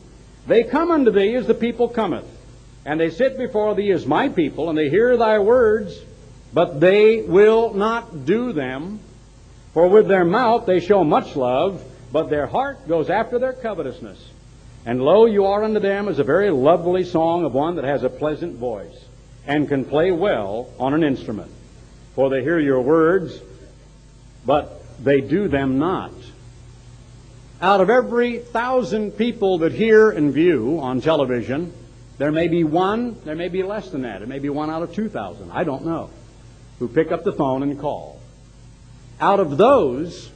they 0.47 0.63
come 0.63 0.93
unto 0.93 1.11
thee 1.11 1.35
as 1.35 1.49
the 1.49 1.55
people 1.55 1.89
cometh, 1.89 2.25
and 2.85 3.01
they 3.01 3.11
sit 3.11 3.37
before 3.37 3.75
thee 3.75 3.91
as 3.91 4.07
my 4.07 4.29
people, 4.29 4.69
and 4.69 4.79
they 4.79 4.89
hear 4.89 5.17
thy 5.17 5.41
words, 5.41 5.99
but 6.55 6.79
they 6.79 7.23
will 7.23 7.75
not 7.75 8.25
do 8.25 8.53
them. 8.53 9.01
For 9.75 9.89
with 9.89 10.07
their 10.07 10.25
mouth 10.25 10.67
they 10.67 10.81
show 10.81 11.03
much 11.03 11.35
love, 11.35 11.83
but 12.13 12.31
their 12.31 12.47
heart 12.47 12.87
goes 12.87 13.11
after 13.11 13.41
their 13.41 13.53
covetousness. 13.53 14.25
And 14.87 15.03
lo, 15.03 15.27
you 15.27 15.47
are 15.47 15.65
unto 15.65 15.81
them 15.81 16.09
as 16.09 16.19
a 16.19 16.25
very 16.25 16.51
lovely 16.51 17.05
song 17.05 17.45
of 17.45 17.55
one 17.55 17.77
that 17.77 17.85
has 17.85 18.03
a 18.03 18.09
pleasant 18.09 18.57
voice, 18.57 18.97
and 19.47 19.69
can 19.69 19.85
play 19.85 20.11
well 20.11 20.71
on 20.79 20.95
an 20.95 21.03
instrument. 21.03 21.51
For 22.15 22.31
they 22.31 22.43
hear 22.43 22.59
your 22.59 22.81
words, 22.81 23.41
but 24.45 24.83
they 25.03 25.21
do 25.21 25.49
them 25.49 25.79
not. 25.79 26.13
Out 27.63 27.81
of 27.81 27.91
every 27.91 28.39
thousand 28.39 29.13
people 29.13 29.59
that 29.59 29.73
hear 29.73 30.11
and 30.11 30.33
view 30.33 30.81
on 30.81 31.01
television, 31.01 31.73
there 32.19 32.33
may 32.33 32.49
be 32.49 32.65
one, 32.65 33.21
there 33.25 33.35
may 33.35 33.49
be 33.49 33.63
less 33.63 33.91
than 33.91 34.03
that. 34.03 34.23
It 34.23 34.29
may 34.29 34.39
be 34.39 34.49
one 34.49 34.71
out 34.71 34.83
of 34.83 34.95
2,000. 34.95 35.51
I 35.51 35.65
don't 35.65 35.85
know. 35.85 36.11
Who 36.79 36.89
pick 36.89 37.13
up 37.13 37.25
the 37.25 37.33
phone 37.33 37.63
and 37.63 37.79
call. 37.79 38.21
Out 39.21 39.41
of 39.41 39.59
those, 39.59 40.31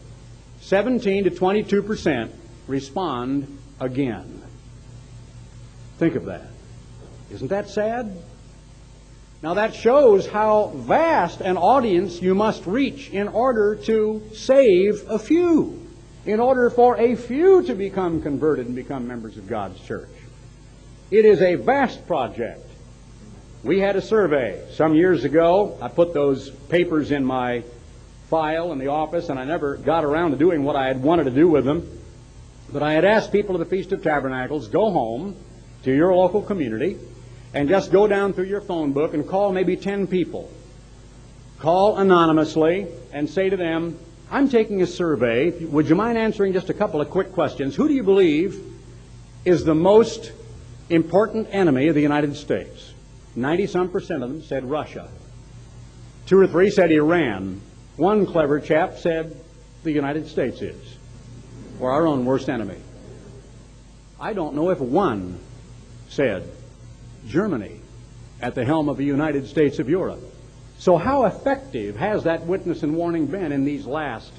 17 0.60 1.24
to 1.24 1.30
22 1.30 1.82
percent 1.82 2.32
respond 2.66 3.58
again. 3.80 4.42
Think 5.98 6.14
of 6.14 6.26
that. 6.26 6.46
Isn't 7.30 7.48
that 7.48 7.68
sad? 7.68 8.16
Now 9.44 9.52
that 9.52 9.74
shows 9.74 10.26
how 10.26 10.72
vast 10.74 11.42
an 11.42 11.58
audience 11.58 12.22
you 12.22 12.34
must 12.34 12.64
reach 12.64 13.10
in 13.10 13.28
order 13.28 13.76
to 13.84 14.22
save 14.32 15.04
a 15.06 15.18
few, 15.18 15.86
in 16.24 16.40
order 16.40 16.70
for 16.70 16.96
a 16.96 17.14
few 17.14 17.62
to 17.64 17.74
become 17.74 18.22
converted 18.22 18.64
and 18.64 18.74
become 18.74 19.06
members 19.06 19.36
of 19.36 19.46
God's 19.46 19.78
church. 19.80 20.08
It 21.10 21.26
is 21.26 21.42
a 21.42 21.56
vast 21.56 22.06
project. 22.06 22.66
We 23.62 23.80
had 23.80 23.96
a 23.96 24.00
survey 24.00 24.66
some 24.76 24.94
years 24.94 25.24
ago. 25.24 25.76
I 25.82 25.88
put 25.88 26.14
those 26.14 26.48
papers 26.48 27.10
in 27.10 27.22
my 27.22 27.64
file 28.30 28.72
in 28.72 28.78
the 28.78 28.88
office, 28.88 29.28
and 29.28 29.38
I 29.38 29.44
never 29.44 29.76
got 29.76 30.06
around 30.06 30.30
to 30.30 30.38
doing 30.38 30.64
what 30.64 30.74
I 30.74 30.86
had 30.86 31.02
wanted 31.02 31.24
to 31.24 31.30
do 31.30 31.48
with 31.48 31.66
them. 31.66 31.86
But 32.72 32.82
I 32.82 32.94
had 32.94 33.04
asked 33.04 33.30
people 33.30 33.54
of 33.54 33.58
the 33.58 33.66
Feast 33.66 33.92
of 33.92 34.02
Tabernacles, 34.02 34.68
go 34.68 34.90
home 34.90 35.36
to 35.82 35.94
your 35.94 36.14
local 36.14 36.40
community 36.40 36.98
and 37.54 37.68
just 37.68 37.92
go 37.92 38.06
down 38.08 38.32
through 38.32 38.46
your 38.46 38.60
phone 38.60 38.92
book 38.92 39.14
and 39.14 39.26
call 39.26 39.52
maybe 39.52 39.76
10 39.76 40.08
people. 40.08 40.50
Call 41.60 41.96
anonymously 41.96 42.88
and 43.12 43.30
say 43.30 43.48
to 43.48 43.56
them, 43.56 43.96
I'm 44.30 44.48
taking 44.48 44.82
a 44.82 44.86
survey. 44.86 45.50
Would 45.50 45.88
you 45.88 45.94
mind 45.94 46.18
answering 46.18 46.52
just 46.52 46.68
a 46.68 46.74
couple 46.74 47.00
of 47.00 47.10
quick 47.10 47.32
questions? 47.32 47.76
Who 47.76 47.86
do 47.86 47.94
you 47.94 48.02
believe 48.02 48.60
is 49.44 49.64
the 49.64 49.74
most 49.74 50.32
important 50.90 51.48
enemy 51.52 51.86
of 51.86 51.94
the 51.94 52.02
United 52.02 52.36
States? 52.36 52.92
90 53.36 53.68
some 53.68 53.88
percent 53.88 54.24
of 54.24 54.30
them 54.30 54.42
said 54.42 54.64
Russia. 54.64 55.08
Two 56.26 56.40
or 56.40 56.48
three 56.48 56.70
said 56.70 56.90
Iran. 56.90 57.60
One 57.96 58.26
clever 58.26 58.58
chap 58.58 58.98
said 58.98 59.36
the 59.84 59.92
United 59.92 60.26
States 60.26 60.60
is, 60.60 60.96
or 61.78 61.92
our 61.92 62.06
own 62.06 62.24
worst 62.24 62.48
enemy. 62.48 62.78
I 64.18 64.32
don't 64.32 64.56
know 64.56 64.70
if 64.70 64.80
one 64.80 65.38
said 66.08 66.50
Germany 67.26 67.80
at 68.40 68.54
the 68.54 68.64
helm 68.64 68.88
of 68.88 68.96
the 68.96 69.04
United 69.04 69.46
States 69.46 69.78
of 69.78 69.88
Europe. 69.88 70.20
So, 70.78 70.96
how 70.96 71.24
effective 71.24 71.96
has 71.96 72.24
that 72.24 72.46
witness 72.46 72.82
and 72.82 72.94
warning 72.94 73.26
been 73.26 73.52
in 73.52 73.64
these 73.64 73.86
last 73.86 74.32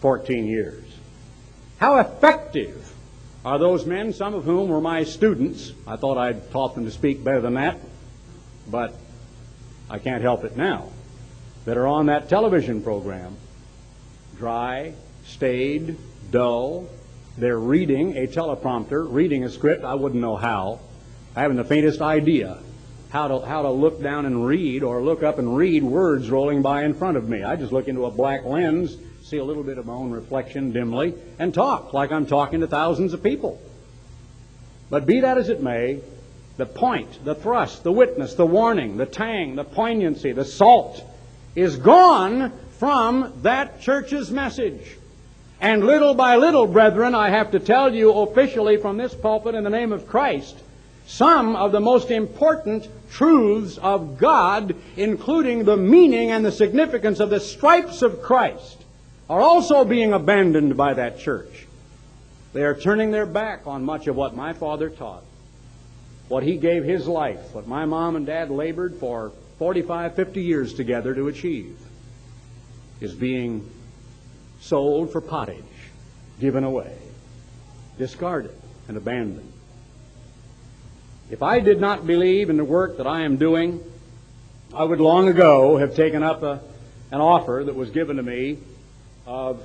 14 0.00 0.46
years? 0.46 0.84
How 1.78 1.98
effective 1.98 2.92
are 3.44 3.58
those 3.58 3.84
men, 3.84 4.12
some 4.12 4.34
of 4.34 4.44
whom 4.44 4.68
were 4.68 4.80
my 4.80 5.04
students? 5.04 5.72
I 5.86 5.96
thought 5.96 6.16
I'd 6.16 6.50
taught 6.52 6.74
them 6.74 6.84
to 6.84 6.90
speak 6.90 7.24
better 7.24 7.40
than 7.40 7.54
that, 7.54 7.80
but 8.70 8.94
I 9.90 9.98
can't 9.98 10.22
help 10.22 10.44
it 10.44 10.56
now. 10.56 10.88
That 11.64 11.76
are 11.76 11.86
on 11.86 12.06
that 12.06 12.28
television 12.28 12.82
program. 12.82 13.36
Dry, 14.36 14.94
staid, 15.26 15.96
dull. 16.30 16.88
They're 17.36 17.58
reading 17.58 18.16
a 18.16 18.26
teleprompter, 18.26 19.06
reading 19.08 19.44
a 19.44 19.50
script. 19.50 19.84
I 19.84 19.94
wouldn't 19.94 20.20
know 20.20 20.36
how. 20.36 20.80
I 21.34 21.42
haven't 21.42 21.56
the 21.56 21.64
faintest 21.64 22.02
idea 22.02 22.58
how 23.10 23.28
to, 23.28 23.46
how 23.46 23.62
to 23.62 23.70
look 23.70 24.02
down 24.02 24.26
and 24.26 24.46
read 24.46 24.82
or 24.82 25.02
look 25.02 25.22
up 25.22 25.38
and 25.38 25.56
read 25.56 25.82
words 25.82 26.30
rolling 26.30 26.62
by 26.62 26.84
in 26.84 26.94
front 26.94 27.16
of 27.16 27.28
me. 27.28 27.42
I 27.42 27.56
just 27.56 27.72
look 27.72 27.88
into 27.88 28.04
a 28.04 28.10
black 28.10 28.44
lens, 28.44 28.96
see 29.22 29.38
a 29.38 29.44
little 29.44 29.62
bit 29.62 29.78
of 29.78 29.86
my 29.86 29.94
own 29.94 30.10
reflection 30.10 30.72
dimly, 30.72 31.14
and 31.38 31.54
talk 31.54 31.94
like 31.94 32.12
I'm 32.12 32.26
talking 32.26 32.60
to 32.60 32.66
thousands 32.66 33.14
of 33.14 33.22
people. 33.22 33.60
But 34.90 35.06
be 35.06 35.20
that 35.20 35.38
as 35.38 35.48
it 35.48 35.62
may, 35.62 36.00
the 36.58 36.66
point, 36.66 37.24
the 37.24 37.34
thrust, 37.34 37.82
the 37.82 37.92
witness, 37.92 38.34
the 38.34 38.46
warning, 38.46 38.98
the 38.98 39.06
tang, 39.06 39.56
the 39.56 39.64
poignancy, 39.64 40.32
the 40.32 40.44
salt 40.44 41.02
is 41.54 41.76
gone 41.76 42.52
from 42.78 43.32
that 43.42 43.80
church's 43.80 44.30
message. 44.30 44.98
And 45.62 45.84
little 45.84 46.12
by 46.12 46.36
little, 46.36 46.66
brethren, 46.66 47.14
I 47.14 47.30
have 47.30 47.52
to 47.52 47.60
tell 47.60 47.94
you 47.94 48.12
officially 48.12 48.76
from 48.76 48.98
this 48.98 49.14
pulpit 49.14 49.54
in 49.54 49.64
the 49.64 49.70
name 49.70 49.92
of 49.92 50.08
Christ, 50.08 50.58
some 51.06 51.56
of 51.56 51.72
the 51.72 51.80
most 51.80 52.10
important 52.10 52.88
truths 53.10 53.78
of 53.78 54.18
God, 54.18 54.74
including 54.96 55.64
the 55.64 55.76
meaning 55.76 56.30
and 56.30 56.44
the 56.44 56.52
significance 56.52 57.20
of 57.20 57.30
the 57.30 57.40
stripes 57.40 58.02
of 58.02 58.22
Christ, 58.22 58.84
are 59.28 59.40
also 59.40 59.84
being 59.84 60.12
abandoned 60.12 60.76
by 60.76 60.94
that 60.94 61.18
church. 61.18 61.66
They 62.52 62.64
are 62.64 62.74
turning 62.74 63.10
their 63.10 63.26
back 63.26 63.66
on 63.66 63.84
much 63.84 64.06
of 64.06 64.16
what 64.16 64.36
my 64.36 64.52
father 64.52 64.90
taught, 64.90 65.24
what 66.28 66.42
he 66.42 66.56
gave 66.56 66.84
his 66.84 67.06
life, 67.06 67.54
what 67.54 67.66
my 67.66 67.84
mom 67.84 68.16
and 68.16 68.26
dad 68.26 68.50
labored 68.50 68.96
for 68.96 69.32
45, 69.58 70.14
50 70.14 70.42
years 70.42 70.74
together 70.74 71.14
to 71.14 71.28
achieve, 71.28 71.78
is 73.00 73.14
being 73.14 73.68
sold 74.60 75.12
for 75.12 75.20
pottage, 75.20 75.64
given 76.40 76.64
away, 76.64 76.96
discarded, 77.98 78.54
and 78.88 78.96
abandoned. 78.96 79.52
If 81.32 81.42
I 81.42 81.60
did 81.60 81.80
not 81.80 82.06
believe 82.06 82.50
in 82.50 82.58
the 82.58 82.64
work 82.64 82.98
that 82.98 83.06
I 83.06 83.22
am 83.22 83.38
doing, 83.38 83.82
I 84.74 84.84
would 84.84 85.00
long 85.00 85.28
ago 85.28 85.78
have 85.78 85.96
taken 85.96 86.22
up 86.22 86.42
a, 86.42 86.60
an 87.10 87.22
offer 87.22 87.62
that 87.64 87.74
was 87.74 87.88
given 87.88 88.18
to 88.18 88.22
me 88.22 88.58
of 89.26 89.62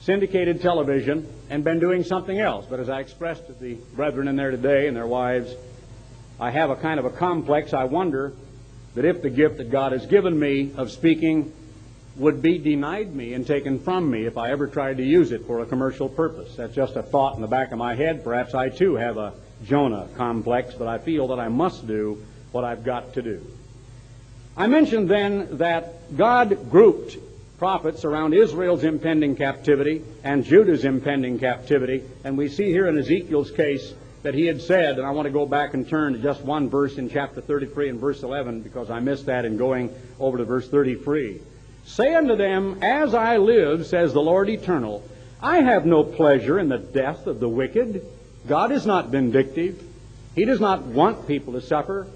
syndicated 0.00 0.60
television 0.60 1.32
and 1.50 1.62
been 1.62 1.78
doing 1.78 2.02
something 2.02 2.36
else. 2.36 2.66
But 2.68 2.80
as 2.80 2.88
I 2.88 2.98
expressed 2.98 3.46
to 3.46 3.52
the 3.52 3.74
brethren 3.94 4.26
in 4.26 4.34
there 4.34 4.50
today 4.50 4.88
and 4.88 4.96
their 4.96 5.06
wives, 5.06 5.54
I 6.40 6.50
have 6.50 6.68
a 6.68 6.74
kind 6.74 6.98
of 6.98 7.06
a 7.06 7.10
complex. 7.10 7.72
I 7.72 7.84
wonder 7.84 8.32
that 8.96 9.04
if 9.04 9.22
the 9.22 9.30
gift 9.30 9.58
that 9.58 9.70
God 9.70 9.92
has 9.92 10.04
given 10.04 10.36
me 10.36 10.72
of 10.76 10.90
speaking 10.90 11.52
would 12.16 12.42
be 12.42 12.58
denied 12.58 13.14
me 13.14 13.34
and 13.34 13.46
taken 13.46 13.78
from 13.78 14.10
me 14.10 14.26
if 14.26 14.36
I 14.36 14.50
ever 14.50 14.66
tried 14.66 14.96
to 14.96 15.04
use 15.04 15.30
it 15.30 15.46
for 15.46 15.60
a 15.60 15.66
commercial 15.66 16.08
purpose. 16.08 16.56
That's 16.56 16.74
just 16.74 16.96
a 16.96 17.04
thought 17.04 17.36
in 17.36 17.40
the 17.40 17.46
back 17.46 17.70
of 17.70 17.78
my 17.78 17.94
head. 17.94 18.24
Perhaps 18.24 18.52
I 18.52 18.68
too 18.68 18.96
have 18.96 19.16
a 19.16 19.32
Jonah 19.64 20.08
complex, 20.16 20.74
but 20.74 20.88
I 20.88 20.98
feel 20.98 21.28
that 21.28 21.38
I 21.38 21.48
must 21.48 21.86
do 21.86 22.22
what 22.52 22.64
I've 22.64 22.84
got 22.84 23.14
to 23.14 23.22
do. 23.22 23.44
I 24.56 24.66
mentioned 24.66 25.08
then 25.08 25.58
that 25.58 26.16
God 26.16 26.70
grouped 26.70 27.16
prophets 27.58 28.04
around 28.04 28.34
Israel's 28.34 28.84
impending 28.84 29.36
captivity 29.36 30.04
and 30.22 30.44
Judah's 30.44 30.84
impending 30.84 31.38
captivity, 31.38 32.02
and 32.24 32.36
we 32.36 32.48
see 32.48 32.70
here 32.70 32.86
in 32.86 32.98
Ezekiel's 32.98 33.50
case 33.50 33.94
that 34.22 34.34
he 34.34 34.46
had 34.46 34.62
said, 34.62 34.98
and 34.98 35.06
I 35.06 35.10
want 35.10 35.26
to 35.26 35.32
go 35.32 35.44
back 35.44 35.74
and 35.74 35.88
turn 35.88 36.14
to 36.14 36.18
just 36.18 36.40
one 36.40 36.70
verse 36.70 36.96
in 36.96 37.10
chapter 37.10 37.40
33 37.40 37.90
and 37.90 38.00
verse 38.00 38.22
11 38.22 38.62
because 38.62 38.90
I 38.90 39.00
missed 39.00 39.26
that 39.26 39.44
in 39.44 39.56
going 39.56 39.94
over 40.18 40.38
to 40.38 40.44
verse 40.44 40.68
33. 40.68 41.40
Say 41.84 42.14
unto 42.14 42.34
them, 42.34 42.78
As 42.82 43.14
I 43.14 43.36
live, 43.36 43.86
says 43.86 44.12
the 44.12 44.22
Lord 44.22 44.48
eternal, 44.48 45.06
I 45.42 45.60
have 45.60 45.84
no 45.84 46.02
pleasure 46.02 46.58
in 46.58 46.70
the 46.70 46.78
death 46.78 47.26
of 47.26 47.38
the 47.38 47.48
wicked 47.48 48.02
God 48.46 48.72
is 48.72 48.84
not 48.84 49.08
vindictive. 49.08 49.82
He 50.34 50.44
does 50.44 50.60
not 50.60 50.82
want 50.82 51.26
people 51.26 51.54
to 51.54 51.60
suffer, 51.60 52.06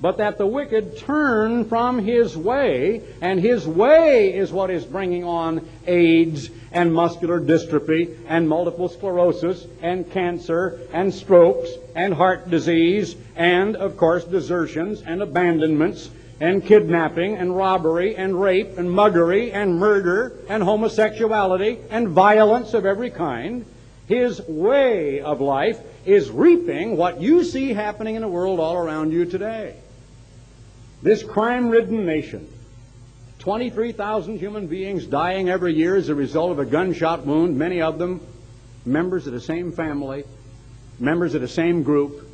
but 0.00 0.18
that 0.18 0.36
the 0.36 0.46
wicked 0.46 0.98
turn 0.98 1.64
from 1.64 2.00
his 2.00 2.36
way, 2.36 3.02
and 3.20 3.38
his 3.40 3.66
way 3.66 4.34
is 4.34 4.52
what 4.52 4.70
is 4.70 4.84
bringing 4.84 5.24
on 5.24 5.66
AIDS 5.86 6.50
and 6.72 6.92
muscular 6.92 7.40
dystrophy 7.40 8.18
and 8.26 8.48
multiple 8.48 8.88
sclerosis 8.88 9.66
and 9.80 10.10
cancer 10.10 10.80
and 10.92 11.14
strokes 11.14 11.70
and 11.94 12.12
heart 12.12 12.50
disease 12.50 13.14
and, 13.36 13.76
of 13.76 13.96
course, 13.96 14.24
desertions 14.24 15.02
and 15.02 15.22
abandonments 15.22 16.10
and 16.40 16.66
kidnapping 16.66 17.36
and 17.36 17.56
robbery 17.56 18.16
and 18.16 18.40
rape 18.40 18.76
and 18.76 18.90
muggery 18.90 19.52
and 19.52 19.78
murder 19.78 20.32
and 20.48 20.62
homosexuality 20.64 21.78
and 21.90 22.08
violence 22.08 22.74
of 22.74 22.84
every 22.84 23.10
kind. 23.10 23.64
His 24.12 24.40
way 24.46 25.20
of 25.20 25.40
life, 25.40 25.80
is 26.04 26.30
reaping 26.30 26.96
what 26.96 27.20
you 27.20 27.44
see 27.44 27.72
happening 27.72 28.16
in 28.16 28.22
the 28.22 28.28
world 28.28 28.60
all 28.60 28.76
around 28.76 29.12
you 29.12 29.24
today. 29.24 29.76
This 31.02 31.22
crime 31.22 31.68
ridden 31.68 32.04
nation, 32.04 32.46
23,000 33.38 34.38
human 34.38 34.66
beings 34.66 35.06
dying 35.06 35.48
every 35.48 35.74
year 35.74 35.96
as 35.96 36.08
a 36.08 36.14
result 36.14 36.52
of 36.52 36.58
a 36.58 36.66
gunshot 36.66 37.24
wound, 37.24 37.56
many 37.56 37.80
of 37.80 37.98
them 37.98 38.20
members 38.84 39.26
of 39.26 39.32
the 39.32 39.40
same 39.40 39.72
family, 39.72 40.24
members 40.98 41.34
of 41.34 41.40
the 41.40 41.48
same 41.48 41.82
group, 41.82 42.28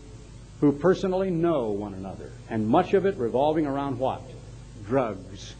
who 0.61 0.73
personally 0.73 1.31
know 1.31 1.69
one 1.69 1.95
another. 1.95 2.33
And 2.51 2.67
much 2.67 2.95
of 2.95 3.07
it 3.07 3.17
revolving 3.17 3.67
around 3.67 3.99
what? 3.99 4.23
Drugs. 4.87 5.55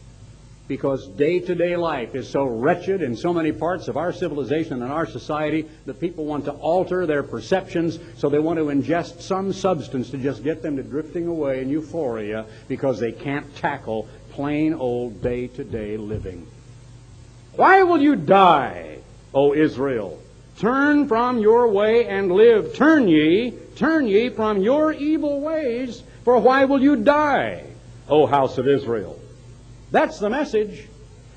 Because 0.69 1.07
day 1.07 1.39
to 1.39 1.55
day 1.55 1.75
life 1.75 2.13
is 2.13 2.29
so 2.29 2.43
wretched 2.43 3.01
in 3.01 3.17
so 3.17 3.33
many 3.33 3.51
parts 3.51 3.87
of 3.87 3.97
our 3.97 4.13
civilization 4.13 4.83
and 4.83 4.91
our 4.91 5.07
society 5.07 5.67
that 5.87 5.99
people 5.99 6.25
want 6.25 6.45
to 6.45 6.51
alter 6.51 7.07
their 7.07 7.23
perceptions, 7.23 7.97
so 8.17 8.29
they 8.29 8.37
want 8.37 8.59
to 8.59 8.65
ingest 8.65 9.21
some 9.21 9.51
substance 9.51 10.11
to 10.11 10.17
just 10.19 10.43
get 10.43 10.61
them 10.61 10.77
to 10.77 10.83
drifting 10.83 11.25
away 11.25 11.63
in 11.63 11.69
euphoria 11.69 12.45
because 12.67 12.99
they 12.99 13.11
can't 13.11 13.55
tackle 13.55 14.07
plain 14.29 14.75
old 14.75 15.23
day 15.23 15.47
to 15.47 15.63
day 15.63 15.97
living. 15.97 16.45
Why 17.55 17.81
will 17.81 17.99
you 17.99 18.15
die, 18.15 18.99
O 19.33 19.55
Israel? 19.55 20.21
Turn 20.59 21.07
from 21.07 21.39
your 21.39 21.67
way 21.69 22.05
and 22.05 22.31
live. 22.31 22.75
Turn 22.75 23.07
ye, 23.07 23.55
turn 23.75 24.07
ye 24.07 24.29
from 24.29 24.61
your 24.61 24.93
evil 24.93 25.41
ways, 25.41 26.03
for 26.23 26.37
why 26.37 26.65
will 26.65 26.79
you 26.79 26.95
die, 26.95 27.63
O 28.07 28.27
house 28.27 28.59
of 28.59 28.67
Israel? 28.67 29.18
That's 29.91 30.19
the 30.19 30.29
message. 30.29 30.87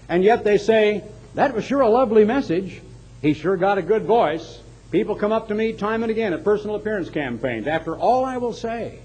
And 0.09 0.23
yet 0.23 0.45
they 0.45 0.59
say, 0.59 1.05
that 1.35 1.55
was 1.55 1.65
sure 1.65 1.81
a 1.81 1.89
lovely 1.89 2.24
message. 2.24 2.81
He 3.23 3.35
sure 3.35 3.57
got 3.57 3.79
a 3.79 3.83
good 3.83 4.05
voice. 4.05 4.61
People 4.91 5.16
come 5.16 5.33
up 5.33 5.49
to 5.49 5.55
me 5.55 5.73
time 5.73 6.03
and 6.03 6.11
again 6.11 6.35
at 6.35 6.45
personal 6.45 6.77
appearance 6.77 7.09
campaigns. 7.09 7.66
After 7.66 7.97
all 7.97 8.24
I 8.24 8.37
will 8.37 8.53
say 8.53 8.99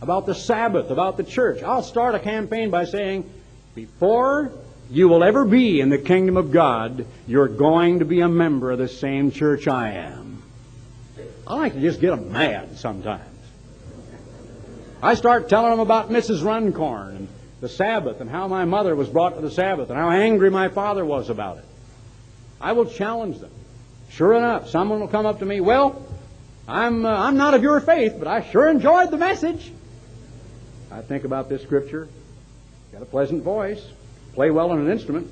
about 0.00 0.26
the 0.26 0.34
Sabbath, 0.34 0.90
about 0.90 1.16
the 1.16 1.24
church, 1.24 1.62
I'll 1.62 1.82
start 1.82 2.14
a 2.14 2.18
campaign 2.18 2.70
by 2.70 2.84
saying, 2.84 3.28
before 3.74 4.52
you 4.90 5.08
will 5.08 5.24
ever 5.24 5.44
be 5.44 5.80
in 5.80 5.90
the 5.90 5.98
kingdom 5.98 6.36
of 6.36 6.50
God, 6.50 7.06
you're 7.26 7.48
going 7.48 7.98
to 7.98 8.04
be 8.04 8.20
a 8.20 8.28
member 8.28 8.70
of 8.70 8.78
the 8.78 8.88
same 8.88 9.30
church 9.30 9.68
I 9.68 9.92
am. 9.92 10.42
I 11.46 11.56
like 11.56 11.74
to 11.74 11.80
just 11.80 12.00
get 12.00 12.10
them 12.10 12.32
mad 12.32 12.78
sometimes. 12.78 13.22
I 15.02 15.14
start 15.14 15.50
telling 15.50 15.70
them 15.70 15.80
about 15.80 16.08
Mrs. 16.08 16.42
Runcorn 16.42 17.28
the 17.64 17.68
Sabbath 17.70 18.20
and 18.20 18.28
how 18.28 18.46
my 18.46 18.66
mother 18.66 18.94
was 18.94 19.08
brought 19.08 19.36
to 19.36 19.40
the 19.40 19.50
Sabbath 19.50 19.88
and 19.88 19.98
how 19.98 20.10
angry 20.10 20.50
my 20.50 20.68
father 20.68 21.02
was 21.02 21.30
about 21.30 21.56
it. 21.56 21.64
I 22.60 22.72
will 22.72 22.84
challenge 22.84 23.38
them. 23.38 23.50
Sure 24.10 24.34
enough, 24.34 24.68
someone 24.68 25.00
will 25.00 25.08
come 25.08 25.24
up 25.24 25.38
to 25.38 25.46
me, 25.46 25.60
well, 25.60 26.04
I'm, 26.68 27.06
uh, 27.06 27.08
I'm 27.08 27.38
not 27.38 27.54
of 27.54 27.62
your 27.62 27.80
faith, 27.80 28.16
but 28.18 28.28
I 28.28 28.42
sure 28.42 28.68
enjoyed 28.68 29.10
the 29.10 29.16
message. 29.16 29.72
I 30.92 31.00
think 31.00 31.24
about 31.24 31.48
this 31.48 31.62
scripture. 31.62 32.06
Got 32.92 33.00
a 33.00 33.06
pleasant 33.06 33.42
voice 33.42 33.82
play 34.34 34.50
well 34.50 34.70
on 34.70 34.80
an 34.80 34.90
instrument. 34.90 35.30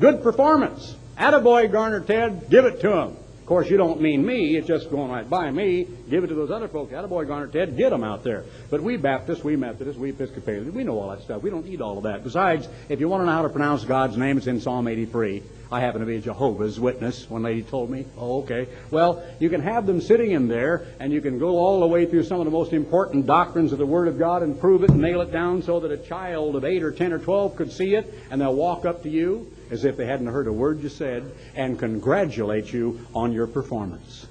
Good 0.00 0.22
performance. 0.22 0.96
Attaboy, 1.18 1.70
Garner 1.70 2.00
Ted, 2.00 2.48
give 2.48 2.64
it 2.64 2.80
to 2.80 2.90
him. 2.90 3.16
Of 3.46 3.48
course, 3.48 3.70
you 3.70 3.76
don't 3.76 4.00
mean 4.00 4.26
me. 4.26 4.56
It's 4.56 4.66
just 4.66 4.90
going 4.90 5.08
right 5.08 5.30
by 5.30 5.52
me. 5.52 5.86
Give 6.10 6.24
it 6.24 6.26
to 6.26 6.34
those 6.34 6.50
other 6.50 6.66
folks. 6.66 6.92
Attaboy, 6.92 7.28
Garner 7.28 7.46
Ted, 7.46 7.76
get 7.76 7.90
them 7.90 8.02
out 8.02 8.24
there. 8.24 8.42
But 8.70 8.82
we 8.82 8.96
Baptists, 8.96 9.44
we 9.44 9.54
Methodists, 9.54 10.00
we 10.00 10.10
Episcopalians, 10.10 10.74
we 10.74 10.82
know 10.82 10.98
all 10.98 11.10
that 11.10 11.22
stuff. 11.22 11.42
We 11.42 11.50
don't 11.50 11.64
need 11.64 11.80
all 11.80 11.96
of 11.96 12.02
that. 12.02 12.24
Besides, 12.24 12.68
if 12.88 12.98
you 12.98 13.08
want 13.08 13.20
to 13.20 13.26
know 13.26 13.30
how 13.30 13.42
to 13.42 13.48
pronounce 13.48 13.84
God's 13.84 14.16
name, 14.16 14.36
it's 14.36 14.48
in 14.48 14.60
Psalm 14.60 14.88
83. 14.88 15.44
I 15.70 15.78
happen 15.78 16.00
to 16.00 16.06
be 16.08 16.16
a 16.16 16.20
Jehovah's 16.20 16.80
Witness. 16.80 17.30
One 17.30 17.44
lady 17.44 17.62
told 17.62 17.88
me, 17.88 18.06
oh, 18.18 18.42
okay. 18.42 18.66
Well, 18.90 19.22
you 19.38 19.48
can 19.48 19.60
have 19.60 19.86
them 19.86 20.00
sitting 20.00 20.32
in 20.32 20.48
there, 20.48 20.84
and 20.98 21.12
you 21.12 21.20
can 21.20 21.38
go 21.38 21.58
all 21.58 21.78
the 21.78 21.86
way 21.86 22.04
through 22.04 22.24
some 22.24 22.40
of 22.40 22.46
the 22.46 22.50
most 22.50 22.72
important 22.72 23.26
doctrines 23.26 23.70
of 23.70 23.78
the 23.78 23.86
Word 23.86 24.08
of 24.08 24.18
God 24.18 24.42
and 24.42 24.58
prove 24.58 24.82
it 24.82 24.90
and 24.90 25.00
nail 25.00 25.20
it 25.20 25.30
down 25.30 25.62
so 25.62 25.78
that 25.78 25.92
a 25.92 25.98
child 25.98 26.56
of 26.56 26.64
8 26.64 26.82
or 26.82 26.90
10 26.90 27.12
or 27.12 27.20
12 27.20 27.54
could 27.54 27.70
see 27.70 27.94
it, 27.94 28.12
and 28.32 28.40
they'll 28.40 28.52
walk 28.52 28.84
up 28.84 29.04
to 29.04 29.08
you 29.08 29.52
as 29.70 29.84
if 29.84 29.96
they 29.96 30.06
hadn't 30.06 30.26
heard 30.26 30.46
a 30.46 30.52
word 30.52 30.82
you 30.82 30.88
said 30.88 31.30
and 31.54 31.78
congratulate 31.78 32.72
you 32.72 33.06
on 33.14 33.32
your 33.32 33.46
performance. 33.46 34.26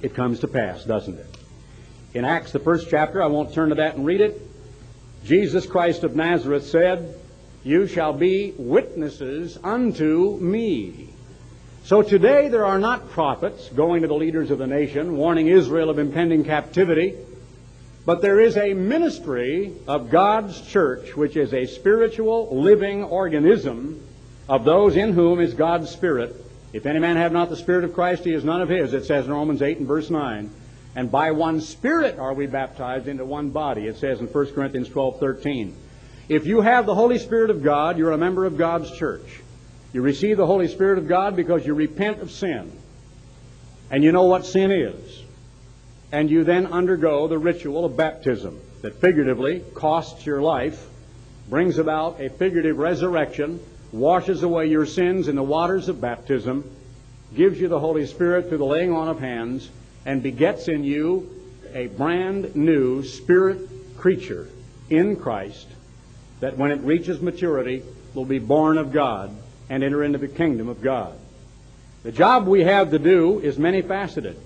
It 0.00 0.14
comes 0.14 0.40
to 0.40 0.48
pass, 0.48 0.84
doesn't 0.84 1.18
it? 1.18 1.36
In 2.14 2.24
Acts, 2.24 2.52
the 2.52 2.58
first 2.58 2.88
chapter, 2.90 3.22
I 3.22 3.26
won't 3.26 3.54
turn 3.54 3.70
to 3.70 3.76
that 3.76 3.96
and 3.96 4.04
read 4.04 4.20
it. 4.20 4.40
Jesus 5.24 5.66
Christ 5.66 6.02
of 6.04 6.16
Nazareth 6.16 6.66
said, 6.66 7.14
you 7.64 7.86
shall 7.86 8.12
be 8.12 8.52
witnesses 8.56 9.56
unto 9.62 10.36
me. 10.38 11.10
So 11.84 12.02
today 12.02 12.48
there 12.48 12.66
are 12.66 12.78
not 12.78 13.10
prophets 13.10 13.68
going 13.68 14.02
to 14.02 14.08
the 14.08 14.14
leaders 14.14 14.50
of 14.50 14.58
the 14.58 14.66
nation 14.66 15.16
warning 15.16 15.46
Israel 15.46 15.90
of 15.90 15.98
impending 15.98 16.44
captivity, 16.44 17.16
but 18.04 18.20
there 18.20 18.40
is 18.40 18.56
a 18.56 18.74
ministry 18.74 19.72
of 19.86 20.10
God's 20.10 20.60
church 20.60 21.16
which 21.16 21.36
is 21.36 21.54
a 21.54 21.66
spiritual 21.66 22.48
living 22.60 23.04
organism 23.04 24.02
of 24.48 24.64
those 24.64 24.96
in 24.96 25.12
whom 25.12 25.40
is 25.40 25.54
God's 25.54 25.90
Spirit. 25.90 26.34
If 26.72 26.86
any 26.86 26.98
man 26.98 27.16
have 27.16 27.32
not 27.32 27.48
the 27.48 27.56
Spirit 27.56 27.84
of 27.84 27.94
Christ, 27.94 28.24
he 28.24 28.32
is 28.32 28.44
none 28.44 28.60
of 28.60 28.68
his, 28.68 28.92
it 28.92 29.04
says 29.04 29.26
in 29.26 29.32
Romans 29.32 29.62
8 29.62 29.78
and 29.78 29.86
verse 29.86 30.10
9. 30.10 30.50
And 30.94 31.10
by 31.10 31.30
one 31.30 31.60
Spirit 31.60 32.18
are 32.18 32.34
we 32.34 32.46
baptized 32.46 33.06
into 33.06 33.24
one 33.24 33.50
body, 33.50 33.86
it 33.86 33.96
says 33.98 34.20
in 34.20 34.26
1 34.26 34.52
Corinthians 34.52 34.88
12, 34.88 35.20
13. 35.20 35.76
If 36.28 36.46
you 36.46 36.60
have 36.60 36.86
the 36.86 36.94
Holy 36.94 37.18
Spirit 37.18 37.50
of 37.50 37.62
God, 37.62 37.98
you're 37.98 38.12
a 38.12 38.18
member 38.18 38.46
of 38.46 38.58
God's 38.58 38.90
church. 38.90 39.40
You 39.92 40.02
receive 40.02 40.38
the 40.38 40.46
Holy 40.46 40.68
Spirit 40.68 40.98
of 40.98 41.06
God 41.06 41.36
because 41.36 41.66
you 41.66 41.74
repent 41.74 42.20
of 42.20 42.30
sin. 42.30 42.72
And 43.90 44.02
you 44.02 44.12
know 44.12 44.24
what 44.24 44.46
sin 44.46 44.72
is. 44.72 45.21
And 46.12 46.30
you 46.30 46.44
then 46.44 46.66
undergo 46.66 47.26
the 47.26 47.38
ritual 47.38 47.84
of 47.86 47.96
baptism 47.96 48.60
that 48.82 49.00
figuratively 49.00 49.64
costs 49.74 50.26
your 50.26 50.42
life, 50.42 50.86
brings 51.48 51.78
about 51.78 52.20
a 52.20 52.28
figurative 52.28 52.78
resurrection, 52.78 53.60
washes 53.90 54.42
away 54.42 54.66
your 54.66 54.86
sins 54.86 55.26
in 55.26 55.36
the 55.36 55.42
waters 55.42 55.88
of 55.88 56.00
baptism, 56.00 56.70
gives 57.34 57.58
you 57.58 57.68
the 57.68 57.80
Holy 57.80 58.06
Spirit 58.06 58.48
through 58.48 58.58
the 58.58 58.64
laying 58.64 58.92
on 58.92 59.08
of 59.08 59.20
hands, 59.20 59.70
and 60.04 60.22
begets 60.22 60.68
in 60.68 60.84
you 60.84 61.30
a 61.72 61.86
brand 61.86 62.54
new 62.54 63.02
spirit 63.02 63.68
creature 63.96 64.48
in 64.90 65.16
Christ 65.16 65.66
that 66.40 66.58
when 66.58 66.72
it 66.72 66.80
reaches 66.80 67.22
maturity 67.22 67.82
will 68.14 68.24
be 68.24 68.38
born 68.38 68.76
of 68.76 68.92
God 68.92 69.34
and 69.70 69.82
enter 69.82 70.02
into 70.02 70.18
the 70.18 70.28
kingdom 70.28 70.68
of 70.68 70.82
God. 70.82 71.16
The 72.02 72.12
job 72.12 72.46
we 72.46 72.64
have 72.64 72.90
to 72.90 72.98
do 72.98 73.38
is 73.38 73.58
many 73.58 73.80
faceted. 73.80 74.36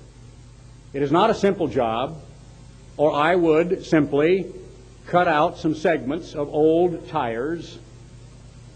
It 0.96 1.02
is 1.02 1.12
not 1.12 1.28
a 1.28 1.34
simple 1.34 1.68
job, 1.68 2.22
or 2.96 3.12
I 3.12 3.36
would 3.36 3.84
simply 3.84 4.46
cut 5.06 5.28
out 5.28 5.58
some 5.58 5.74
segments 5.74 6.34
of 6.34 6.48
old 6.48 7.06
tires, 7.10 7.78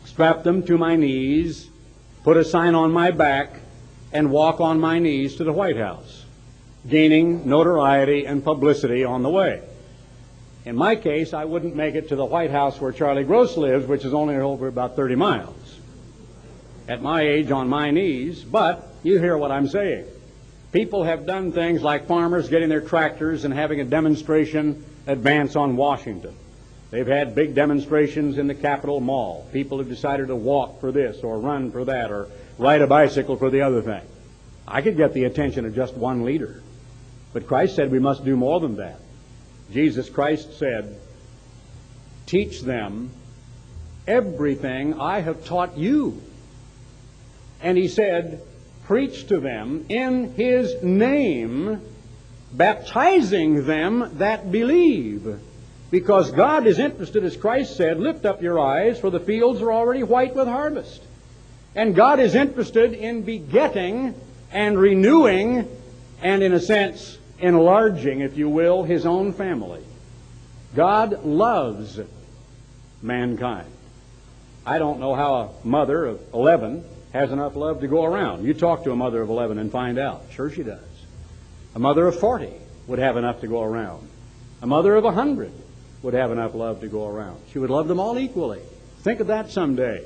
strap 0.04 0.42
them 0.42 0.62
to 0.64 0.76
my 0.76 0.96
knees, 0.96 1.70
put 2.22 2.36
a 2.36 2.44
sign 2.44 2.74
on 2.74 2.92
my 2.92 3.10
back, 3.10 3.60
and 4.12 4.30
walk 4.30 4.60
on 4.60 4.78
my 4.78 4.98
knees 4.98 5.36
to 5.36 5.44
the 5.44 5.52
White 5.54 5.78
House, 5.78 6.26
gaining 6.86 7.48
notoriety 7.48 8.26
and 8.26 8.44
publicity 8.44 9.02
on 9.02 9.22
the 9.22 9.30
way. 9.30 9.62
In 10.66 10.76
my 10.76 10.96
case, 10.96 11.32
I 11.32 11.46
wouldn't 11.46 11.74
make 11.74 11.94
it 11.94 12.10
to 12.10 12.16
the 12.16 12.26
White 12.26 12.50
House 12.50 12.78
where 12.82 12.92
Charlie 12.92 13.24
Gross 13.24 13.56
lives, 13.56 13.86
which 13.86 14.04
is 14.04 14.12
only 14.12 14.36
over 14.36 14.68
about 14.68 14.94
30 14.94 15.14
miles. 15.14 15.78
At 16.86 17.00
my 17.00 17.22
age, 17.22 17.50
on 17.50 17.66
my 17.70 17.90
knees, 17.90 18.44
but 18.44 18.92
you 19.02 19.18
hear 19.18 19.38
what 19.38 19.50
I'm 19.50 19.68
saying. 19.68 20.04
People 20.72 21.02
have 21.04 21.26
done 21.26 21.50
things 21.52 21.82
like 21.82 22.06
farmers 22.06 22.48
getting 22.48 22.68
their 22.68 22.80
tractors 22.80 23.44
and 23.44 23.52
having 23.52 23.80
a 23.80 23.84
demonstration 23.84 24.84
advance 25.06 25.56
on 25.56 25.76
Washington. 25.76 26.34
They've 26.90 27.06
had 27.06 27.34
big 27.34 27.54
demonstrations 27.54 28.38
in 28.38 28.46
the 28.46 28.54
Capitol 28.54 29.00
Mall. 29.00 29.46
People 29.52 29.78
have 29.78 29.88
decided 29.88 30.28
to 30.28 30.36
walk 30.36 30.80
for 30.80 30.92
this 30.92 31.22
or 31.22 31.38
run 31.38 31.70
for 31.70 31.84
that 31.84 32.10
or 32.10 32.28
ride 32.58 32.82
a 32.82 32.86
bicycle 32.86 33.36
for 33.36 33.50
the 33.50 33.62
other 33.62 33.82
thing. 33.82 34.02
I 34.66 34.82
could 34.82 34.96
get 34.96 35.12
the 35.12 35.24
attention 35.24 35.64
of 35.64 35.74
just 35.74 35.94
one 35.94 36.24
leader. 36.24 36.62
But 37.32 37.46
Christ 37.46 37.76
said 37.76 37.90
we 37.90 37.98
must 37.98 38.24
do 38.24 38.36
more 38.36 38.60
than 38.60 38.76
that. 38.76 39.00
Jesus 39.72 40.08
Christ 40.08 40.58
said, 40.58 40.98
Teach 42.26 42.62
them 42.62 43.10
everything 44.06 45.00
I 45.00 45.20
have 45.20 45.44
taught 45.44 45.76
you. 45.76 46.20
And 47.60 47.76
he 47.76 47.88
said, 47.88 48.42
Preach 48.90 49.28
to 49.28 49.38
them 49.38 49.86
in 49.88 50.34
his 50.34 50.82
name, 50.82 51.80
baptizing 52.52 53.64
them 53.64 54.10
that 54.14 54.50
believe. 54.50 55.38
Because 55.92 56.32
God 56.32 56.66
is 56.66 56.80
interested, 56.80 57.22
as 57.22 57.36
Christ 57.36 57.76
said, 57.76 58.00
lift 58.00 58.26
up 58.26 58.42
your 58.42 58.58
eyes, 58.58 58.98
for 58.98 59.10
the 59.10 59.20
fields 59.20 59.62
are 59.62 59.70
already 59.70 60.02
white 60.02 60.34
with 60.34 60.48
harvest. 60.48 61.04
And 61.76 61.94
God 61.94 62.18
is 62.18 62.34
interested 62.34 62.92
in 62.92 63.22
begetting 63.22 64.12
and 64.50 64.76
renewing 64.76 65.68
and, 66.20 66.42
in 66.42 66.52
a 66.52 66.58
sense, 66.58 67.16
enlarging, 67.38 68.22
if 68.22 68.36
you 68.36 68.48
will, 68.48 68.82
his 68.82 69.06
own 69.06 69.34
family. 69.34 69.84
God 70.74 71.24
loves 71.24 72.00
mankind. 73.02 73.70
I 74.66 74.78
don't 74.78 74.98
know 74.98 75.14
how 75.14 75.34
a 75.34 75.50
mother 75.64 76.06
of 76.06 76.20
11 76.34 76.84
has 77.12 77.32
enough 77.32 77.56
love 77.56 77.80
to 77.80 77.88
go 77.88 78.04
around. 78.04 78.44
You 78.44 78.54
talk 78.54 78.84
to 78.84 78.92
a 78.92 78.96
mother 78.96 79.20
of 79.20 79.28
11 79.28 79.58
and 79.58 79.70
find 79.70 79.98
out. 79.98 80.22
Sure 80.30 80.50
she 80.50 80.62
does. 80.62 80.78
A 81.74 81.78
mother 81.78 82.06
of 82.06 82.18
40 82.18 82.52
would 82.86 82.98
have 82.98 83.16
enough 83.16 83.40
to 83.40 83.48
go 83.48 83.62
around. 83.62 84.08
A 84.62 84.66
mother 84.66 84.94
of 84.96 85.04
100 85.04 85.52
would 86.02 86.14
have 86.14 86.32
enough 86.32 86.54
love 86.54 86.80
to 86.80 86.88
go 86.88 87.06
around. 87.06 87.40
She 87.52 87.58
would 87.58 87.70
love 87.70 87.88
them 87.88 88.00
all 88.00 88.18
equally. 88.18 88.60
Think 89.00 89.20
of 89.20 89.28
that 89.28 89.50
someday, 89.50 90.04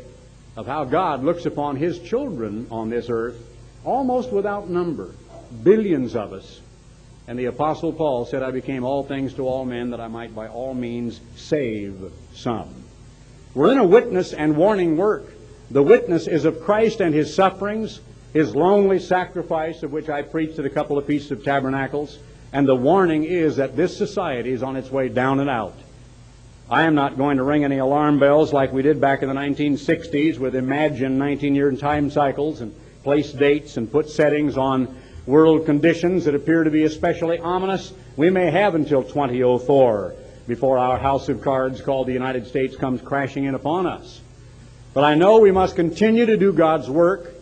of 0.56 0.66
how 0.66 0.85
God 0.85 1.24
looks 1.24 1.47
upon 1.47 1.76
His 1.76 1.98
children 1.98 2.66
on 2.70 2.90
this 2.90 3.09
earth, 3.09 3.36
almost 3.85 4.31
without 4.31 4.68
number, 4.68 5.10
billions 5.62 6.14
of 6.14 6.32
us. 6.32 6.60
And 7.26 7.39
the 7.39 7.47
Apostle 7.47 7.93
Paul 7.93 8.26
said, 8.26 8.43
I 8.43 8.51
became 8.51 8.85
all 8.85 9.02
things 9.02 9.35
to 9.35 9.48
all 9.48 9.64
men 9.64 9.90
that 9.90 10.01
I 10.01 10.09
might 10.09 10.35
by 10.35 10.48
all 10.48 10.74
means 10.74 11.20
save 11.36 12.12
some. 12.35 12.68
We're 13.55 13.72
in 13.72 13.78
a 13.78 13.85
witness 13.85 14.32
and 14.32 14.56
warning 14.56 14.97
work. 14.97 15.34
The 15.75 15.83
witness 15.83 16.29
is 16.29 16.45
of 16.45 16.63
Christ 16.63 17.01
and 17.01 17.13
His 17.13 17.35
sufferings, 17.35 17.99
His 18.33 18.55
lonely 18.55 19.01
sacrifice, 19.01 19.83
of 19.83 19.91
which 19.91 20.09
I 20.09 20.23
preached 20.23 20.61
at 20.61 20.65
a 20.65 20.71
couple 20.71 20.97
of 20.97 21.05
Feasts 21.05 21.33
of 21.33 21.43
Tabernacles, 21.43 22.21
and 22.53 22.69
the 22.69 22.77
warning 22.77 23.25
is 23.25 23.57
that 23.57 23.75
this 23.75 23.97
society 23.97 24.53
is 24.53 24.63
on 24.63 24.77
its 24.77 24.93
way 24.93 25.09
down 25.09 25.41
and 25.41 25.51
out. 25.51 25.75
I 26.71 26.85
am 26.85 26.95
not 26.95 27.19
going 27.19 27.39
to 27.39 27.43
ring 27.43 27.65
any 27.65 27.79
alarm 27.79 28.21
bells 28.21 28.53
like 28.53 28.73
we 28.73 28.83
did 28.83 29.01
back 29.01 29.23
in 29.23 29.29
the 29.29 29.35
1960s 29.35 30.39
with 30.39 30.55
imagined 30.55 31.21
19-year 31.21 31.73
time 31.73 32.09
cycles 32.09 32.61
and 32.61 32.73
place 33.03 33.33
dates 33.33 33.77
and 33.77 33.91
put 33.91 34.09
settings 34.09 34.57
on 34.57 34.97
world 35.27 35.67
conditions 35.67 36.25
that 36.27 36.37
appear 36.37 36.63
to 36.63 36.71
be 36.71 36.85
especially 36.85 37.41
ominous. 37.41 37.93
We 38.15 38.31
may 38.31 38.49
have 38.49 38.77
until 38.77 39.03
2004 39.03 40.15
before 40.47 40.79
our 40.79 40.99
house 40.99 41.29
of 41.29 41.43
cards 41.43 41.81
called 41.81 42.07
the 42.07 42.13
United 42.13 42.47
States 42.47 42.77
comes 42.77 43.03
crashing 43.03 43.47
in 43.47 43.57
upon 43.57 43.89
us. 43.89 44.21
But 44.95 45.03
I 45.03 45.16
know 45.16 45.41
we 45.41 45.51
must 45.51 45.75
continue 45.75 46.25
to 46.25 46.37
do 46.37 46.53
God's 46.53 46.89
work. 46.89 47.35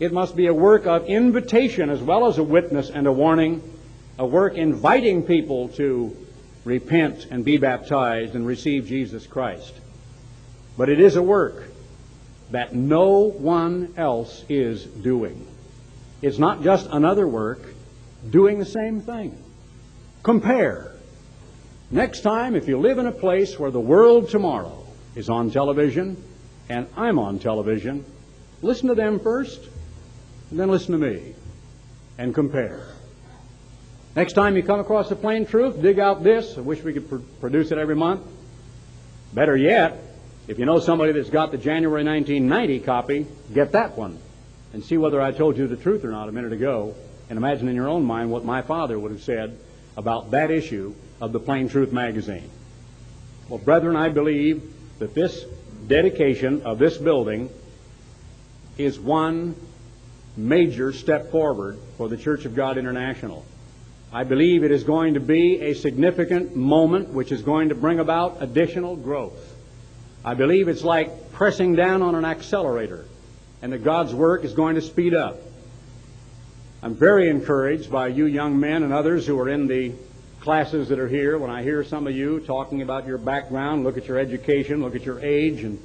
It 0.00 0.12
must 0.12 0.34
be 0.34 0.48
a 0.48 0.54
work 0.54 0.86
of 0.86 1.06
invitation 1.06 1.88
as 1.88 2.02
well 2.02 2.26
as 2.26 2.36
a 2.36 2.42
witness 2.42 2.90
and 2.90 3.06
a 3.06 3.12
warning, 3.12 3.62
a 4.18 4.26
work 4.26 4.54
inviting 4.54 5.22
people 5.22 5.68
to 5.68 6.14
repent 6.64 7.28
and 7.30 7.44
be 7.44 7.58
baptized 7.58 8.34
and 8.34 8.44
receive 8.44 8.88
Jesus 8.88 9.24
Christ. 9.24 9.72
But 10.76 10.88
it 10.88 10.98
is 10.98 11.14
a 11.14 11.22
work 11.22 11.70
that 12.50 12.74
no 12.74 13.20
one 13.20 13.94
else 13.96 14.44
is 14.48 14.84
doing. 14.84 15.46
It's 16.22 16.38
not 16.38 16.64
just 16.64 16.88
another 16.90 17.26
work 17.26 17.60
doing 18.28 18.58
the 18.58 18.64
same 18.64 19.00
thing. 19.00 19.40
Compare. 20.24 20.90
Next 21.88 22.22
time, 22.22 22.56
if 22.56 22.66
you 22.66 22.78
live 22.78 22.98
in 22.98 23.06
a 23.06 23.12
place 23.12 23.56
where 23.60 23.70
the 23.70 23.80
world 23.80 24.28
tomorrow 24.28 24.84
is 25.14 25.28
on 25.28 25.52
television 25.52 26.20
and 26.68 26.86
I'm 26.96 27.18
on 27.18 27.38
television, 27.38 28.04
listen 28.62 28.88
to 28.88 28.94
them 28.94 29.20
first 29.20 29.60
and 30.50 30.58
then 30.58 30.68
listen 30.68 30.92
to 30.92 30.98
me 30.98 31.34
and 32.18 32.34
compare. 32.34 32.88
Next 34.14 34.32
time 34.32 34.56
you 34.56 34.62
come 34.62 34.80
across 34.80 35.08
the 35.08 35.16
plain 35.16 35.46
truth, 35.46 35.80
dig 35.82 35.98
out 35.98 36.24
this. 36.24 36.56
I 36.56 36.62
wish 36.62 36.82
we 36.82 36.92
could 36.92 37.08
pr- 37.08 37.16
produce 37.40 37.70
it 37.70 37.78
every 37.78 37.96
month. 37.96 38.22
Better 39.34 39.56
yet, 39.56 40.00
if 40.48 40.58
you 40.58 40.64
know 40.64 40.80
somebody 40.80 41.12
that's 41.12 41.28
got 41.28 41.50
the 41.50 41.58
January 41.58 42.04
1990 42.04 42.80
copy, 42.80 43.26
get 43.52 43.72
that 43.72 43.96
one 43.98 44.18
and 44.72 44.84
see 44.84 44.96
whether 44.96 45.20
I 45.20 45.32
told 45.32 45.58
you 45.58 45.66
the 45.66 45.76
truth 45.76 46.04
or 46.04 46.10
not 46.10 46.28
a 46.28 46.32
minute 46.32 46.52
ago. 46.52 46.94
And 47.28 47.36
imagine 47.36 47.68
in 47.68 47.74
your 47.74 47.88
own 47.88 48.04
mind 48.04 48.30
what 48.30 48.44
my 48.44 48.62
father 48.62 48.98
would 48.98 49.10
have 49.10 49.22
said 49.22 49.58
about 49.96 50.30
that 50.30 50.50
issue 50.50 50.94
of 51.20 51.32
the 51.32 51.40
Plain 51.40 51.68
Truth 51.68 51.92
magazine. 51.92 52.48
Well, 53.48 53.58
brethren, 53.58 53.96
I 53.96 54.08
believe 54.08 54.62
that 54.98 55.14
this 55.14 55.44
dedication 55.88 56.62
of 56.62 56.78
this 56.78 56.98
building 56.98 57.50
is 58.78 58.98
one 58.98 59.54
major 60.36 60.92
step 60.92 61.30
forward 61.30 61.78
for 61.96 62.08
the 62.08 62.16
Church 62.16 62.44
of 62.44 62.54
God 62.54 62.76
International. 62.76 63.44
I 64.12 64.24
believe 64.24 64.64
it 64.64 64.70
is 64.70 64.84
going 64.84 65.14
to 65.14 65.20
be 65.20 65.60
a 65.60 65.74
significant 65.74 66.54
moment 66.54 67.08
which 67.08 67.32
is 67.32 67.42
going 67.42 67.70
to 67.70 67.74
bring 67.74 67.98
about 67.98 68.42
additional 68.42 68.96
growth. 68.96 69.54
I 70.24 70.34
believe 70.34 70.68
it's 70.68 70.84
like 70.84 71.32
pressing 71.32 71.74
down 71.74 72.02
on 72.02 72.14
an 72.14 72.24
accelerator 72.24 73.04
and 73.62 73.72
that 73.72 73.84
God's 73.84 74.14
work 74.14 74.44
is 74.44 74.52
going 74.52 74.74
to 74.74 74.82
speed 74.82 75.14
up. 75.14 75.38
I'm 76.82 76.94
very 76.94 77.28
encouraged 77.28 77.90
by 77.90 78.08
you 78.08 78.26
young 78.26 78.60
men 78.60 78.82
and 78.82 78.92
others 78.92 79.26
who 79.26 79.38
are 79.40 79.48
in 79.48 79.66
the 79.66 79.92
classes 80.46 80.90
that 80.90 81.00
are 81.00 81.08
here 81.08 81.36
when 81.36 81.50
I 81.50 81.64
hear 81.64 81.82
some 81.82 82.06
of 82.06 82.14
you 82.14 82.38
talking 82.38 82.80
about 82.80 83.04
your 83.04 83.18
background, 83.18 83.82
look 83.82 83.96
at 83.96 84.06
your 84.06 84.16
education, 84.16 84.80
look 84.80 84.94
at 84.94 85.02
your 85.02 85.18
age, 85.18 85.64
and 85.64 85.76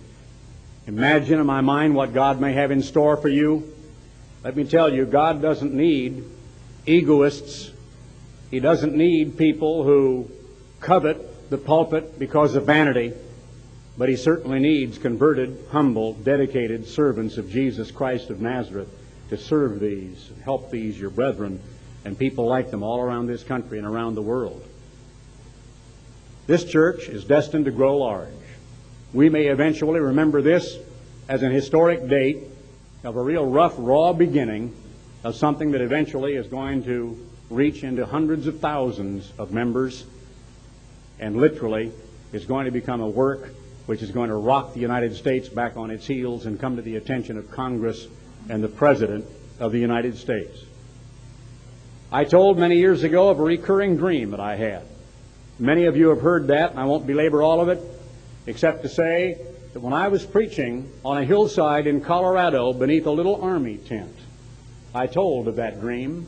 imagine 0.85 1.39
in 1.39 1.47
my 1.47 1.61
mind 1.61 1.95
what 1.95 2.13
God 2.13 2.39
may 2.39 2.53
have 2.53 2.69
in 2.69 2.83
store 2.83 3.17
for 3.17 3.27
you. 3.27 3.73
Let 4.43 4.55
me 4.55 4.63
tell 4.65 4.93
you, 4.93 5.07
God 5.07 5.41
doesn't 5.41 5.73
need 5.73 6.25
egoists. 6.85 7.71
He 8.51 8.59
doesn't 8.59 8.93
need 8.93 9.35
people 9.35 9.83
who 9.83 10.29
covet 10.79 11.49
the 11.49 11.57
pulpit 11.57 12.19
because 12.19 12.53
of 12.53 12.67
vanity. 12.67 13.13
But 13.97 14.09
he 14.09 14.15
certainly 14.15 14.59
needs 14.59 14.99
converted, 14.99 15.57
humble, 15.71 16.13
dedicated 16.13 16.87
servants 16.87 17.39
of 17.39 17.49
Jesus 17.49 17.89
Christ 17.89 18.29
of 18.29 18.41
Nazareth 18.41 18.89
to 19.31 19.39
serve 19.39 19.79
these, 19.79 20.29
help 20.43 20.69
these, 20.69 20.99
your 20.99 21.09
brethren, 21.09 21.59
and 22.05 22.17
people 22.17 22.47
like 22.47 22.71
them 22.71 22.83
all 22.83 22.99
around 22.99 23.27
this 23.27 23.43
country 23.43 23.77
and 23.77 23.87
around 23.87 24.15
the 24.15 24.21
world. 24.21 24.63
This 26.47 26.63
church 26.65 27.07
is 27.07 27.23
destined 27.23 27.65
to 27.65 27.71
grow 27.71 27.97
large. 27.97 28.29
We 29.13 29.29
may 29.29 29.47
eventually 29.47 29.99
remember 29.99 30.41
this 30.41 30.77
as 31.27 31.43
an 31.43 31.51
historic 31.51 32.07
date 32.07 32.39
of 33.03 33.15
a 33.15 33.21
real 33.21 33.45
rough, 33.45 33.75
raw 33.77 34.13
beginning 34.13 34.75
of 35.23 35.35
something 35.35 35.71
that 35.71 35.81
eventually 35.81 36.33
is 36.33 36.47
going 36.47 36.83
to 36.85 37.17
reach 37.49 37.83
into 37.83 38.05
hundreds 38.05 38.47
of 38.47 38.59
thousands 38.59 39.31
of 39.37 39.51
members 39.51 40.05
and 41.19 41.35
literally 41.35 41.91
is 42.31 42.45
going 42.45 42.65
to 42.65 42.71
become 42.71 43.01
a 43.01 43.09
work 43.09 43.49
which 43.85 44.01
is 44.01 44.11
going 44.11 44.29
to 44.29 44.35
rock 44.35 44.73
the 44.73 44.79
United 44.79 45.15
States 45.15 45.49
back 45.49 45.75
on 45.77 45.91
its 45.91 46.07
heels 46.07 46.45
and 46.45 46.59
come 46.59 46.75
to 46.75 46.81
the 46.81 46.95
attention 46.95 47.37
of 47.37 47.51
Congress 47.51 48.07
and 48.49 48.63
the 48.63 48.67
President 48.67 49.25
of 49.59 49.71
the 49.71 49.79
United 49.79 50.17
States. 50.17 50.63
I 52.13 52.25
told 52.25 52.57
many 52.57 52.75
years 52.75 53.03
ago 53.03 53.29
of 53.29 53.39
a 53.39 53.43
recurring 53.43 53.95
dream 53.95 54.31
that 54.31 54.41
I 54.41 54.57
had. 54.57 54.83
Many 55.57 55.85
of 55.85 55.95
you 55.95 56.09
have 56.09 56.19
heard 56.19 56.47
that, 56.47 56.71
and 56.71 56.79
I 56.79 56.83
won't 56.83 57.07
belabor 57.07 57.41
all 57.41 57.61
of 57.61 57.69
it, 57.69 57.81
except 58.45 58.83
to 58.83 58.89
say 58.89 59.37
that 59.71 59.79
when 59.79 59.93
I 59.93 60.09
was 60.09 60.25
preaching 60.25 60.91
on 61.05 61.17
a 61.17 61.23
hillside 61.23 61.87
in 61.87 62.01
Colorado 62.01 62.73
beneath 62.73 63.05
a 63.05 63.11
little 63.11 63.41
army 63.41 63.77
tent, 63.77 64.13
I 64.93 65.07
told 65.07 65.47
of 65.47 65.55
that 65.55 65.79
dream 65.79 66.27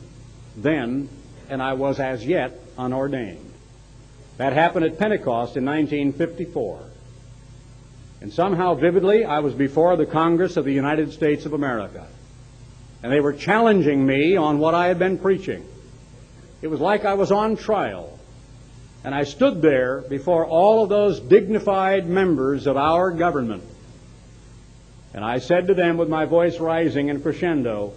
then, 0.56 1.10
and 1.50 1.62
I 1.62 1.74
was 1.74 2.00
as 2.00 2.24
yet 2.24 2.58
unordained. 2.78 3.52
That 4.38 4.54
happened 4.54 4.86
at 4.86 4.98
Pentecost 4.98 5.58
in 5.58 5.66
1954. 5.66 6.80
And 8.22 8.32
somehow, 8.32 8.72
vividly, 8.72 9.26
I 9.26 9.40
was 9.40 9.52
before 9.52 9.96
the 9.96 10.06
Congress 10.06 10.56
of 10.56 10.64
the 10.64 10.72
United 10.72 11.12
States 11.12 11.44
of 11.44 11.52
America. 11.52 12.06
And 13.02 13.12
they 13.12 13.20
were 13.20 13.34
challenging 13.34 14.06
me 14.06 14.36
on 14.36 14.58
what 14.58 14.74
I 14.74 14.86
had 14.86 14.98
been 14.98 15.18
preaching. 15.18 15.68
It 16.64 16.70
was 16.70 16.80
like 16.80 17.04
I 17.04 17.12
was 17.12 17.30
on 17.30 17.58
trial. 17.58 18.18
And 19.04 19.14
I 19.14 19.24
stood 19.24 19.60
there 19.60 20.00
before 20.00 20.46
all 20.46 20.82
of 20.82 20.88
those 20.88 21.20
dignified 21.20 22.08
members 22.08 22.66
of 22.66 22.78
our 22.78 23.10
government. 23.10 23.62
And 25.12 25.22
I 25.22 25.40
said 25.40 25.66
to 25.66 25.74
them 25.74 25.98
with 25.98 26.08
my 26.08 26.24
voice 26.24 26.58
rising 26.58 27.08
in 27.08 27.20
crescendo, 27.20 27.92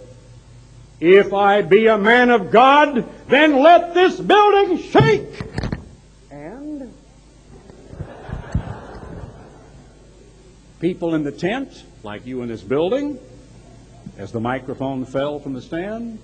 If 1.00 1.32
I 1.32 1.62
be 1.62 1.86
a 1.86 1.96
man 1.96 2.28
of 2.28 2.50
God, 2.50 3.08
then 3.28 3.58
let 3.58 3.94
this 3.94 4.20
building 4.20 4.76
shake! 4.82 5.40
And 6.30 6.92
people 10.78 11.14
in 11.14 11.22
the 11.22 11.32
tent, 11.32 11.84
like 12.02 12.26
you 12.26 12.42
in 12.42 12.48
this 12.48 12.62
building, 12.62 13.18
as 14.18 14.30
the 14.30 14.40
microphone 14.40 15.06
fell 15.06 15.38
from 15.38 15.54
the 15.54 15.62
stand, 15.62 16.18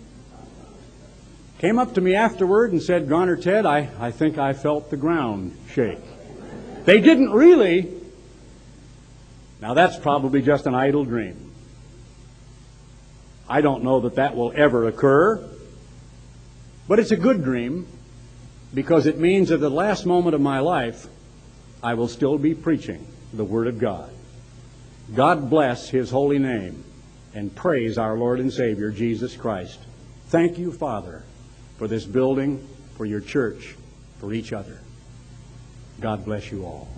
came 1.64 1.78
up 1.78 1.94
to 1.94 2.00
me 2.02 2.14
afterward 2.14 2.72
and 2.72 2.82
said, 2.82 3.08
Garner 3.08 3.36
Ted, 3.36 3.64
I, 3.64 3.88
I 3.98 4.10
think 4.10 4.36
I 4.36 4.52
felt 4.52 4.90
the 4.90 4.98
ground 4.98 5.56
shake. 5.72 5.98
They 6.84 7.00
didn't 7.00 7.32
really. 7.32 7.90
Now 9.62 9.72
that's 9.72 9.98
probably 9.98 10.42
just 10.42 10.66
an 10.66 10.74
idle 10.74 11.06
dream. 11.06 11.52
I 13.48 13.62
don't 13.62 13.82
know 13.82 14.00
that 14.00 14.16
that 14.16 14.36
will 14.36 14.52
ever 14.54 14.86
occur, 14.88 15.42
but 16.86 16.98
it's 16.98 17.12
a 17.12 17.16
good 17.16 17.42
dream 17.42 17.86
because 18.74 19.06
it 19.06 19.16
means 19.16 19.48
that 19.48 19.54
at 19.54 19.60
the 19.60 19.70
last 19.70 20.04
moment 20.04 20.34
of 20.34 20.42
my 20.42 20.58
life, 20.58 21.06
I 21.82 21.94
will 21.94 22.08
still 22.08 22.36
be 22.36 22.54
preaching 22.54 23.06
the 23.32 23.44
Word 23.44 23.68
of 23.68 23.78
God. 23.78 24.10
God 25.14 25.48
bless 25.48 25.88
His 25.88 26.10
holy 26.10 26.38
name 26.38 26.84
and 27.32 27.56
praise 27.56 27.96
our 27.96 28.18
Lord 28.18 28.38
and 28.38 28.52
Savior, 28.52 28.90
Jesus 28.90 29.34
Christ. 29.34 29.80
Thank 30.26 30.58
you, 30.58 30.70
Father, 30.70 31.24
for 31.76 31.88
this 31.88 32.04
building, 32.04 32.66
for 32.96 33.04
your 33.04 33.20
church, 33.20 33.76
for 34.18 34.32
each 34.32 34.52
other. 34.52 34.80
God 36.00 36.24
bless 36.24 36.50
you 36.50 36.64
all. 36.64 36.88